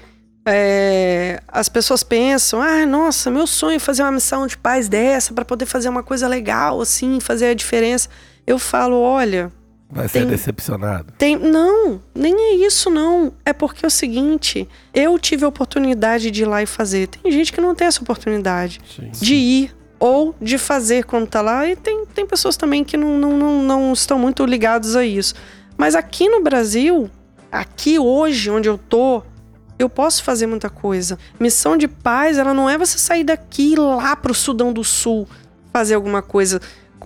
é, 0.46 1.40
as 1.48 1.68
pessoas 1.68 2.02
pensam, 2.02 2.60
ah, 2.60 2.84
nossa, 2.84 3.30
meu 3.30 3.46
sonho 3.46 3.76
é 3.76 3.78
fazer 3.78 4.02
uma 4.02 4.12
missão 4.12 4.46
de 4.46 4.56
paz 4.58 4.88
dessa 4.88 5.32
para 5.32 5.44
poder 5.44 5.64
fazer 5.66 5.88
uma 5.88 6.02
coisa 6.02 6.28
legal, 6.28 6.80
assim, 6.80 7.18
fazer 7.20 7.46
a 7.46 7.54
diferença. 7.54 8.08
Eu 8.46 8.58
falo, 8.58 9.00
olha, 9.00 9.50
Vai 9.90 10.08
ser 10.08 10.20
Tem- 10.20 10.28
decepcionado. 10.28 11.12
tem. 11.16 11.36
Não, 11.36 12.02
nem 12.14 12.34
é 12.34 12.54
isso, 12.66 12.90
não. 12.90 13.32
É 13.44 13.52
porque 13.52 13.84
é 13.84 13.88
o 13.88 13.90
seguinte, 13.90 14.68
eu 14.92 15.16
tive 15.20 15.44
a 15.44 15.48
oportunidade 15.48 16.30
de 16.32 16.42
ir 16.42 16.46
lá 16.46 16.62
e 16.62 16.66
fazer. 16.66 17.06
Tem 17.06 17.30
gente 17.30 17.52
que 17.52 17.60
não 17.60 17.74
tem 17.76 17.86
essa 17.86 18.02
oportunidade 18.02 18.80
Sim. 18.96 19.10
de 19.12 19.34
ir 19.34 19.76
ou 20.00 20.34
de 20.40 20.58
fazer 20.58 21.04
quando 21.04 21.28
tá 21.28 21.40
lá. 21.40 21.68
E 21.68 21.76
tem, 21.76 22.04
tem 22.06 22.26
pessoas 22.26 22.56
também 22.56 22.82
que 22.82 22.96
não, 22.96 23.16
não, 23.18 23.36
não, 23.38 23.62
não 23.62 23.92
estão 23.92 24.18
muito 24.18 24.44
ligados 24.44 24.96
a 24.96 25.04
isso. 25.04 25.34
Mas 25.76 25.94
aqui 25.94 26.28
no 26.28 26.42
Brasil, 26.42 27.08
aqui 27.54 27.98
hoje, 27.98 28.50
onde 28.50 28.68
eu 28.68 28.76
tô, 28.76 29.22
eu 29.78 29.88
posso 29.88 30.22
fazer 30.24 30.46
muita 30.46 30.68
coisa. 30.68 31.18
Missão 31.38 31.76
de 31.76 31.86
paz, 31.86 32.36
ela 32.36 32.52
não 32.52 32.68
é 32.68 32.76
você 32.76 32.98
sair 32.98 33.24
daqui 33.24 33.62
e 33.62 33.72
ir 33.74 33.78
lá 33.78 34.16
pro 34.16 34.34
Sudão 34.34 34.72
do 34.72 34.82
Sul 34.82 35.26
fazer 35.72 35.94
alguma 35.94 36.20
coisa. 36.20 36.60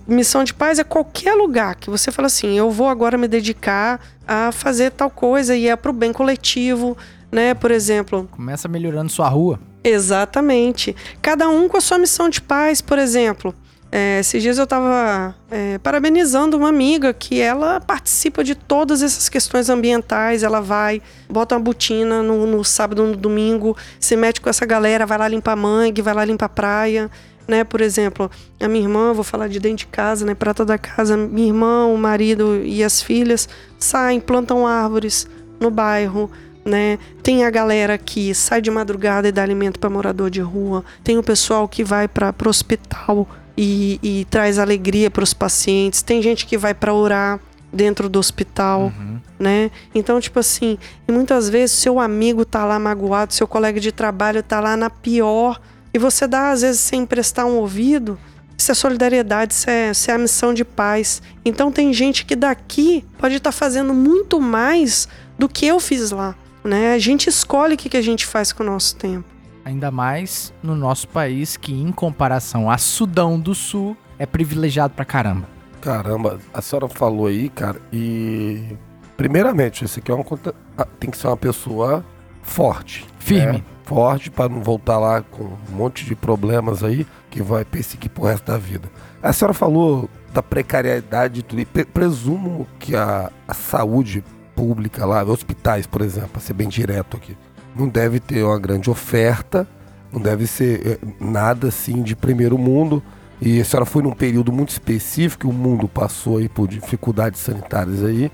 Missão 0.07 0.43
de 0.43 0.53
paz 0.53 0.79
é 0.79 0.83
qualquer 0.83 1.35
lugar 1.35 1.75
que 1.75 1.89
você 1.89 2.11
fala 2.11 2.25
assim, 2.25 2.57
eu 2.57 2.71
vou 2.71 2.87
agora 2.87 3.17
me 3.17 3.27
dedicar 3.27 3.99
a 4.27 4.51
fazer 4.51 4.91
tal 4.91 5.09
coisa 5.09 5.55
e 5.55 5.67
é 5.67 5.75
pro 5.75 5.93
bem 5.93 6.11
coletivo, 6.11 6.97
né? 7.31 7.53
Por 7.53 7.69
exemplo, 7.69 8.27
Começa 8.31 8.67
melhorando 8.67 9.11
sua 9.11 9.29
rua. 9.29 9.59
Exatamente. 9.83 10.95
Cada 11.21 11.47
um 11.47 11.69
com 11.69 11.77
a 11.77 11.81
sua 11.81 11.99
missão 11.99 12.27
de 12.27 12.41
paz, 12.41 12.81
por 12.81 12.97
exemplo. 12.97 13.53
É, 13.91 14.19
esses 14.19 14.41
dias 14.43 14.57
eu 14.57 14.65
estava 14.65 15.35
parabenizando 15.81 16.55
uma 16.55 16.69
amiga 16.69 17.11
que 17.11 17.41
ela 17.41 17.79
participa 17.79 18.43
de 18.43 18.53
todas 18.53 19.01
essas 19.01 19.29
questões 19.29 19.69
ambientais. 19.69 20.43
Ela 20.43 20.61
vai, 20.61 21.01
bota 21.27 21.55
uma 21.55 21.61
botina 21.61 22.21
no, 22.21 22.45
no 22.45 22.63
sábado, 22.63 23.03
no 23.03 23.15
domingo, 23.15 23.75
se 23.99 24.15
mete 24.15 24.41
com 24.41 24.49
essa 24.49 24.65
galera, 24.65 25.05
vai 25.05 25.17
lá 25.17 25.27
limpar 25.27 25.55
mangue, 25.55 26.01
vai 26.01 26.13
lá 26.13 26.23
limpar 26.23 26.49
praia. 26.49 27.09
Né, 27.47 27.63
por 27.63 27.81
exemplo, 27.81 28.29
a 28.61 28.67
minha 28.67 28.83
irmã, 28.83 29.11
vou 29.11 29.23
falar 29.23 29.47
de 29.47 29.59
dentro 29.59 29.77
de 29.77 29.87
casa, 29.87 30.23
né, 30.23 30.35
prata 30.35 30.63
da 30.63 30.77
casa, 30.77 31.17
minha 31.17 31.47
irmã, 31.47 31.87
o 31.87 31.97
marido 31.97 32.61
e 32.63 32.83
as 32.83 33.01
filhas 33.01 33.49
saem, 33.79 34.19
plantam 34.19 34.67
árvores 34.67 35.27
no 35.59 35.71
bairro, 35.71 36.29
né? 36.63 36.99
Tem 37.23 37.43
a 37.43 37.49
galera 37.49 37.97
que 37.97 38.35
sai 38.35 38.61
de 38.61 38.69
madrugada 38.69 39.27
e 39.27 39.31
dá 39.31 39.41
alimento 39.41 39.79
para 39.79 39.89
morador 39.89 40.29
de 40.29 40.41
rua. 40.41 40.85
Tem 41.03 41.17
o 41.17 41.23
pessoal 41.23 41.67
que 41.67 41.83
vai 41.83 42.07
para 42.07 42.35
o 42.45 42.49
hospital 42.49 43.27
e, 43.61 43.99
e 44.01 44.25
traz 44.29 44.57
alegria 44.57 45.11
para 45.11 45.21
os 45.21 45.33
pacientes. 45.33 46.01
Tem 46.01 46.21
gente 46.21 46.45
que 46.45 46.57
vai 46.57 46.73
para 46.73 46.93
orar 46.93 47.41
dentro 47.73 48.07
do 48.07 48.17
hospital, 48.17 48.89
né? 49.37 49.69
Então, 49.93 50.17
tipo 50.21 50.39
assim, 50.39 50.77
e 51.05 51.11
muitas 51.11 51.49
vezes 51.49 51.77
seu 51.77 51.99
amigo 51.99 52.45
tá 52.45 52.63
lá 52.63 52.79
magoado, 52.79 53.33
seu 53.33 53.45
colega 53.45 53.77
de 53.77 53.91
trabalho 53.91 54.41
tá 54.41 54.61
lá 54.61 54.77
na 54.77 54.89
pior 54.89 55.59
e 55.93 55.99
você 55.99 56.25
dá 56.25 56.51
às 56.51 56.61
vezes 56.61 56.79
sem 56.79 57.05
prestar 57.05 57.45
um 57.45 57.57
ouvido. 57.57 58.17
Isso 58.57 58.71
é 58.71 58.75
solidariedade, 58.75 59.53
isso 59.53 59.69
é, 59.69 59.91
isso 59.91 60.09
é 60.09 60.13
a 60.13 60.17
missão 60.17 60.53
de 60.53 60.63
paz. 60.63 61.21
Então 61.43 61.69
tem 61.69 61.91
gente 61.91 62.25
que 62.25 62.37
daqui 62.37 63.03
pode 63.17 63.35
estar 63.35 63.51
fazendo 63.51 63.93
muito 63.93 64.39
mais 64.39 65.05
do 65.37 65.49
que 65.49 65.65
eu 65.65 65.81
fiz 65.81 66.11
lá. 66.11 66.33
Né? 66.63 66.93
A 66.93 66.97
gente 66.97 67.27
escolhe 67.27 67.73
o 67.73 67.77
que, 67.77 67.89
que 67.89 67.97
a 67.97 68.01
gente 68.01 68.25
faz 68.25 68.53
com 68.53 68.63
o 68.63 68.65
nosso 68.65 68.95
tempo. 68.95 69.38
Ainda 69.65 69.91
mais 69.91 70.53
no 70.63 70.75
nosso 70.75 71.07
país, 71.07 71.57
que 71.57 71.73
em 71.73 71.91
comparação 71.91 72.69
a 72.71 72.77
Sudão 72.77 73.39
do 73.39 73.53
Sul, 73.53 73.95
é 74.17 74.25
privilegiado 74.25 74.93
pra 74.93 75.05
caramba. 75.05 75.47
Caramba, 75.81 76.39
a 76.53 76.61
senhora 76.61 76.87
falou 76.89 77.27
aí, 77.27 77.49
cara, 77.49 77.79
e. 77.93 78.75
Primeiramente, 79.15 79.83
esse 79.83 79.99
aqui 79.99 80.11
é 80.11 80.13
uma 80.15 80.23
conta. 80.23 80.55
ah, 80.77 80.85
Tem 80.99 81.09
que 81.09 81.17
ser 81.17 81.27
uma 81.27 81.37
pessoa 81.37 82.03
forte. 82.41 83.05
Firme. 83.19 83.59
né? 83.59 83.63
Forte 83.83 84.29
para 84.29 84.47
não 84.49 84.61
voltar 84.61 84.97
lá 84.99 85.21
com 85.21 85.43
um 85.43 85.75
monte 85.75 86.05
de 86.05 86.15
problemas 86.15 86.83
aí 86.83 87.05
que 87.29 87.41
vai 87.41 87.65
perseguir 87.65 88.09
pro 88.11 88.23
resto 88.25 88.45
da 88.51 88.57
vida. 88.57 88.87
A 89.21 89.33
senhora 89.33 89.53
falou 89.53 90.09
da 90.33 90.41
precariedade 90.43 91.39
e 91.39 91.43
tudo. 91.43 91.59
E 91.61 91.65
pre- 91.65 91.85
presumo 91.85 92.67
que 92.79 92.95
a, 92.95 93.31
a 93.47 93.53
saúde 93.53 94.23
pública 94.55 95.05
lá, 95.05 95.23
hospitais, 95.23 95.87
por 95.87 96.01
exemplo, 96.01 96.29
para 96.29 96.41
ser 96.41 96.53
bem 96.53 96.67
direto 96.67 97.17
aqui, 97.17 97.35
não 97.75 97.87
deve 97.87 98.19
ter 98.19 98.43
uma 98.43 98.59
grande 98.59 98.89
oferta, 98.89 99.67
não 100.11 100.19
deve 100.21 100.47
ser 100.47 100.85
eh, 100.85 100.99
nada 101.19 101.67
assim 101.67 102.01
de 102.01 102.15
primeiro 102.15 102.57
mundo. 102.57 103.01
E 103.41 103.61
a 103.61 103.65
senhora 103.65 103.85
foi 103.85 104.03
num 104.03 104.11
período 104.11 104.51
muito 104.51 104.69
específico, 104.69 105.47
o 105.47 105.53
mundo 105.53 105.87
passou 105.87 106.37
aí 106.37 106.49
por 106.49 106.67
dificuldades 106.67 107.39
sanitárias 107.39 108.03
aí. 108.03 108.29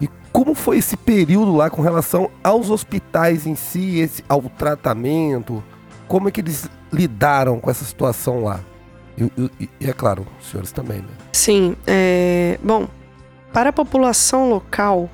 E 0.00 0.08
como 0.32 0.54
foi 0.54 0.78
esse 0.78 0.96
período 0.96 1.54
lá 1.54 1.70
com 1.70 1.80
relação 1.82 2.30
aos 2.42 2.68
hospitais 2.70 3.46
em 3.46 3.54
si, 3.54 4.00
esse, 4.00 4.24
ao 4.28 4.42
tratamento? 4.42 5.62
Como 6.08 6.28
é 6.28 6.32
que 6.32 6.40
eles 6.40 6.68
lidaram 6.92 7.60
com 7.60 7.70
essa 7.70 7.84
situação 7.84 8.42
lá? 8.42 8.60
E, 9.16 9.22
e- 9.60 9.68
e 9.80 9.88
é 9.88 9.92
claro, 9.92 10.26
os 10.40 10.50
senhores 10.50 10.72
também, 10.72 10.98
né? 10.98 11.08
Sim, 11.32 11.76
é, 11.86 12.58
bom, 12.64 12.88
para 13.52 13.70
a 13.70 13.72
população 13.72 14.48
local, 14.50 15.08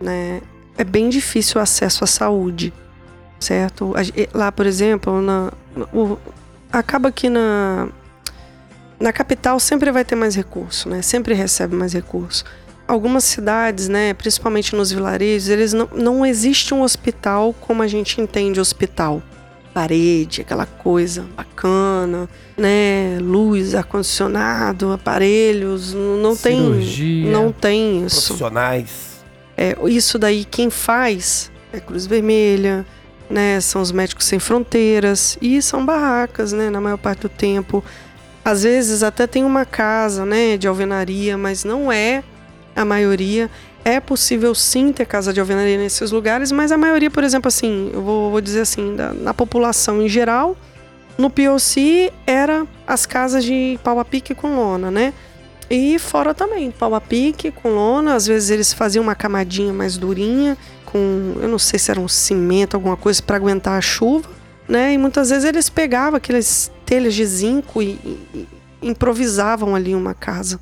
né, 0.00 0.40
é 0.76 0.84
bem 0.84 1.08
difícil 1.08 1.58
o 1.58 1.62
acesso 1.62 2.04
à 2.04 2.06
saúde, 2.06 2.72
certo? 3.40 3.92
Lá, 4.34 4.50
por 4.52 4.66
exemplo, 4.66 5.20
na, 5.20 5.52
o- 5.92 6.16
acaba 6.72 7.10
que 7.12 7.28
na, 7.28 7.88
na 8.98 9.12
capital 9.12 9.58
sempre 9.60 9.90
vai 9.92 10.04
ter 10.04 10.14
mais 10.16 10.34
recurso, 10.34 10.88
né? 10.88 11.02
Sempre 11.02 11.34
recebe 11.34 11.74
mais 11.76 11.92
recurso. 11.92 12.44
Algumas 12.86 13.24
cidades, 13.24 13.86
né, 13.86 14.14
principalmente 14.14 14.74
nos 14.74 14.90
vilarejos, 14.90 15.48
eles 15.50 15.72
não, 15.74 15.88
não 15.94 16.24
existe 16.24 16.72
um 16.72 16.80
hospital 16.82 17.54
como 17.60 17.82
a 17.82 17.86
gente 17.86 18.20
entende 18.20 18.58
hospital. 18.60 19.22
Parede, 19.74 20.40
aquela 20.40 20.64
coisa 20.66 21.26
bacana, 21.36 22.28
né? 22.56 23.18
Luz, 23.20 23.74
ar-condicionado, 23.74 24.90
aparelhos, 24.90 25.92
não 25.94 26.34
Cirurgia. 26.34 27.22
tem. 27.24 27.30
Não 27.32 27.52
tem 27.52 28.04
isso. 28.06 28.26
Profissionais. 28.28 29.18
É, 29.56 29.76
isso 29.88 30.18
daí 30.18 30.44
quem 30.44 30.70
faz 30.70 31.50
é 31.72 31.78
Cruz 31.78 32.06
Vermelha, 32.06 32.86
né? 33.30 33.60
São 33.60 33.80
os 33.82 33.92
médicos 33.92 34.24
sem 34.24 34.38
fronteiras 34.38 35.36
e 35.40 35.60
são 35.62 35.84
barracas, 35.84 36.52
né? 36.52 36.70
Na 36.70 36.80
maior 36.80 36.96
parte 36.98 37.20
do 37.22 37.28
tempo. 37.28 37.84
Às 38.44 38.62
vezes 38.62 39.02
até 39.02 39.26
tem 39.26 39.44
uma 39.44 39.64
casa, 39.64 40.24
né? 40.24 40.56
De 40.56 40.66
alvenaria, 40.68 41.36
mas 41.36 41.64
não 41.64 41.90
é 41.92 42.22
a 42.74 42.84
maioria. 42.84 43.50
É 43.84 44.00
possível 44.00 44.54
sim 44.54 44.92
ter 44.92 45.06
casa 45.06 45.32
de 45.32 45.40
alvenaria 45.40 45.78
nesses 45.78 46.10
lugares, 46.10 46.50
mas 46.52 46.72
a 46.72 46.76
maioria, 46.76 47.10
por 47.10 47.24
exemplo, 47.24 47.48
assim, 47.48 47.90
eu 47.92 48.02
vou, 48.02 48.30
vou 48.30 48.40
dizer 48.40 48.60
assim, 48.62 48.94
da- 48.96 49.12
na 49.14 49.32
população 49.32 50.02
em 50.02 50.08
geral, 50.08 50.56
no 51.16 51.30
POC 51.30 52.12
era 52.26 52.66
as 52.86 53.06
casas 53.06 53.44
de 53.44 53.78
pau 53.82 53.98
a 53.98 54.04
pique 54.04 54.34
com 54.34 54.56
lona, 54.56 54.90
né? 54.90 55.12
E 55.70 55.98
fora 55.98 56.32
também, 56.32 56.70
pau 56.70 56.94
a 56.94 57.00
pique, 57.00 57.50
com 57.50 57.70
lona. 57.70 58.14
Às 58.14 58.26
vezes 58.26 58.50
eles 58.50 58.72
faziam 58.72 59.02
uma 59.02 59.14
camadinha 59.14 59.72
mais 59.72 59.98
durinha, 59.98 60.56
com, 60.90 61.34
eu 61.40 61.48
não 61.48 61.58
sei 61.58 61.78
se 61.78 61.90
era 61.90 62.00
um 62.00 62.08
cimento, 62.08 62.74
alguma 62.74 62.96
coisa 62.96 63.22
para 63.22 63.36
aguentar 63.36 63.76
a 63.76 63.80
chuva, 63.80 64.28
né? 64.66 64.94
E 64.94 64.98
muitas 64.98 65.28
vezes 65.28 65.44
eles 65.44 65.68
pegavam 65.68 66.16
aqueles 66.16 66.70
telhas 66.86 67.14
de 67.14 67.24
zinco 67.26 67.82
e, 67.82 67.98
e, 68.34 68.48
improvisavam 68.80 69.74
ali 69.74 69.94
uma 69.94 70.14
casa, 70.14 70.58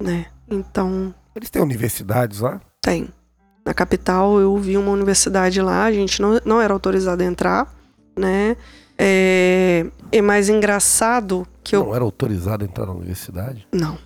né? 0.00 0.26
Então, 0.50 1.14
Eles 1.34 1.48
têm 1.48 1.62
universidades 1.62 2.40
lá? 2.40 2.60
tem. 2.82 3.08
Na 3.64 3.74
capital 3.74 4.40
eu 4.40 4.56
vi 4.56 4.76
uma 4.76 4.90
universidade 4.90 5.60
lá, 5.60 5.84
a 5.84 5.92
gente 5.92 6.20
não, 6.20 6.40
não 6.44 6.60
era 6.60 6.72
autorizado 6.72 7.22
a 7.22 7.26
entrar, 7.26 7.72
né? 8.18 8.56
É, 8.98 9.86
é 10.12 10.22
mais 10.22 10.48
engraçado 10.48 11.46
que 11.62 11.76
eu. 11.76 11.84
Não 11.84 11.94
era 11.94 12.04
autorizado 12.04 12.64
a 12.64 12.66
entrar 12.66 12.86
na 12.86 12.92
universidade? 12.92 13.66
Não. 13.72 13.96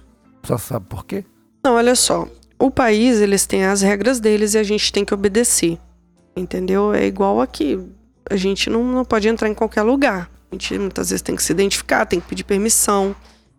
Só 0.44 0.58
sabe 0.58 0.86
por 0.86 1.04
quê? 1.04 1.24
Não, 1.64 1.74
olha 1.74 1.94
só. 1.94 2.28
O 2.58 2.70
país, 2.70 3.20
eles 3.20 3.46
têm 3.46 3.64
as 3.64 3.82
regras 3.82 4.20
deles 4.20 4.54
e 4.54 4.58
a 4.58 4.62
gente 4.62 4.92
tem 4.92 5.04
que 5.04 5.14
obedecer. 5.14 5.78
Entendeu? 6.36 6.92
É 6.92 7.06
igual 7.06 7.40
aqui. 7.40 7.78
A 8.28 8.36
gente 8.36 8.70
não, 8.70 8.84
não 8.84 9.04
pode 9.04 9.28
entrar 9.28 9.48
em 9.48 9.54
qualquer 9.54 9.82
lugar. 9.82 10.30
A 10.50 10.54
gente 10.54 10.78
muitas 10.78 11.10
vezes 11.10 11.22
tem 11.22 11.36
que 11.36 11.42
se 11.42 11.52
identificar, 11.52 12.06
tem 12.06 12.20
que 12.20 12.28
pedir 12.28 12.44
permissão. 12.44 13.14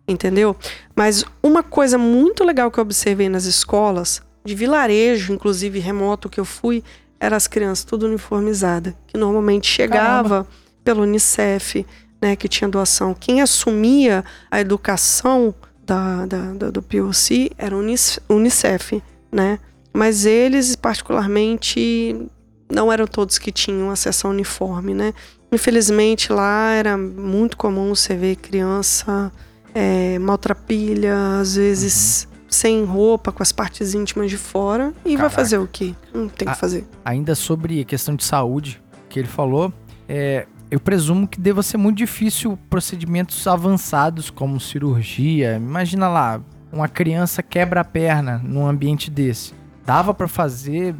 Entendeu? 0.08 0.56
Mas 0.94 1.24
uma 1.42 1.62
coisa 1.62 1.98
muito 1.98 2.44
legal 2.44 2.70
que 2.70 2.78
eu 2.78 2.82
observei 2.82 3.28
nas 3.28 3.44
escolas, 3.44 4.22
de 4.44 4.54
vilarejo, 4.54 5.32
inclusive 5.32 5.80
remoto 5.80 6.28
que 6.28 6.38
eu 6.38 6.44
fui, 6.44 6.82
eram 7.18 7.36
as 7.36 7.46
crianças 7.46 7.84
tudo 7.84 8.06
uniformizadas. 8.06 8.94
Que 9.06 9.18
normalmente 9.18 9.68
chegava 9.68 10.46
pelo 10.84 11.02
Unicef, 11.02 11.84
né? 12.22 12.36
Que 12.36 12.48
tinha 12.48 12.68
doação. 12.68 13.14
Quem 13.14 13.40
assumia 13.40 14.24
a 14.50 14.60
educação 14.60 15.54
da, 15.86 16.26
da, 16.26 16.70
do 16.70 16.82
POC 16.82 17.52
era 17.56 17.74
o 17.76 17.80
Unicef, 18.28 19.02
né? 19.30 19.58
Mas 19.92 20.26
eles, 20.26 20.76
particularmente, 20.76 22.28
não 22.70 22.92
eram 22.92 23.06
todos 23.06 23.38
que 23.38 23.52
tinham 23.52 23.90
acesso 23.90 24.26
ao 24.26 24.32
uniforme, 24.32 24.92
né? 24.92 25.14
Infelizmente, 25.50 26.32
lá 26.32 26.72
era 26.72 26.98
muito 26.98 27.56
comum 27.56 27.94
você 27.94 28.14
ver 28.14 28.36
criança 28.36 29.32
é, 29.74 30.18
maltrapilha, 30.18 31.38
às 31.40 31.54
vezes 31.54 32.28
sem 32.48 32.84
roupa, 32.84 33.32
com 33.32 33.42
as 33.42 33.52
partes 33.52 33.94
íntimas 33.94 34.30
de 34.30 34.36
fora. 34.36 34.92
E 35.04 35.10
vai 35.10 35.16
Caraca. 35.16 35.34
fazer 35.34 35.58
o 35.58 35.66
quê? 35.66 35.94
Não 36.12 36.28
tem 36.28 36.48
o 36.48 36.52
que 36.52 36.58
fazer. 36.58 36.84
Ainda 37.04 37.34
sobre 37.34 37.80
a 37.80 37.84
questão 37.84 38.16
de 38.16 38.24
saúde 38.24 38.82
que 39.08 39.18
ele 39.18 39.28
falou, 39.28 39.72
é, 40.08 40.46
eu 40.70 40.80
presumo 40.80 41.28
que 41.28 41.40
deva 41.40 41.62
ser 41.62 41.76
muito 41.76 41.98
difícil 41.98 42.58
procedimentos 42.68 43.46
avançados 43.46 44.30
como 44.30 44.58
cirurgia. 44.58 45.56
Imagina 45.56 46.08
lá, 46.08 46.40
uma 46.72 46.88
criança 46.88 47.42
quebra 47.42 47.80
a 47.80 47.84
perna 47.84 48.40
num 48.42 48.66
ambiente 48.66 49.10
desse. 49.10 49.54
Dava 49.84 50.12
pra 50.12 50.26
fazer? 50.26 50.94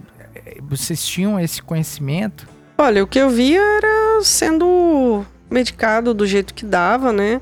Vocês 0.69 1.05
tinham 1.05 1.39
esse 1.41 1.63
conhecimento? 1.63 2.49
Olha, 2.79 3.03
o 3.03 3.07
que 3.07 3.19
eu 3.19 3.29
via 3.29 3.61
era 3.61 4.23
sendo 4.23 5.25
medicado 5.51 6.15
do 6.15 6.27
jeito 6.27 6.55
que 6.55 6.65
dava, 6.65 7.13
né? 7.13 7.41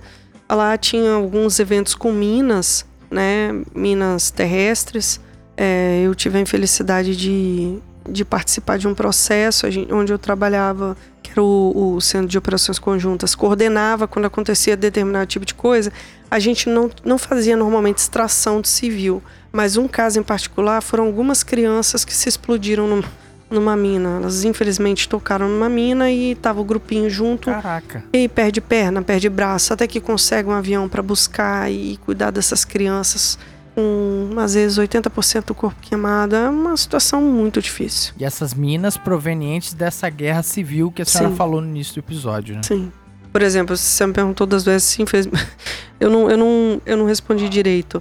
Lá 0.51 0.77
tinha 0.79 1.13
alguns 1.13 1.59
eventos 1.59 1.95
com 1.95 2.13
minas, 2.13 2.87
né? 3.11 3.51
Minas 3.75 4.31
terrestres. 4.31 5.21
É, 5.57 6.03
eu 6.05 6.15
tive 6.15 6.39
a 6.39 6.41
infelicidade 6.41 7.17
de, 7.17 7.79
de 8.09 8.25
participar 8.25 8.79
de 8.79 8.87
um 8.87 8.95
processo 8.95 9.67
a 9.67 9.71
gen- 9.71 9.89
onde 9.91 10.13
eu 10.13 10.19
trabalhava, 10.19 10.97
que 11.23 11.31
era 11.31 11.43
o, 11.43 11.95
o 11.97 12.01
Centro 12.01 12.29
de 12.29 12.37
Operações 12.39 12.79
Conjuntas, 12.79 13.35
coordenava 13.35 14.07
quando 14.07 14.27
acontecia 14.27 14.77
determinado 14.77 15.27
tipo 15.27 15.47
de 15.47 15.55
coisa. 15.55 15.93
A 16.31 16.39
gente 16.39 16.69
não, 16.69 16.91
não 17.05 17.17
fazia 17.19 17.57
normalmente 17.57 17.99
extração 17.99 18.61
de 18.61 18.69
civil, 18.69 19.23
mas 19.53 19.77
um 19.77 19.87
caso 19.89 20.19
em 20.19 20.23
particular 20.23 20.81
foram 20.83 21.05
algumas 21.07 21.43
crianças 21.43 22.05
que 22.05 22.13
se 22.13 22.29
explodiram 22.29 22.87
num, 22.89 23.03
numa 23.49 23.77
mina. 23.77 24.17
Elas 24.21 24.45
infelizmente 24.45 25.09
tocaram 25.09 25.49
numa 25.49 25.69
mina 25.69 26.11
e 26.11 26.35
tava 26.35 26.61
o 26.61 26.65
grupinho 26.65 27.09
junto. 27.09 27.51
Caraca. 27.51 28.05
E 28.13 28.19
aí 28.19 28.29
perde 28.29 28.61
perna, 28.61 29.01
perde 29.01 29.29
braço, 29.29 29.73
até 29.73 29.87
que 29.87 30.01
consegue 30.01 30.49
um 30.49 30.53
avião 30.53 30.89
para 30.89 31.03
buscar 31.03 31.71
e 31.71 31.97
cuidar 32.05 32.31
dessas 32.31 32.65
crianças 32.65 33.39
com 33.75 34.31
às 34.39 34.55
vezes 34.55 34.79
80% 34.79 35.47
do 35.47 35.55
corpo 35.55 35.81
queimado. 35.81 36.37
É 36.37 36.49
uma 36.49 36.77
situação 36.77 37.21
muito 37.21 37.61
difícil. 37.61 38.15
E 38.19 38.25
essas 38.25 38.55
minas 38.55 38.97
provenientes 38.97 39.75
dessa 39.75 40.09
guerra 40.09 40.43
civil 40.43 40.91
que 40.91 41.03
a 41.03 41.05
senhora 41.05 41.31
Sim. 41.31 41.37
falou 41.37 41.61
no 41.61 41.69
início 41.69 41.95
do 41.95 42.01
episódio, 42.01 42.55
né? 42.55 42.63
Sim. 42.63 42.93
Por 43.33 43.43
exemplo, 43.43 43.77
você 43.77 44.07
me 44.07 44.13
perguntou 44.13 44.47
das 44.47 44.65
vezes, 44.65 44.85
sim, 44.85 45.05
fez... 45.05 45.27
eu, 45.99 46.09
não, 46.09 46.31
eu, 46.31 46.39
não, 46.39 46.81
eu 46.87 46.97
não 46.97 47.05
respondi 47.05 47.49
direito. 47.49 48.01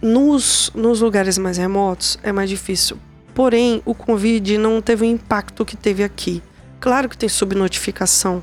Nos, 0.00 0.70
nos 0.74 1.00
lugares 1.00 1.36
mais 1.36 1.58
remotos 1.58 2.18
é 2.22 2.30
mais 2.30 2.48
difícil. 2.48 2.96
Porém, 3.34 3.82
o 3.84 3.94
Covid 3.94 4.58
não 4.58 4.80
teve 4.80 5.04
o 5.04 5.08
impacto 5.08 5.64
que 5.64 5.76
teve 5.76 6.04
aqui. 6.04 6.42
Claro 6.78 7.08
que 7.08 7.16
tem 7.16 7.28
subnotificação, 7.28 8.42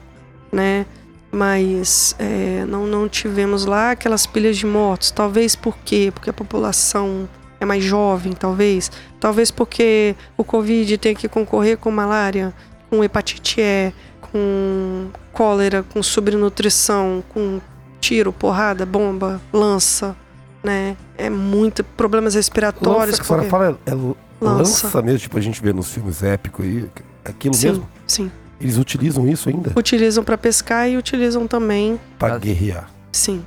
né? 0.51 0.85
Mas 1.31 2.15
é, 2.17 2.65
não, 2.67 2.87
não 2.87 3.07
tivemos 3.07 3.65
lá 3.65 3.91
aquelas 3.91 4.25
pilhas 4.25 4.57
de 4.57 4.65
mortos. 4.65 5.11
Talvez 5.11 5.55
por 5.55 5.77
quê? 5.77 6.11
Porque 6.13 6.29
a 6.29 6.33
população 6.33 7.29
é 7.59 7.65
mais 7.65 7.83
jovem, 7.83 8.33
talvez. 8.33 8.91
Talvez 9.19 9.51
porque 9.51 10.15
o 10.37 10.43
Covid 10.43 10.97
tem 10.97 11.15
que 11.15 11.27
concorrer 11.27 11.77
com 11.77 11.91
malária, 11.91 12.53
com 12.89 13.03
hepatite 13.03 13.61
E, 13.61 13.93
com 14.21 15.09
cólera, 15.31 15.83
com 15.83 16.01
subnutrição, 16.01 17.23
com 17.29 17.59
tiro, 18.01 18.31
porrada, 18.33 18.85
bomba, 18.85 19.39
lança, 19.53 20.15
né? 20.63 20.95
É 21.17 21.29
muito 21.29 21.83
problemas 21.83 22.33
respiratórios. 22.33 22.97
Lança, 23.11 23.17
que 23.17 23.21
a 23.21 23.25
senhora 23.25 23.43
porque- 23.43 23.49
fala, 23.51 23.79
é 23.85 23.91
l- 23.91 24.15
Lança. 24.41 24.87
lança 24.87 25.01
mesmo, 25.01 25.19
tipo 25.19 25.37
a 25.37 25.41
gente 25.41 25.61
vê 25.61 25.73
nos 25.73 25.91
filmes 25.91 26.23
épicos 26.23 26.65
aí. 26.65 26.89
Aquilo 27.25 27.53
Sim, 27.53 27.67
mesmo? 27.67 27.89
sim. 28.07 28.31
Eles 28.61 28.77
utilizam 28.77 29.27
isso 29.27 29.49
ainda? 29.49 29.71
Utilizam 29.75 30.23
para 30.23 30.37
pescar 30.37 30.89
e 30.89 30.97
utilizam 30.97 31.47
também, 31.47 31.99
Pra 32.17 32.37
guerrear. 32.37 32.89
sim. 33.11 33.43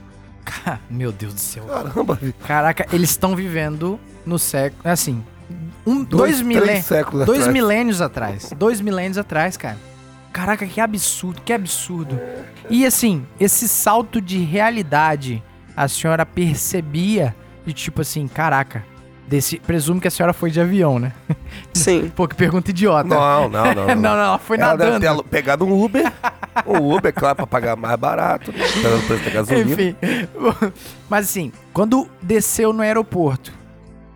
Meu 0.91 1.13
Deus 1.13 1.35
do 1.35 1.41
céu. 1.41 1.65
Caramba, 1.65 2.19
Caraca, 2.47 2.87
eles 2.93 3.11
estão 3.11 3.37
vivendo 3.37 3.99
no 4.27 4.39
século. 4.39 4.81
Assim, 4.85 5.23
um, 5.87 6.03
dois, 6.03 6.33
três 6.37 6.43
milênios. 6.43 6.85
séculos 6.87 7.25
Dois 7.27 7.41
atrás. 7.43 7.53
milênios 7.53 8.01
atrás. 8.01 8.51
Dois 8.57 8.81
milênios 8.81 9.19
atrás, 9.19 9.57
cara. 9.57 9.79
Caraca, 10.33 10.67
que 10.67 10.81
absurdo, 10.81 11.41
que 11.43 11.53
absurdo. 11.53 12.19
E 12.69 12.85
assim, 12.85 13.25
esse 13.39 13.69
salto 13.69 14.21
de 14.21 14.39
realidade, 14.39 15.43
a 15.77 15.87
senhora 15.87 16.25
percebia 16.27 17.37
de 17.65 17.73
tipo 17.73 18.01
assim, 18.01 18.27
caraca. 18.27 18.85
Desse, 19.33 19.59
presumo 19.59 19.99
que 19.99 20.07
a 20.07 20.11
senhora 20.11 20.35
foi 20.35 20.51
de 20.51 20.61
avião, 20.61 20.99
né? 20.99 21.11
Sim. 21.73 22.11
Pô, 22.15 22.29
que 22.29 22.35
pergunta 22.37 22.69
idiota. 22.71 23.09
Não, 23.09 23.49
não, 23.49 23.65
não. 23.75 23.87
não, 23.87 23.95
não, 23.97 24.11
ela 24.11 24.39
foi 24.39 24.59
Ela 24.59 24.77
deve 24.77 24.85
nadando. 24.91 25.01
ter 25.01 25.07
alu- 25.07 25.25
pegado 25.25 25.65
um 25.65 25.83
Uber. 25.83 26.13
um 26.67 26.95
Uber, 26.95 27.15
claro, 27.15 27.37
pra 27.37 27.47
pagar 27.47 27.75
mais 27.75 27.97
barato. 27.99 28.53
Pelo 28.53 29.01
preço 29.05 29.25
da 29.25 29.31
gasolina. 29.31 29.71
Enfim. 29.73 29.97
Mas 31.09 31.25
assim, 31.31 31.51
quando 31.73 32.07
desceu 32.21 32.75
no 32.75 32.83
aeroporto, 32.83 33.55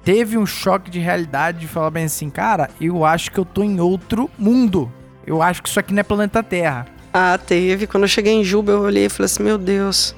teve 0.05 0.37
um 0.37 0.45
choque 0.45 0.91
de 0.91 0.99
realidade 0.99 1.61
de 1.61 1.67
falar 1.67 1.89
bem 1.91 2.05
assim, 2.05 2.29
cara, 2.29 2.69
eu 2.79 3.03
acho 3.03 3.31
que 3.33 3.39
eu 3.39 3.45
tô 3.47 3.63
em 3.63 3.81
outro 3.81 4.29
mundo. 4.39 4.93
Eu 5.27 5.41
acho 5.41 5.63
que 5.63 5.69
isso 5.71 5.81
aqui 5.81 5.95
não 5.95 6.01
é 6.01 6.05
planeta 6.05 6.43
Terra. 6.43 6.87
Ah, 7.11 7.39
teve. 7.39 7.87
Quando 7.87 8.03
eu 8.05 8.09
cheguei 8.09 8.35
em 8.35 8.45
Juba, 8.45 8.73
eu 8.73 8.83
olhei 8.83 9.07
e 9.07 9.09
falei 9.09 9.25
assim, 9.25 9.43
meu 9.43 9.57
Deus. 9.57 10.15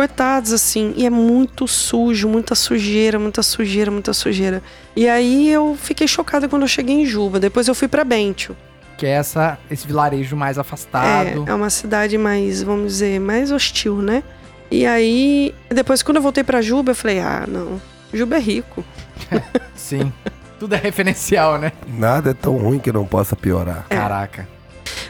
Coitados, 0.00 0.50
assim. 0.54 0.94
E 0.96 1.04
é 1.04 1.10
muito 1.10 1.68
sujo, 1.68 2.26
muita 2.26 2.54
sujeira, 2.54 3.18
muita 3.18 3.42
sujeira, 3.42 3.90
muita 3.90 4.14
sujeira. 4.14 4.62
E 4.96 5.06
aí 5.06 5.52
eu 5.52 5.76
fiquei 5.78 6.08
chocada 6.08 6.48
quando 6.48 6.62
eu 6.62 6.68
cheguei 6.68 7.02
em 7.02 7.04
Juba. 7.04 7.38
Depois 7.38 7.68
eu 7.68 7.74
fui 7.74 7.86
pra 7.86 8.02
Bentio. 8.02 8.56
Que 8.96 9.04
é 9.04 9.10
essa, 9.10 9.58
esse 9.70 9.86
vilarejo 9.86 10.34
mais 10.34 10.56
afastado. 10.56 11.44
É, 11.46 11.50
é 11.50 11.54
uma 11.54 11.68
cidade 11.68 12.16
mais, 12.16 12.62
vamos 12.62 12.92
dizer, 12.92 13.20
mais 13.20 13.52
hostil, 13.52 13.96
né? 13.96 14.22
E 14.70 14.86
aí, 14.86 15.54
depois 15.68 16.02
quando 16.02 16.16
eu 16.16 16.22
voltei 16.22 16.42
pra 16.42 16.62
Juba, 16.62 16.92
eu 16.92 16.96
falei, 16.96 17.20
ah, 17.20 17.44
não. 17.46 17.78
Juba 18.10 18.36
é 18.36 18.40
rico. 18.40 18.82
Sim. 19.76 20.10
Tudo 20.58 20.76
é 20.76 20.78
referencial, 20.78 21.58
né? 21.58 21.72
Nada 21.86 22.30
é 22.30 22.34
tão 22.34 22.56
ruim 22.56 22.78
que 22.78 22.90
não 22.90 23.04
possa 23.04 23.36
piorar. 23.36 23.84
Caraca. 23.90 24.48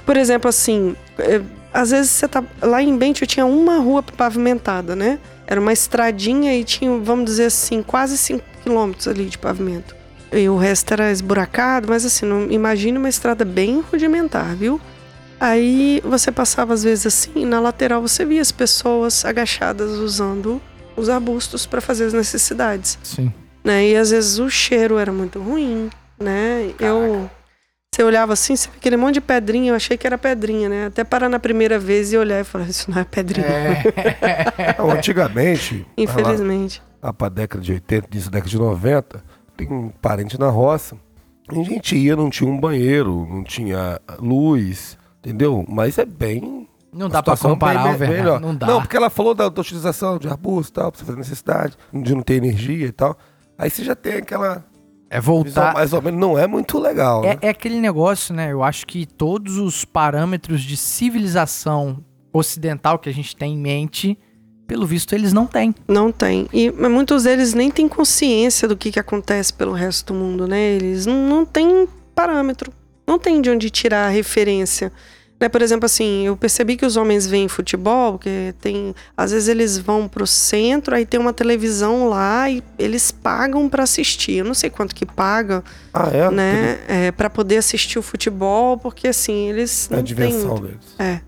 Por 0.05 0.17
exemplo, 0.17 0.49
assim, 0.49 0.97
é, 1.17 1.41
às 1.73 1.91
vezes 1.91 2.11
você 2.11 2.29
tá. 2.29 2.43
Lá 2.63 2.83
em 2.83 2.97
Bentio 2.97 3.27
tinha 3.27 3.47
uma 3.47 3.79
rua 3.79 4.03
pavimentada, 4.03 4.97
né? 4.97 5.19
Era 5.47 5.61
uma 5.61 5.73
estradinha 5.73 6.55
e 6.55 6.65
tinha, 6.65 6.99
vamos 6.99 7.25
dizer 7.25 7.47
assim, 7.47 7.83
quase 7.83 8.17
5 8.17 8.45
quilômetros 8.63 9.09
ali 9.09 9.27
de 9.27 9.39
pavimento. 9.39 9.97
E 10.33 10.49
o 10.49 10.57
resto 10.57 10.93
era 10.93 11.11
esburacado, 11.11 11.89
mas 11.89 12.05
assim, 12.05 12.25
não, 12.25 12.51
imagine 12.51 12.97
uma 12.97 13.09
estrada 13.09 13.45
bem 13.45 13.81
rudimentar, 13.91 14.55
viu? 14.55 14.81
Aí 15.41 16.01
você 16.05 16.31
passava 16.31 16.75
às 16.75 16.85
vezes 16.85 17.07
assim, 17.07 17.33
e 17.35 17.45
na 17.45 17.59
lateral 17.59 18.03
você 18.03 18.25
via 18.25 18.41
as 18.41 18.53
pessoas 18.53 19.25
agachadas 19.25 19.91
usando 19.93 20.61
os 20.97 21.09
arbustos 21.09 21.67
para 21.67 21.81
fazer 21.81 22.05
as 22.05 22.13
necessidades 22.13 22.99
Sim. 23.03 23.33
né? 23.65 23.89
E 23.89 23.97
às 23.97 24.11
vezes 24.11 24.39
o 24.39 24.51
cheiro 24.51 24.99
era 24.99 25.11
muito 25.11 25.41
ruim, 25.41 25.89
né? 26.19 26.71
Eu 26.79 27.29
você 27.93 28.05
olhava 28.05 28.33
assim, 28.35 28.55
você 28.55 28.69
aquele 28.69 28.97
monte 28.97 29.15
de 29.15 29.21
pedrinha, 29.21 29.73
eu 29.73 29.75
achei 29.75 29.97
que 29.99 30.07
era 30.07 30.17
pedrinha, 30.17 30.69
né? 30.69 30.87
Até 30.87 31.03
parar 31.03 31.29
na 31.29 31.41
primeira 31.41 31.77
vez 31.77 32.13
e 32.13 32.17
olhar 32.17 32.41
e 32.41 32.45
falar, 32.45 32.67
isso 32.69 32.89
não 32.89 32.99
é 33.01 33.05
pedrinha. 33.05 33.47
É. 33.49 34.77
Não, 34.79 34.91
antigamente, 34.95 35.85
Infelizmente. 35.97 36.81
lá 37.03 37.13
pra 37.13 37.29
década 37.29 37.63
de 37.63 37.73
80, 37.73 38.07
início 38.13 38.31
da 38.31 38.37
década 38.39 38.51
de 38.51 38.59
90, 38.59 39.25
tem 39.57 39.73
um 39.73 39.89
parente 39.89 40.39
na 40.39 40.49
roça. 40.49 40.97
E 41.53 41.61
a 41.61 41.65
gente 41.65 41.97
ia, 41.97 42.15
não 42.15 42.31
tinha 42.31 42.49
um 42.49 42.61
banheiro, 42.61 43.27
não 43.29 43.43
tinha 43.43 44.01
luz, 44.21 44.97
entendeu? 45.19 45.65
Mas 45.69 45.99
é 45.99 46.05
bem. 46.05 46.69
Não 46.93 47.09
dá 47.09 47.21
pra 47.21 47.37
comparar, 47.37 47.99
bem 47.99 48.09
melhor. 48.09 48.41
Não 48.41 48.55
dá. 48.55 48.69
Não, 48.69 48.81
porque 48.81 48.97
ela 48.97 49.11
falou 49.11 49.35
da, 49.35 49.49
da 49.49 49.61
utilização 49.61 50.17
de 50.17 50.29
arbusto 50.29 50.71
e 50.71 50.75
tal, 50.75 50.93
pra 50.93 50.99
você 51.01 51.05
fazer 51.05 51.19
necessidade, 51.19 51.77
de 51.93 52.15
não 52.15 52.23
ter 52.23 52.35
energia 52.35 52.87
e 52.87 52.93
tal. 52.93 53.19
Aí 53.59 53.69
você 53.69 53.83
já 53.83 53.97
tem 53.97 54.15
aquela 54.15 54.65
É 55.11 55.21
voltar. 55.21 55.75
mais 55.75 55.93
ou 55.93 56.01
menos, 56.01 56.21
não 56.21 56.39
é 56.39 56.47
muito 56.47 56.79
legal, 56.79 57.23
né? 57.23 57.37
É, 57.43 57.49
é 57.49 57.51
aquele 57.51 57.81
negócio, 57.81 58.33
né? 58.33 58.53
Eu 58.53 58.63
acho 58.63 58.87
que 58.87 59.05
todos 59.05 59.59
os 59.59 59.85
parâmetros 59.85 60.63
de 60.63 60.77
civilização 60.77 61.99
ocidental 62.33 62.97
que 62.97 63.09
a 63.09 63.13
gente 63.13 63.35
tem 63.35 63.55
em 63.55 63.59
mente, 63.59 64.17
pelo 64.69 64.87
visto, 64.87 65.13
eles 65.13 65.33
não 65.33 65.47
têm. 65.47 65.75
Não 65.89 66.13
tem. 66.13 66.47
E 66.53 66.71
mas 66.71 66.91
muitos 66.93 67.25
deles 67.25 67.55
nem 67.55 67.73
têm 67.73 67.89
consciência 67.89 68.69
do 68.69 68.77
que, 68.77 68.93
que 68.93 69.01
acontece 69.01 69.53
pelo 69.53 69.73
resto 69.73 70.13
do 70.13 70.19
mundo, 70.19 70.47
né? 70.47 70.61
Eles 70.61 71.07
não, 71.07 71.29
não 71.29 71.45
têm 71.45 71.89
parâmetro. 72.15 72.73
Não 73.05 73.19
tem 73.19 73.41
de 73.41 73.51
onde 73.51 73.69
tirar 73.69 74.07
a 74.07 74.11
referência. 74.11 74.93
Né? 75.41 75.49
Por 75.49 75.63
exemplo, 75.63 75.87
assim, 75.87 76.27
eu 76.27 76.37
percebi 76.37 76.77
que 76.77 76.85
os 76.85 76.97
homens 76.99 77.27
veem 77.27 77.49
futebol, 77.49 78.13
porque 78.13 78.55
tem. 78.61 78.95
Às 79.17 79.31
vezes 79.33 79.49
eles 79.49 79.79
vão 79.79 80.07
pro 80.07 80.27
centro, 80.27 80.95
aí 80.95 81.07
tem 81.07 81.19
uma 81.19 81.33
televisão 81.33 82.09
lá 82.11 82.51
e 82.51 82.63
eles 82.79 83.11
pagam 83.11 83.67
pra 83.69 83.85
assistir. 83.85 84.33
Eu 84.33 84.45
não 84.45 84.53
sei 84.55 84.69
quanto 84.69 84.95
que 84.95 85.07
paga, 85.07 85.65
Ah, 85.95 86.09
é? 86.13 86.31
né? 86.31 86.79
É, 86.87 87.11
para 87.11 87.31
poder 87.31 87.57
assistir 87.57 87.99
o 87.99 88.03
futebol, 88.03 88.77
porque 88.77 89.09
assim, 89.09 89.49
eles 89.49 89.89
É 89.91 89.95
a 89.95 89.97
não 89.97 90.03
diversão 90.05 90.55
têm. 90.57 90.63
deles. 90.65 90.79
É. 90.99 91.21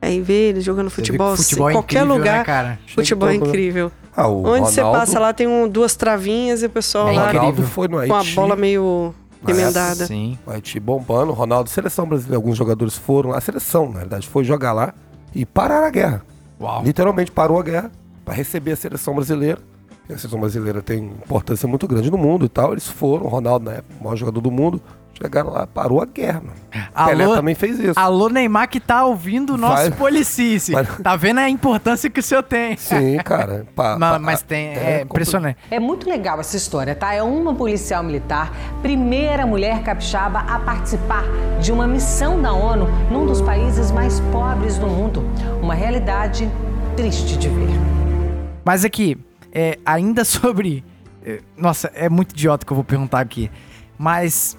Aí 0.00 0.20
vê 0.20 0.50
eles 0.50 0.62
jogando 0.62 0.88
Você 0.88 0.96
futebol, 0.96 1.36
futebol 1.36 1.68
em 1.68 1.72
é 1.72 1.74
qualquer 1.74 1.96
incrível, 1.98 2.16
lugar. 2.18 2.38
né, 2.38 2.44
cara? 2.44 2.78
Futebol 2.94 3.28
é 3.28 3.34
incrível. 3.34 3.90
Ah, 4.16 4.28
o 4.28 4.44
Onde 4.46 4.60
você 4.70 4.80
Ronaldo- 4.80 5.00
passa 5.00 5.18
lá 5.18 5.32
tem 5.32 5.46
um, 5.48 5.68
duas 5.68 5.96
travinhas 5.96 6.62
e 6.62 6.66
o 6.66 6.70
pessoal 6.70 7.08
É 7.08 7.12
lá 7.12 7.34
incrível. 7.34 7.66
Com 8.06 8.14
a 8.14 8.22
bola 8.34 8.54
meio 8.54 9.12
Época, 9.50 9.58
remendada. 9.58 10.06
Sim. 10.06 10.38
O 10.46 10.50
Haiti 10.50 10.78
bombando, 10.80 11.32
Ronaldo, 11.32 11.70
seleção 11.70 12.06
brasileira, 12.06 12.36
alguns 12.36 12.56
jogadores 12.56 12.96
foram 12.96 13.30
lá, 13.30 13.38
a 13.38 13.40
seleção, 13.40 13.90
na 13.90 14.00
verdade, 14.00 14.28
foi 14.28 14.44
jogar 14.44 14.72
lá 14.72 14.92
e 15.34 15.44
pararam 15.44 15.86
a 15.86 15.90
guerra. 15.90 16.22
Uau. 16.60 16.82
Literalmente 16.82 17.30
parou 17.30 17.58
a 17.58 17.62
guerra 17.62 17.90
para 18.24 18.34
receber 18.34 18.72
a 18.72 18.76
seleção 18.76 19.14
brasileira. 19.14 19.60
E 20.08 20.12
a 20.12 20.18
seleção 20.18 20.38
brasileira 20.38 20.80
tem 20.80 21.04
importância 21.04 21.68
muito 21.68 21.86
grande 21.88 22.10
no 22.10 22.18
mundo 22.18 22.44
e 22.44 22.48
tal. 22.48 22.72
Eles 22.72 22.86
foram, 22.86 23.26
o 23.26 23.28
Ronaldo, 23.28 23.64
na 23.64 23.72
época, 23.72 23.94
o 24.00 24.04
maior 24.04 24.16
jogador 24.16 24.40
do 24.40 24.50
mundo, 24.50 24.80
chegaram 25.20 25.50
lá, 25.50 25.66
parou 25.66 26.02
a 26.02 26.06
guerra, 26.06 26.42
mano. 26.42 26.56
Pelé 27.06 27.24
Alô, 27.24 27.34
também 27.36 27.54
fez 27.54 27.78
isso. 27.80 27.98
alô, 27.98 28.28
Neymar 28.28 28.68
que 28.68 28.78
tá 28.78 29.04
ouvindo 29.04 29.54
o 29.54 29.56
nosso 29.56 29.88
Vai. 29.88 29.90
policice. 29.92 30.72
Tá 31.02 31.16
vendo 31.16 31.38
a 31.38 31.48
importância 31.48 32.10
que 32.10 32.20
o 32.20 32.22
senhor 32.22 32.42
tem. 32.42 32.76
Sim, 32.76 33.16
cara. 33.18 33.66
Pa- 33.74 33.98
Ma- 33.98 34.12
pa- 34.12 34.18
mas 34.18 34.42
tem, 34.42 34.68
é 34.68 34.98
é, 34.98 35.02
impressionante. 35.02 35.58
É 35.70 35.80
muito 35.80 36.08
legal 36.08 36.38
essa 36.40 36.56
história, 36.56 36.94
tá? 36.94 37.14
É 37.14 37.22
uma 37.22 37.54
policial 37.54 38.02
militar, 38.02 38.52
primeira 38.82 39.46
mulher 39.46 39.82
capixaba 39.82 40.40
a 40.40 40.58
participar 40.58 41.24
de 41.60 41.72
uma 41.72 41.86
missão 41.86 42.40
da 42.40 42.52
ONU 42.52 42.86
num 43.10 43.24
dos 43.26 43.40
países 43.40 43.90
mais 43.90 44.20
pobres 44.32 44.76
do 44.78 44.86
mundo. 44.86 45.24
Uma 45.62 45.74
realidade 45.74 46.50
triste 46.96 47.36
de 47.38 47.48
ver. 47.48 47.68
Mas 48.64 48.84
aqui, 48.84 49.16
é, 49.52 49.78
ainda 49.86 50.24
sobre. 50.26 50.84
é, 51.24 51.40
Nossa, 51.56 51.90
é 51.94 52.08
muito 52.08 52.32
idiota 52.32 52.66
que 52.66 52.72
eu 52.72 52.74
vou 52.74 52.84
perguntar 52.84 53.20
aqui. 53.20 53.50
Mas 53.98 54.58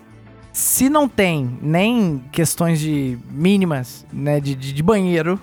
se 0.58 0.90
não 0.90 1.08
tem 1.08 1.56
nem 1.62 2.18
questões 2.32 2.80
de 2.80 3.16
mínimas, 3.30 4.04
né, 4.12 4.40
de, 4.40 4.56
de, 4.56 4.74
de 4.74 4.82
banheiro, 4.82 5.40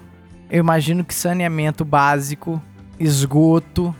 eu 0.51 0.59
imagino 0.59 1.05
que 1.05 1.15
saneamento 1.15 1.85
básico, 1.85 2.61
esgoto, 2.99 3.95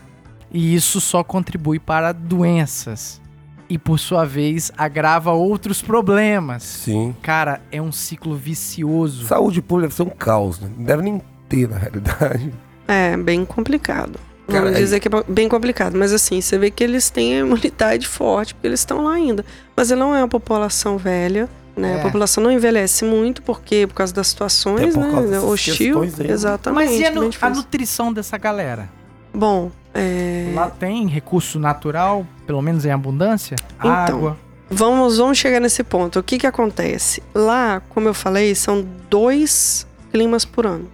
e 0.51 0.75
isso 0.75 0.99
só 0.99 1.23
contribui 1.23 1.79
para 1.79 2.11
doenças. 2.11 3.21
E 3.69 3.77
por 3.77 3.97
sua 3.97 4.25
vez 4.25 4.73
agrava 4.77 5.31
outros 5.31 5.81
problemas. 5.81 6.63
Sim. 6.63 7.15
Cara, 7.21 7.61
é 7.71 7.81
um 7.81 7.93
ciclo 7.93 8.35
vicioso. 8.35 9.25
Saúde 9.25 9.61
pública 9.61 9.87
deve 9.87 9.95
ser 9.95 10.03
um 10.03 10.09
caos, 10.09 10.59
né? 10.59 10.69
Não 10.77 10.83
deve 10.83 11.01
nem 11.01 11.21
ter, 11.47 11.69
na 11.69 11.77
realidade. 11.77 12.53
É, 12.89 13.15
bem 13.15 13.45
complicado. 13.45 14.19
Cara, 14.47 14.59
Vamos 14.61 14.75
aí- 14.77 14.83
dizer 14.83 14.99
que 14.99 15.07
é 15.07 15.11
bem 15.27 15.49
complicado. 15.49 15.97
Mas 15.97 16.13
assim, 16.13 16.39
você 16.41 16.57
vê 16.57 16.69
que 16.69 16.83
eles 16.83 17.09
têm 17.09 17.35
a 17.35 17.39
imunidade 17.39 18.07
forte, 18.07 18.53
porque 18.53 18.67
eles 18.67 18.79
estão 18.79 19.03
lá 19.03 19.13
ainda. 19.13 19.43
Mas 19.75 19.89
ele 19.91 19.99
não 19.99 20.13
é 20.15 20.19
uma 20.19 20.27
população 20.27 20.97
velha. 20.97 21.49
Né? 21.75 21.95
É. 21.97 21.99
A 21.99 22.03
população 22.03 22.41
não 22.43 22.51
envelhece 22.51 23.03
muito, 23.03 23.41
porque 23.41 23.85
por 23.87 23.95
causa 23.95 24.13
das 24.13 24.27
situações, 24.27 24.95
É 24.95 24.99
por 24.99 25.11
causa 25.11 25.27
né? 25.27 25.39
Hostil. 25.39 25.99
né? 26.05 26.09
Exatamente. 26.29 26.89
Mas 26.89 26.99
e 26.99 27.05
a, 27.05 27.11
nu- 27.11 27.29
a 27.41 27.49
nutrição 27.49 28.13
dessa 28.13 28.37
galera? 28.37 28.89
Bom, 29.33 29.69
é... 29.93 30.53
Lá 30.55 30.69
tem 30.69 31.05
recurso 31.07 31.59
natural, 31.59 32.25
pelo 32.47 32.61
menos 32.61 32.85
em 32.85 32.91
abundância? 32.91 33.55
Então, 33.77 33.91
Água. 33.91 34.37
Vamos, 34.69 35.17
vamos 35.17 35.37
chegar 35.37 35.59
nesse 35.59 35.83
ponto. 35.83 36.19
O 36.19 36.23
que 36.23 36.37
que 36.37 36.47
acontece? 36.47 37.21
Lá, 37.33 37.81
como 37.89 38.07
eu 38.07 38.13
falei, 38.13 38.55
são 38.55 38.85
dois 39.09 39.85
climas 40.11 40.45
por 40.45 40.65
ano. 40.65 40.89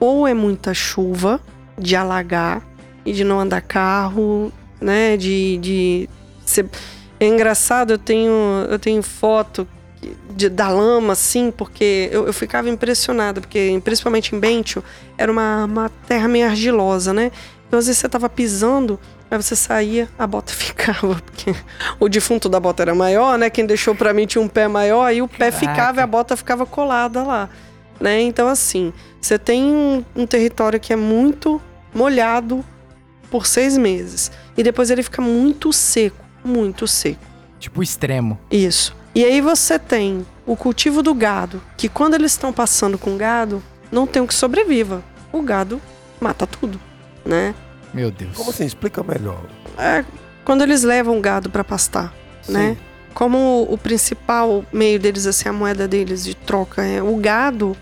Ou 0.00 0.26
é 0.26 0.32
muita 0.32 0.72
chuva, 0.72 1.38
de 1.78 1.96
alagar 1.96 2.62
e 3.04 3.12
de 3.12 3.24
não 3.24 3.40
andar 3.40 3.60
carro, 3.62 4.52
né? 4.80 5.16
De, 5.16 5.58
de 5.58 6.08
ser... 6.44 6.66
É 7.18 7.26
engraçado, 7.26 7.92
eu 7.92 7.98
tenho, 7.98 8.32
eu 8.68 8.78
tenho 8.78 9.00
foto 9.02 9.66
de- 10.34 10.48
da 10.48 10.68
lama, 10.68 11.12
assim, 11.12 11.52
porque 11.52 12.08
eu, 12.10 12.26
eu 12.26 12.32
ficava 12.32 12.68
impressionada, 12.68 13.40
porque 13.40 13.80
principalmente 13.84 14.34
em 14.34 14.40
Bentio, 14.40 14.82
era 15.16 15.30
uma, 15.30 15.64
uma 15.66 15.88
terra 16.08 16.26
meio 16.26 16.46
argilosa, 16.46 17.12
né? 17.12 17.30
Então 17.68 17.78
às 17.78 17.86
vezes 17.86 18.00
você 18.00 18.08
tava 18.08 18.28
pisando, 18.28 18.98
aí 19.30 19.40
você 19.40 19.54
saía, 19.54 20.08
a 20.18 20.26
bota 20.26 20.50
ficava, 20.54 21.14
porque 21.14 21.54
o 22.00 22.08
defunto 22.08 22.48
da 22.48 22.58
bota 22.58 22.82
era 22.82 22.94
maior, 22.94 23.38
né? 23.38 23.48
Quem 23.48 23.64
deixou 23.66 23.94
pra 23.94 24.12
mim 24.12 24.26
tinha 24.26 24.42
um 24.42 24.48
pé 24.48 24.66
maior, 24.66 25.04
aí 25.04 25.22
o 25.22 25.28
pé 25.28 25.52
Caraca. 25.52 25.58
ficava 25.58 26.00
e 26.00 26.02
a 26.02 26.06
bota 26.08 26.36
ficava 26.36 26.66
colada 26.66 27.22
lá, 27.22 27.48
né? 28.02 28.20
Então 28.20 28.48
assim, 28.48 28.92
você 29.20 29.38
tem 29.38 29.64
um, 29.64 30.04
um 30.14 30.26
território 30.26 30.80
que 30.80 30.92
é 30.92 30.96
muito 30.96 31.60
molhado 31.94 32.64
por 33.30 33.46
seis 33.46 33.78
meses 33.78 34.30
e 34.56 34.62
depois 34.62 34.90
ele 34.90 35.02
fica 35.02 35.22
muito 35.22 35.72
seco, 35.72 36.24
muito 36.44 36.86
seco. 36.86 37.24
Tipo 37.58 37.82
extremo. 37.82 38.38
Isso. 38.50 38.94
E 39.14 39.24
aí 39.24 39.40
você 39.40 39.78
tem 39.78 40.26
o 40.44 40.56
cultivo 40.56 41.02
do 41.02 41.14
gado, 41.14 41.62
que 41.76 41.88
quando 41.88 42.14
eles 42.14 42.32
estão 42.32 42.52
passando 42.52 42.98
com 42.98 43.16
gado, 43.16 43.62
não 43.90 44.06
tem 44.06 44.20
o 44.20 44.26
que 44.26 44.34
sobreviva. 44.34 45.02
O 45.32 45.40
gado 45.42 45.80
mata 46.20 46.46
tudo, 46.46 46.80
né? 47.24 47.54
Meu 47.94 48.10
Deus. 48.10 48.36
Como 48.36 48.50
assim? 48.50 48.64
Explica 48.64 49.02
melhor. 49.02 49.44
É 49.78 50.04
quando 50.44 50.62
eles 50.62 50.82
levam 50.82 51.18
o 51.18 51.20
gado 51.20 51.50
para 51.50 51.64
pastar, 51.64 52.12
né? 52.48 52.76
Como 53.14 53.66
o 53.70 53.76
principal 53.76 54.64
meio 54.72 54.98
deles, 54.98 55.26
assim, 55.26 55.48
a 55.48 55.52
moeda 55.52 55.86
deles 55.86 56.24
de 56.24 56.34
troca 56.34 56.82
é 56.82 57.02
o 57.02 57.16
gado, 57.16 57.76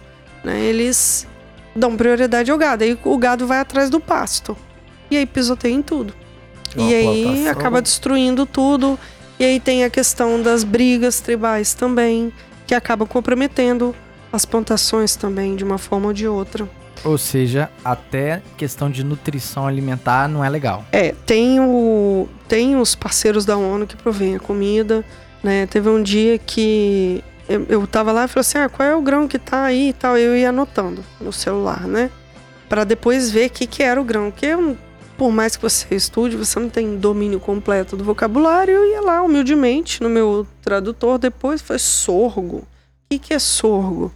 né? 0.44 0.60
Eles 0.60 1.26
dão 1.74 1.96
prioridade 1.96 2.50
ao 2.50 2.58
gado. 2.58 2.84
Aí 2.84 2.98
o 3.04 3.16
gado 3.18 3.46
vai 3.46 3.58
atrás 3.60 3.90
do 3.90 4.00
pasto. 4.00 4.56
E 5.10 5.16
aí 5.16 5.26
pisoteia 5.26 5.72
em 5.74 5.82
tudo. 5.82 6.14
É 6.76 6.80
uma 6.80 6.90
E 6.90 6.94
aí 6.94 7.22
plantação. 7.24 7.50
acaba 7.52 7.82
destruindo 7.82 8.46
tudo. 8.46 8.98
E 9.38 9.44
aí 9.44 9.58
tem 9.58 9.84
a 9.84 9.90
questão 9.90 10.40
das 10.42 10.62
brigas 10.64 11.20
tribais 11.20 11.72
também, 11.74 12.32
que 12.66 12.74
acabam 12.74 13.08
comprometendo 13.08 13.94
as 14.32 14.44
plantações 14.44 15.16
também, 15.16 15.56
de 15.56 15.64
uma 15.64 15.78
forma 15.78 16.08
ou 16.08 16.12
de 16.12 16.28
outra. 16.28 16.68
Ou 17.02 17.16
seja, 17.16 17.70
até 17.82 18.42
questão 18.58 18.90
de 18.90 19.02
nutrição 19.02 19.66
alimentar 19.66 20.28
não 20.28 20.44
é 20.44 20.48
legal. 20.50 20.84
É, 20.92 21.14
tem, 21.24 21.58
o, 21.58 22.28
tem 22.46 22.76
os 22.76 22.94
parceiros 22.94 23.46
da 23.46 23.56
ONU 23.56 23.86
que 23.86 23.96
provêm 23.96 24.36
a 24.36 24.38
comida, 24.38 25.02
né? 25.42 25.66
Teve 25.66 25.88
um 25.88 26.02
dia 26.02 26.38
que 26.38 27.24
eu, 27.50 27.66
eu 27.68 27.86
tava 27.86 28.12
lá 28.12 28.24
e 28.24 28.28
falei 28.28 28.40
assim, 28.40 28.58
ah, 28.58 28.68
qual 28.68 28.88
é 28.88 28.94
o 28.94 29.02
grão 29.02 29.26
que 29.28 29.38
tá 29.38 29.64
aí 29.64 29.88
e 29.90 29.92
tal? 29.92 30.16
Eu 30.16 30.36
ia 30.36 30.48
anotando 30.50 31.04
no 31.20 31.32
celular, 31.32 31.86
né? 31.86 32.10
Pra 32.68 32.84
depois 32.84 33.30
ver 33.30 33.48
o 33.48 33.50
que, 33.50 33.66
que 33.66 33.82
era 33.82 34.00
o 34.00 34.04
grão. 34.04 34.30
Porque 34.30 34.46
eu- 34.46 34.76
por 35.18 35.30
mais 35.30 35.56
que 35.56 35.62
você 35.62 35.94
estude, 35.94 36.36
você 36.36 36.58
não 36.58 36.68
tem 36.70 36.96
domínio 36.96 37.38
completo 37.40 37.96
do 37.96 38.04
vocabulário. 38.04 38.72
Eu 38.74 38.90
ia 38.90 39.00
lá 39.02 39.22
humildemente 39.22 40.02
no 40.02 40.08
meu 40.08 40.46
tradutor 40.62 41.18
depois, 41.18 41.60
foi 41.60 41.78
sorgo. 41.78 42.58
O 42.58 42.66
que, 43.10 43.18
que 43.18 43.34
é 43.34 43.38
sorgo? 43.38 44.12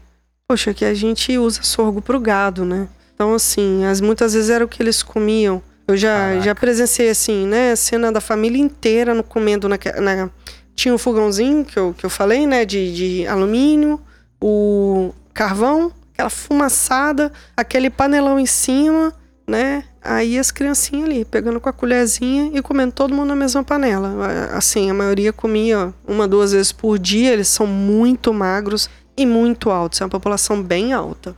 Poxa, 0.48 0.72
que 0.72 0.84
a 0.84 0.94
gente 0.94 1.36
usa 1.36 1.62
sorgo 1.62 2.00
pro 2.00 2.20
gado, 2.20 2.64
né? 2.64 2.88
Então, 3.14 3.34
assim, 3.34 3.84
as, 3.84 4.00
muitas 4.00 4.34
vezes 4.34 4.48
era 4.50 4.64
o 4.64 4.68
que 4.68 4.82
eles 4.82 5.02
comiam. 5.02 5.62
Eu 5.86 5.96
já, 5.96 6.16
Caraca. 6.16 6.40
já 6.40 6.54
presenciei, 6.54 7.10
assim, 7.10 7.46
né? 7.46 7.72
A 7.72 7.76
cena 7.76 8.10
da 8.10 8.20
família 8.20 8.60
inteira 8.60 9.14
no, 9.14 9.22
comendo 9.22 9.68
na, 9.68 9.78
na... 10.00 10.30
Tinha 10.74 10.94
o 10.94 10.98
fogãozinho 10.98 11.64
que 11.64 11.78
eu, 11.78 11.94
que 11.96 12.04
eu 12.04 12.10
falei, 12.10 12.46
né? 12.46 12.64
De, 12.64 12.94
de 12.94 13.26
alumínio, 13.26 14.00
o 14.40 15.12
carvão, 15.32 15.92
aquela 16.12 16.30
fumaçada, 16.30 17.32
aquele 17.56 17.90
panelão 17.90 18.38
em 18.38 18.46
cima, 18.46 19.12
né? 19.46 19.84
Aí 20.02 20.38
as 20.38 20.50
criancinhas 20.50 21.08
ali, 21.08 21.24
pegando 21.24 21.60
com 21.60 21.68
a 21.68 21.72
colherzinha 21.72 22.50
e 22.52 22.62
comendo 22.62 22.92
todo 22.92 23.14
mundo 23.14 23.28
na 23.28 23.36
mesma 23.36 23.64
panela. 23.64 24.10
Assim, 24.52 24.90
a 24.90 24.94
maioria 24.94 25.32
comia 25.32 25.94
uma, 26.06 26.28
duas 26.28 26.52
vezes 26.52 26.72
por 26.72 26.98
dia, 26.98 27.32
eles 27.32 27.48
são 27.48 27.66
muito 27.66 28.32
magros 28.32 28.88
e 29.16 29.24
muito 29.24 29.70
altos. 29.70 30.00
É 30.00 30.04
uma 30.04 30.10
população 30.10 30.62
bem 30.62 30.92
alta. 30.92 31.34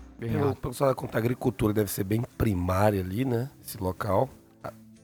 O 0.50 0.56
pessoal 0.56 0.94
conta 0.94 1.18
agricultura 1.18 1.72
deve 1.72 1.90
ser 1.90 2.04
bem 2.04 2.24
primária 2.38 3.00
ali, 3.00 3.24
né? 3.24 3.50
Esse 3.64 3.78
local. 3.78 4.28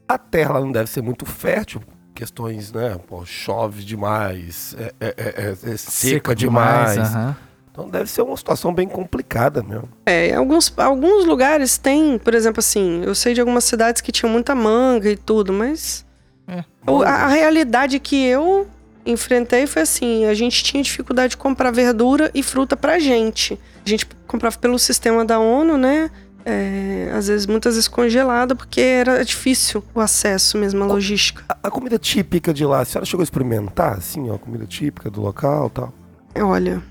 A 0.09 0.19
terra 0.19 0.55
lá 0.55 0.61
não 0.61 0.73
deve 0.73 0.91
ser 0.91 1.03
muito 1.03 1.25
fértil, 1.25 1.83
questões, 2.15 2.73
né? 2.73 2.99
Pô, 3.09 3.25
chove 3.25 3.83
demais, 3.85 4.75
é, 4.79 4.93
é- 5.01 5.15
é- 5.17 5.57
é- 5.69 5.73
é 5.73 5.77
seca, 5.77 6.35
demais. 6.35 6.99
aham. 6.99 7.37
Então 7.71 7.89
deve 7.89 8.11
ser 8.11 8.21
uma 8.21 8.37
situação 8.37 8.73
bem 8.75 8.87
complicada 8.87 9.63
mesmo. 9.63 9.89
É, 10.05 10.35
alguns, 10.35 10.71
alguns 10.77 11.25
lugares 11.25 11.79
tem, 11.79 12.19
por 12.19 12.35
exemplo, 12.35 12.61
assim, 12.61 13.03
eu 13.03 13.15
sei 13.15 13.33
de 13.33 13.41
algumas 13.41 13.65
cidades 13.65 14.03
que 14.03 14.13
tinham 14.13 14.31
muita 14.31 14.55
manga 14.55 15.09
e 15.11 15.17
tudo, 15.17 15.53
mas. 15.53 16.05
É. 16.47 16.63
o- 16.87 17.03
a, 17.03 17.09
a 17.09 17.29
realidade 17.29 17.99
que 17.99 18.23
eu 18.27 18.69
enfrentei 19.07 19.67
foi 19.67 19.83
assim: 19.83 20.27
a 20.27 20.35
gente 20.35 20.63
tinha 20.63 20.83
dificuldade 20.83 21.31
de 21.31 21.37
comprar 21.39 21.71
verdura 21.71 22.31
e 22.35 22.43
fruta 22.43 22.77
pra 22.77 22.99
gente. 22.99 23.59
A 23.85 23.89
gente 23.89 24.07
comprava 24.27 24.59
pelo 24.59 24.79
sistema 24.79 25.25
da 25.25 25.39
ONU, 25.41 25.79
né? 25.79 26.11
É, 26.45 27.13
às 27.15 27.29
vezes, 27.29 27.47
muitas 27.47 27.75
vezes 27.75 27.89
congelada, 27.89 28.55
porque 28.55 28.81
era 28.81 29.25
difícil 29.25 29.83
o 29.95 30.01
acesso 30.01 30.59
mesmo, 30.59 30.83
a 30.83 30.87
logística. 30.87 31.45
A, 31.49 31.57
a 31.69 31.71
comida 31.71 31.99
típica 31.99 32.53
de 32.53 32.65
lá, 32.65 32.81
a 32.81 32.85
senhora 32.85 33.07
chegou 33.07 33.23
a 33.23 33.25
experimentar, 33.25 33.99
assim, 33.99 34.29
ó, 34.31 34.35
a 34.35 34.39
comida 34.39 34.67
típica 34.67 35.09
do 35.11 35.21
local 35.21 35.67
e 35.69 35.71
tal? 35.71 35.95
Olha, 36.41 36.83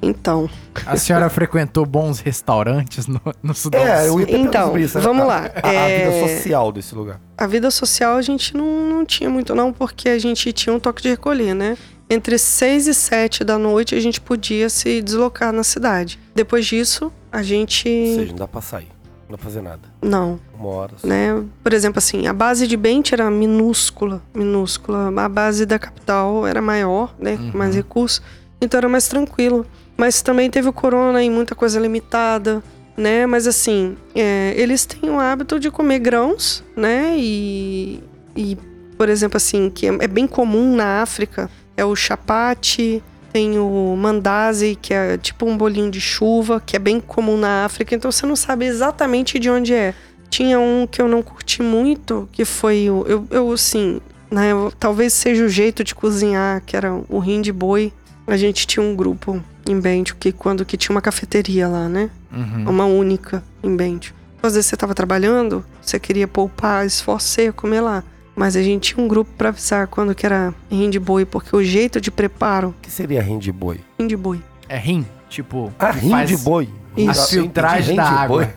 então. 0.00 0.48
A 0.86 0.96
senhora 0.96 1.28
frequentou 1.28 1.84
bons 1.84 2.20
restaurantes 2.20 3.06
no, 3.06 3.20
no 3.42 3.54
Sudão 3.54 3.80
É, 3.86 4.06
eu 4.08 4.12
Sul? 4.12 4.20
ia 4.20 4.38
Então, 4.38 4.66
sobre 4.68 4.82
isso, 4.82 4.98
né? 4.98 5.04
vamos 5.04 5.22
A- 5.22 5.26
lá, 5.26 5.50
A, 5.62 5.68
a 5.68 5.72
é- 5.74 5.98
vida 5.98 6.28
social 6.28 6.72
desse 6.72 6.94
lugar. 6.94 7.20
A 7.36 7.46
vida 7.46 7.70
social 7.70 8.16
a 8.16 8.22
gente 8.22 8.56
não, 8.56 8.88
não 8.88 9.04
tinha 9.04 9.28
muito, 9.28 9.54
não, 9.54 9.72
porque 9.72 10.08
a 10.08 10.18
gente 10.18 10.52
tinha 10.52 10.74
um 10.74 10.78
toque 10.80 11.02
de 11.02 11.08
recolher, 11.10 11.54
né? 11.54 11.76
Entre 12.08 12.38
6 12.38 12.86
e 12.86 12.94
7 12.94 13.42
da 13.42 13.58
noite 13.58 13.94
a 13.96 14.00
gente 14.00 14.20
podia 14.20 14.68
se 14.70 15.02
deslocar 15.02 15.52
na 15.52 15.64
cidade. 15.64 16.20
Depois 16.36 16.64
disso, 16.64 17.12
a 17.38 17.42
gente. 17.42 17.88
Ou 17.88 18.14
seja, 18.16 18.30
não 18.32 18.38
dá 18.38 18.48
pra 18.48 18.60
sair, 18.60 18.88
não 19.28 19.32
dá 19.32 19.36
pra 19.36 19.44
fazer 19.44 19.60
nada. 19.62 19.80
Não, 20.02 20.38
Uma 20.58 20.68
hora 20.68 20.92
só. 20.96 21.06
né? 21.06 21.44
Por 21.62 21.72
exemplo, 21.72 21.98
assim, 21.98 22.26
a 22.26 22.32
base 22.32 22.66
de 22.66 22.76
Bente 22.76 23.14
era 23.14 23.30
minúscula, 23.30 24.22
minúscula. 24.34 25.12
A 25.24 25.28
base 25.28 25.66
da 25.66 25.78
capital 25.78 26.46
era 26.46 26.60
maior, 26.62 27.14
né? 27.18 27.36
Com 27.36 27.58
mais 27.58 27.74
recursos. 27.74 28.22
Então 28.60 28.78
era 28.78 28.88
mais 28.88 29.06
tranquilo. 29.08 29.66
Mas 29.96 30.20
também 30.22 30.50
teve 30.50 30.68
o 30.68 30.72
corona 30.72 31.22
e 31.22 31.30
muita 31.30 31.54
coisa 31.54 31.80
limitada, 31.80 32.62
né? 32.96 33.26
Mas 33.26 33.46
assim, 33.46 33.96
é, 34.14 34.52
eles 34.56 34.84
têm 34.86 35.08
o 35.10 35.18
hábito 35.18 35.58
de 35.58 35.70
comer 35.70 35.98
grãos, 36.00 36.62
né? 36.76 37.14
E, 37.18 38.02
e 38.36 38.56
por 38.96 39.08
exemplo, 39.08 39.36
assim, 39.36 39.70
que 39.70 39.86
é, 39.86 39.90
é 40.00 40.06
bem 40.06 40.26
comum 40.26 40.74
na 40.76 41.02
África, 41.02 41.50
é 41.76 41.84
o 41.84 41.94
chapate, 41.96 43.02
tem 43.36 43.58
o 43.58 43.94
mandazi, 43.98 44.78
que 44.80 44.94
é 44.94 45.18
tipo 45.18 45.44
um 45.44 45.58
bolinho 45.58 45.90
de 45.90 46.00
chuva, 46.00 46.58
que 46.64 46.74
é 46.74 46.78
bem 46.78 46.98
comum 46.98 47.36
na 47.36 47.66
África, 47.66 47.94
então 47.94 48.10
você 48.10 48.24
não 48.24 48.34
sabe 48.34 48.64
exatamente 48.64 49.38
de 49.38 49.50
onde 49.50 49.74
é. 49.74 49.92
Tinha 50.30 50.58
um 50.58 50.86
que 50.90 51.02
eu 51.02 51.06
não 51.06 51.22
curti 51.22 51.62
muito, 51.62 52.26
que 52.32 52.46
foi 52.46 52.88
o. 52.88 53.04
Eu, 53.06 53.26
eu 53.30 53.52
assim, 53.52 54.00
né, 54.30 54.52
eu- 54.52 54.72
talvez 54.80 55.12
seja 55.12 55.44
o 55.44 55.50
jeito 55.50 55.84
de 55.84 55.94
cozinhar, 55.94 56.62
que 56.64 56.74
era 56.78 56.94
o 57.10 57.18
rim 57.18 57.42
de 57.42 57.52
boi. 57.52 57.92
A 58.26 58.38
gente 58.38 58.66
tinha 58.66 58.82
um 58.82 58.96
grupo 58.96 59.44
em 59.68 59.78
Bentio 59.78 60.16
que 60.18 60.32
quando 60.32 60.64
que 60.64 60.78
tinha 60.78 60.94
uma 60.94 61.02
cafeteria 61.02 61.68
lá, 61.68 61.90
né? 61.90 62.08
Uhum. 62.32 62.70
Uma 62.70 62.86
única 62.86 63.44
em 63.62 63.76
Bentio. 63.76 64.14
Às 64.42 64.54
vezes 64.54 64.66
você 64.70 64.78
tava 64.78 64.94
trabalhando, 64.94 65.62
você 65.82 66.00
queria 66.00 66.26
poupar, 66.26 66.86
esforço, 66.86 67.28
você 67.28 67.44
ia 67.44 67.52
comer 67.52 67.82
lá. 67.82 68.02
Mas 68.36 68.54
a 68.54 68.62
gente 68.62 68.92
tinha 68.94 69.02
um 69.02 69.08
grupo 69.08 69.30
pra 69.36 69.48
avisar 69.48 69.86
quando 69.86 70.14
que 70.14 70.26
era 70.26 70.52
rim 70.70 70.90
de 70.90 71.00
boi, 71.00 71.24
porque 71.24 71.56
o 71.56 71.64
jeito 71.64 72.00
de 72.00 72.10
preparo, 72.10 72.68
O 72.68 72.74
que 72.82 72.90
seria 72.90 73.22
rim 73.22 73.38
de 73.38 73.50
boi? 73.50 73.80
rim 73.98 74.06
de 74.06 74.16
boi. 74.16 74.40
É 74.68 74.76
rim? 74.76 75.06
Tipo, 75.28 75.72
Ah, 75.78 75.90
rim 75.90 76.10
faz 76.10 76.28
de 76.28 76.36
boi. 76.36 76.68
A 76.96 77.00
Isso. 77.00 77.28
Filtragem 77.30 77.96
da 77.96 78.04
água. 78.04 78.44
boi. 78.44 78.48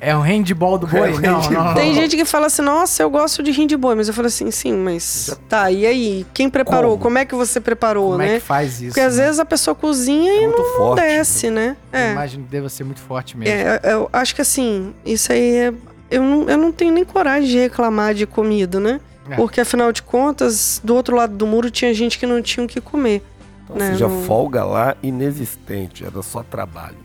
É 0.00 0.16
o 0.16 0.20
handball 0.20 0.76
do 0.76 0.88
boi? 0.88 1.10
É 1.10 1.12
não, 1.12 1.40
handball. 1.40 1.50
não, 1.52 1.64
não. 1.66 1.74
Tem 1.74 1.94
gente 1.94 2.16
que 2.16 2.24
fala 2.24 2.46
assim, 2.46 2.62
nossa, 2.62 3.00
eu 3.04 3.08
gosto 3.10 3.44
de 3.44 3.76
boi, 3.76 3.94
mas 3.94 4.08
eu 4.08 4.14
falo 4.14 4.26
assim, 4.26 4.50
sim, 4.50 4.72
mas 4.72 5.38
tá, 5.48 5.70
e 5.70 5.86
aí? 5.86 6.26
Quem 6.34 6.50
preparou? 6.50 6.92
Como? 6.92 7.02
Como, 7.04 7.18
é 7.18 7.24
que 7.24 7.34
você 7.36 7.60
preparou, 7.60 8.06
Como 8.06 8.18
né? 8.18 8.34
é 8.36 8.40
que 8.40 8.44
faz 8.44 8.80
isso? 8.80 8.86
Porque 8.88 9.00
às 9.00 9.16
né? 9.16 9.24
vezes 9.26 9.38
a 9.38 9.44
pessoa 9.44 9.76
cozinha 9.76 10.32
e 10.32 10.38
É 10.42 10.46
muito 10.48 10.60
não 10.62 10.76
forte. 10.76 11.00
desce, 11.02 11.48
né? 11.50 11.76
Eu 11.92 11.98
É. 12.00 12.12
imagino 12.12 12.42
que 12.44 12.50
deva 12.50 12.68
ser 12.68 12.82
muito 12.82 13.00
forte 13.00 13.36
mesmo. 13.36 13.54
É, 13.54 13.80
eu 13.84 14.10
acho 14.12 14.34
que 14.34 14.42
assim, 14.42 14.92
isso 15.06 15.30
aí 15.32 15.54
é. 15.56 15.72
Eu 16.10 16.22
não, 16.22 16.48
eu 16.48 16.56
não 16.56 16.72
tenho 16.72 16.92
nem 16.92 17.04
coragem 17.04 17.48
de 17.50 17.58
reclamar 17.58 18.14
de 18.14 18.26
comida, 18.26 18.80
né? 18.80 19.00
É. 19.30 19.36
Porque 19.36 19.60
afinal 19.60 19.92
de 19.92 20.02
contas, 20.02 20.80
do 20.82 20.94
outro 20.94 21.14
lado 21.16 21.36
do 21.36 21.46
muro 21.46 21.70
tinha 21.70 21.92
gente 21.92 22.18
que 22.18 22.26
não 22.26 22.40
tinha 22.40 22.64
o 22.64 22.68
que 22.68 22.80
comer. 22.80 23.22
Então, 23.64 23.76
Né, 23.76 23.90
seja, 23.92 24.08
não- 24.08 24.22
folga 24.24 24.64
lá 24.64 24.96
inexistente, 25.02 26.04
era 26.04 26.22
só 26.22 26.42
trabalho. 26.42 26.96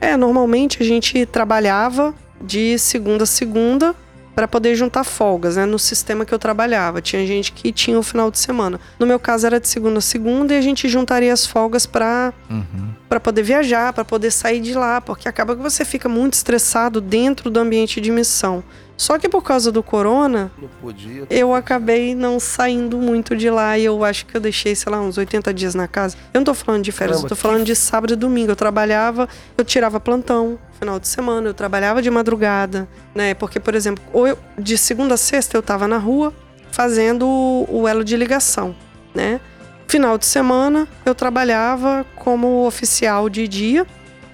É, 0.00 0.16
normalmente 0.16 0.82
a 0.82 0.86
gente 0.86 1.24
trabalhava 1.26 2.14
de 2.40 2.78
segunda 2.78 3.24
a 3.24 3.26
segunda 3.26 3.94
para 4.36 4.46
poder 4.46 4.74
juntar 4.74 5.02
folgas, 5.02 5.56
né? 5.56 5.64
No 5.64 5.78
sistema 5.78 6.26
que 6.26 6.32
eu 6.34 6.38
trabalhava. 6.38 7.00
Tinha 7.00 7.26
gente 7.26 7.50
que 7.52 7.72
tinha 7.72 7.98
o 7.98 8.02
final 8.02 8.30
de 8.30 8.38
semana. 8.38 8.78
No 8.98 9.06
meu 9.06 9.18
caso 9.18 9.46
era 9.46 9.58
de 9.58 9.66
segunda 9.66 9.96
a 9.98 10.02
segunda 10.02 10.52
e 10.54 10.58
a 10.58 10.60
gente 10.60 10.86
juntaria 10.88 11.32
as 11.32 11.46
folgas 11.46 11.86
para 11.86 12.34
Uhum. 12.50 12.90
para 13.08 13.18
poder 13.18 13.42
viajar, 13.42 13.94
para 13.94 14.04
poder 14.04 14.30
sair 14.30 14.60
de 14.60 14.74
lá, 14.74 15.00
porque 15.00 15.26
acaba 15.26 15.56
que 15.56 15.62
você 15.62 15.84
fica 15.86 16.06
muito 16.08 16.34
estressado 16.34 17.00
dentro 17.00 17.50
do 17.50 17.58
ambiente 17.58 17.98
de 17.98 18.10
missão. 18.10 18.62
Só 18.96 19.18
que 19.18 19.28
por 19.28 19.42
causa 19.42 19.70
do 19.70 19.82
corona, 19.82 20.50
podia. 20.80 21.26
eu 21.28 21.54
acabei 21.54 22.14
não 22.14 22.40
saindo 22.40 22.96
muito 22.96 23.36
de 23.36 23.50
lá 23.50 23.76
e 23.78 23.84
eu 23.84 24.02
acho 24.02 24.24
que 24.24 24.34
eu 24.36 24.40
deixei, 24.40 24.74
sei 24.74 24.90
lá, 24.90 24.98
uns 25.00 25.18
80 25.18 25.52
dias 25.52 25.74
na 25.74 25.86
casa. 25.86 26.16
Eu 26.32 26.38
não 26.40 26.44
tô 26.46 26.54
falando 26.54 26.82
de 26.82 26.90
férias, 26.92 27.18
Caramba, 27.18 27.26
eu 27.26 27.28
tô 27.28 27.36
falando 27.36 27.64
de 27.64 27.76
sábado 27.76 28.14
e 28.14 28.16
domingo. 28.16 28.52
Eu 28.52 28.56
trabalhava, 28.56 29.28
eu 29.58 29.64
tirava 29.64 30.00
plantão, 30.00 30.58
final 30.78 30.98
de 30.98 31.08
semana, 31.08 31.46
eu 31.48 31.52
trabalhava 31.54 32.00
de 32.00 32.10
madrugada, 32.10 32.88
né? 33.14 33.34
Porque, 33.34 33.60
por 33.60 33.74
exemplo, 33.74 34.02
ou 34.14 34.26
eu- 34.26 34.38
de 34.58 34.78
segunda 34.78 35.12
a 35.14 35.18
sexta 35.18 35.58
eu 35.58 35.62
tava 35.62 35.86
na 35.86 35.98
rua 35.98 36.32
fazendo 36.70 37.26
o, 37.26 37.82
o 37.82 37.88
elo 37.88 38.02
de 38.02 38.16
ligação, 38.16 38.74
né? 39.14 39.40
Final 39.88 40.16
de 40.16 40.24
semana 40.26 40.88
eu 41.04 41.14
trabalhava 41.14 42.04
como 42.16 42.66
oficial 42.66 43.28
de 43.28 43.46
dia. 43.46 43.86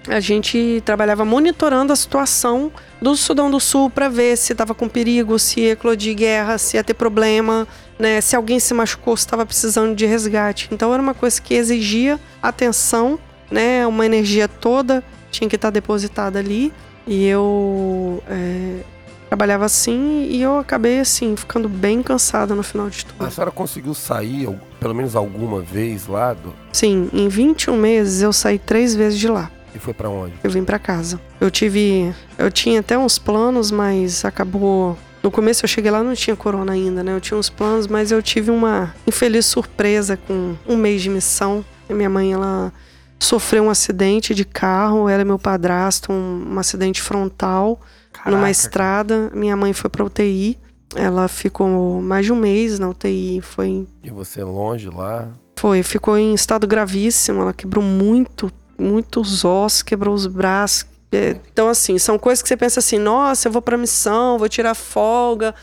A 0.08 0.18
gente 0.20 0.80
trabalhava 0.84 1.24
monitorando 1.24 1.92
a 1.92 1.96
situação 1.96 2.70
do 3.02 3.16
Sudão 3.16 3.50
do 3.50 3.58
Sul 3.58 3.90
para 3.90 4.08
ver 4.08 4.36
se 4.36 4.52
estava 4.52 4.74
com 4.74 4.88
perigo, 4.88 5.36
se 5.36 5.60
ia 5.60 5.72
eclodir 5.72 6.14
guerra, 6.14 6.56
se 6.56 6.76
ia 6.76 6.84
ter 6.84 6.94
problema, 6.94 7.66
né? 7.98 8.20
Se 8.20 8.36
alguém 8.36 8.60
se 8.60 8.72
machucou, 8.72 9.16
se 9.16 9.24
estava 9.24 9.44
precisando 9.44 9.94
de 9.94 10.06
resgate. 10.06 10.68
Então 10.70 10.94
era 10.94 11.02
uma 11.02 11.12
coisa 11.12 11.42
que 11.42 11.52
exigia 11.52 12.20
atenção, 12.40 13.18
né? 13.50 13.84
Uma 13.88 14.06
energia 14.06 14.46
toda 14.46 15.02
tinha 15.32 15.50
que 15.50 15.56
estar 15.56 15.70
depositada 15.70 16.38
ali. 16.38 16.72
E 17.04 17.26
eu 17.26 18.22
é, 18.28 18.82
trabalhava 19.28 19.64
assim 19.64 20.28
e 20.30 20.40
eu 20.40 20.58
acabei 20.58 21.00
assim 21.00 21.34
ficando 21.34 21.68
bem 21.68 22.04
cansada 22.04 22.54
no 22.54 22.62
final 22.62 22.88
de 22.88 23.04
tudo. 23.04 23.26
A 23.26 23.30
senhora 23.30 23.50
conseguiu 23.50 23.94
sair, 23.94 24.48
pelo 24.78 24.94
menos 24.94 25.16
alguma 25.16 25.60
vez 25.60 26.06
lá? 26.06 26.34
Do... 26.34 26.54
Sim, 26.72 27.10
em 27.12 27.26
21 27.28 27.76
meses 27.76 28.22
eu 28.22 28.32
saí 28.32 28.60
três 28.60 28.94
vezes 28.94 29.18
de 29.18 29.26
lá. 29.26 29.50
E 29.74 29.78
foi 29.78 29.94
pra 29.94 30.08
onde? 30.08 30.34
Eu 30.44 30.50
vim 30.50 30.64
pra 30.64 30.78
casa. 30.78 31.20
Eu 31.40 31.50
tive. 31.50 32.14
Eu 32.38 32.50
tinha 32.50 32.80
até 32.80 32.96
uns 32.98 33.18
planos, 33.18 33.70
mas 33.70 34.24
acabou. 34.24 34.96
No 35.22 35.30
começo 35.30 35.64
eu 35.64 35.68
cheguei 35.68 35.90
lá 35.90 36.02
não 36.02 36.14
tinha 36.14 36.34
corona 36.34 36.72
ainda, 36.72 37.02
né? 37.02 37.14
Eu 37.14 37.20
tinha 37.20 37.38
uns 37.38 37.48
planos, 37.48 37.86
mas 37.86 38.10
eu 38.10 38.20
tive 38.22 38.50
uma 38.50 38.92
infeliz 39.06 39.46
surpresa 39.46 40.16
com 40.16 40.56
um 40.66 40.76
mês 40.76 41.00
de 41.00 41.08
missão. 41.08 41.64
Minha 41.88 42.10
mãe, 42.10 42.32
ela 42.32 42.72
sofreu 43.20 43.62
um 43.64 43.70
acidente 43.70 44.34
de 44.34 44.44
carro, 44.44 45.08
ela 45.08 45.22
e 45.22 45.24
meu 45.24 45.38
padrasto, 45.38 46.12
um, 46.12 46.54
um 46.54 46.58
acidente 46.58 47.00
frontal 47.00 47.80
numa 48.26 48.32
Caraca, 48.32 48.50
estrada. 48.50 49.30
Minha 49.32 49.56
mãe 49.56 49.72
foi 49.72 49.88
pra 49.88 50.04
UTI. 50.04 50.58
Ela 50.94 51.28
ficou 51.28 52.02
mais 52.02 52.26
de 52.26 52.32
um 52.32 52.36
mês 52.36 52.78
na 52.78 52.88
UTI. 52.88 53.40
Foi 53.42 53.86
E 54.02 54.10
você 54.10 54.42
longe 54.42 54.88
lá? 54.90 55.28
foi, 55.58 55.82
ficou 55.84 56.18
em 56.18 56.34
estado 56.34 56.66
gravíssimo. 56.66 57.42
Ela 57.42 57.52
quebrou 57.52 57.84
muito, 57.84 58.50
muitos 58.78 59.44
ossos, 59.44 59.82
quebrou 59.82 60.14
os 60.14 60.26
braços. 60.26 60.86
É, 61.10 61.36
então, 61.52 61.68
assim, 61.68 61.98
são 61.98 62.18
coisas 62.18 62.42
que 62.42 62.48
você 62.48 62.56
pensa 62.56 62.80
assim: 62.80 62.98
nossa, 62.98 63.48
eu 63.48 63.52
vou 63.52 63.62
pra 63.62 63.76
missão, 63.76 64.38
vou 64.38 64.48
tirar 64.48 64.74
folga, 64.74 65.54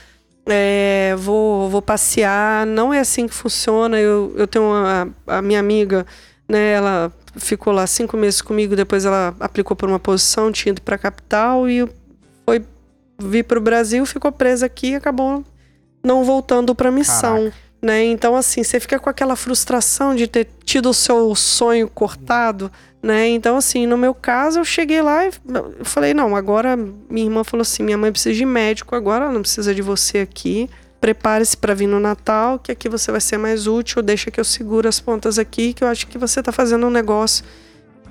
é, 0.46 1.16
vou, 1.18 1.70
vou 1.70 1.82
passear. 1.82 2.66
Não 2.66 2.94
é 2.94 3.00
assim 3.00 3.28
que 3.28 3.34
funciona. 3.34 4.00
Eu, 4.00 4.34
eu 4.36 4.48
tenho 4.48 4.66
uma, 4.66 5.10
a 5.28 5.42
minha 5.42 5.60
amiga, 5.60 6.06
né, 6.48 6.74
ela 6.74 7.12
ficou 7.36 7.74
lá 7.74 7.86
cinco 7.88 8.18
meses 8.18 8.42
comigo, 8.42 8.76
depois 8.76 9.06
ela 9.06 9.36
aplicou 9.40 9.76
por 9.76 9.88
uma 9.88 10.00
posição, 10.00 10.52
tinha 10.52 10.72
ido 10.72 10.82
pra 10.82 10.98
capital 10.98 11.70
e 11.70 11.88
foi 12.46 12.64
vir 13.22 13.44
pro 13.44 13.62
Brasil, 13.62 14.06
ficou 14.06 14.32
presa 14.32 14.66
aqui 14.66 14.92
e 14.92 14.96
acabou 14.96 15.44
não 16.04 16.24
voltando 16.24 16.74
pra 16.74 16.92
missão 16.92 17.52
né? 17.82 18.04
Então, 18.06 18.36
assim, 18.36 18.64
você 18.64 18.80
fica 18.80 19.00
com 19.00 19.10
aquela 19.10 19.36
frustração 19.36 20.16
de 20.16 20.28
ter 20.28 20.48
tido 20.64 20.90
o 20.90 20.94
seu 20.94 21.34
sonho 21.36 21.88
cortado, 21.88 22.72
né? 23.02 23.30
Então, 23.30 23.58
assim, 23.58 23.88
no 23.88 23.98
meu 23.98 24.14
caso, 24.14 24.60
eu 24.60 24.66
cheguei 24.66 25.02
lá 25.02 25.28
e 25.28 25.32
falei, 25.84 26.14
não, 26.14 26.36
agora 26.36 26.76
minha 26.76 27.26
irmã 27.26 27.44
falou 27.44 27.62
assim, 27.62 27.82
minha 27.84 27.98
mãe 27.98 28.12
precisa 28.12 28.36
de 28.36 28.46
médico, 28.46 28.96
agora 28.96 29.26
ela 29.26 29.34
não 29.34 29.42
precisa 29.42 29.74
de 29.74 29.82
você 29.82 30.20
aqui. 30.20 30.70
Prepare-se 31.00 31.56
para 31.56 31.74
vir 31.74 31.88
no 31.88 31.98
Natal, 31.98 32.60
que 32.60 32.74
aqui 32.74 32.90
você 32.90 33.10
vai 33.10 33.22
ser 33.22 33.38
mais 33.38 33.68
útil. 33.68 34.02
Deixa 34.02 34.30
que 34.30 34.38
eu 34.38 34.44
seguro 34.44 34.88
as 34.88 35.00
pontas 35.00 35.40
aqui, 35.40 35.74
que 35.74 35.82
eu 35.82 35.88
acho 35.88 36.08
que 36.08 36.18
você 36.18 36.44
tá 36.44 36.52
fazendo 36.52 36.86
um 36.86 36.90
negócio 36.90 37.46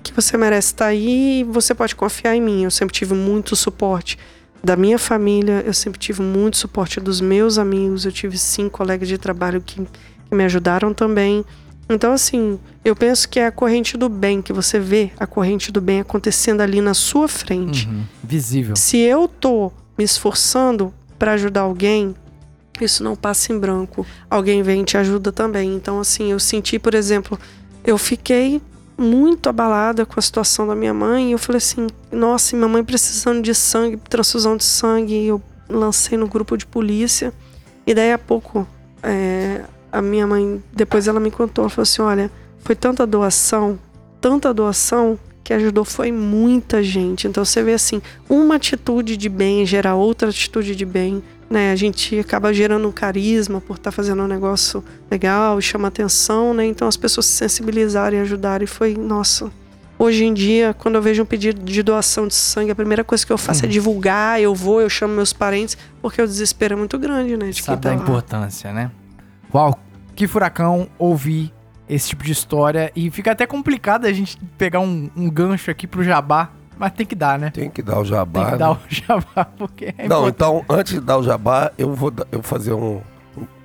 que 0.03 0.11
você 0.13 0.39
merece 0.39 0.69
estar 0.69 0.87
aí 0.87 1.41
e 1.41 1.45
você 1.45 1.75
pode 1.75 1.95
confiar 1.95 2.35
em 2.35 2.41
mim. 2.41 2.65
Eu 2.65 2.71
sempre 2.71 2.95
tive 2.95 3.13
muito 3.13 3.55
suporte 3.55 4.19
da 4.65 4.75
minha 4.75 4.99
família, 4.99 5.63
eu 5.67 5.75
sempre 5.75 5.99
tive 5.99 6.23
muito 6.23 6.57
suporte 6.57 6.99
dos 6.99 7.21
meus 7.21 7.59
amigos, 7.59 8.07
eu 8.07 8.13
tive 8.13 8.39
cinco 8.39 8.79
colegas 8.79 9.07
de 9.07 9.19
trabalho 9.19 9.61
que, 9.61 9.85
que 9.85 10.35
me 10.35 10.45
ajudaram 10.45 10.95
também. 10.95 11.45
Então, 11.89 12.13
assim, 12.13 12.59
eu 12.85 12.95
penso 12.95 13.29
que 13.29 13.41
é 13.41 13.47
a 13.47 13.53
corrente 13.53 13.97
do 13.97 14.09
bem, 14.09 14.43
que 14.43 14.53
você 14.53 14.79
vê 14.79 15.11
a 15.19 15.27
corrente 15.27 15.73
do 15.73 15.81
bem 15.81 16.01
acontecendo 16.01 16.61
ali 16.61 16.81
na 16.81 16.93
sua 16.93 17.27
frente. 17.29 17.89
Uhum. 17.89 18.05
Visível. 18.23 18.77
Se 18.77 18.99
eu 18.99 19.27
tô 19.27 19.73
me 19.97 20.05
esforçando 20.05 20.93
para 21.19 21.33
ajudar 21.33 21.63
alguém, 21.63 22.15
isso 22.81 23.03
não 23.03 23.17
passa 23.17 23.53
em 23.53 23.59
branco. 23.59 24.07
Alguém 24.29 24.63
vem 24.63 24.83
e 24.83 24.85
te 24.85 24.97
ajuda 24.97 25.33
também. 25.33 25.75
Então, 25.75 25.99
assim, 25.99 26.31
eu 26.31 26.39
senti, 26.39 26.79
por 26.79 26.95
exemplo, 26.95 27.39
eu 27.85 27.97
fiquei 27.97 28.61
muito 28.97 29.49
abalada 29.49 30.05
com 30.05 30.19
a 30.19 30.23
situação 30.23 30.67
da 30.67 30.75
minha 30.75 30.93
mãe. 30.93 31.31
E 31.31 31.33
eu 31.33 31.39
falei 31.39 31.59
assim: 31.59 31.87
nossa, 32.13 32.55
minha 32.55 32.69
mãe 32.69 32.85
precisando 32.85 33.41
de 33.43 33.55
sangue, 33.55 33.97
transfusão 34.09 34.57
de 34.57 34.65
sangue. 34.65 35.15
E 35.15 35.27
eu 35.29 35.43
lancei 35.69 36.19
no 36.19 36.29
grupo 36.29 36.57
de 36.57 36.67
polícia. 36.67 37.33
E 37.87 37.95
daí 37.95 38.13
a 38.13 38.19
pouco, 38.19 38.67
é, 39.03 39.63
a 39.91 40.03
minha 40.03 40.27
mãe, 40.27 40.63
depois 40.73 41.09
ela 41.09 41.21
me 41.21 41.31
contou: 41.31 41.65
ela 41.65 41.71
falou 41.71 41.83
assim: 41.83 42.03
olha, 42.03 42.31
foi 42.59 42.75
tanta 42.75 43.07
doação, 43.07 43.79
tanta 44.21 44.53
doação. 44.53 45.19
Que 45.43 45.55
ajudou 45.55 45.83
foi 45.83 46.13
muita 46.13 46.83
gente. 46.83 47.27
Então 47.27 47.43
você 47.43 47.63
vê 47.63 47.73
assim, 47.73 48.03
uma 48.29 48.57
atitude 48.57 49.17
de 49.17 49.31
bem 49.31 49.65
gera 49.65 49.95
outra 49.95 50.29
atitude 50.29 50.77
de 50.77 50.85
bem 50.85 51.23
né? 51.51 51.73
A 51.73 51.77
gente 51.77 52.19
acaba 52.19 52.53
gerando 52.53 52.87
um 52.87 52.93
carisma 52.93 53.61
por 53.61 53.77
estar 53.77 53.91
tá 53.91 53.93
fazendo 53.93 54.23
um 54.23 54.27
negócio 54.27 54.85
legal 55.11 55.59
e 55.59 55.63
chama 55.63 55.89
atenção, 55.89 56.53
né? 56.53 56.67
Então 56.67 56.87
as 56.87 56.97
pessoas 56.97 57.27
se 57.27 57.33
sensibilizarem 57.33 58.19
e 58.19 58.23
ajudarem. 58.23 58.67
Foi, 58.67 58.95
nossa. 58.95 59.51
Hoje 59.99 60.25
em 60.25 60.33
dia, 60.33 60.75
quando 60.79 60.95
eu 60.95 61.03
vejo 61.03 61.23
um 61.23 61.27
pedido 61.27 61.61
de 61.61 61.83
doação 61.83 62.29
de 62.29 62.35
sangue, 62.35 62.71
a 62.71 62.75
primeira 62.75 63.03
coisa 63.03 63.27
que 63.27 63.33
eu 63.33 63.39
faço 63.39 63.65
é 63.65 63.69
divulgar, 63.69 64.41
eu 64.41 64.55
vou, 64.55 64.81
eu 64.81 64.89
chamo 64.89 65.13
meus 65.13 65.33
parentes, 65.33 65.77
porque 66.01 66.23
o 66.23 66.27
desespero 66.27 66.75
é 66.75 66.77
muito 66.77 66.97
grande, 66.99 67.37
né? 67.37 67.51
De 67.51 67.61
Sabe 67.61 67.81
quem 67.81 67.91
da 67.91 67.97
tá 67.97 67.97
lá. 67.97 68.03
importância, 68.03 68.73
né? 68.73 68.93
Uau, 69.55 69.79
que 70.15 70.27
furacão 70.27 70.89
ouvir 70.99 71.53
esse 71.89 72.09
tipo 72.11 72.25
de 72.25 72.33
história. 72.33 72.93
E 72.95 73.11
fica 73.11 73.33
até 73.33 73.47
complicado 73.47 74.05
a 74.07 74.13
gente 74.13 74.37
pegar 74.59 74.81
um, 74.81 75.11
um 75.17 75.31
gancho 75.31 75.71
aqui 75.71 75.87
pro 75.87 76.05
jabá, 76.05 76.51
mas 76.77 76.93
tem 76.93 77.07
que 77.07 77.15
dar, 77.15 77.39
né? 77.39 77.51
Tem 77.51 77.71
que 77.71 77.83
dar 77.83 77.99
o 77.99 78.05
jabá. 78.05 78.41
Tem 78.41 78.45
que 78.47 78.53
né? 78.53 78.59
dar 78.59 78.73
o 78.73 78.79
jabá, 78.89 79.45
porque 79.57 79.95
é 79.97 80.07
Não, 80.07 80.29
importante. 80.29 80.35
então, 80.35 80.65
antes 80.69 80.93
de 80.93 81.01
dar 81.01 81.19
o 81.19 81.23
jabá, 81.23 81.73
eu 81.79 81.95
vou, 81.95 82.13
eu 82.31 82.39
vou 82.39 82.43
fazer 82.43 82.73
um, 82.73 83.01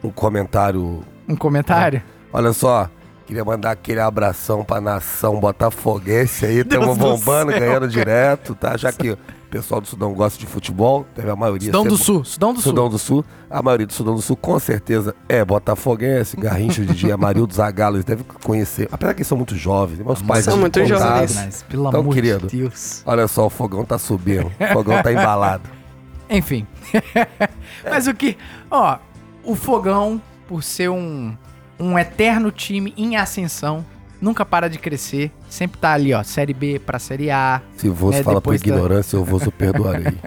um 0.04 0.10
comentário. 0.10 1.04
Um 1.28 1.36
comentário? 1.36 2.02
Olha 2.32 2.54
só, 2.54 2.90
queria 3.26 3.46
mandar 3.46 3.72
aquele 3.72 4.00
abração 4.00 4.64
pra 4.64 4.82
nação 4.82 5.40
botafoguense 5.40 6.46
aí. 6.46 6.60
Estamos 6.60 6.98
do 6.98 7.04
bombando, 7.04 7.52
ganhando 7.52 7.88
direto, 7.88 8.56
tá? 8.56 8.76
Já 8.78 8.92
que 8.92 9.18
pessoal 9.54 9.80
do 9.80 9.86
Sudão 9.88 10.12
gosta 10.14 10.40
de 10.40 10.48
futebol, 10.48 11.06
teve 11.14 11.30
a 11.30 11.36
maioria. 11.36 11.68
Sudão 11.68 11.84
do 11.84 11.96
Sul, 11.96 12.26
Sudão 12.26 12.54
do 12.54 12.60
Sul. 12.60 12.72
Sudão 12.72 12.90
do 12.90 12.98
Sul. 12.98 13.24
A 13.48 13.62
maioria 13.62 13.86
do 13.86 13.94
Sudão 13.94 14.16
do 14.16 14.22
Sul, 14.22 14.36
com 14.36 14.58
certeza, 14.58 15.16
é 15.30 15.46
botafoguense. 15.46 16.36
Garrincha 16.36 16.84
de 16.84 16.96
dia, 16.96 17.16
Marildo 17.16 17.54
Zagallo, 17.56 17.98
eles 17.98 18.06
devem 18.06 18.26
conhecer. 18.44 18.90
Apesar 18.92 19.14
que 19.14 19.20
eles 19.20 19.28
são 19.28 19.38
muito 19.38 19.56
jovens, 19.56 20.00
meus 20.00 20.24
pais 20.24 20.44
São 20.44 20.58
muito 20.58 20.80
contaram. 20.80 21.00
jovens. 21.00 21.36
Mas, 21.36 21.64
pelo 21.70 21.88
Então, 21.88 22.00
amor 22.00 22.16
querido. 22.16 22.48
de 22.48 22.58
Deus. 22.62 23.04
Olha 23.06 23.28
só, 23.28 23.46
o 23.46 23.50
fogão 23.50 23.86
tá 23.86 24.00
subindo. 24.00 24.52
O 24.60 24.74
fogão 24.74 25.04
tá 25.04 25.12
embalado. 25.12 25.70
Enfim. 26.28 26.66
Mas 27.88 28.08
o 28.08 28.14
que. 28.16 28.36
Ó, 28.72 28.98
o 29.44 29.56
Fogão, 29.56 30.20
por 30.48 30.64
ser 30.64 30.90
um, 30.90 31.38
um 31.80 32.00
eterno 32.00 32.50
time 32.52 32.92
em 32.98 33.18
ascensão, 33.18 33.86
nunca 34.24 34.46
para 34.46 34.70
de 34.70 34.80
crescer. 34.80 35.32
Sempre 35.50 35.80
tá 35.80 35.92
ali, 35.94 36.14
ó, 36.14 36.24
Série 36.24 36.54
B 36.54 36.80
pra 36.80 36.98
Série 36.98 37.30
A. 37.30 37.62
Se 37.78 37.90
você 37.90 38.20
É, 38.20 38.24
fala 38.24 38.42
por 38.42 38.52
da- 38.52 38.56
ignorância, 38.56 39.18
eu 39.18 39.24
vos 39.26 39.46
o 39.46 39.52
perdoarei. 39.52 40.06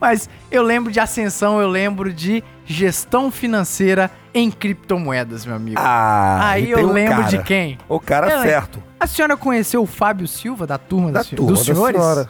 Mas 0.00 0.28
eu 0.50 0.62
lembro 0.62 0.90
de 0.90 0.98
ascensão, 0.98 1.60
eu 1.60 1.68
lembro 1.68 2.12
de 2.12 2.42
gestão 2.64 3.30
financeira 3.30 4.10
em 4.32 4.50
criptomoedas, 4.50 5.44
meu 5.44 5.54
amigo. 5.54 5.76
Ah, 5.78 6.50
Aí 6.50 6.70
eu 6.70 6.88
um 6.88 6.92
lembro 6.92 7.16
cara. 7.16 7.28
de 7.28 7.38
quem? 7.42 7.78
O 7.88 8.00
cara 8.00 8.30
Eu- 8.30 8.42
certo. 8.42 8.82
A 8.98 9.06
senhora 9.06 9.36
conheceu 9.36 9.82
o 9.82 9.86
Fábio 9.86 10.26
Silva, 10.26 10.66
da 10.66 10.78
turma, 10.78 11.12
Da 11.12 11.20
dos, 11.20 11.30
turma, 11.30 11.52
dos 11.52 11.66
da 11.66 11.74
senhores? 11.74 12.00
senhora. 12.00 12.28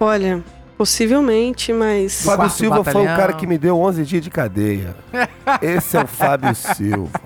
Olha, 0.00 0.42
possivelmente, 0.78 1.72
mas. 1.72 2.22
Fábio 2.22 2.36
quarto 2.38 2.52
Silva 2.56 2.84
foi 2.84 2.92
o 2.92 2.96
batalhão. 3.04 3.16
cara 3.16 3.32
que 3.34 3.46
me 3.46 3.56
deu 3.58 3.78
11 3.78 4.04
dias 4.04 4.22
de 4.22 4.30
cadeia. 4.30 4.94
Esse 5.62 5.96
é 5.96 6.02
o 6.02 6.06
Fábio 6.06 6.54
Silva. 6.54 7.20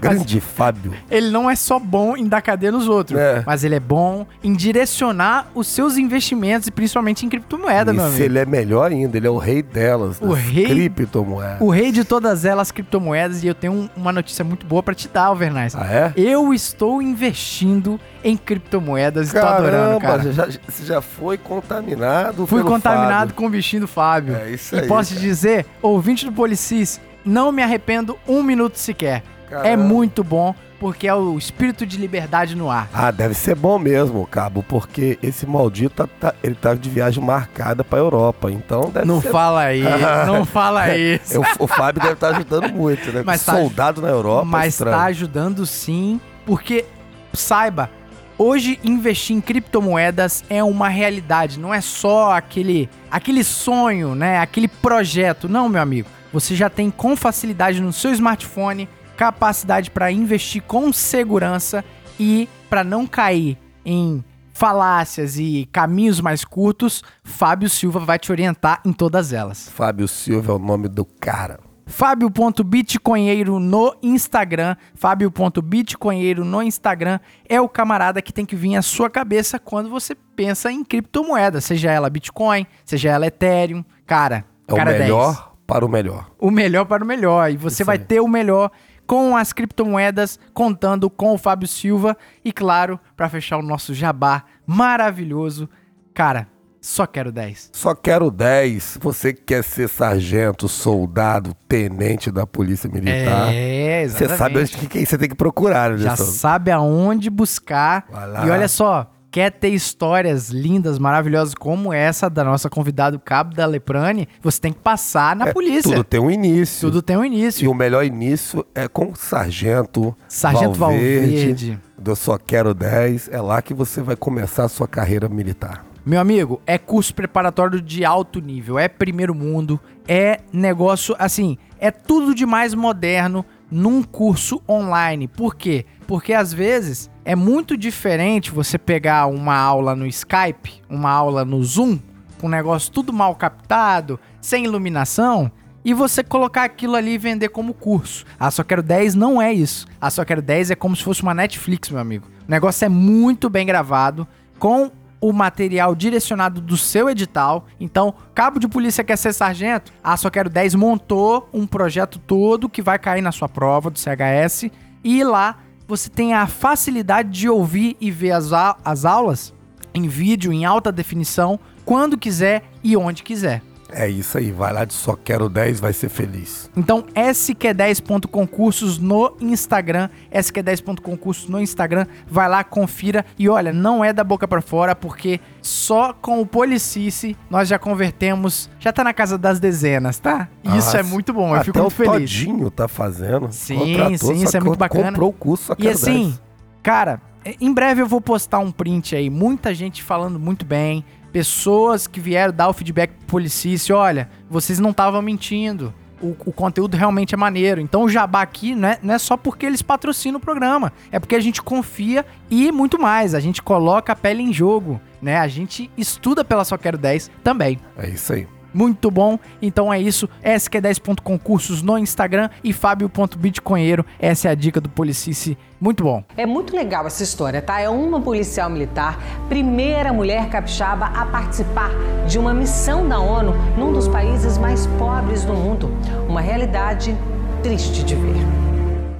Grande 0.00 0.40
Fábio. 0.40 0.92
Ele 1.10 1.30
não 1.30 1.48
é 1.50 1.56
só 1.56 1.78
bom 1.78 2.16
em 2.16 2.26
dar 2.26 2.40
cadeia 2.42 2.70
nos 2.72 2.88
outros, 2.88 3.18
É. 3.18 3.42
mas 3.46 3.64
ele 3.64 3.74
é 3.74 3.80
bom 3.80 4.26
em 4.42 4.52
direcionar 4.52 5.48
os 5.54 5.66
seus 5.66 5.96
investimentos, 5.96 6.68
e 6.68 6.70
principalmente 6.70 7.24
em 7.24 7.28
criptomoeda, 7.28 7.92
meu 7.92 8.02
E 8.02 8.06
amigo. 8.06 8.16
se 8.16 8.22
ele 8.24 8.38
é 8.38 8.46
melhor 8.46 8.90
ainda, 8.90 9.16
ele 9.16 9.26
é 9.26 9.30
o 9.30 9.38
rei 9.38 9.62
delas. 9.62 10.18
O 10.20 10.32
rei- 10.32 10.66
Criptomoedas. 10.66 11.60
O 11.60 11.70
rei 11.70 11.90
de 11.92 12.04
todas 12.04 12.44
elas, 12.44 12.70
criptomoedas, 12.70 13.42
e 13.42 13.46
eu 13.46 13.54
tenho 13.54 13.72
um- 13.72 13.88
uma 13.96 14.12
notícia 14.12 14.44
muito 14.44 14.66
boa 14.66 14.82
pra 14.82 14.94
te 14.94 15.08
dar, 15.08 15.24
Alvernais. 15.26 15.74
Ah, 15.74 15.86
é? 15.86 16.12
Eu 16.16 16.52
estou 16.54 17.00
investindo 17.02 18.00
em 18.24 18.36
criptomoedas 18.36 19.30
e 19.30 19.32
tô 19.32 19.38
adorando, 19.38 20.00
Caramba, 20.00 20.00
cara. 20.00 20.32
já, 20.32 20.46
você 20.68 20.84
já 20.84 21.00
foi 21.00 21.38
contaminado 21.38 22.46
Fui 22.46 22.62
contaminado 22.62 23.30
Fábio. 23.30 23.34
com 23.34 23.46
o 23.46 23.50
bichinho 23.50 23.82
do 23.82 23.88
Fábio. 23.88 24.36
É 24.36 24.50
isso 24.50 24.74
e 24.74 24.80
aí, 24.80 24.86
posso 24.88 25.10
te 25.10 25.14
cara. 25.16 25.26
dizer, 25.26 25.66
ouvinte 25.80 26.24
do 26.24 26.32
Policis, 26.32 27.00
não 27.24 27.52
me 27.52 27.62
arrependo 27.62 28.18
um 28.26 28.42
minuto 28.42 28.76
sequer. 28.78 29.22
É 29.50 29.62
Caramba. 29.62 29.84
muito 29.84 30.22
bom, 30.24 30.54
porque 30.78 31.08
é 31.08 31.14
o 31.14 31.36
espírito 31.38 31.84
de 31.86 31.96
liberdade 31.96 32.54
no 32.56 32.70
ar. 32.70 32.88
Ah, 32.92 33.10
deve 33.10 33.34
ser 33.34 33.54
bom 33.54 33.78
mesmo, 33.78 34.26
Cabo, 34.26 34.62
porque 34.62 35.18
esse 35.22 35.46
maldito 35.46 35.94
tá, 35.96 36.06
tá- 36.06 36.34
ele 36.42 36.54
tá 36.54 36.74
de 36.74 36.88
viagem 36.88 37.22
marcada 37.24 37.82
pra 37.82 37.98
Europa, 37.98 38.50
então 38.50 38.90
deve 38.90 39.06
Não 39.06 39.20
ser... 39.20 39.30
fala 39.30 39.72
isso, 39.74 39.88
não 40.26 40.44
fala 40.44 40.96
isso. 40.96 41.34
Eu- 41.34 41.44
o 41.58 41.66
Fábio 41.66 42.00
deve 42.02 42.14
estar 42.14 42.28
ajudando 42.36 42.68
muito, 42.72 43.10
né? 43.12 43.22
Mas 43.26 43.44
tá- 43.44 43.54
Soldado 43.54 44.00
na 44.02 44.08
Europa, 44.08 44.44
Mas 44.44 44.74
estranho. 44.74 44.96
tá 44.96 45.04
ajudando 45.04 45.66
sim, 45.66 46.20
porque 46.46 46.84
saiba, 47.32 47.90
hoje 48.36 48.78
investir 48.84 49.34
em 49.36 49.40
criptomoedas 49.40 50.44
é 50.48 50.62
uma 50.62 50.88
realidade, 50.88 51.58
não 51.58 51.72
é 51.74 51.80
só 51.80 52.32
aquele 52.32 52.88
aquele 53.10 53.42
sonho, 53.42 54.14
né, 54.14 54.38
aquele 54.38 54.68
projeto. 54.68 55.48
Não, 55.48 55.68
meu 55.68 55.80
amigo. 55.82 56.08
Você 56.32 56.54
já 56.54 56.68
tem 56.68 56.90
com 56.90 57.16
facilidade 57.16 57.80
no 57.80 57.90
seu 57.92 58.12
smartphone 58.12 58.86
capacidade 59.18 59.90
para 59.90 60.12
investir 60.12 60.62
com 60.62 60.92
segurança 60.92 61.84
e 62.20 62.48
para 62.70 62.84
não 62.84 63.04
cair 63.04 63.58
em 63.84 64.24
falácias 64.52 65.38
e 65.38 65.68
caminhos 65.72 66.20
mais 66.20 66.44
curtos, 66.44 67.02
Fábio 67.24 67.68
Silva 67.68 67.98
vai 67.98 68.16
te 68.16 68.30
orientar 68.30 68.80
em 68.84 68.92
todas 68.92 69.32
elas. 69.32 69.68
Fábio 69.70 70.06
Silva 70.06 70.52
é 70.52 70.54
o 70.54 70.58
nome 70.58 70.86
do 70.88 71.04
cara. 71.04 71.58
Fábio.bitcoinheiro 71.84 73.58
no 73.58 73.96
Instagram. 74.02 74.76
Fábio.bitcoinheiro 74.94 76.44
no 76.44 76.62
Instagram 76.62 77.18
é 77.48 77.60
o 77.60 77.68
camarada 77.68 78.22
que 78.22 78.32
tem 78.32 78.46
que 78.46 78.54
vir 78.54 78.76
à 78.76 78.82
sua 78.82 79.10
cabeça 79.10 79.58
quando 79.58 79.90
você 79.90 80.14
pensa 80.14 80.70
em 80.70 80.84
criptomoeda, 80.84 81.60
seja 81.60 81.90
ela 81.90 82.08
Bitcoin, 82.08 82.66
seja 82.84 83.10
ela 83.10 83.26
Ethereum. 83.26 83.84
Cara, 84.06 84.44
É 84.68 84.72
o 84.72 84.76
cara 84.76 84.90
10. 84.92 85.02
melhor 85.02 85.54
para 85.66 85.84
o 85.84 85.88
melhor. 85.88 86.30
O 86.38 86.50
melhor 86.50 86.84
para 86.84 87.02
o 87.04 87.06
melhor. 87.06 87.50
E 87.50 87.56
você 87.56 87.82
Isso 87.82 87.84
vai 87.84 87.98
ter 87.98 88.20
o 88.20 88.28
melhor 88.28 88.70
com 89.08 89.34
as 89.34 89.54
criptomoedas, 89.54 90.38
contando 90.52 91.08
com 91.08 91.32
o 91.32 91.38
Fábio 91.38 91.66
Silva. 91.66 92.14
E 92.44 92.52
claro, 92.52 93.00
para 93.16 93.28
fechar 93.30 93.56
o 93.56 93.62
nosso 93.62 93.94
jabá 93.94 94.44
maravilhoso, 94.66 95.66
cara, 96.12 96.46
só 96.78 97.06
quero 97.06 97.32
10. 97.32 97.70
Só 97.72 97.94
quero 97.94 98.30
10. 98.30 98.98
Você 99.00 99.32
que 99.32 99.42
quer 99.42 99.64
ser 99.64 99.88
sargento, 99.88 100.68
soldado, 100.68 101.54
tenente 101.66 102.30
da 102.30 102.46
Polícia 102.46 102.88
Militar. 102.88 103.48
É, 103.52 104.06
Você 104.06 104.24
exatamente. 104.24 104.38
sabe 104.38 104.58
onde 104.60 104.76
que, 104.76 104.86
quem 104.86 105.04
você 105.06 105.16
tem 105.16 105.28
que 105.28 105.34
procurar, 105.34 105.92
né, 105.92 105.98
já 105.98 106.14
sabe 106.14 106.70
aonde 106.70 107.30
buscar. 107.30 108.06
Vai 108.10 108.28
lá. 108.28 108.46
E 108.46 108.50
olha 108.50 108.68
só, 108.68 109.10
quer 109.30 109.50
ter 109.50 109.68
histórias 109.68 110.48
lindas, 110.50 110.98
maravilhosas 110.98 111.54
como 111.54 111.92
essa 111.92 112.28
da 112.28 112.42
nossa 112.44 112.68
convidada 112.70 113.16
o 113.16 113.20
Cabo 113.20 113.54
da 113.54 113.66
Leprane, 113.66 114.28
você 114.40 114.60
tem 114.60 114.72
que 114.72 114.80
passar 114.80 115.36
na 115.36 115.52
polícia. 115.52 115.90
É, 115.90 115.94
Tudo 115.96 116.04
tem 116.04 116.20
um 116.20 116.30
início. 116.30 116.88
Tudo 116.88 117.02
tem 117.02 117.16
um 117.16 117.24
E 117.24 117.26
início. 117.26 117.70
o 117.70 117.74
melhor 117.74 118.04
início 118.04 118.64
é 118.74 118.88
com 118.88 119.10
o 119.12 119.16
Sargento, 119.16 120.16
Sargento 120.28 120.78
Valverde. 120.78 121.78
do 121.98 122.16
Só 122.16 122.38
Quero 122.38 122.72
10. 122.74 123.28
É 123.32 123.40
lá 123.40 123.60
que 123.60 123.74
você 123.74 124.00
vai 124.00 124.16
começar 124.16 124.64
a 124.64 124.68
sua 124.68 124.88
carreira 124.88 125.28
militar. 125.28 125.84
Meu 126.06 126.20
amigo, 126.20 126.62
é 126.66 126.78
curso 126.78 127.14
preparatório 127.14 127.82
de 127.82 128.02
alto 128.02 128.40
nível, 128.40 128.78
é 128.78 128.88
primeiro 128.88 129.34
mundo, 129.34 129.78
é 130.06 130.40
negócio 130.50 131.14
assim, 131.18 131.58
é 131.78 131.90
tudo 131.90 132.34
de 132.34 132.46
mais 132.46 132.72
moderno 132.72 133.44
num 133.70 134.02
curso 134.02 134.62
online. 134.66 135.28
Por 135.28 135.54
quê? 135.54 135.84
Porque 135.84 135.97
às 136.32 136.54
vezes 136.54 137.10
é 137.22 137.36
muito 137.36 137.76
diferente 137.76 138.50
você 138.50 138.78
pegar 138.78 139.26
uma 139.26 139.54
aula 139.54 139.94
no 139.94 140.06
Skype, 140.06 140.82
uma 140.88 141.10
aula 141.10 141.44
no 141.44 141.62
Zoom, 141.62 141.98
com 142.40 142.46
um 142.46 142.50
negócio 142.50 142.90
tudo 142.90 143.12
mal 143.12 143.34
captado, 143.34 144.18
sem 144.40 144.64
iluminação, 144.64 145.52
e 145.84 145.92
você 145.92 146.24
colocar 146.24 146.64
aquilo 146.64 146.96
ali 146.96 147.12
e 147.12 147.18
vender 147.18 147.50
como 147.50 147.74
curso. 147.74 148.24
A 148.40 148.50
Só 148.50 148.64
Quero 148.64 148.82
10 148.82 149.14
não 149.14 149.40
é 149.40 149.52
isso. 149.52 149.86
A 150.00 150.08
Só 150.08 150.24
Quero 150.24 150.40
10 150.40 150.70
é 150.70 150.74
como 150.74 150.96
se 150.96 151.04
fosse 151.04 151.22
uma 151.22 151.34
Netflix, 151.34 151.90
meu 151.90 152.00
amigo. 152.00 152.26
O 152.48 152.50
negócio 152.50 152.86
é 152.86 152.88
muito 152.88 153.50
bem 153.50 153.66
gravado, 153.66 154.26
com 154.58 154.90
o 155.20 155.30
material 155.30 155.94
direcionado 155.94 156.58
do 156.58 156.78
seu 156.78 157.10
edital. 157.10 157.66
Então, 157.78 158.14
cabo 158.34 158.58
de 158.58 158.66
polícia 158.66 159.04
quer 159.04 159.18
ser 159.18 159.34
sargento? 159.34 159.92
Ah, 160.02 160.16
só 160.16 160.30
quero 160.30 160.48
10 160.48 160.74
montou 160.74 161.50
um 161.52 161.66
projeto 161.66 162.18
todo 162.18 162.66
que 162.66 162.80
vai 162.80 162.98
cair 162.98 163.20
na 163.20 163.30
sua 163.30 163.48
prova 163.48 163.90
do 163.90 163.98
CHS 163.98 164.70
e 165.04 165.22
lá 165.22 165.58
você 165.88 166.10
tem 166.10 166.34
a 166.34 166.46
facilidade 166.46 167.30
de 167.30 167.48
ouvir 167.48 167.96
e 167.98 168.10
ver 168.10 168.32
as, 168.32 168.50
as 168.84 169.06
aulas 169.06 169.54
em 169.94 170.06
vídeo, 170.06 170.52
em 170.52 170.66
alta 170.66 170.92
definição, 170.92 171.58
quando 171.82 172.18
quiser 172.18 172.62
e 172.84 172.94
onde 172.94 173.22
quiser. 173.22 173.62
É 173.90 174.08
isso 174.08 174.36
aí, 174.36 174.50
vai 174.52 174.72
lá 174.72 174.84
de 174.84 174.92
só 174.92 175.16
quero 175.16 175.48
10, 175.48 175.80
vai 175.80 175.92
ser 175.92 176.08
feliz. 176.08 176.70
Então, 176.76 177.04
SQ10.concursos 177.14 178.98
no 178.98 179.34
Instagram, 179.40 180.08
SQ10.concursos 180.32 181.48
no 181.48 181.60
Instagram, 181.60 182.06
vai 182.28 182.48
lá, 182.48 182.62
confira 182.62 183.24
e 183.38 183.48
olha, 183.48 183.72
não 183.72 184.04
é 184.04 184.12
da 184.12 184.22
boca 184.22 184.46
para 184.46 184.60
fora, 184.60 184.94
porque 184.94 185.40
só 185.62 186.12
com 186.12 186.40
o 186.40 186.46
Policice 186.46 187.36
nós 187.50 187.68
já 187.68 187.78
convertemos, 187.78 188.68
já 188.78 188.92
tá 188.92 189.02
na 189.02 189.12
casa 189.14 189.38
das 189.38 189.58
dezenas, 189.58 190.18
tá? 190.18 190.48
E 190.62 190.76
isso 190.76 190.96
Ah, 190.96 191.00
é 191.00 191.02
muito 191.02 191.32
bom, 191.32 191.50
eu 191.50 191.54
Até 191.54 191.64
fico 191.64 191.78
o 191.78 191.82
muito 191.82 191.94
feliz. 191.94 192.30
Todinho 192.30 192.70
tá 192.70 192.88
fazendo. 192.88 193.48
Sim, 193.50 194.16
sim, 194.18 194.42
isso 194.42 194.56
é 194.56 194.60
muito 194.60 194.78
bacana. 194.78 195.10
Comprou 195.12 195.30
o 195.30 195.32
curso, 195.32 195.64
só 195.64 195.72
E 195.74 195.76
quero 195.76 195.94
assim, 195.94 196.24
10. 196.26 196.42
cara, 196.82 197.20
em 197.60 197.72
breve 197.72 198.02
eu 198.02 198.06
vou 198.06 198.20
postar 198.20 198.58
um 198.58 198.70
print 198.70 199.16
aí, 199.16 199.30
muita 199.30 199.72
gente 199.74 200.02
falando 200.02 200.38
muito 200.38 200.66
bem, 200.66 201.04
pessoas 201.32 202.06
que 202.06 202.20
vieram 202.20 202.52
dar 202.52 202.68
o 202.68 202.72
feedback 202.72 203.10
pro 203.10 203.26
Policice, 203.26 203.92
olha, 203.92 204.28
vocês 204.48 204.78
não 204.78 204.90
estavam 204.90 205.22
mentindo. 205.22 205.92
O, 206.20 206.34
o 206.46 206.52
conteúdo 206.52 206.96
realmente 206.96 207.34
é 207.34 207.36
maneiro. 207.36 207.80
Então 207.80 208.02
o 208.02 208.08
jabá 208.08 208.42
aqui 208.42 208.74
não 208.74 208.88
é, 208.88 208.98
não 209.02 209.14
é 209.14 209.18
só 209.18 209.36
porque 209.36 209.64
eles 209.64 209.82
patrocinam 209.82 210.38
o 210.38 210.40
programa. 210.40 210.92
É 211.12 211.18
porque 211.20 211.36
a 211.36 211.40
gente 211.40 211.62
confia 211.62 212.26
e 212.50 212.72
muito 212.72 212.98
mais. 212.98 213.34
A 213.34 213.40
gente 213.40 213.62
coloca 213.62 214.12
a 214.12 214.16
pele 214.16 214.42
em 214.42 214.52
jogo, 214.52 215.00
né? 215.22 215.38
A 215.38 215.46
gente 215.46 215.88
estuda 215.96 216.44
pela 216.44 216.64
Só 216.64 216.76
Quero 216.76 216.98
10 216.98 217.30
também. 217.44 217.78
É 217.96 218.08
isso 218.08 218.32
aí. 218.32 218.48
Muito 218.78 219.10
bom. 219.10 219.40
Então 219.60 219.92
é 219.92 220.00
isso. 220.00 220.28
SQ10.concursos 220.40 221.82
no 221.82 221.98
Instagram 221.98 222.48
e 222.62 222.72
Fábio.bitcoinheiro. 222.72 224.06
Essa 224.20 224.46
é 224.46 224.50
a 224.52 224.54
dica 224.54 224.80
do 224.80 224.88
Policice. 224.88 225.58
Muito 225.80 226.04
bom. 226.04 226.22
É 226.36 226.46
muito 226.46 226.76
legal 226.76 227.04
essa 227.04 227.24
história, 227.24 227.60
tá? 227.60 227.80
É 227.80 227.88
uma 227.88 228.20
policial 228.20 228.70
militar, 228.70 229.18
primeira 229.48 230.12
mulher 230.12 230.48
capixaba 230.48 231.06
a 231.06 231.26
participar 231.26 231.90
de 232.28 232.38
uma 232.38 232.54
missão 232.54 233.08
da 233.08 233.18
ONU 233.18 233.52
num 233.76 233.92
dos 233.92 234.06
países 234.06 234.56
mais 234.56 234.86
pobres 234.86 235.44
do 235.44 235.54
mundo. 235.54 235.90
Uma 236.28 236.40
realidade 236.40 237.16
triste 237.64 238.04
de 238.04 238.14
ver. 238.14 238.46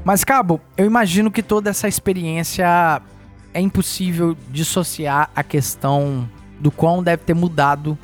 Mas, 0.05 0.23
Cabo, 0.23 0.61
eu 0.77 0.87
imagino 0.87 1.33
que 1.33 1.43
toda 1.43 1.71
essa 1.71 1.89
experiência 1.89 3.03
é 3.53 3.61
impossível 3.61 4.37
dissociar 4.51 5.31
a 5.35 5.43
questão 5.43 6.29
do 6.61 6.71
quão 6.71 7.03
deve 7.03 7.25
ter 7.25 7.35
mudado 7.35 7.99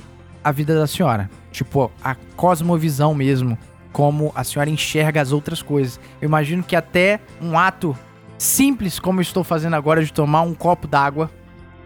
a 0.44 0.52
vida 0.52 0.78
da 0.78 0.86
senhora. 0.86 1.30
Tipo, 1.50 1.90
a 2.02 2.14
cosmovisão 2.36 3.14
mesmo, 3.14 3.58
como 3.92 4.30
a 4.36 4.44
senhora 4.44 4.68
enxerga 4.68 5.20
as 5.20 5.32
outras 5.32 5.62
coisas. 5.62 5.98
Eu 6.20 6.26
imagino 6.26 6.62
que 6.62 6.76
até 6.76 7.18
um 7.40 7.58
ato 7.58 7.96
simples, 8.36 8.98
como 8.98 9.20
eu 9.20 9.22
estou 9.22 9.42
fazendo 9.42 9.74
agora, 9.74 10.04
de 10.04 10.12
tomar 10.12 10.42
um 10.42 10.54
copo 10.54 10.86
d'água, 10.86 11.30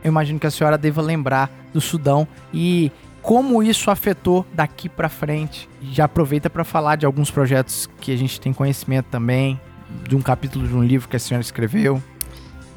eu 0.03 0.09
imagino 0.09 0.41
que 0.41 0.47
a 0.47 0.51
senhora 0.51 0.77
deva 0.77 1.01
lembrar 1.01 1.51
do 1.73 1.81
Sudão 1.81 2.27
e 2.53 2.91
como 3.21 3.63
isso 3.63 3.91
afetou 3.91 4.47
daqui 4.53 4.89
pra 4.89 5.09
frente. 5.09 5.69
Já 5.83 6.05
aproveita 6.05 6.49
para 6.49 6.65
falar 6.65 6.97
de 6.97 7.05
alguns 7.05 7.31
projetos 7.31 7.89
que 8.01 8.13
a 8.13 8.17
gente 8.17 8.41
tem 8.41 8.53
conhecimento 8.53 9.07
também, 9.07 9.61
de 10.09 10.17
um 10.17 10.23
capítulo 10.23 10.67
de 10.67 10.75
um 10.75 10.83
livro 10.83 11.09
que 11.09 11.17
a 11.17 11.19
senhora 11.19 11.43
escreveu. 11.43 12.03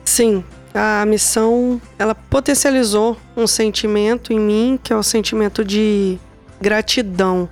Sim, 0.03 0.43
a 0.73 1.05
missão 1.05 1.81
ela 1.99 2.15
potencializou 2.15 3.17
um 3.35 3.45
sentimento 3.45 4.31
em 4.31 4.39
mim 4.39 4.79
que 4.81 4.93
é 4.93 4.95
o 4.95 5.03
sentimento 5.03 5.63
de 5.65 6.17
gratidão, 6.59 7.49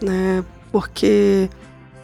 né? 0.00 0.44
Porque 0.70 1.48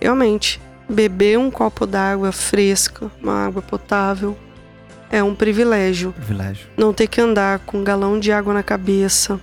realmente 0.01 0.61
beber 0.89 1.39
um 1.39 1.51
copo 1.51 1.87
d'água 1.87 2.33
fresca, 2.33 3.11
uma 3.23 3.47
água 3.47 3.63
potável, 3.63 4.37
é 5.11 5.23
um 5.23 5.35
privilégio. 5.35 6.13
Privilégio. 6.13 6.67
Não 6.77 6.93
ter 6.93 7.07
que 7.07 7.21
andar 7.21 7.61
com 7.61 7.79
um 7.79 7.85
galão 7.85 8.19
de 8.19 8.33
água 8.33 8.55
na 8.55 8.63
cabeça, 8.63 9.41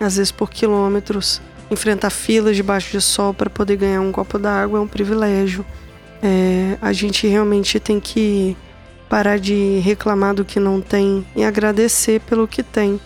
às 0.00 0.16
vezes 0.16 0.32
por 0.32 0.50
quilômetros, 0.50 1.40
enfrentar 1.70 2.10
filas 2.10 2.56
debaixo 2.56 2.90
de 2.90 3.00
sol 3.00 3.34
para 3.34 3.50
poder 3.50 3.76
ganhar 3.76 4.00
um 4.00 4.12
copo 4.12 4.38
d'água 4.38 4.78
é 4.78 4.82
um 4.82 4.88
privilégio. 4.88 5.64
É, 6.22 6.76
a 6.80 6.92
gente 6.92 7.26
realmente 7.26 7.78
tem 7.78 8.00
que 8.00 8.56
parar 9.08 9.38
de 9.38 9.78
reclamar 9.80 10.34
do 10.34 10.44
que 10.44 10.60
não 10.60 10.80
tem 10.80 11.26
e 11.34 11.44
agradecer 11.44 12.20
pelo 12.20 12.46
que 12.48 12.62
tem. 12.62 13.00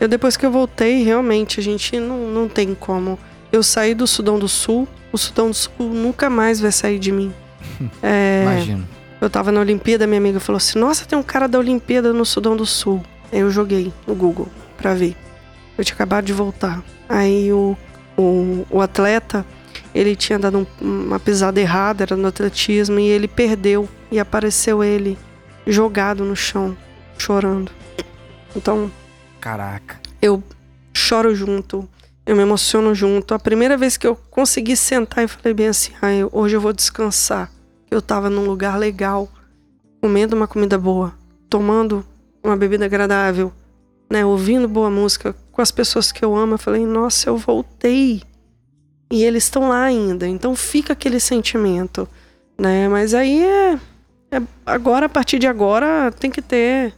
Eu 0.00 0.06
depois 0.08 0.36
que 0.36 0.46
eu 0.46 0.50
voltei, 0.50 1.02
realmente 1.02 1.58
a 1.60 1.62
gente 1.62 1.98
não, 1.98 2.28
não 2.30 2.48
tem 2.48 2.74
como. 2.74 3.18
Eu 3.50 3.62
saí 3.62 3.94
do 3.94 4.06
Sudão 4.06 4.38
do 4.38 4.48
Sul, 4.48 4.86
o 5.12 5.18
Sudão 5.18 5.48
do 5.50 5.54
Sul 5.54 5.72
nunca 5.80 6.30
mais 6.30 6.60
vai 6.60 6.70
sair 6.72 6.98
de 6.98 7.10
mim. 7.12 7.32
É, 8.02 8.42
Imagino. 8.44 8.88
eu 9.20 9.28
tava 9.30 9.50
na 9.52 9.60
Olimpíada, 9.60 10.06
minha 10.06 10.18
amiga 10.18 10.40
falou 10.40 10.56
assim: 10.58 10.78
Nossa, 10.78 11.04
tem 11.04 11.18
um 11.18 11.22
cara 11.22 11.46
da 11.48 11.58
Olimpíada 11.58 12.12
no 12.12 12.24
Sudão 12.24 12.56
do 12.56 12.66
Sul. 12.66 13.02
Aí 13.32 13.40
eu 13.40 13.50
joguei 13.50 13.92
no 14.06 14.14
Google 14.14 14.48
pra 14.76 14.94
ver. 14.94 15.14
Eu 15.76 15.84
tinha 15.84 15.94
acabado 15.94 16.24
de 16.24 16.32
voltar. 16.32 16.82
Aí 17.08 17.52
o, 17.52 17.76
o, 18.16 18.66
o 18.70 18.80
atleta, 18.80 19.44
ele 19.94 20.16
tinha 20.16 20.38
dado 20.38 20.58
um- 20.58 20.66
uma 20.84 21.18
pisada 21.20 21.60
errada, 21.60 22.02
era 22.04 22.16
no 22.16 22.26
atletismo, 22.28 22.98
e 22.98 23.06
ele 23.08 23.28
perdeu. 23.28 23.88
E 24.10 24.18
apareceu 24.18 24.82
ele 24.82 25.16
jogado 25.72 26.24
no 26.24 26.34
chão, 26.34 26.76
chorando. 27.16 27.70
Então, 28.56 28.90
Caraca. 29.40 30.00
eu 30.20 30.42
choro 30.92 31.34
junto, 31.34 31.88
eu 32.26 32.34
me 32.34 32.42
emociono 32.42 32.94
junto. 32.94 33.34
A 33.34 33.38
primeira 33.38 33.76
vez 33.76 33.96
que 33.96 34.06
eu 34.06 34.16
consegui 34.30 34.76
sentar 34.76 35.24
e 35.24 35.28
falei 35.28 35.54
bem 35.54 35.68
assim, 35.68 35.92
ah, 36.02 36.12
eu- 36.12 36.30
hoje 36.32 36.56
eu 36.56 36.60
vou 36.60 36.72
descansar. 36.72 37.50
Eu 37.90 38.02
tava 38.02 38.28
num 38.28 38.44
lugar 38.46 38.78
legal, 38.78 39.28
comendo 40.00 40.34
uma 40.36 40.46
comida 40.48 40.76
boa, 40.78 41.14
tomando 41.48 42.04
uma 42.42 42.56
bebida 42.56 42.84
agradável, 42.84 43.52
né, 44.10 44.24
ouvindo 44.24 44.66
boa 44.68 44.90
música 44.90 45.34
com 45.52 45.60
as 45.62 45.70
pessoas 45.70 46.10
que 46.12 46.24
eu 46.24 46.34
amo. 46.36 46.54
Eu 46.54 46.58
falei, 46.58 46.84
nossa, 46.86 47.28
eu 47.30 47.36
voltei. 47.36 48.22
E 49.10 49.24
eles 49.24 49.44
estão 49.44 49.68
lá 49.70 49.82
ainda. 49.84 50.26
Então 50.28 50.54
fica 50.54 50.92
aquele 50.92 51.18
sentimento, 51.18 52.06
né? 52.58 52.88
Mas 52.90 53.14
aí 53.14 53.42
é, 53.42 53.78
é 54.30 54.40
agora 54.66 55.06
a 55.06 55.08
partir 55.08 55.38
de 55.38 55.46
agora 55.46 56.12
tem 56.12 56.30
que 56.30 56.42
ter 56.42 56.94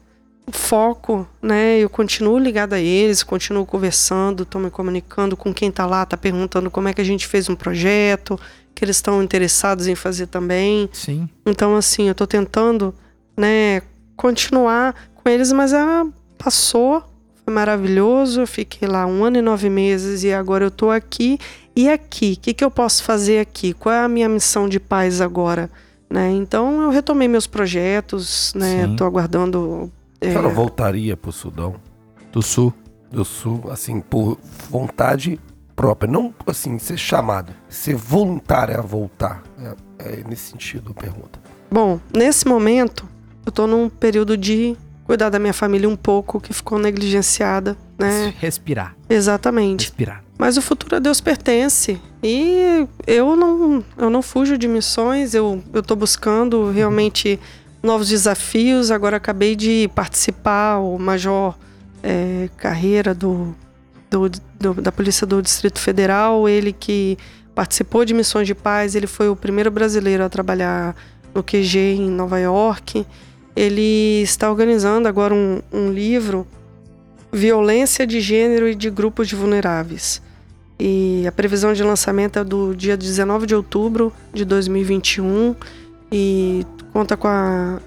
foco, 0.53 1.29
né? 1.41 1.79
Eu 1.79 1.89
continuo 1.89 2.39
ligada 2.39 2.77
a 2.77 2.81
eles, 2.81 3.23
continuo 3.23 3.65
conversando, 3.65 4.45
tô 4.45 4.59
me 4.59 4.71
comunicando 4.71 5.37
com 5.37 5.55
quem 5.55 5.71
tá 5.71 5.87
lá, 5.87 6.05
tá 6.05 6.17
perguntando 6.17 6.71
como 6.71 6.89
é 6.89 6.93
que 6.93 7.01
a 7.01 7.05
gente 7.05 7.27
fez 7.27 7.49
um 7.49 7.55
projeto, 7.55 8.39
que 8.75 8.85
eles 8.85 8.97
estão 8.97 9.23
interessados 9.23 9.87
em 9.87 9.95
fazer 9.95 10.27
também. 10.27 10.89
Sim. 10.93 11.29
Então, 11.47 11.77
assim, 11.77 12.09
eu 12.09 12.15
tô 12.15 12.27
tentando, 12.27 12.95
né, 13.37 13.83
continuar 14.17 14.95
com 15.15 15.29
eles, 15.29 15.53
mas 15.53 15.73
ah, 15.73 16.07
passou, 16.37 17.05
foi 17.45 17.55
maravilhoso. 17.55 18.41
Eu 18.41 18.47
fiquei 18.47 18.89
lá 18.89 19.07
um 19.07 19.25
ano 19.25 19.39
e 19.39 19.43
nove 19.43 19.71
meses 19.71 20.25
e 20.25 20.33
agora 20.33 20.65
eu 20.65 20.71
tô 20.71 20.91
aqui. 20.91 21.39
E 21.77 21.89
aqui, 21.89 22.35
o 22.37 22.41
que, 22.41 22.55
que 22.55 22.65
eu 22.65 22.71
posso 22.71 23.05
fazer 23.05 23.39
aqui? 23.39 23.73
Qual 23.73 23.95
é 23.95 24.01
a 24.01 24.09
minha 24.09 24.29
missão 24.29 24.69
de 24.69 24.81
paz 24.81 25.21
agora? 25.21 25.71
Né? 26.11 26.33
Então, 26.33 26.83
eu 26.83 26.91
retomei 26.91 27.29
meus 27.29 27.47
projetos, 27.47 28.53
né? 28.55 28.87
Sim. 28.87 28.97
Tô 28.97 29.05
aguardando. 29.05 29.91
A 30.21 30.27
é, 30.27 30.31
senhora 30.31 30.49
voltaria 30.49 31.17
pro 31.17 31.31
Sudão 31.31 31.77
Do 32.33 32.43
Sul. 32.43 32.75
do 33.11 33.25
Sul, 33.25 33.71
assim, 33.71 34.01
por 34.01 34.37
vontade 34.69 35.39
própria. 35.77 36.11
Não, 36.11 36.35
assim, 36.47 36.79
ser 36.79 36.99
chamado. 36.99 37.55
Ser 37.69 37.95
voluntária 37.95 38.77
a 38.77 38.83
voltar. 38.83 39.43
É, 39.59 39.77
é 39.99 40.25
nesse 40.29 40.51
sentido 40.51 40.95
a 40.97 41.01
pergunta. 41.01 41.39
Bom, 41.71 42.01
nesse 42.13 42.47
momento, 42.49 43.09
eu 43.47 43.53
tô 43.53 43.67
num 43.67 43.89
período 43.89 44.37
de 44.37 44.77
cuidar 45.05 45.29
da 45.29 45.39
minha 45.39 45.53
família 45.53 45.89
um 45.89 45.97
pouco, 45.97 46.41
que 46.41 46.53
ficou 46.53 46.79
negligenciada, 46.79 47.77
né? 47.99 48.35
Respirar. 48.39 48.97
Exatamente. 49.09 49.87
Respirar. 49.87 50.25
Mas 50.41 50.57
o 50.57 50.63
futuro 50.63 50.97
a 50.97 50.99
Deus 50.99 51.21
pertence. 51.21 52.01
E 52.23 52.87
eu 53.07 53.37
não, 53.37 53.85
eu 53.99 54.09
não 54.09 54.23
fujo 54.23 54.57
de 54.57 54.67
missões, 54.67 55.35
eu, 55.35 55.63
tô 55.87 55.95
buscando 55.95 56.71
realmente 56.71 57.39
novos 57.83 58.09
desafios. 58.09 58.91
Agora 58.91 59.19
acabei 59.19 59.55
de 59.55 59.91
participar, 59.95 60.79
o 60.79 60.99
Major 60.99 61.55
é, 62.03 62.49
Carreira 62.57 63.13
do, 63.15 63.55
do- 64.11 64.31
do- 64.59 64.81
da 64.81 64.91
Polícia 64.91 65.27
do 65.27 65.43
Distrito 65.43 65.79
Federal, 65.79 66.49
ele 66.49 66.73
que 66.73 67.19
participou 67.55 68.07
de 68.07 68.15
missões 68.15 68.47
de 68.47 68.55
paz, 68.55 68.95
ele 68.95 69.07
foi 69.07 69.29
o 69.29 69.37
primeiro 69.37 69.71
brasileiro 69.71 70.25
a 70.25 70.31
trabalhar 70.31 70.97
no 71.35 71.43
QG 71.43 71.97
em 71.99 72.09
Nova 72.11 72.39
York. 72.41 73.07
Ele 73.55 74.23
está 74.23 74.51
organizando 74.51 75.07
agora 75.07 75.35
um, 75.35 75.61
um 75.71 75.93
livro 75.93 76.47
Violência 77.31 78.07
de 78.07 78.21
Gênero 78.23 78.67
e 78.67 78.75
de 78.75 78.89
Grupos 78.89 79.29
de 79.29 79.37
Vulneráveis. 79.37 80.23
E 80.83 81.25
a 81.29 81.33
previsão 81.33 81.75
de 81.75 81.83
lançamento 81.83 82.39
é 82.39 82.45
do 82.45 82.75
dia 82.75 82.97
19 82.97 83.45
de 83.45 83.55
outubro 83.55 84.11
de 84.33 84.47
2021 84.47 85.55
e 86.11 86.65
conta 86.91 87.19
com, 87.19 87.29
a- 87.29 87.79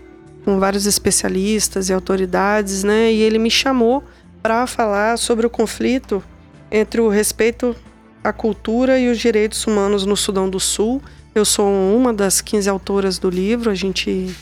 com 0.45 0.59
vários 0.59 0.85
especialistas 0.85 1.89
e 1.89 1.93
autoridades, 1.93 2.83
né? 2.83 3.11
E 3.11 3.19
ele 3.21 3.39
me 3.39 3.49
chamou 3.49 4.03
para 4.43 4.67
falar 4.67 5.17
sobre 5.17 5.47
o 5.47 5.49
conflito 5.49 6.23
entre 6.71 7.01
o 7.01 7.09
respeito 7.09 7.75
à 8.23 8.31
cultura 8.31 8.99
e 8.99 9.09
os 9.09 9.17
direitos 9.17 9.65
humanos 9.65 10.05
no 10.05 10.15
Sudão 10.15 10.47
do 10.47 10.59
Sul. 10.59 11.01
Eu 11.33 11.45
sou 11.45 11.67
uma 11.95 12.13
das 12.13 12.41
15 12.41 12.69
autoras 12.69 13.17
do 13.17 13.27
livro, 13.27 13.71
a 13.71 13.75
gente 13.75 14.35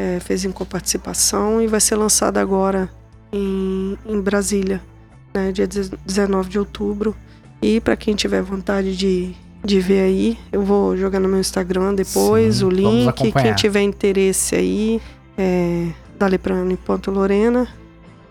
é, 0.00 0.18
fez 0.18 0.44
em 0.44 0.50
coparticipação 0.50 1.62
e 1.62 1.68
vai 1.68 1.80
ser 1.80 1.94
lançado 1.94 2.38
agora 2.38 2.90
em, 3.32 3.96
em 4.04 4.20
Brasília, 4.20 4.82
né, 5.32 5.52
dia 5.52 5.66
19 5.68 6.48
de 6.48 6.58
outubro. 6.58 7.14
E 7.66 7.80
para 7.80 7.96
quem 7.96 8.14
tiver 8.14 8.42
vontade 8.42 8.94
de, 8.94 9.34
de 9.64 9.80
ver 9.80 10.00
aí, 10.00 10.38
eu 10.52 10.60
vou 10.60 10.94
jogar 10.98 11.18
no 11.18 11.26
meu 11.26 11.40
Instagram 11.40 11.94
depois 11.94 12.56
Sim, 12.56 12.64
o 12.66 12.68
link. 12.68 13.32
Quem 13.32 13.54
tiver 13.54 13.80
interesse 13.80 14.54
aí, 14.54 15.00
é 15.38 15.88
daleprane.lorena. 16.18 17.66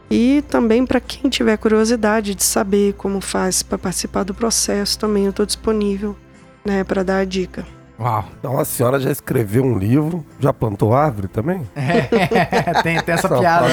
E 0.07 0.43
também 0.47 0.85
para 0.85 0.99
quem 0.99 1.31
tiver 1.31 1.57
curiosidade 1.57 2.35
de 2.35 2.43
saber 2.43 2.93
como 2.93 3.19
faz 3.19 3.63
para 3.63 3.79
participar 3.79 4.21
do 4.21 4.35
processo, 4.35 4.99
também 4.99 5.23
eu 5.23 5.31
estou 5.31 5.47
disponível 5.47 6.15
né, 6.63 6.83
para 6.83 7.01
dar 7.01 7.17
a 7.17 7.25
dica. 7.25 7.65
Uau. 7.99 8.25
Então 8.39 8.59
a 8.59 8.65
senhora 8.65 8.99
já 8.99 9.11
escreveu 9.11 9.63
um 9.63 9.77
livro, 9.77 10.25
já 10.39 10.51
plantou 10.51 10.93
árvore 10.93 11.27
também? 11.27 11.61
É, 11.75 12.81
tem, 12.81 12.99
tem 13.01 13.13
essa 13.15 13.27
Só 13.27 13.39
piada. 13.39 13.67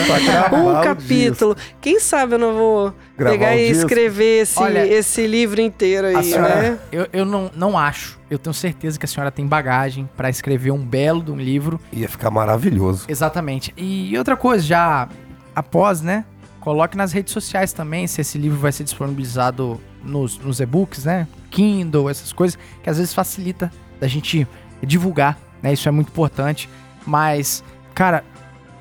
Um 0.52 0.82
capítulo. 0.82 1.56
Quem 1.80 1.98
sabe 2.01 2.34
eu 2.34 2.38
não 2.38 2.55
vou 2.55 2.94
Gravar 3.16 3.32
pegar 3.38 3.56
e 3.56 3.68
disco. 3.68 3.86
escrever 3.86 4.42
esse, 4.42 4.59
Olha, 4.59 4.86
esse 4.86 5.26
livro 5.26 5.60
inteiro 5.60 6.06
aí, 6.09 6.22
senhora, 6.22 6.62
né? 6.62 6.78
eu, 6.92 7.06
eu 7.12 7.24
não, 7.24 7.51
não 7.55 7.78
acho. 7.78 8.18
Eu 8.30 8.38
tenho 8.38 8.55
certeza 8.55 8.98
que 8.98 9.05
a 9.05 9.09
senhora 9.09 9.30
tem 9.30 9.47
bagagem 9.47 10.09
pra 10.16 10.28
escrever 10.30 10.70
um 10.70 10.78
belo 10.84 11.22
de 11.22 11.30
um 11.30 11.36
livro. 11.36 11.80
Ia 11.92 12.09
ficar 12.09 12.30
maravilhoso. 12.30 13.06
Exatamente. 13.09 13.72
E 13.76 14.16
outra 14.18 14.36
coisa, 14.36 14.64
já 14.64 15.09
após, 15.55 16.01
né? 16.02 16.24
Coloque 16.60 16.97
nas 16.97 17.12
redes 17.12 17.32
sociais 17.32 17.72
também 17.72 18.06
se 18.06 18.20
esse 18.20 18.36
livro 18.36 18.59
vai 18.59 18.70
ser 18.70 18.84
disponibilizado 18.84 19.80
nos, 20.05 20.38
nos 20.38 20.60
e-books, 20.60 21.05
né? 21.05 21.26
Kindle, 21.51 22.09
essas 22.09 22.32
coisas, 22.32 22.59
que 22.82 22.88
às 22.90 22.98
vezes 22.98 23.14
facilita 23.14 23.72
da 24.01 24.09
gente 24.09 24.47
divulgar, 24.82 25.39
né? 25.62 25.72
Isso 25.72 25.89
é 25.89 25.93
muito 25.93 26.09
importante. 26.09 26.68
Mas, 27.06 27.62
cara, 27.94 28.24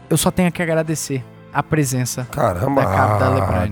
eu 0.09 0.17
só 0.17 0.31
tenho 0.31 0.51
que 0.51 0.61
agradecer 0.61 1.23
a 1.53 1.63
presença. 1.63 2.27
Caramba, 2.31 2.83
Da 2.83 2.87
capa 2.91 3.17
da 3.17 3.43
ah. 3.43 3.67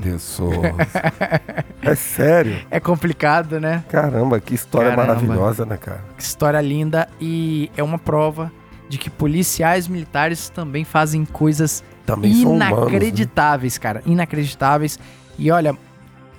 É 1.81 1.95
sério? 1.95 2.59
É 2.69 2.79
complicado, 2.79 3.59
né? 3.59 3.83
Caramba, 3.89 4.39
que 4.39 4.53
história 4.55 4.91
Caramba. 4.91 5.13
maravilhosa, 5.13 5.65
né, 5.65 5.77
cara? 5.77 6.03
Que 6.17 6.23
história 6.23 6.59
linda 6.59 7.07
e 7.19 7.71
é 7.77 7.83
uma 7.83 7.97
prova 7.97 8.51
de 8.89 8.97
que 8.97 9.09
policiais 9.09 9.87
militares 9.87 10.49
também 10.49 10.83
fazem 10.83 11.25
coisas 11.25 11.83
Também 12.05 12.33
são 12.33 12.53
humanos. 12.53 12.77
né? 12.77 12.81
inacreditáveis, 12.83 13.77
cara, 13.77 14.01
inacreditáveis. 14.05 14.99
E 15.37 15.51
olha, 15.51 15.75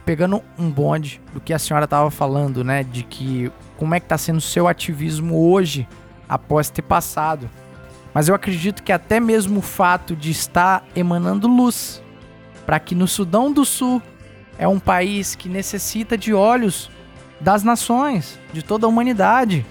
pegando 0.05 0.43
um 0.59 0.71
bonde 0.71 1.21
do 1.33 1.41
que 1.41 1.53
a 1.53 1.59
senhora 1.59 1.87
tava 1.87 2.11
falando, 2.11 2.65
né, 2.65 2.83
de 2.83 3.03
que 3.03 3.53
como 3.79 3.95
é 3.95 4.01
que 4.01 4.07
tá 4.07 4.19
sendo 4.19 4.39
o 4.39 4.43
seu 4.43 4.69
ativismo 4.69 5.51
hoje 5.51 5.89
após 6.29 6.69
ter 6.69 6.83
passado. 6.83 7.49
Mas 8.13 8.29
eu 8.29 8.35
acredito 8.35 8.83
que 8.83 8.93
até 8.93 9.21
mesmo 9.21 9.61
o 9.61 9.63
fato 9.63 10.17
de 10.17 10.31
estar 10.31 10.85
emanando 10.95 11.47
luz 11.47 12.03
para 12.67 12.81
que 12.81 12.95
no 12.95 13.07
Sudão 13.07 13.53
do 13.53 13.65
Sul 13.65 14.03
é 14.59 14.67
um 14.67 14.81
país 14.81 15.37
que 15.37 15.49
necessita 15.49 16.19
de 16.19 16.35
olhos 16.35 16.91
das 17.41 17.63
nações, 17.63 18.39
de 18.53 18.63
toda 18.63 18.85
a 18.85 18.89
humanidade. 18.89 19.65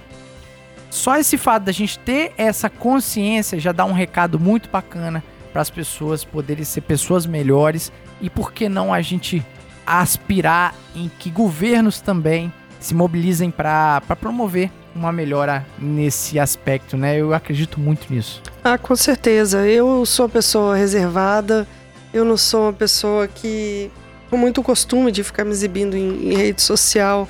Só 0.90 1.18
esse 1.18 1.38
fato 1.38 1.64
da 1.64 1.74
gente 1.74 2.00
ter 2.00 2.34
essa 2.38 2.70
consciência 2.70 3.60
já 3.60 3.74
dá 3.74 3.84
um 3.84 3.92
recado 3.92 4.40
muito 4.40 4.70
bacana 4.70 5.22
para 5.52 5.62
as 5.62 5.70
pessoas 5.70 6.24
poderem 6.24 6.64
ser 6.64 6.82
pessoas 6.82 7.26
melhores 7.26 7.92
e 8.22 8.30
por 8.30 8.54
que 8.54 8.70
não 8.70 8.94
a 8.94 9.02
gente 9.02 9.46
aspirar 9.86 10.74
em 10.96 11.10
que 11.20 11.30
governos 11.30 12.00
também 12.00 12.52
se 12.80 12.94
mobilizem 12.94 13.52
para 13.52 14.02
promover 14.20 14.70
uma 14.96 15.12
melhora 15.12 15.66
nesse 15.78 16.40
aspecto, 16.40 16.98
né? 16.98 17.20
Eu 17.20 17.34
acredito 17.34 17.80
muito 17.80 18.12
nisso. 18.12 18.42
Ah, 18.64 18.78
com 18.78 18.96
certeza. 18.96 19.68
Eu 19.68 20.06
sou 20.06 20.26
uma 20.26 20.32
pessoa 20.32 20.76
reservada. 20.76 21.68
Eu 22.14 22.26
não 22.26 22.38
sou 22.38 22.64
uma 22.64 22.74
pessoa 22.74 23.28
que 23.28 23.92
com 24.30 24.38
muito 24.38 24.62
costume 24.64 25.12
de 25.12 25.24
ficar 25.24 25.46
me 25.46 25.52
exibindo 25.52 25.96
em, 25.96 26.32
em 26.32 26.36
rede 26.36 26.62
social. 26.62 27.28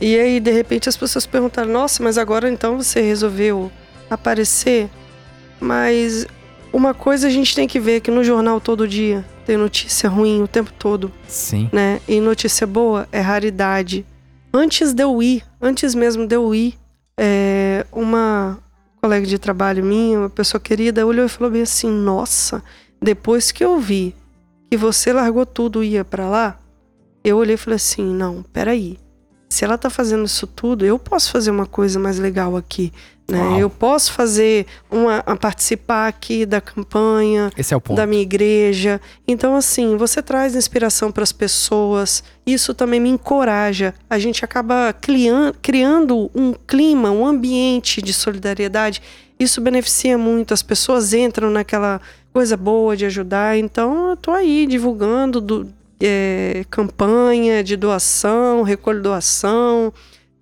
E 0.00 0.18
aí, 0.18 0.40
de 0.40 0.50
repente, 0.50 0.88
as 0.88 0.96
pessoas 0.96 1.26
perguntaram: 1.26 1.70
Nossa, 1.70 2.02
mas 2.02 2.18
agora 2.18 2.50
então 2.50 2.76
você 2.78 3.00
resolveu 3.00 3.70
aparecer? 4.10 4.88
Mas 5.60 6.26
uma 6.72 6.92
coisa 6.92 7.28
a 7.28 7.30
gente 7.30 7.54
tem 7.54 7.68
que 7.68 7.78
ver 7.78 8.00
que 8.00 8.10
no 8.10 8.24
jornal 8.24 8.60
todo 8.60 8.88
dia 8.88 9.24
tem 9.46 9.56
notícia 9.56 10.08
ruim 10.08 10.42
o 10.42 10.48
tempo 10.48 10.72
todo, 10.72 11.12
Sim. 11.28 11.68
né? 11.72 12.00
E 12.08 12.18
notícia 12.20 12.66
boa 12.66 13.06
é 13.12 13.20
raridade. 13.20 14.04
Antes 14.56 14.92
de 14.92 15.02
eu 15.02 15.20
ir, 15.20 15.44
antes 15.60 15.96
mesmo 15.96 16.28
de 16.28 16.36
eu 16.36 16.54
ir, 16.54 16.78
é, 17.18 17.84
uma 17.90 18.56
colega 19.02 19.26
de 19.26 19.36
trabalho 19.36 19.84
minha, 19.84 20.20
uma 20.20 20.30
pessoa 20.30 20.60
querida, 20.60 21.04
olhou 21.04 21.26
e 21.26 21.28
falou 21.28 21.50
bem 21.50 21.62
assim: 21.62 21.90
Nossa, 21.90 22.62
depois 23.02 23.50
que 23.50 23.64
eu 23.64 23.80
vi 23.80 24.14
que 24.70 24.76
você 24.76 25.12
largou 25.12 25.44
tudo 25.44 25.82
e 25.82 25.94
ia 25.94 26.04
pra 26.04 26.28
lá, 26.28 26.56
eu 27.24 27.36
olhei 27.36 27.54
e 27.54 27.58
falei 27.58 27.74
assim: 27.74 28.04
Não, 28.04 28.44
peraí. 28.44 28.96
Se 29.50 29.64
ela 29.64 29.76
tá 29.76 29.90
fazendo 29.90 30.24
isso 30.24 30.46
tudo, 30.46 30.86
eu 30.86 31.00
posso 31.00 31.32
fazer 31.32 31.50
uma 31.50 31.66
coisa 31.66 31.98
mais 31.98 32.20
legal 32.20 32.56
aqui. 32.56 32.92
Né? 33.26 33.56
Eu 33.58 33.70
posso 33.70 34.12
fazer 34.12 34.66
uma. 34.90 35.22
participar 35.22 36.08
aqui 36.08 36.44
da 36.44 36.60
campanha, 36.60 37.50
é 37.94 37.96
da 37.96 38.06
minha 38.06 38.20
igreja. 38.20 39.00
Então, 39.26 39.56
assim, 39.56 39.96
você 39.96 40.20
traz 40.22 40.54
inspiração 40.54 41.10
para 41.10 41.22
as 41.22 41.32
pessoas. 41.32 42.22
Isso 42.46 42.74
também 42.74 43.00
me 43.00 43.08
encoraja. 43.08 43.94
A 44.10 44.18
gente 44.18 44.44
acaba 44.44 44.92
crian- 44.92 45.54
criando 45.62 46.30
um 46.34 46.52
clima, 46.66 47.10
um 47.10 47.24
ambiente 47.26 48.02
de 48.02 48.12
solidariedade. 48.12 49.00
Isso 49.40 49.58
beneficia 49.60 50.18
muito. 50.18 50.52
As 50.52 50.62
pessoas 50.62 51.14
entram 51.14 51.48
naquela 51.50 52.02
coisa 52.30 52.58
boa 52.58 52.94
de 52.94 53.06
ajudar. 53.06 53.56
Então, 53.56 54.10
eu 54.10 54.16
tô 54.18 54.32
aí 54.32 54.66
divulgando 54.66 55.40
do- 55.40 55.66
é, 55.98 56.64
campanha 56.68 57.64
de 57.64 57.74
doação, 57.74 58.60
recolho 58.62 59.00
doação. 59.02 59.90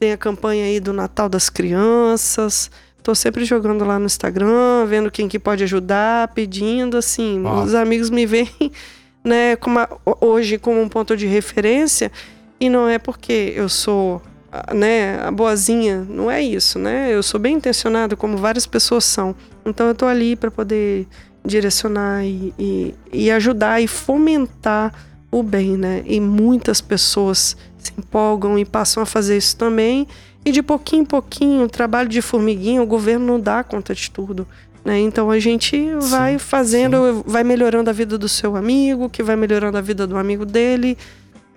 Tem 0.02 0.10
a 0.10 0.16
campanha 0.16 0.64
aí 0.64 0.80
do 0.80 0.92
Natal 0.92 1.28
das 1.28 1.48
Crianças. 1.48 2.68
Tô 3.04 3.14
sempre 3.14 3.44
jogando 3.44 3.84
lá 3.84 4.00
no 4.00 4.06
Instagram, 4.06 4.84
vendo 4.88 5.12
quem 5.12 5.28
que 5.28 5.38
pode 5.38 5.62
ajudar, 5.62 6.26
pedindo, 6.34 6.96
assim. 6.96 7.40
Ó. 7.46 7.62
Os 7.62 7.72
amigos 7.72 8.10
me 8.10 8.26
veem, 8.26 8.50
né, 9.22 9.54
como 9.54 9.78
a- 9.78 9.88
hoje 10.20 10.58
como 10.58 10.80
um 10.82 10.88
ponto 10.88 11.16
de 11.16 11.28
referência. 11.28 12.10
E 12.58 12.68
não 12.68 12.88
é 12.88 12.98
porque 12.98 13.52
eu 13.54 13.68
sou, 13.68 14.20
a- 14.50 14.74
né, 14.74 15.20
a 15.24 15.30
boazinha. 15.30 16.04
Não 16.10 16.28
é 16.28 16.42
isso, 16.42 16.80
né? 16.80 17.14
Eu 17.14 17.22
sou 17.22 17.38
bem 17.38 17.54
intencionado, 17.54 18.16
como 18.16 18.36
várias 18.36 18.66
pessoas 18.66 19.04
são. 19.04 19.36
Então 19.64 19.86
eu 19.86 19.94
tô 19.94 20.06
ali 20.06 20.34
para 20.34 20.50
poder 20.50 21.06
direcionar 21.44 22.24
e, 22.24 22.52
e, 22.58 22.94
e 23.12 23.30
ajudar 23.30 23.80
e 23.80 23.86
fomentar 23.86 24.92
o 25.30 25.44
bem, 25.44 25.76
né? 25.76 26.02
E 26.06 26.18
muitas 26.18 26.80
pessoas 26.80 27.56
se 27.82 27.92
empolgam 27.98 28.58
e 28.58 28.64
passam 28.64 29.02
a 29.02 29.06
fazer 29.06 29.36
isso 29.36 29.56
também. 29.56 30.06
E 30.44 30.50
de 30.50 30.62
pouquinho 30.62 31.02
em 31.02 31.06
pouquinho, 31.06 31.64
o 31.64 31.68
trabalho 31.68 32.08
de 32.08 32.20
formiguinha, 32.20 32.82
o 32.82 32.86
governo 32.86 33.26
não 33.26 33.40
dá 33.40 33.62
conta 33.62 33.94
de 33.94 34.10
tudo. 34.10 34.46
Né? 34.84 34.98
Então 35.00 35.30
a 35.30 35.38
gente 35.38 35.94
vai 36.10 36.38
fazendo, 36.38 37.22
vai 37.26 37.44
melhorando 37.44 37.88
a 37.88 37.92
vida 37.92 38.18
do 38.18 38.28
seu 38.28 38.56
amigo, 38.56 39.08
que 39.08 39.22
vai 39.22 39.36
melhorando 39.36 39.78
a 39.78 39.80
vida 39.80 40.06
do 40.06 40.16
amigo 40.16 40.44
dele. 40.44 40.98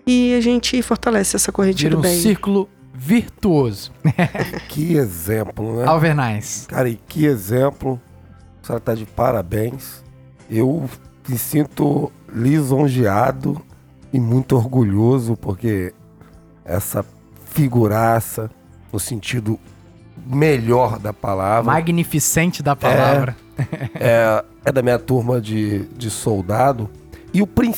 E 0.05 0.35
a 0.35 0.41
gente 0.41 0.79
fortalece 0.83 1.35
essa 1.35 1.51
corrente 1.51 1.83
Vira 1.83 1.95
do 1.95 1.99
um 1.99 2.01
bem. 2.01 2.19
círculo 2.19 2.69
virtuoso. 2.93 3.91
Que 4.69 4.95
exemplo, 4.95 5.77
né? 5.77 5.85
Alvernais. 5.85 6.65
Cara, 6.67 6.87
e 6.89 6.95
que 6.95 7.25
exemplo. 7.25 7.99
A 8.61 8.67
senhora 8.67 8.81
tá 8.81 8.93
de 8.93 9.05
parabéns. 9.05 10.03
Eu 10.49 10.87
me 11.27 11.37
sinto 11.37 12.11
lisonjeado 12.31 13.59
e 14.13 14.19
muito 14.19 14.55
orgulhoso 14.55 15.35
porque 15.35 15.93
essa 16.65 17.05
figuraça, 17.45 18.49
no 18.91 18.99
sentido 18.99 19.59
melhor 20.25 20.97
da 20.99 21.13
palavra, 21.13 21.71
Magnificente 21.71 22.63
da 22.63 22.75
palavra. 22.75 23.35
é, 23.99 24.43
é 24.65 24.71
da 24.71 24.81
minha 24.81 24.97
turma 24.99 25.39
de, 25.39 25.85
de 25.95 26.09
soldado. 26.09 26.89
E 27.33 27.41
o, 27.41 27.47
prin- 27.47 27.73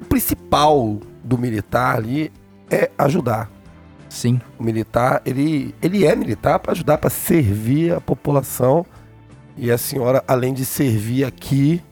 o 0.00 0.04
principal 0.04 0.98
do 1.22 1.36
militar 1.36 1.96
ali 1.96 2.30
é 2.70 2.90
ajudar. 2.96 3.50
Sim. 4.08 4.40
O 4.58 4.62
militar, 4.62 5.20
ele, 5.26 5.74
ele 5.82 6.06
é 6.06 6.14
militar 6.14 6.58
para 6.60 6.72
ajudar, 6.72 6.98
para 6.98 7.10
servir 7.10 7.94
a 7.94 8.00
população. 8.00 8.86
E 9.56 9.70
a 9.70 9.78
senhora, 9.78 10.22
além 10.28 10.54
de 10.54 10.64
servir 10.64 11.24
aqui, 11.24 11.82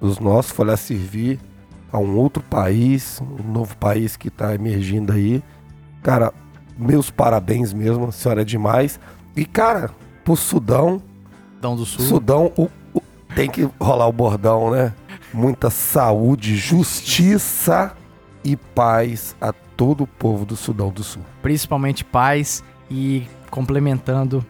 os 0.00 0.18
nossos, 0.18 0.50
foi 0.52 0.66
lá 0.66 0.76
servir 0.76 1.38
a 1.92 1.98
um 1.98 2.16
outro 2.16 2.42
país, 2.42 3.20
um 3.20 3.52
novo 3.52 3.76
país 3.76 4.16
que 4.16 4.28
está 4.28 4.54
emergindo 4.54 5.12
aí. 5.12 5.42
Cara, 6.02 6.32
meus 6.78 7.10
parabéns 7.10 7.72
mesmo, 7.72 8.06
a 8.06 8.12
senhora 8.12 8.40
é 8.42 8.44
demais. 8.44 8.98
E, 9.36 9.44
cara, 9.44 9.90
pro 10.24 10.34
Sudão, 10.36 11.02
Dão 11.60 11.76
do 11.76 11.84
Sul. 11.86 12.04
Sudão, 12.04 12.52
o- 12.56 12.68
o- 12.94 13.02
tem 13.34 13.48
que 13.48 13.68
rolar 13.80 14.08
o 14.08 14.12
bordão, 14.12 14.70
né? 14.70 14.92
muita 15.34 15.70
saúde, 15.70 16.56
justiça 16.56 17.92
e 18.44 18.54
paz 18.56 19.34
a 19.40 19.52
todo 19.52 20.04
o 20.04 20.06
povo 20.06 20.44
do 20.44 20.56
Sudão 20.56 20.90
do 20.90 21.02
Sul. 21.02 21.22
Principalmente 21.40 22.04
paz 22.04 22.62
e 22.90 23.26
complementando, 23.50 24.44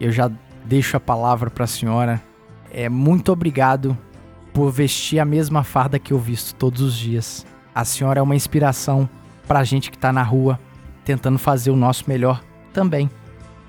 eu 0.00 0.10
já 0.10 0.28
deixo 0.64 0.96
a 0.96 1.00
palavra 1.00 1.48
para 1.50 1.62
a 1.64 1.66
senhora. 1.68 2.20
É 2.72 2.88
muito 2.88 3.30
obrigado 3.30 3.96
por 4.56 4.70
vestir 4.70 5.18
a 5.18 5.24
mesma 5.26 5.62
farda 5.62 5.98
que 5.98 6.14
eu 6.14 6.18
visto 6.18 6.54
todos 6.54 6.80
os 6.80 6.96
dias. 6.96 7.44
A 7.74 7.84
senhora 7.84 8.20
é 8.20 8.22
uma 8.22 8.34
inspiração 8.34 9.06
para 9.46 9.58
a 9.58 9.64
gente 9.64 9.90
que 9.90 9.98
está 9.98 10.10
na 10.10 10.22
rua, 10.22 10.58
tentando 11.04 11.38
fazer 11.38 11.70
o 11.70 11.76
nosso 11.76 12.04
melhor 12.08 12.42
também. 12.72 13.10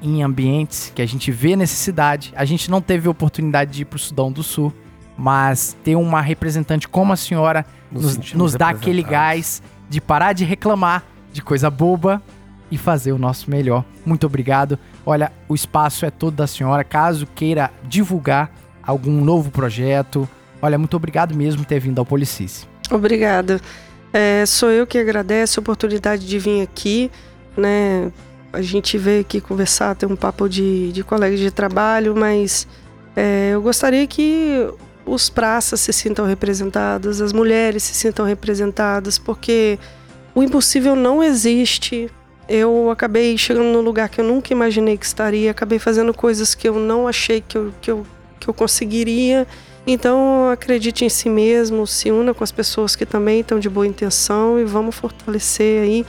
Em 0.02 0.24
ambientes 0.24 0.90
que 0.96 1.02
a 1.02 1.06
gente 1.06 1.30
vê 1.30 1.58
necessidade. 1.58 2.32
A 2.38 2.46
gente 2.46 2.72
não 2.72 2.82
teve 2.82 3.10
oportunidade 3.10 3.72
de 3.72 3.82
ir 3.82 3.86
para 3.86 3.98
o 3.98 4.00
Sudão 4.00 4.32
do 4.32 4.42
Sul, 4.42 4.72
mas 5.18 5.76
ter 5.84 5.98
uma 5.98 6.22
representante 6.22 6.88
como 6.88 7.12
a 7.12 7.18
senhora 7.18 7.66
Nos 7.92 8.16
nos, 8.16 8.34
nos 8.34 8.56
dá 8.56 8.70
aquele 8.70 9.04
gás 9.04 9.62
de 9.90 10.00
parar 10.00 10.32
de 10.32 10.46
reclamar 10.46 11.04
de 11.34 11.42
coisa 11.42 11.70
boba 11.70 12.24
e 12.72 12.78
fazer 12.78 13.12
o 13.12 13.18
nosso 13.18 13.52
melhor. 13.52 13.84
Muito 14.06 14.26
obrigado. 14.26 14.80
Olha, 15.06 15.34
o 15.50 15.54
espaço 15.54 16.06
é 16.06 16.10
todo 16.10 16.36
da 16.36 16.48
senhora. 16.48 16.86
Caso 16.86 17.28
queira 17.36 17.74
divulgar 17.84 18.50
algum 18.82 19.22
novo 19.22 19.52
projeto, 19.52 20.30
olha, 20.62 20.78
muito 20.78 20.96
obrigado 20.96 21.36
mesmo 21.36 21.64
por 21.64 21.68
ter 21.68 21.80
vindo 21.80 22.00
ao 22.00 22.06
Policice. 22.06 22.66
Obrigada. 22.92 23.60
É, 24.14 24.46
sou 24.46 24.72
eu 24.72 24.88
que 24.88 24.98
agradeço 24.98 25.60
a 25.60 25.62
oportunidade 25.62 26.26
de 26.26 26.40
vir 26.40 26.62
aqui, 26.62 27.12
né? 27.56 28.12
A 28.54 28.62
gente 28.62 28.98
veio 28.98 29.22
aqui 29.22 29.42
conversar, 29.42 29.96
ter 29.96 30.06
um 30.06 30.16
papo 30.16 30.48
de, 30.48 30.92
de 30.92 31.04
colegas 31.04 31.40
de 31.40 31.52
trabalho, 31.52 32.16
mas 32.16 32.68
é, 33.16 33.52
eu 33.54 33.62
gostaria 33.62 34.08
que 34.08 34.68
os 35.06 35.30
praças 35.30 35.80
se 35.82 35.94
sintam 35.94 36.26
representados, 36.26 37.22
as 37.22 37.34
mulheres 37.34 37.84
se 37.84 37.94
sintam 37.94 38.26
representadas, 38.26 39.18
porque 39.18 39.78
o 40.36 40.44
impossível 40.44 40.96
não 40.96 41.24
existe. 41.24 42.10
Eu 42.48 42.90
acabei 42.90 43.38
chegando 43.38 43.66
num 43.66 43.82
lugar 43.82 44.08
que 44.08 44.22
eu 44.22 44.26
nunca 44.26 44.54
imaginei 44.54 44.98
que 44.98 45.06
estaria, 45.06 45.52
acabei 45.52 45.80
fazendo 45.80 46.14
coisas 46.14 46.56
que 46.56 46.68
eu 46.68 46.80
não 46.80 47.08
achei 47.08 47.42
que 47.42 47.58
eu, 47.58 47.74
que 47.82 47.92
eu, 47.92 48.06
que 48.40 48.48
eu 48.48 48.54
conseguiria. 48.54 49.48
Então, 49.90 50.50
acredite 50.50 51.06
em 51.06 51.10
si 51.10 51.30
mesmo, 51.30 51.88
se 51.88 52.12
una 52.12 52.34
com 52.34 52.44
as 52.44 52.52
pessoas 52.52 52.94
que 52.94 53.06
também 53.06 53.40
estão 53.40 53.58
de 53.58 53.70
boa 53.70 53.88
intenção 53.88 54.60
e 54.60 54.66
vamos 54.66 54.94
fortalecer 54.94 55.84
aí. 55.84 56.06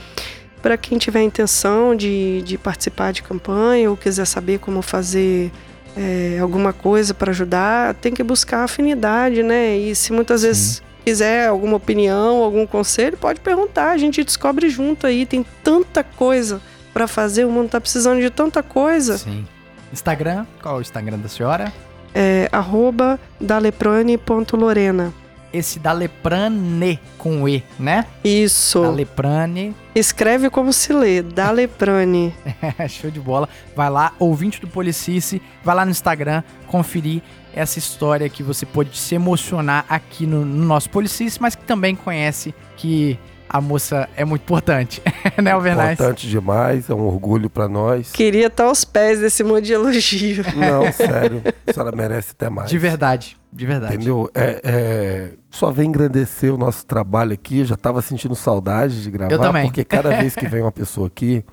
Para 0.61 0.77
quem 0.77 0.99
tiver 0.99 1.23
intenção 1.23 1.95
de, 1.95 2.43
de 2.43 2.59
participar 2.59 3.13
de 3.13 3.23
campanha 3.23 3.89
ou 3.89 3.97
quiser 3.97 4.25
saber 4.25 4.59
como 4.59 4.83
fazer 4.83 5.53
é, 5.97 6.41
alguma 6.41 6.73
coisa 6.73 7.15
para 7.15 7.31
ajudar, 7.31 7.95
tem 7.95 8.13
que 8.13 8.25
buscar 8.25 8.65
afinidade, 8.65 9.45
né? 9.45 9.77
E 9.77 9.95
se 9.95 10.13
muitas 10.13 10.43
vezes 10.43 10.83
quiser 11.05 11.47
alguma 11.47 11.77
opinião, 11.77 12.43
algum 12.43 12.67
conselho, 12.67 13.17
pode 13.17 13.39
perguntar. 13.39 13.93
A 13.93 13.97
gente 13.97 14.25
descobre 14.25 14.69
junto 14.69 15.07
aí. 15.07 15.25
Tem 15.25 15.47
tanta 15.63 16.03
coisa 16.03 16.61
para 16.93 17.07
fazer, 17.07 17.45
o 17.45 17.51
mundo 17.53 17.69
tá 17.69 17.81
precisando 17.81 18.21
de 18.21 18.29
tanta 18.29 18.61
coisa. 18.61 19.19
Sim. 19.19 19.47
Instagram, 19.93 20.45
qual 20.61 20.75
é 20.75 20.79
o 20.79 20.81
Instagram 20.81 21.19
da 21.19 21.29
senhora? 21.29 21.73
É 22.15 22.49
arroba 22.53 23.19
daleprane.lorena. 23.41 25.13
Esse 25.51 25.79
da 25.79 25.93
Leprane 25.93 27.01
com 27.17 27.49
E, 27.49 27.63
né? 27.79 28.05
Isso. 28.23 28.83
Da 28.83 28.91
Leprane. 28.91 29.75
Escreve 29.95 30.51
como 30.51 30.73
se 30.75 30.93
lê, 30.93 31.23
Daleprane. 31.23 32.35
Show 32.89 33.11
de 33.11 33.19
bola. 33.19 33.49
Vai 33.75 33.89
lá, 33.89 34.13
ouvinte 34.19 34.61
do 34.61 34.69
Policice, 34.69 35.41
vai 35.65 35.75
lá 35.75 35.87
no 35.87 35.91
Instagram 35.91 36.43
conferir 36.67 37.23
essa 37.55 37.79
história 37.79 38.29
que 38.29 38.43
você 38.43 38.67
pode 38.67 38.97
se 38.97 39.15
emocionar 39.15 39.87
aqui 39.89 40.27
no, 40.27 40.45
no 40.45 40.67
nosso 40.67 40.91
Policice, 40.91 41.41
mas 41.41 41.55
que 41.55 41.65
também 41.65 41.97
conhece 41.97 42.55
que 42.77 43.19
a 43.49 43.61
moça 43.61 44.09
é 44.17 44.25
muito 44.25 44.43
importante, 44.43 45.03
né, 45.43 45.53
Alvernaz? 45.53 45.95
Importante 45.95 46.29
demais, 46.29 46.91
é 46.91 46.95
um 46.95 47.07
orgulho 47.07 47.49
pra 47.49 47.69
nós. 47.69 48.13
Queria 48.13 48.49
estar 48.49 48.65
aos 48.65 48.85
pés 48.85 49.21
desse 49.21 49.43
monte 49.43 49.67
de 49.67 49.73
elogio. 49.73 50.45
Não, 50.55 50.91
sério, 50.93 51.43
a 51.67 51.73
senhora 51.73 51.97
merece 51.97 52.33
até 52.33 52.51
mais. 52.51 52.69
De 52.69 52.79
verdade, 52.79 53.37
de 53.53 53.67
verdade. 53.67 53.95
Entendeu? 53.95 54.31
É, 54.35 54.61
é, 54.63 55.31
só 55.51 55.71
vem 55.71 55.89
engrandecer 55.89 56.53
o 56.53 56.59
nosso 56.59 56.87
trabalho 56.87 57.33
aqui. 57.33 57.61
Eu 57.61 57.65
já 57.65 57.77
tava 57.77 58.03
sentindo 58.03 58.35
saudade 58.35 59.03
de 59.03 59.11
gravar. 59.11 59.33
Eu 59.33 59.39
também. 59.39 59.65
Porque 59.67 59.85
cada 59.85 60.11
vez 60.17 60.35
que 60.35 60.47
vem 60.47 60.63
uma 60.63 60.73
pessoa 60.73 61.07
aqui, 61.07 61.45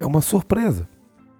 é 0.00 0.06
uma 0.06 0.20
surpresa. 0.20 0.88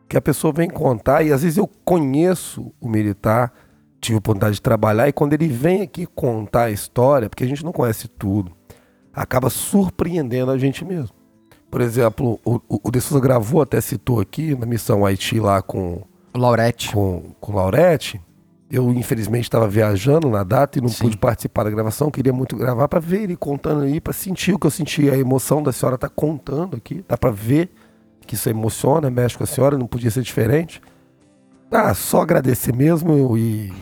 Que 0.09 0.17
a 0.17 0.21
pessoa 0.21 0.53
vem 0.53 0.71
contar, 0.71 1.25
e 1.25 1.33
às 1.33 1.43
vezes 1.43 1.59
eu 1.59 1.69
conheço 1.85 2.73
o 2.81 2.89
militar, 2.89 3.53
tive 4.01 4.15
a 4.15 4.19
oportunidade 4.19 4.55
de 4.55 4.63
trabalhar, 4.63 5.09
e 5.09 5.13
quando 5.13 5.33
ele 5.33 5.49
vem 5.49 5.83
aqui 5.83 6.07
contar 6.07 6.65
a 6.65 6.71
história, 6.71 7.29
porque 7.29 7.43
a 7.43 7.47
gente 7.47 7.65
não 7.65 7.73
conhece 7.73 8.07
tudo, 8.07 8.56
acaba 9.17 9.49
surpreendendo 9.49 10.51
a 10.51 10.59
gente 10.59 10.85
mesmo. 10.85 11.11
Por 11.71 11.81
exemplo, 11.81 12.39
o, 12.45 12.61
o, 12.69 12.91
De 12.91 13.01
Souza 13.01 13.21
gravou, 13.21 13.63
até 13.63 13.81
citou 13.81 14.21
aqui, 14.21 14.55
na 14.55 14.67
missão 14.67 15.05
Haiti 15.05 15.41
lá 15.41 15.63
com 15.63 16.03
Laurete. 16.35 16.93
com, 16.93 17.35
com 17.41 17.55
Laurete. 17.55 18.21
Eu, 18.71 18.93
infelizmente, 18.93 19.45
estava 19.45 19.67
viajando 19.69 20.29
na 20.29 20.43
data 20.43 20.79
e 20.79 20.83
não 20.83 20.89
Sim. 20.89 21.05
pude 21.05 21.17
participar 21.17 21.65
da 21.65 21.71
gravação. 21.71 22.11
Queria 22.11 22.33
muito 22.33 22.57
gravar 22.57 22.89
para 22.89 23.01
ver 23.01 23.23
ele 23.23 23.37
contando 23.37 23.83
aí, 23.83 24.01
para 24.01 24.13
sentir 24.13 24.53
o 24.53 24.59
que 24.59 24.67
eu 24.67 24.71
senti, 24.71 25.09
a 25.09 25.17
emoção 25.17 25.63
da 25.63 25.73
senhora 25.73 25.97
tá 25.97 26.09
contando 26.09 26.77
aqui. 26.77 27.05
Dá 27.09 27.17
para 27.17 27.31
ver 27.31 27.71
que 28.27 28.35
isso 28.35 28.49
emociona, 28.49 29.09
mexe 29.09 29.39
com 29.39 29.45
a 29.45 29.47
senhora, 29.47 29.79
não 29.79 29.87
podia 29.87 30.11
ser 30.11 30.23
diferente. 30.23 30.83
Ah, 31.71 31.95
só 31.95 32.23
agradecer 32.23 32.75
mesmo 32.75 33.39
e 33.39 33.73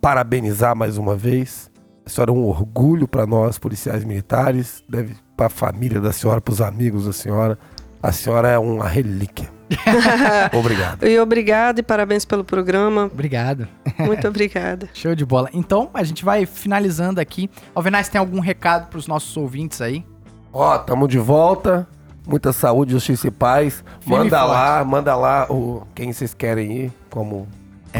parabenizar 0.00 0.74
mais 0.74 0.96
uma 0.96 1.14
vez. 1.14 1.70
A 2.06 2.10
senhora 2.10 2.30
é 2.30 2.34
um 2.34 2.44
orgulho 2.44 3.08
para 3.08 3.26
nós, 3.26 3.58
policiais 3.58 4.04
militares, 4.04 4.82
deve 4.88 5.16
para 5.36 5.46
a 5.46 5.50
família 5.50 6.00
da 6.00 6.12
senhora, 6.12 6.40
para 6.40 6.52
os 6.52 6.60
amigos 6.60 7.06
da 7.06 7.12
senhora. 7.12 7.58
A 8.02 8.12
senhora 8.12 8.48
é 8.48 8.58
uma 8.58 8.86
relíquia. 8.86 9.48
Obrigado. 10.52 11.06
E 11.06 11.18
obrigada 11.18 11.80
e 11.80 11.82
parabéns 11.82 12.24
pelo 12.24 12.44
programa. 12.44 13.06
Obrigado. 13.06 13.66
Muito 13.98 14.26
obrigada. 14.28 14.88
Show 14.92 15.14
de 15.14 15.24
bola. 15.24 15.48
Então, 15.52 15.88
a 15.94 16.02
gente 16.04 16.24
vai 16.24 16.44
finalizando 16.44 17.20
aqui. 17.20 17.50
Alvernaz, 17.74 18.08
tem 18.08 18.18
algum 18.18 18.40
recado 18.40 18.88
pros 18.88 19.06
nossos 19.06 19.34
ouvintes 19.36 19.80
aí? 19.80 20.04
Ó, 20.52 20.76
tamo 20.78 21.08
de 21.08 21.18
volta. 21.18 21.88
Muita 22.26 22.52
saúde, 22.52 22.92
justiça 22.92 23.28
e 23.28 23.30
paz. 23.30 23.82
Firme 24.00 24.18
manda 24.18 24.44
lá, 24.44 24.84
manda 24.84 25.16
lá 25.16 25.46
o 25.50 25.86
quem 25.94 26.12
vocês 26.12 26.32
querem 26.32 26.84
ir, 26.84 26.92
como 27.10 27.48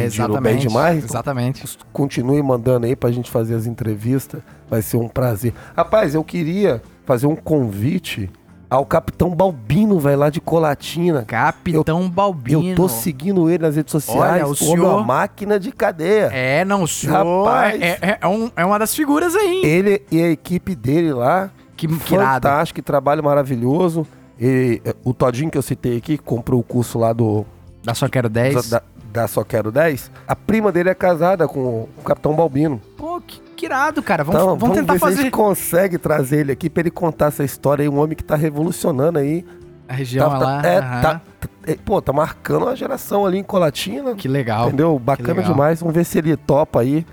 pediram 0.03 0.41
bem 0.41 0.57
demais. 0.59 0.97
Então, 0.99 1.09
Exatamente. 1.11 1.79
Continue 1.93 2.43
mandando 2.43 2.87
aí 2.87 2.95
pra 2.97 3.11
gente 3.11 3.31
fazer 3.31 3.55
as 3.55 3.67
entrevistas. 3.67 4.41
Vai 4.69 4.83
ser 4.83 4.97
um 4.97 5.09
prazer. 5.09 5.53
Rapaz, 5.77 6.15
eu 6.15 6.25
queria 6.25 6.83
fazer 7.05 7.27
um 7.27 7.37
convite 7.37 8.31
ao 8.71 8.85
Capitão 8.85 9.31
Balbino, 9.31 10.01
velho, 10.01 10.19
lá 10.19 10.31
de 10.31 10.41
Colatina. 10.41 11.23
Capitão 11.25 12.11
Balbino. 12.11 12.71
Eu 12.71 12.75
tô 12.75 12.89
seguindo 12.89 13.49
ele 13.49 13.63
nas 13.63 13.77
redes 13.77 13.93
sociais. 13.93 14.19
Olha, 14.21 14.47
o 14.47 14.49
homem 14.49 14.53
é 14.53 14.57
senhor- 14.67 14.95
uma 14.97 15.05
máquina 15.05 15.61
de 15.61 15.71
cadeia. 15.71 16.31
É, 16.33 16.65
não, 16.65 16.83
o 16.83 16.89
senhor 16.89 17.45
Rapaz. 17.47 17.81
é, 17.81 17.99
é- 18.03 18.19
é 18.21 18.27
um- 18.27 18.51
é 18.57 18.65
uma 18.65 18.79
das 18.79 18.95
figuras 18.95 19.37
aí? 19.37 19.63
Ele 19.65 20.03
e 20.11 20.21
a 20.21 20.29
equipe 20.31 20.75
dele 20.75 21.13
lá, 21.13 21.51
Que, 21.77 21.87
fantástico, 21.89 22.77
que 22.77 22.83
trabalho 22.83 23.23
maravilhoso. 23.23 24.07
E, 24.41 24.81
eh, 24.85 24.95
o 25.05 25.15
Todinho 25.15 25.51
que 25.51 25.59
eu 25.59 25.63
citei 25.63 25.99
aqui, 25.99 26.17
que 26.19 26.25
comprou 26.25 26.59
o 26.59 26.63
curso 26.65 26.99
lá 26.99 27.13
do 27.13 27.45
Da 27.85 27.95
Só 27.95 28.09
Quero 28.09 28.29
10. 28.29 28.69
da, 28.71 28.83
da 29.15 29.29
Só 29.29 29.45
Quero 29.45 29.71
10. 29.71 30.11
A 30.27 30.35
prima 30.35 30.73
dele 30.73 30.91
é 30.91 30.95
casada 30.95 31.47
com 31.47 31.89
o 31.97 32.03
Capitão 32.05 32.35
Balbino. 32.35 32.81
Pô, 32.97 33.21
que, 33.21 33.41
que 33.57 33.65
irado, 33.67 34.03
cara. 34.03 34.25
Vamos, 34.25 34.43
Então, 34.43 34.57
vamos 34.59 34.77
tentar 34.77 34.95
ver 34.95 34.99
se 34.99 35.05
a 35.05 35.09
fazer 35.09 35.23
gente 35.23 35.31
consegue 35.31 35.97
trazer 35.99 36.41
ele 36.41 36.53
aqui 36.53 36.69
pra 36.69 36.81
ele 36.81 36.91
contar 36.91 37.27
essa 37.27 37.45
história 37.45 37.85
aí. 37.85 37.89
Um 37.89 37.99
homem 38.01 38.17
que 38.17 38.25
tá 38.25 38.35
revolucionando 38.35 39.19
aí. 39.21 39.45
a 39.89 39.93
região 39.95 40.29
Tá- 40.31 40.39
lá. 40.39 40.63
tá- 40.63 40.69
é, 40.69 40.79
aham. 40.79 41.03
tá- 41.03 41.21
tá- 41.41 41.49
é, 41.67 41.75
pô, 41.77 42.03
tá 42.03 42.13
marcando 42.13 42.63
uma 42.65 42.75
geração 42.75 43.25
ali 43.25 43.39
em 43.39 43.43
Colatina. 43.45 44.15
Que 44.17 44.27
legal. 44.27 44.67
Entendeu? 44.69 44.99
Bacana 44.99 45.35
legal. 45.41 45.53
demais. 45.53 45.79
Vamos 45.81 45.95
ver 45.95 46.05
se 46.05 46.19
ele 46.19 46.37
topa 46.37 46.81
aí 46.81 47.07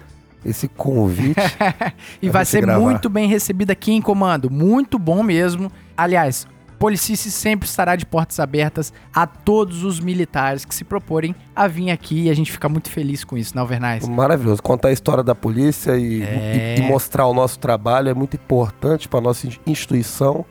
esse 0.44 0.68
convite. 0.70 1.36
E 2.22 2.30
vai 2.30 2.46
ser 2.46 2.62
gravar. 2.62 2.80
muito 2.82 3.10
bem 3.10 3.28
recebido 3.28 3.70
aqui 3.72 3.92
em 3.92 4.02
comando. 4.02 4.50
Muito 4.50 4.98
bom 4.98 5.22
mesmo. 5.22 5.72
Aliás, 5.96 6.48
Policice 6.86 7.30
sempre 7.30 7.70
estará 7.70 7.96
de 7.96 8.08
portas 8.08 8.40
abertas 8.40 8.92
a 9.14 9.28
todos 9.28 9.84
os 9.84 10.00
militares 10.00 10.66
que 10.66 10.74
se 10.74 10.84
proporem 10.84 11.36
a 11.56 11.68
vir 11.68 11.92
aqui 11.92 12.24
e 12.24 12.30
a 12.32 12.34
gente 12.34 12.52
fica 12.52 12.68
muito 12.68 12.90
feliz 12.90 13.24
com 13.24 13.38
isso, 13.38 13.56
não, 13.56 13.68
Vernais? 13.68 14.10
Maravilhoso. 14.10 14.64
Contar 14.64 14.88
a 14.88 14.92
história 14.92 15.24
da 15.24 15.36
polícia 15.36 15.96
e, 15.96 16.24
É. 16.24 16.76
e- 16.80 16.82
e 16.82 16.88
mostrar 16.88 17.28
o 17.28 17.36
nosso 17.36 17.60
trabalho 17.60 18.10
é 18.10 18.16
muito 18.16 18.36
importante 18.36 19.08
para 19.08 19.22
nossa 19.22 19.46
in- 19.46 19.56
instituição 19.68 20.44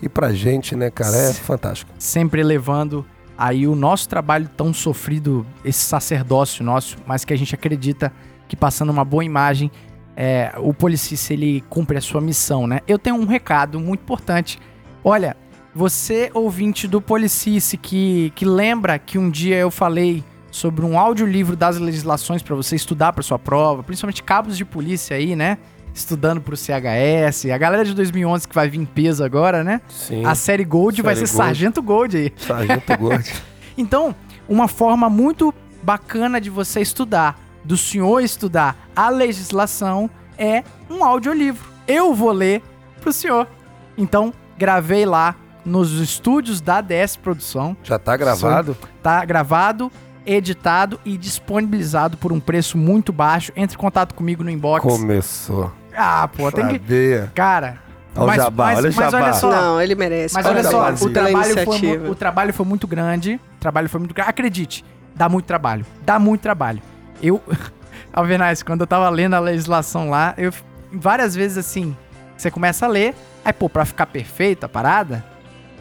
e 0.00 0.08
pra 0.08 0.32
gente, 0.32 0.74
né, 0.74 0.90
cara? 0.90 1.14
É 1.14 1.34
fantástico. 1.34 1.90
Sempre 1.98 2.42
levando 2.42 3.04
aí 3.36 3.66
o 3.68 3.76
nosso 3.76 4.08
trabalho 4.08 4.48
tão 4.56 4.72
sofrido, 4.72 5.44
esse 5.62 5.80
sacerdócio 5.84 6.64
nosso, 6.64 6.96
mas 7.06 7.26
que 7.26 7.34
a 7.34 7.36
gente 7.36 7.54
acredita 7.54 8.10
que 8.48 8.56
passando 8.56 8.88
uma 8.88 9.04
boa 9.04 9.22
imagem, 9.22 9.70
é, 10.16 10.50
o 10.56 10.72
Policice 10.72 11.34
ele 11.34 11.62
cumpre 11.68 11.98
a 11.98 12.00
sua 12.00 12.22
missão, 12.22 12.66
né? 12.66 12.80
Eu 12.88 12.98
tenho 12.98 13.16
um 13.16 13.26
recado 13.26 13.78
muito 13.78 14.00
importante. 14.00 14.58
Olha, 15.06 15.36
você 15.74 16.30
ouvinte 16.32 16.86
do 16.86 17.00
Policice 17.00 17.76
que, 17.76 18.32
que 18.34 18.44
lembra 18.44 18.98
que 18.98 19.18
um 19.18 19.28
dia 19.28 19.56
eu 19.56 19.70
falei 19.70 20.22
sobre 20.50 20.84
um 20.84 20.98
audiolivro 20.98 21.56
das 21.56 21.78
legislações 21.78 22.42
para 22.42 22.54
você 22.54 22.76
estudar 22.76 23.12
para 23.12 23.22
sua 23.22 23.38
prova, 23.38 23.82
principalmente 23.82 24.22
cabos 24.22 24.56
de 24.56 24.64
polícia 24.64 25.16
aí, 25.16 25.34
né? 25.34 25.58
estudando 25.94 26.40
pro 26.40 26.56
CHS. 26.56 27.46
A 27.46 27.58
galera 27.58 27.84
de 27.84 27.94
2011 27.94 28.48
que 28.48 28.54
vai 28.54 28.68
vir 28.68 28.80
em 28.80 28.84
peso 28.84 29.22
agora, 29.22 29.62
né? 29.62 29.80
Sim. 29.88 30.24
A 30.24 30.34
série 30.34 30.64
Gold 30.64 31.00
vai 31.00 31.14
Série 31.14 31.26
ser 31.28 31.36
Gold. 31.36 31.46
Sargento 31.46 31.82
Gold 31.82 32.16
aí. 32.16 32.32
Sargento 32.36 32.96
Gold. 32.98 33.32
Então, 33.76 34.14
uma 34.48 34.68
forma 34.68 35.10
muito 35.10 35.52
bacana 35.82 36.40
de 36.40 36.48
você 36.48 36.80
estudar, 36.80 37.36
do 37.64 37.76
senhor 37.76 38.20
estudar 38.20 38.88
a 38.94 39.08
legislação, 39.08 40.08
é 40.38 40.62
um 40.88 41.02
audiolivro. 41.02 41.68
Eu 41.84 42.14
vou 42.14 42.30
ler 42.30 42.62
pro 43.00 43.12
senhor. 43.12 43.48
Então, 43.98 44.32
gravei 44.56 45.04
lá 45.04 45.34
nos 45.64 45.92
estúdios 45.92 46.60
da 46.60 46.80
DS 46.80 47.16
Produção. 47.16 47.76
Já 47.82 47.98
tá 47.98 48.16
gravado? 48.16 48.76
Tá 49.02 49.24
gravado, 49.24 49.90
editado 50.26 51.00
e 51.04 51.16
disponibilizado 51.16 52.16
por 52.16 52.32
um 52.32 52.40
preço 52.40 52.76
muito 52.76 53.12
baixo. 53.12 53.52
Entre 53.56 53.76
em 53.76 53.78
contato 53.78 54.14
comigo 54.14 54.42
no 54.44 54.50
inbox. 54.50 54.84
Começou. 54.84 55.72
Ah, 55.96 56.28
pô, 56.28 56.50
tem 56.50 56.66
que. 56.66 56.74
Sabia. 56.74 57.32
Cara. 57.34 57.84
Olha 58.16 58.32
o 58.32 58.34
jabá, 58.36 58.66
olha 58.74 58.78
o 58.78 58.82
mas 58.82 58.94
jabá. 58.94 59.22
olha 59.22 59.32
só. 59.32 59.50
Não, 59.50 59.80
ele 59.80 59.94
merece. 59.94 60.34
Mas 60.34 60.46
Olha 60.46 60.60
olha 60.60 60.70
só, 60.70 61.04
o 61.04 61.10
trabalho, 61.10 61.64
foi, 61.64 62.08
o 62.08 62.14
trabalho 62.14 62.54
foi 62.54 62.64
muito 62.66 62.86
grande. 62.86 63.40
O 63.56 63.60
trabalho 63.60 63.88
foi 63.88 63.98
muito 63.98 64.14
grande. 64.14 64.30
Acredite, 64.30 64.84
dá 65.16 65.28
muito 65.28 65.46
trabalho. 65.46 65.84
Dá 66.02 66.18
muito 66.18 66.40
trabalho. 66.40 66.80
Eu, 67.20 67.42
Alvenaz, 68.12 68.62
quando 68.62 68.82
eu 68.82 68.86
tava 68.86 69.08
lendo 69.10 69.34
a 69.34 69.40
legislação 69.40 70.10
lá, 70.10 70.32
eu 70.38 70.52
várias 70.92 71.34
vezes 71.34 71.58
assim, 71.58 71.96
você 72.36 72.52
começa 72.52 72.86
a 72.86 72.88
ler, 72.88 73.16
aí 73.44 73.52
pô, 73.52 73.68
pra 73.68 73.84
ficar 73.84 74.06
perfeita 74.06 74.66
a 74.66 74.68
parada, 74.68 75.24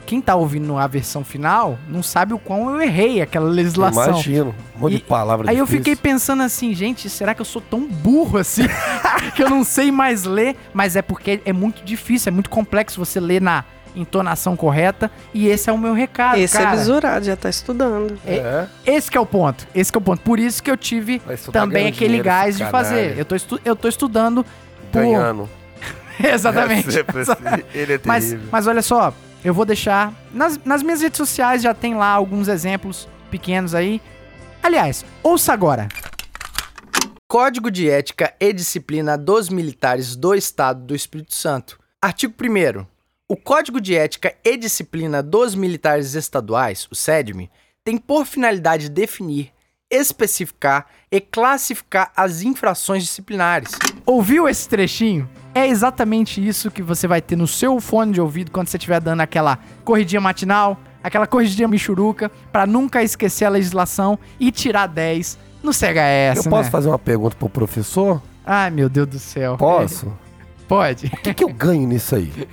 quem 0.05 0.21
tá 0.21 0.35
ouvindo 0.35 0.77
a 0.77 0.85
versão 0.87 1.23
final 1.23 1.77
não 1.87 2.03
sabe 2.03 2.33
o 2.33 2.39
quão 2.39 2.69
eu 2.71 2.81
errei 2.81 3.21
aquela 3.21 3.47
legislação. 3.49 4.03
Imagino. 4.09 4.55
Um 4.75 4.79
monte 4.79 4.93
E- 4.93 4.97
de 4.97 5.03
palavras 5.03 5.47
Aí 5.49 5.57
eu 5.57 5.65
difíceis. 5.65 5.85
fiquei 5.85 5.95
pensando 6.11 6.43
assim, 6.43 6.73
gente, 6.73 7.09
será 7.09 7.33
que 7.33 7.41
eu 7.41 7.45
sou 7.45 7.61
tão 7.61 7.87
burro 7.87 8.37
assim 8.37 8.63
que 9.35 9.41
eu 9.43 9.49
não 9.49 9.63
sei 9.63 9.91
mais 9.91 10.23
ler? 10.25 10.55
Mas 10.73 10.95
é 10.95 11.01
porque 11.01 11.41
é 11.45 11.53
muito 11.53 11.83
difícil, 11.83 12.29
é 12.29 12.33
muito 12.33 12.49
complexo 12.49 12.99
você 13.03 13.19
ler 13.19 13.41
na 13.41 13.63
entonação 13.95 14.55
correta 14.55 15.11
e 15.35 15.47
esse 15.47 15.69
é 15.69 15.73
o 15.73 15.77
meu 15.77 15.93
recado, 15.93 16.37
Esse 16.39 16.57
cara. 16.57 16.71
é 16.73 16.77
visurado, 16.77 17.25
já 17.25 17.35
tá 17.35 17.47
estudando. 17.49 18.17
É. 18.25 18.65
Esse 18.85 19.09
que 19.11 19.15
é 19.17 19.21
o 19.21 19.25
ponto. 19.25 19.67
Esse 19.75 19.91
que 19.91 19.97
é 19.97 19.99
o 19.99 20.01
ponto. 20.01 20.21
Por 20.21 20.39
isso 20.39 20.63
que 20.63 20.71
eu 20.71 20.75
tive 20.77 21.21
também 21.51 21.87
aquele 21.87 22.19
gás 22.21 22.55
esse 22.55 22.63
de 22.65 22.71
fazer. 22.71 23.17
Eu 23.17 23.23
tô, 23.25 23.35
estu- 23.35 23.61
eu 23.63 23.75
tô 23.75 23.87
estudando 23.87 24.43
por... 24.91 24.99
Ganhando. 25.01 25.47
Exatamente. 26.23 26.89
É 26.97 27.01
assim. 27.01 27.63
Ele 27.73 27.93
é 27.93 27.99
Mas, 28.03 28.25
terrível. 28.25 28.47
mas 28.51 28.67
olha 28.67 28.81
só, 28.81 29.13
eu 29.43 29.53
vou 29.53 29.65
deixar. 29.65 30.13
Nas, 30.31 30.57
nas 30.63 30.81
minhas 30.81 31.01
redes 31.01 31.17
sociais 31.17 31.61
já 31.61 31.73
tem 31.73 31.95
lá 31.95 32.07
alguns 32.07 32.47
exemplos 32.47 33.07
pequenos 33.29 33.75
aí. 33.75 34.01
Aliás, 34.61 35.05
ouça 35.21 35.51
agora. 35.51 35.87
Código 37.27 37.71
de 37.71 37.89
Ética 37.89 38.33
e 38.39 38.53
Disciplina 38.53 39.17
dos 39.17 39.49
Militares 39.49 40.15
do 40.15 40.33
Estado 40.35 40.85
do 40.85 40.95
Espírito 40.95 41.33
Santo. 41.33 41.79
Artigo 42.01 42.33
1. 42.39 42.85
O 43.27 43.35
Código 43.35 43.81
de 43.81 43.95
Ética 43.95 44.35
e 44.43 44.55
Disciplina 44.55 45.23
dos 45.23 45.55
Militares 45.55 46.13
Estaduais, 46.13 46.87
o 46.91 46.95
SEDME, 46.95 47.49
tem 47.83 47.97
por 47.97 48.25
finalidade 48.25 48.89
definir, 48.89 49.51
especificar 49.89 50.85
e 51.11 51.19
classificar 51.19 52.11
as 52.15 52.43
infrações 52.43 53.03
disciplinares. 53.03 53.71
Ouviu 54.05 54.47
esse 54.47 54.69
trechinho? 54.69 55.27
É 55.55 55.67
exatamente 55.67 56.45
isso 56.45 56.71
que 56.71 56.81
você 56.81 57.07
vai 57.07 57.21
ter 57.21 57.35
no 57.35 57.47
seu 57.47 57.79
fone 57.79 58.11
de 58.11 58.19
ouvido 58.21 58.51
quando 58.51 58.67
você 58.67 58.77
estiver 58.77 58.99
dando 58.99 59.21
aquela 59.21 59.59
corridinha 59.83 60.19
matinal, 60.19 60.79
aquela 61.03 61.27
corridinha 61.27 61.67
michuruca, 61.67 62.31
pra 62.51 62.65
nunca 62.65 63.03
esquecer 63.03 63.45
a 63.45 63.49
legislação 63.49 64.17
e 64.39 64.51
tirar 64.51 64.87
10 64.87 65.37
no 65.61 65.71
CHS, 65.71 66.45
Eu 66.45 66.49
posso 66.49 66.63
né? 66.65 66.71
fazer 66.71 66.89
uma 66.89 66.99
pergunta 66.99 67.35
pro 67.37 67.47
professor? 67.49 68.21
Ai, 68.45 68.69
meu 68.71 68.89
Deus 68.89 69.07
do 69.07 69.19
céu. 69.19 69.55
Posso? 69.57 70.11
Pode. 70.67 71.07
O 71.07 71.17
que, 71.17 71.33
que 71.33 71.43
eu 71.43 71.49
ganho 71.53 71.87
nisso 71.87 72.15
aí? 72.15 72.31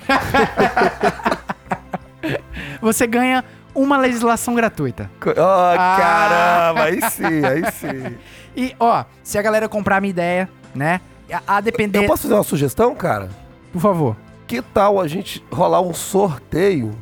Você 2.81 3.07
ganha 3.07 3.45
uma 3.75 3.97
legislação 3.99 4.55
gratuita. 4.55 5.11
Oh, 5.25 5.31
Ah. 5.79 5.97
caramba, 5.99 6.83
aí 6.85 7.01
sim, 7.11 7.45
aí 7.45 7.63
sim. 7.73 8.17
E, 8.57 8.75
ó, 8.81 9.05
se 9.23 9.39
a 9.39 9.43
galera 9.43 9.69
comprar 9.69 9.99
a 9.99 10.01
minha 10.01 10.11
ideia, 10.11 10.49
né? 10.75 11.01
A, 11.47 11.61
depender. 11.61 11.99
Eu 12.01 12.07
posso 12.07 12.23
fazer 12.23 12.35
uma 12.35 12.43
sugestão, 12.43 12.95
cara? 12.95 13.29
Por 13.73 13.81
favor. 13.81 14.17
Que 14.47 14.61
tal 14.63 15.01
a 15.01 15.07
gente 15.07 15.45
rolar 15.53 15.81
um 15.81 15.95
sorteio 15.95 16.93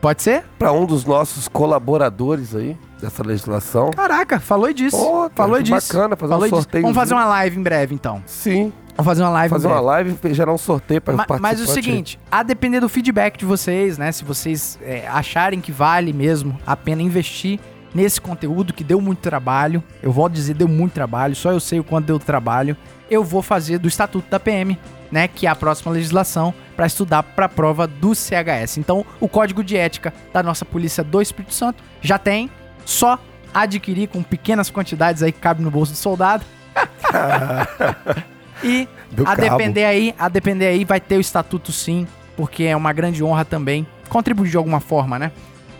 Pode 0.00 0.22
ser? 0.22 0.44
para 0.58 0.72
um 0.72 0.86
dos 0.86 1.04
nossos 1.04 1.48
colaboradores 1.48 2.54
aí 2.54 2.76
dessa 3.00 3.22
legislação? 3.22 3.90
Caraca, 3.90 4.38
falou 4.38 4.72
disso. 4.72 4.96
Pô, 4.96 5.30
falou 5.34 5.56
que 5.56 5.64
disso. 5.64 5.92
bacana 5.92 6.14
fazer 6.16 6.32
um 6.32 6.36
falou 6.36 6.48
disso. 6.48 6.56
sorteio. 6.62 6.82
Vamos 6.82 6.96
fazer 6.96 7.14
uma 7.14 7.24
live 7.26 7.58
em 7.58 7.62
breve, 7.62 7.94
então. 7.94 8.22
Sim, 8.26 8.72
Vamos 8.96 9.06
fazer 9.10 9.22
uma 9.24 9.30
live 9.30 9.50
fazer 9.50 9.66
uma 9.66 9.80
live 9.80 10.16
e 10.22 10.34
gerar 10.34 10.52
um 10.52 10.58
sorteio 10.58 11.00
para 11.00 11.14
Ma- 11.16 11.26
participar. 11.26 11.48
Mas 11.48 11.60
o 11.60 11.66
seguinte, 11.66 12.20
a 12.30 12.44
depender 12.44 12.78
do 12.78 12.88
feedback 12.88 13.36
de 13.36 13.44
vocês, 13.44 13.98
né? 13.98 14.12
Se 14.12 14.24
vocês 14.24 14.78
é, 14.82 15.08
acharem 15.08 15.60
que 15.60 15.72
vale 15.72 16.12
mesmo 16.12 16.56
a 16.64 16.76
pena 16.76 17.02
investir 17.02 17.58
nesse 17.94 18.20
conteúdo 18.20 18.74
que 18.74 18.82
deu 18.82 19.00
muito 19.00 19.20
trabalho, 19.20 19.82
eu 20.02 20.10
vou 20.10 20.28
dizer 20.28 20.54
deu 20.54 20.68
muito 20.68 20.92
trabalho, 20.92 21.36
só 21.36 21.52
eu 21.52 21.60
sei 21.60 21.78
o 21.78 21.84
quanto 21.84 22.06
deu 22.06 22.18
trabalho, 22.18 22.76
eu 23.10 23.22
vou 23.22 23.42
fazer 23.42 23.78
do 23.78 23.86
Estatuto 23.86 24.28
da 24.28 24.40
PM, 24.40 24.78
né? 25.10 25.28
Que 25.28 25.46
é 25.46 25.50
a 25.50 25.54
próxima 25.54 25.92
legislação 25.92 26.52
para 26.74 26.86
estudar 26.86 27.22
para 27.22 27.46
a 27.46 27.48
prova 27.48 27.86
do 27.86 28.14
CHS. 28.14 28.78
Então, 28.78 29.06
o 29.20 29.28
código 29.28 29.62
de 29.62 29.76
ética 29.76 30.12
da 30.32 30.42
nossa 30.42 30.64
polícia 30.64 31.04
do 31.04 31.22
Espírito 31.22 31.54
Santo 31.54 31.82
já 32.00 32.18
tem, 32.18 32.50
só 32.84 33.18
adquirir 33.52 34.08
com 34.08 34.22
pequenas 34.22 34.70
quantidades 34.70 35.22
aí 35.22 35.30
que 35.30 35.38
cabe 35.38 35.62
no 35.62 35.70
bolso 35.70 35.92
do 35.92 35.98
soldado. 35.98 36.44
e 38.64 38.88
Do 39.12 39.22
a 39.22 39.36
cabo. 39.36 39.42
depender 39.42 39.84
aí, 39.84 40.14
a 40.18 40.28
depender 40.28 40.66
aí 40.66 40.84
vai 40.84 41.00
ter 41.00 41.16
o 41.16 41.20
estatuto 41.20 41.70
sim, 41.70 42.06
porque 42.36 42.64
é 42.64 42.76
uma 42.76 42.92
grande 42.92 43.22
honra 43.22 43.44
também 43.44 43.86
contribuir 44.08 44.50
de 44.50 44.56
alguma 44.56 44.80
forma, 44.80 45.18
né? 45.18 45.30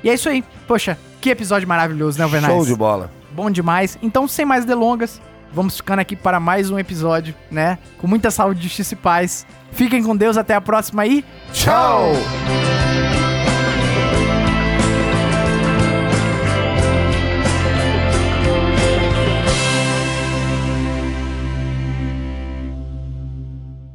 E 0.02 0.10
é 0.10 0.14
isso 0.14 0.28
aí. 0.28 0.44
Poxa, 0.68 0.96
que 1.24 1.30
episódio 1.30 1.66
maravilhoso, 1.66 2.18
né, 2.18 2.26
Vernais? 2.26 2.52
Show 2.52 2.66
de 2.66 2.74
bola. 2.76 3.10
Bom 3.32 3.50
demais. 3.50 3.96
Então, 4.02 4.28
sem 4.28 4.44
mais 4.44 4.66
delongas, 4.66 5.22
vamos 5.54 5.78
ficando 5.78 6.00
aqui 6.00 6.14
para 6.14 6.38
mais 6.38 6.70
um 6.70 6.78
episódio, 6.78 7.34
né? 7.50 7.78
Com 7.96 8.06
muita 8.06 8.30
saúde, 8.30 8.62
justiça 8.64 8.92
e 8.92 8.96
paz. 8.98 9.46
Fiquem 9.72 10.04
com 10.04 10.14
Deus, 10.14 10.36
até 10.36 10.54
a 10.54 10.60
próxima 10.60 11.00
aí. 11.00 11.24
Tchau! 11.50 12.12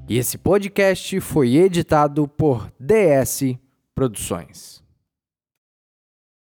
E 0.07 0.17
esse 0.17 0.35
podcast 0.35 1.19
foi 1.19 1.57
editado 1.57 2.27
por 2.27 2.71
DS 2.79 3.55
Produções. 3.93 4.78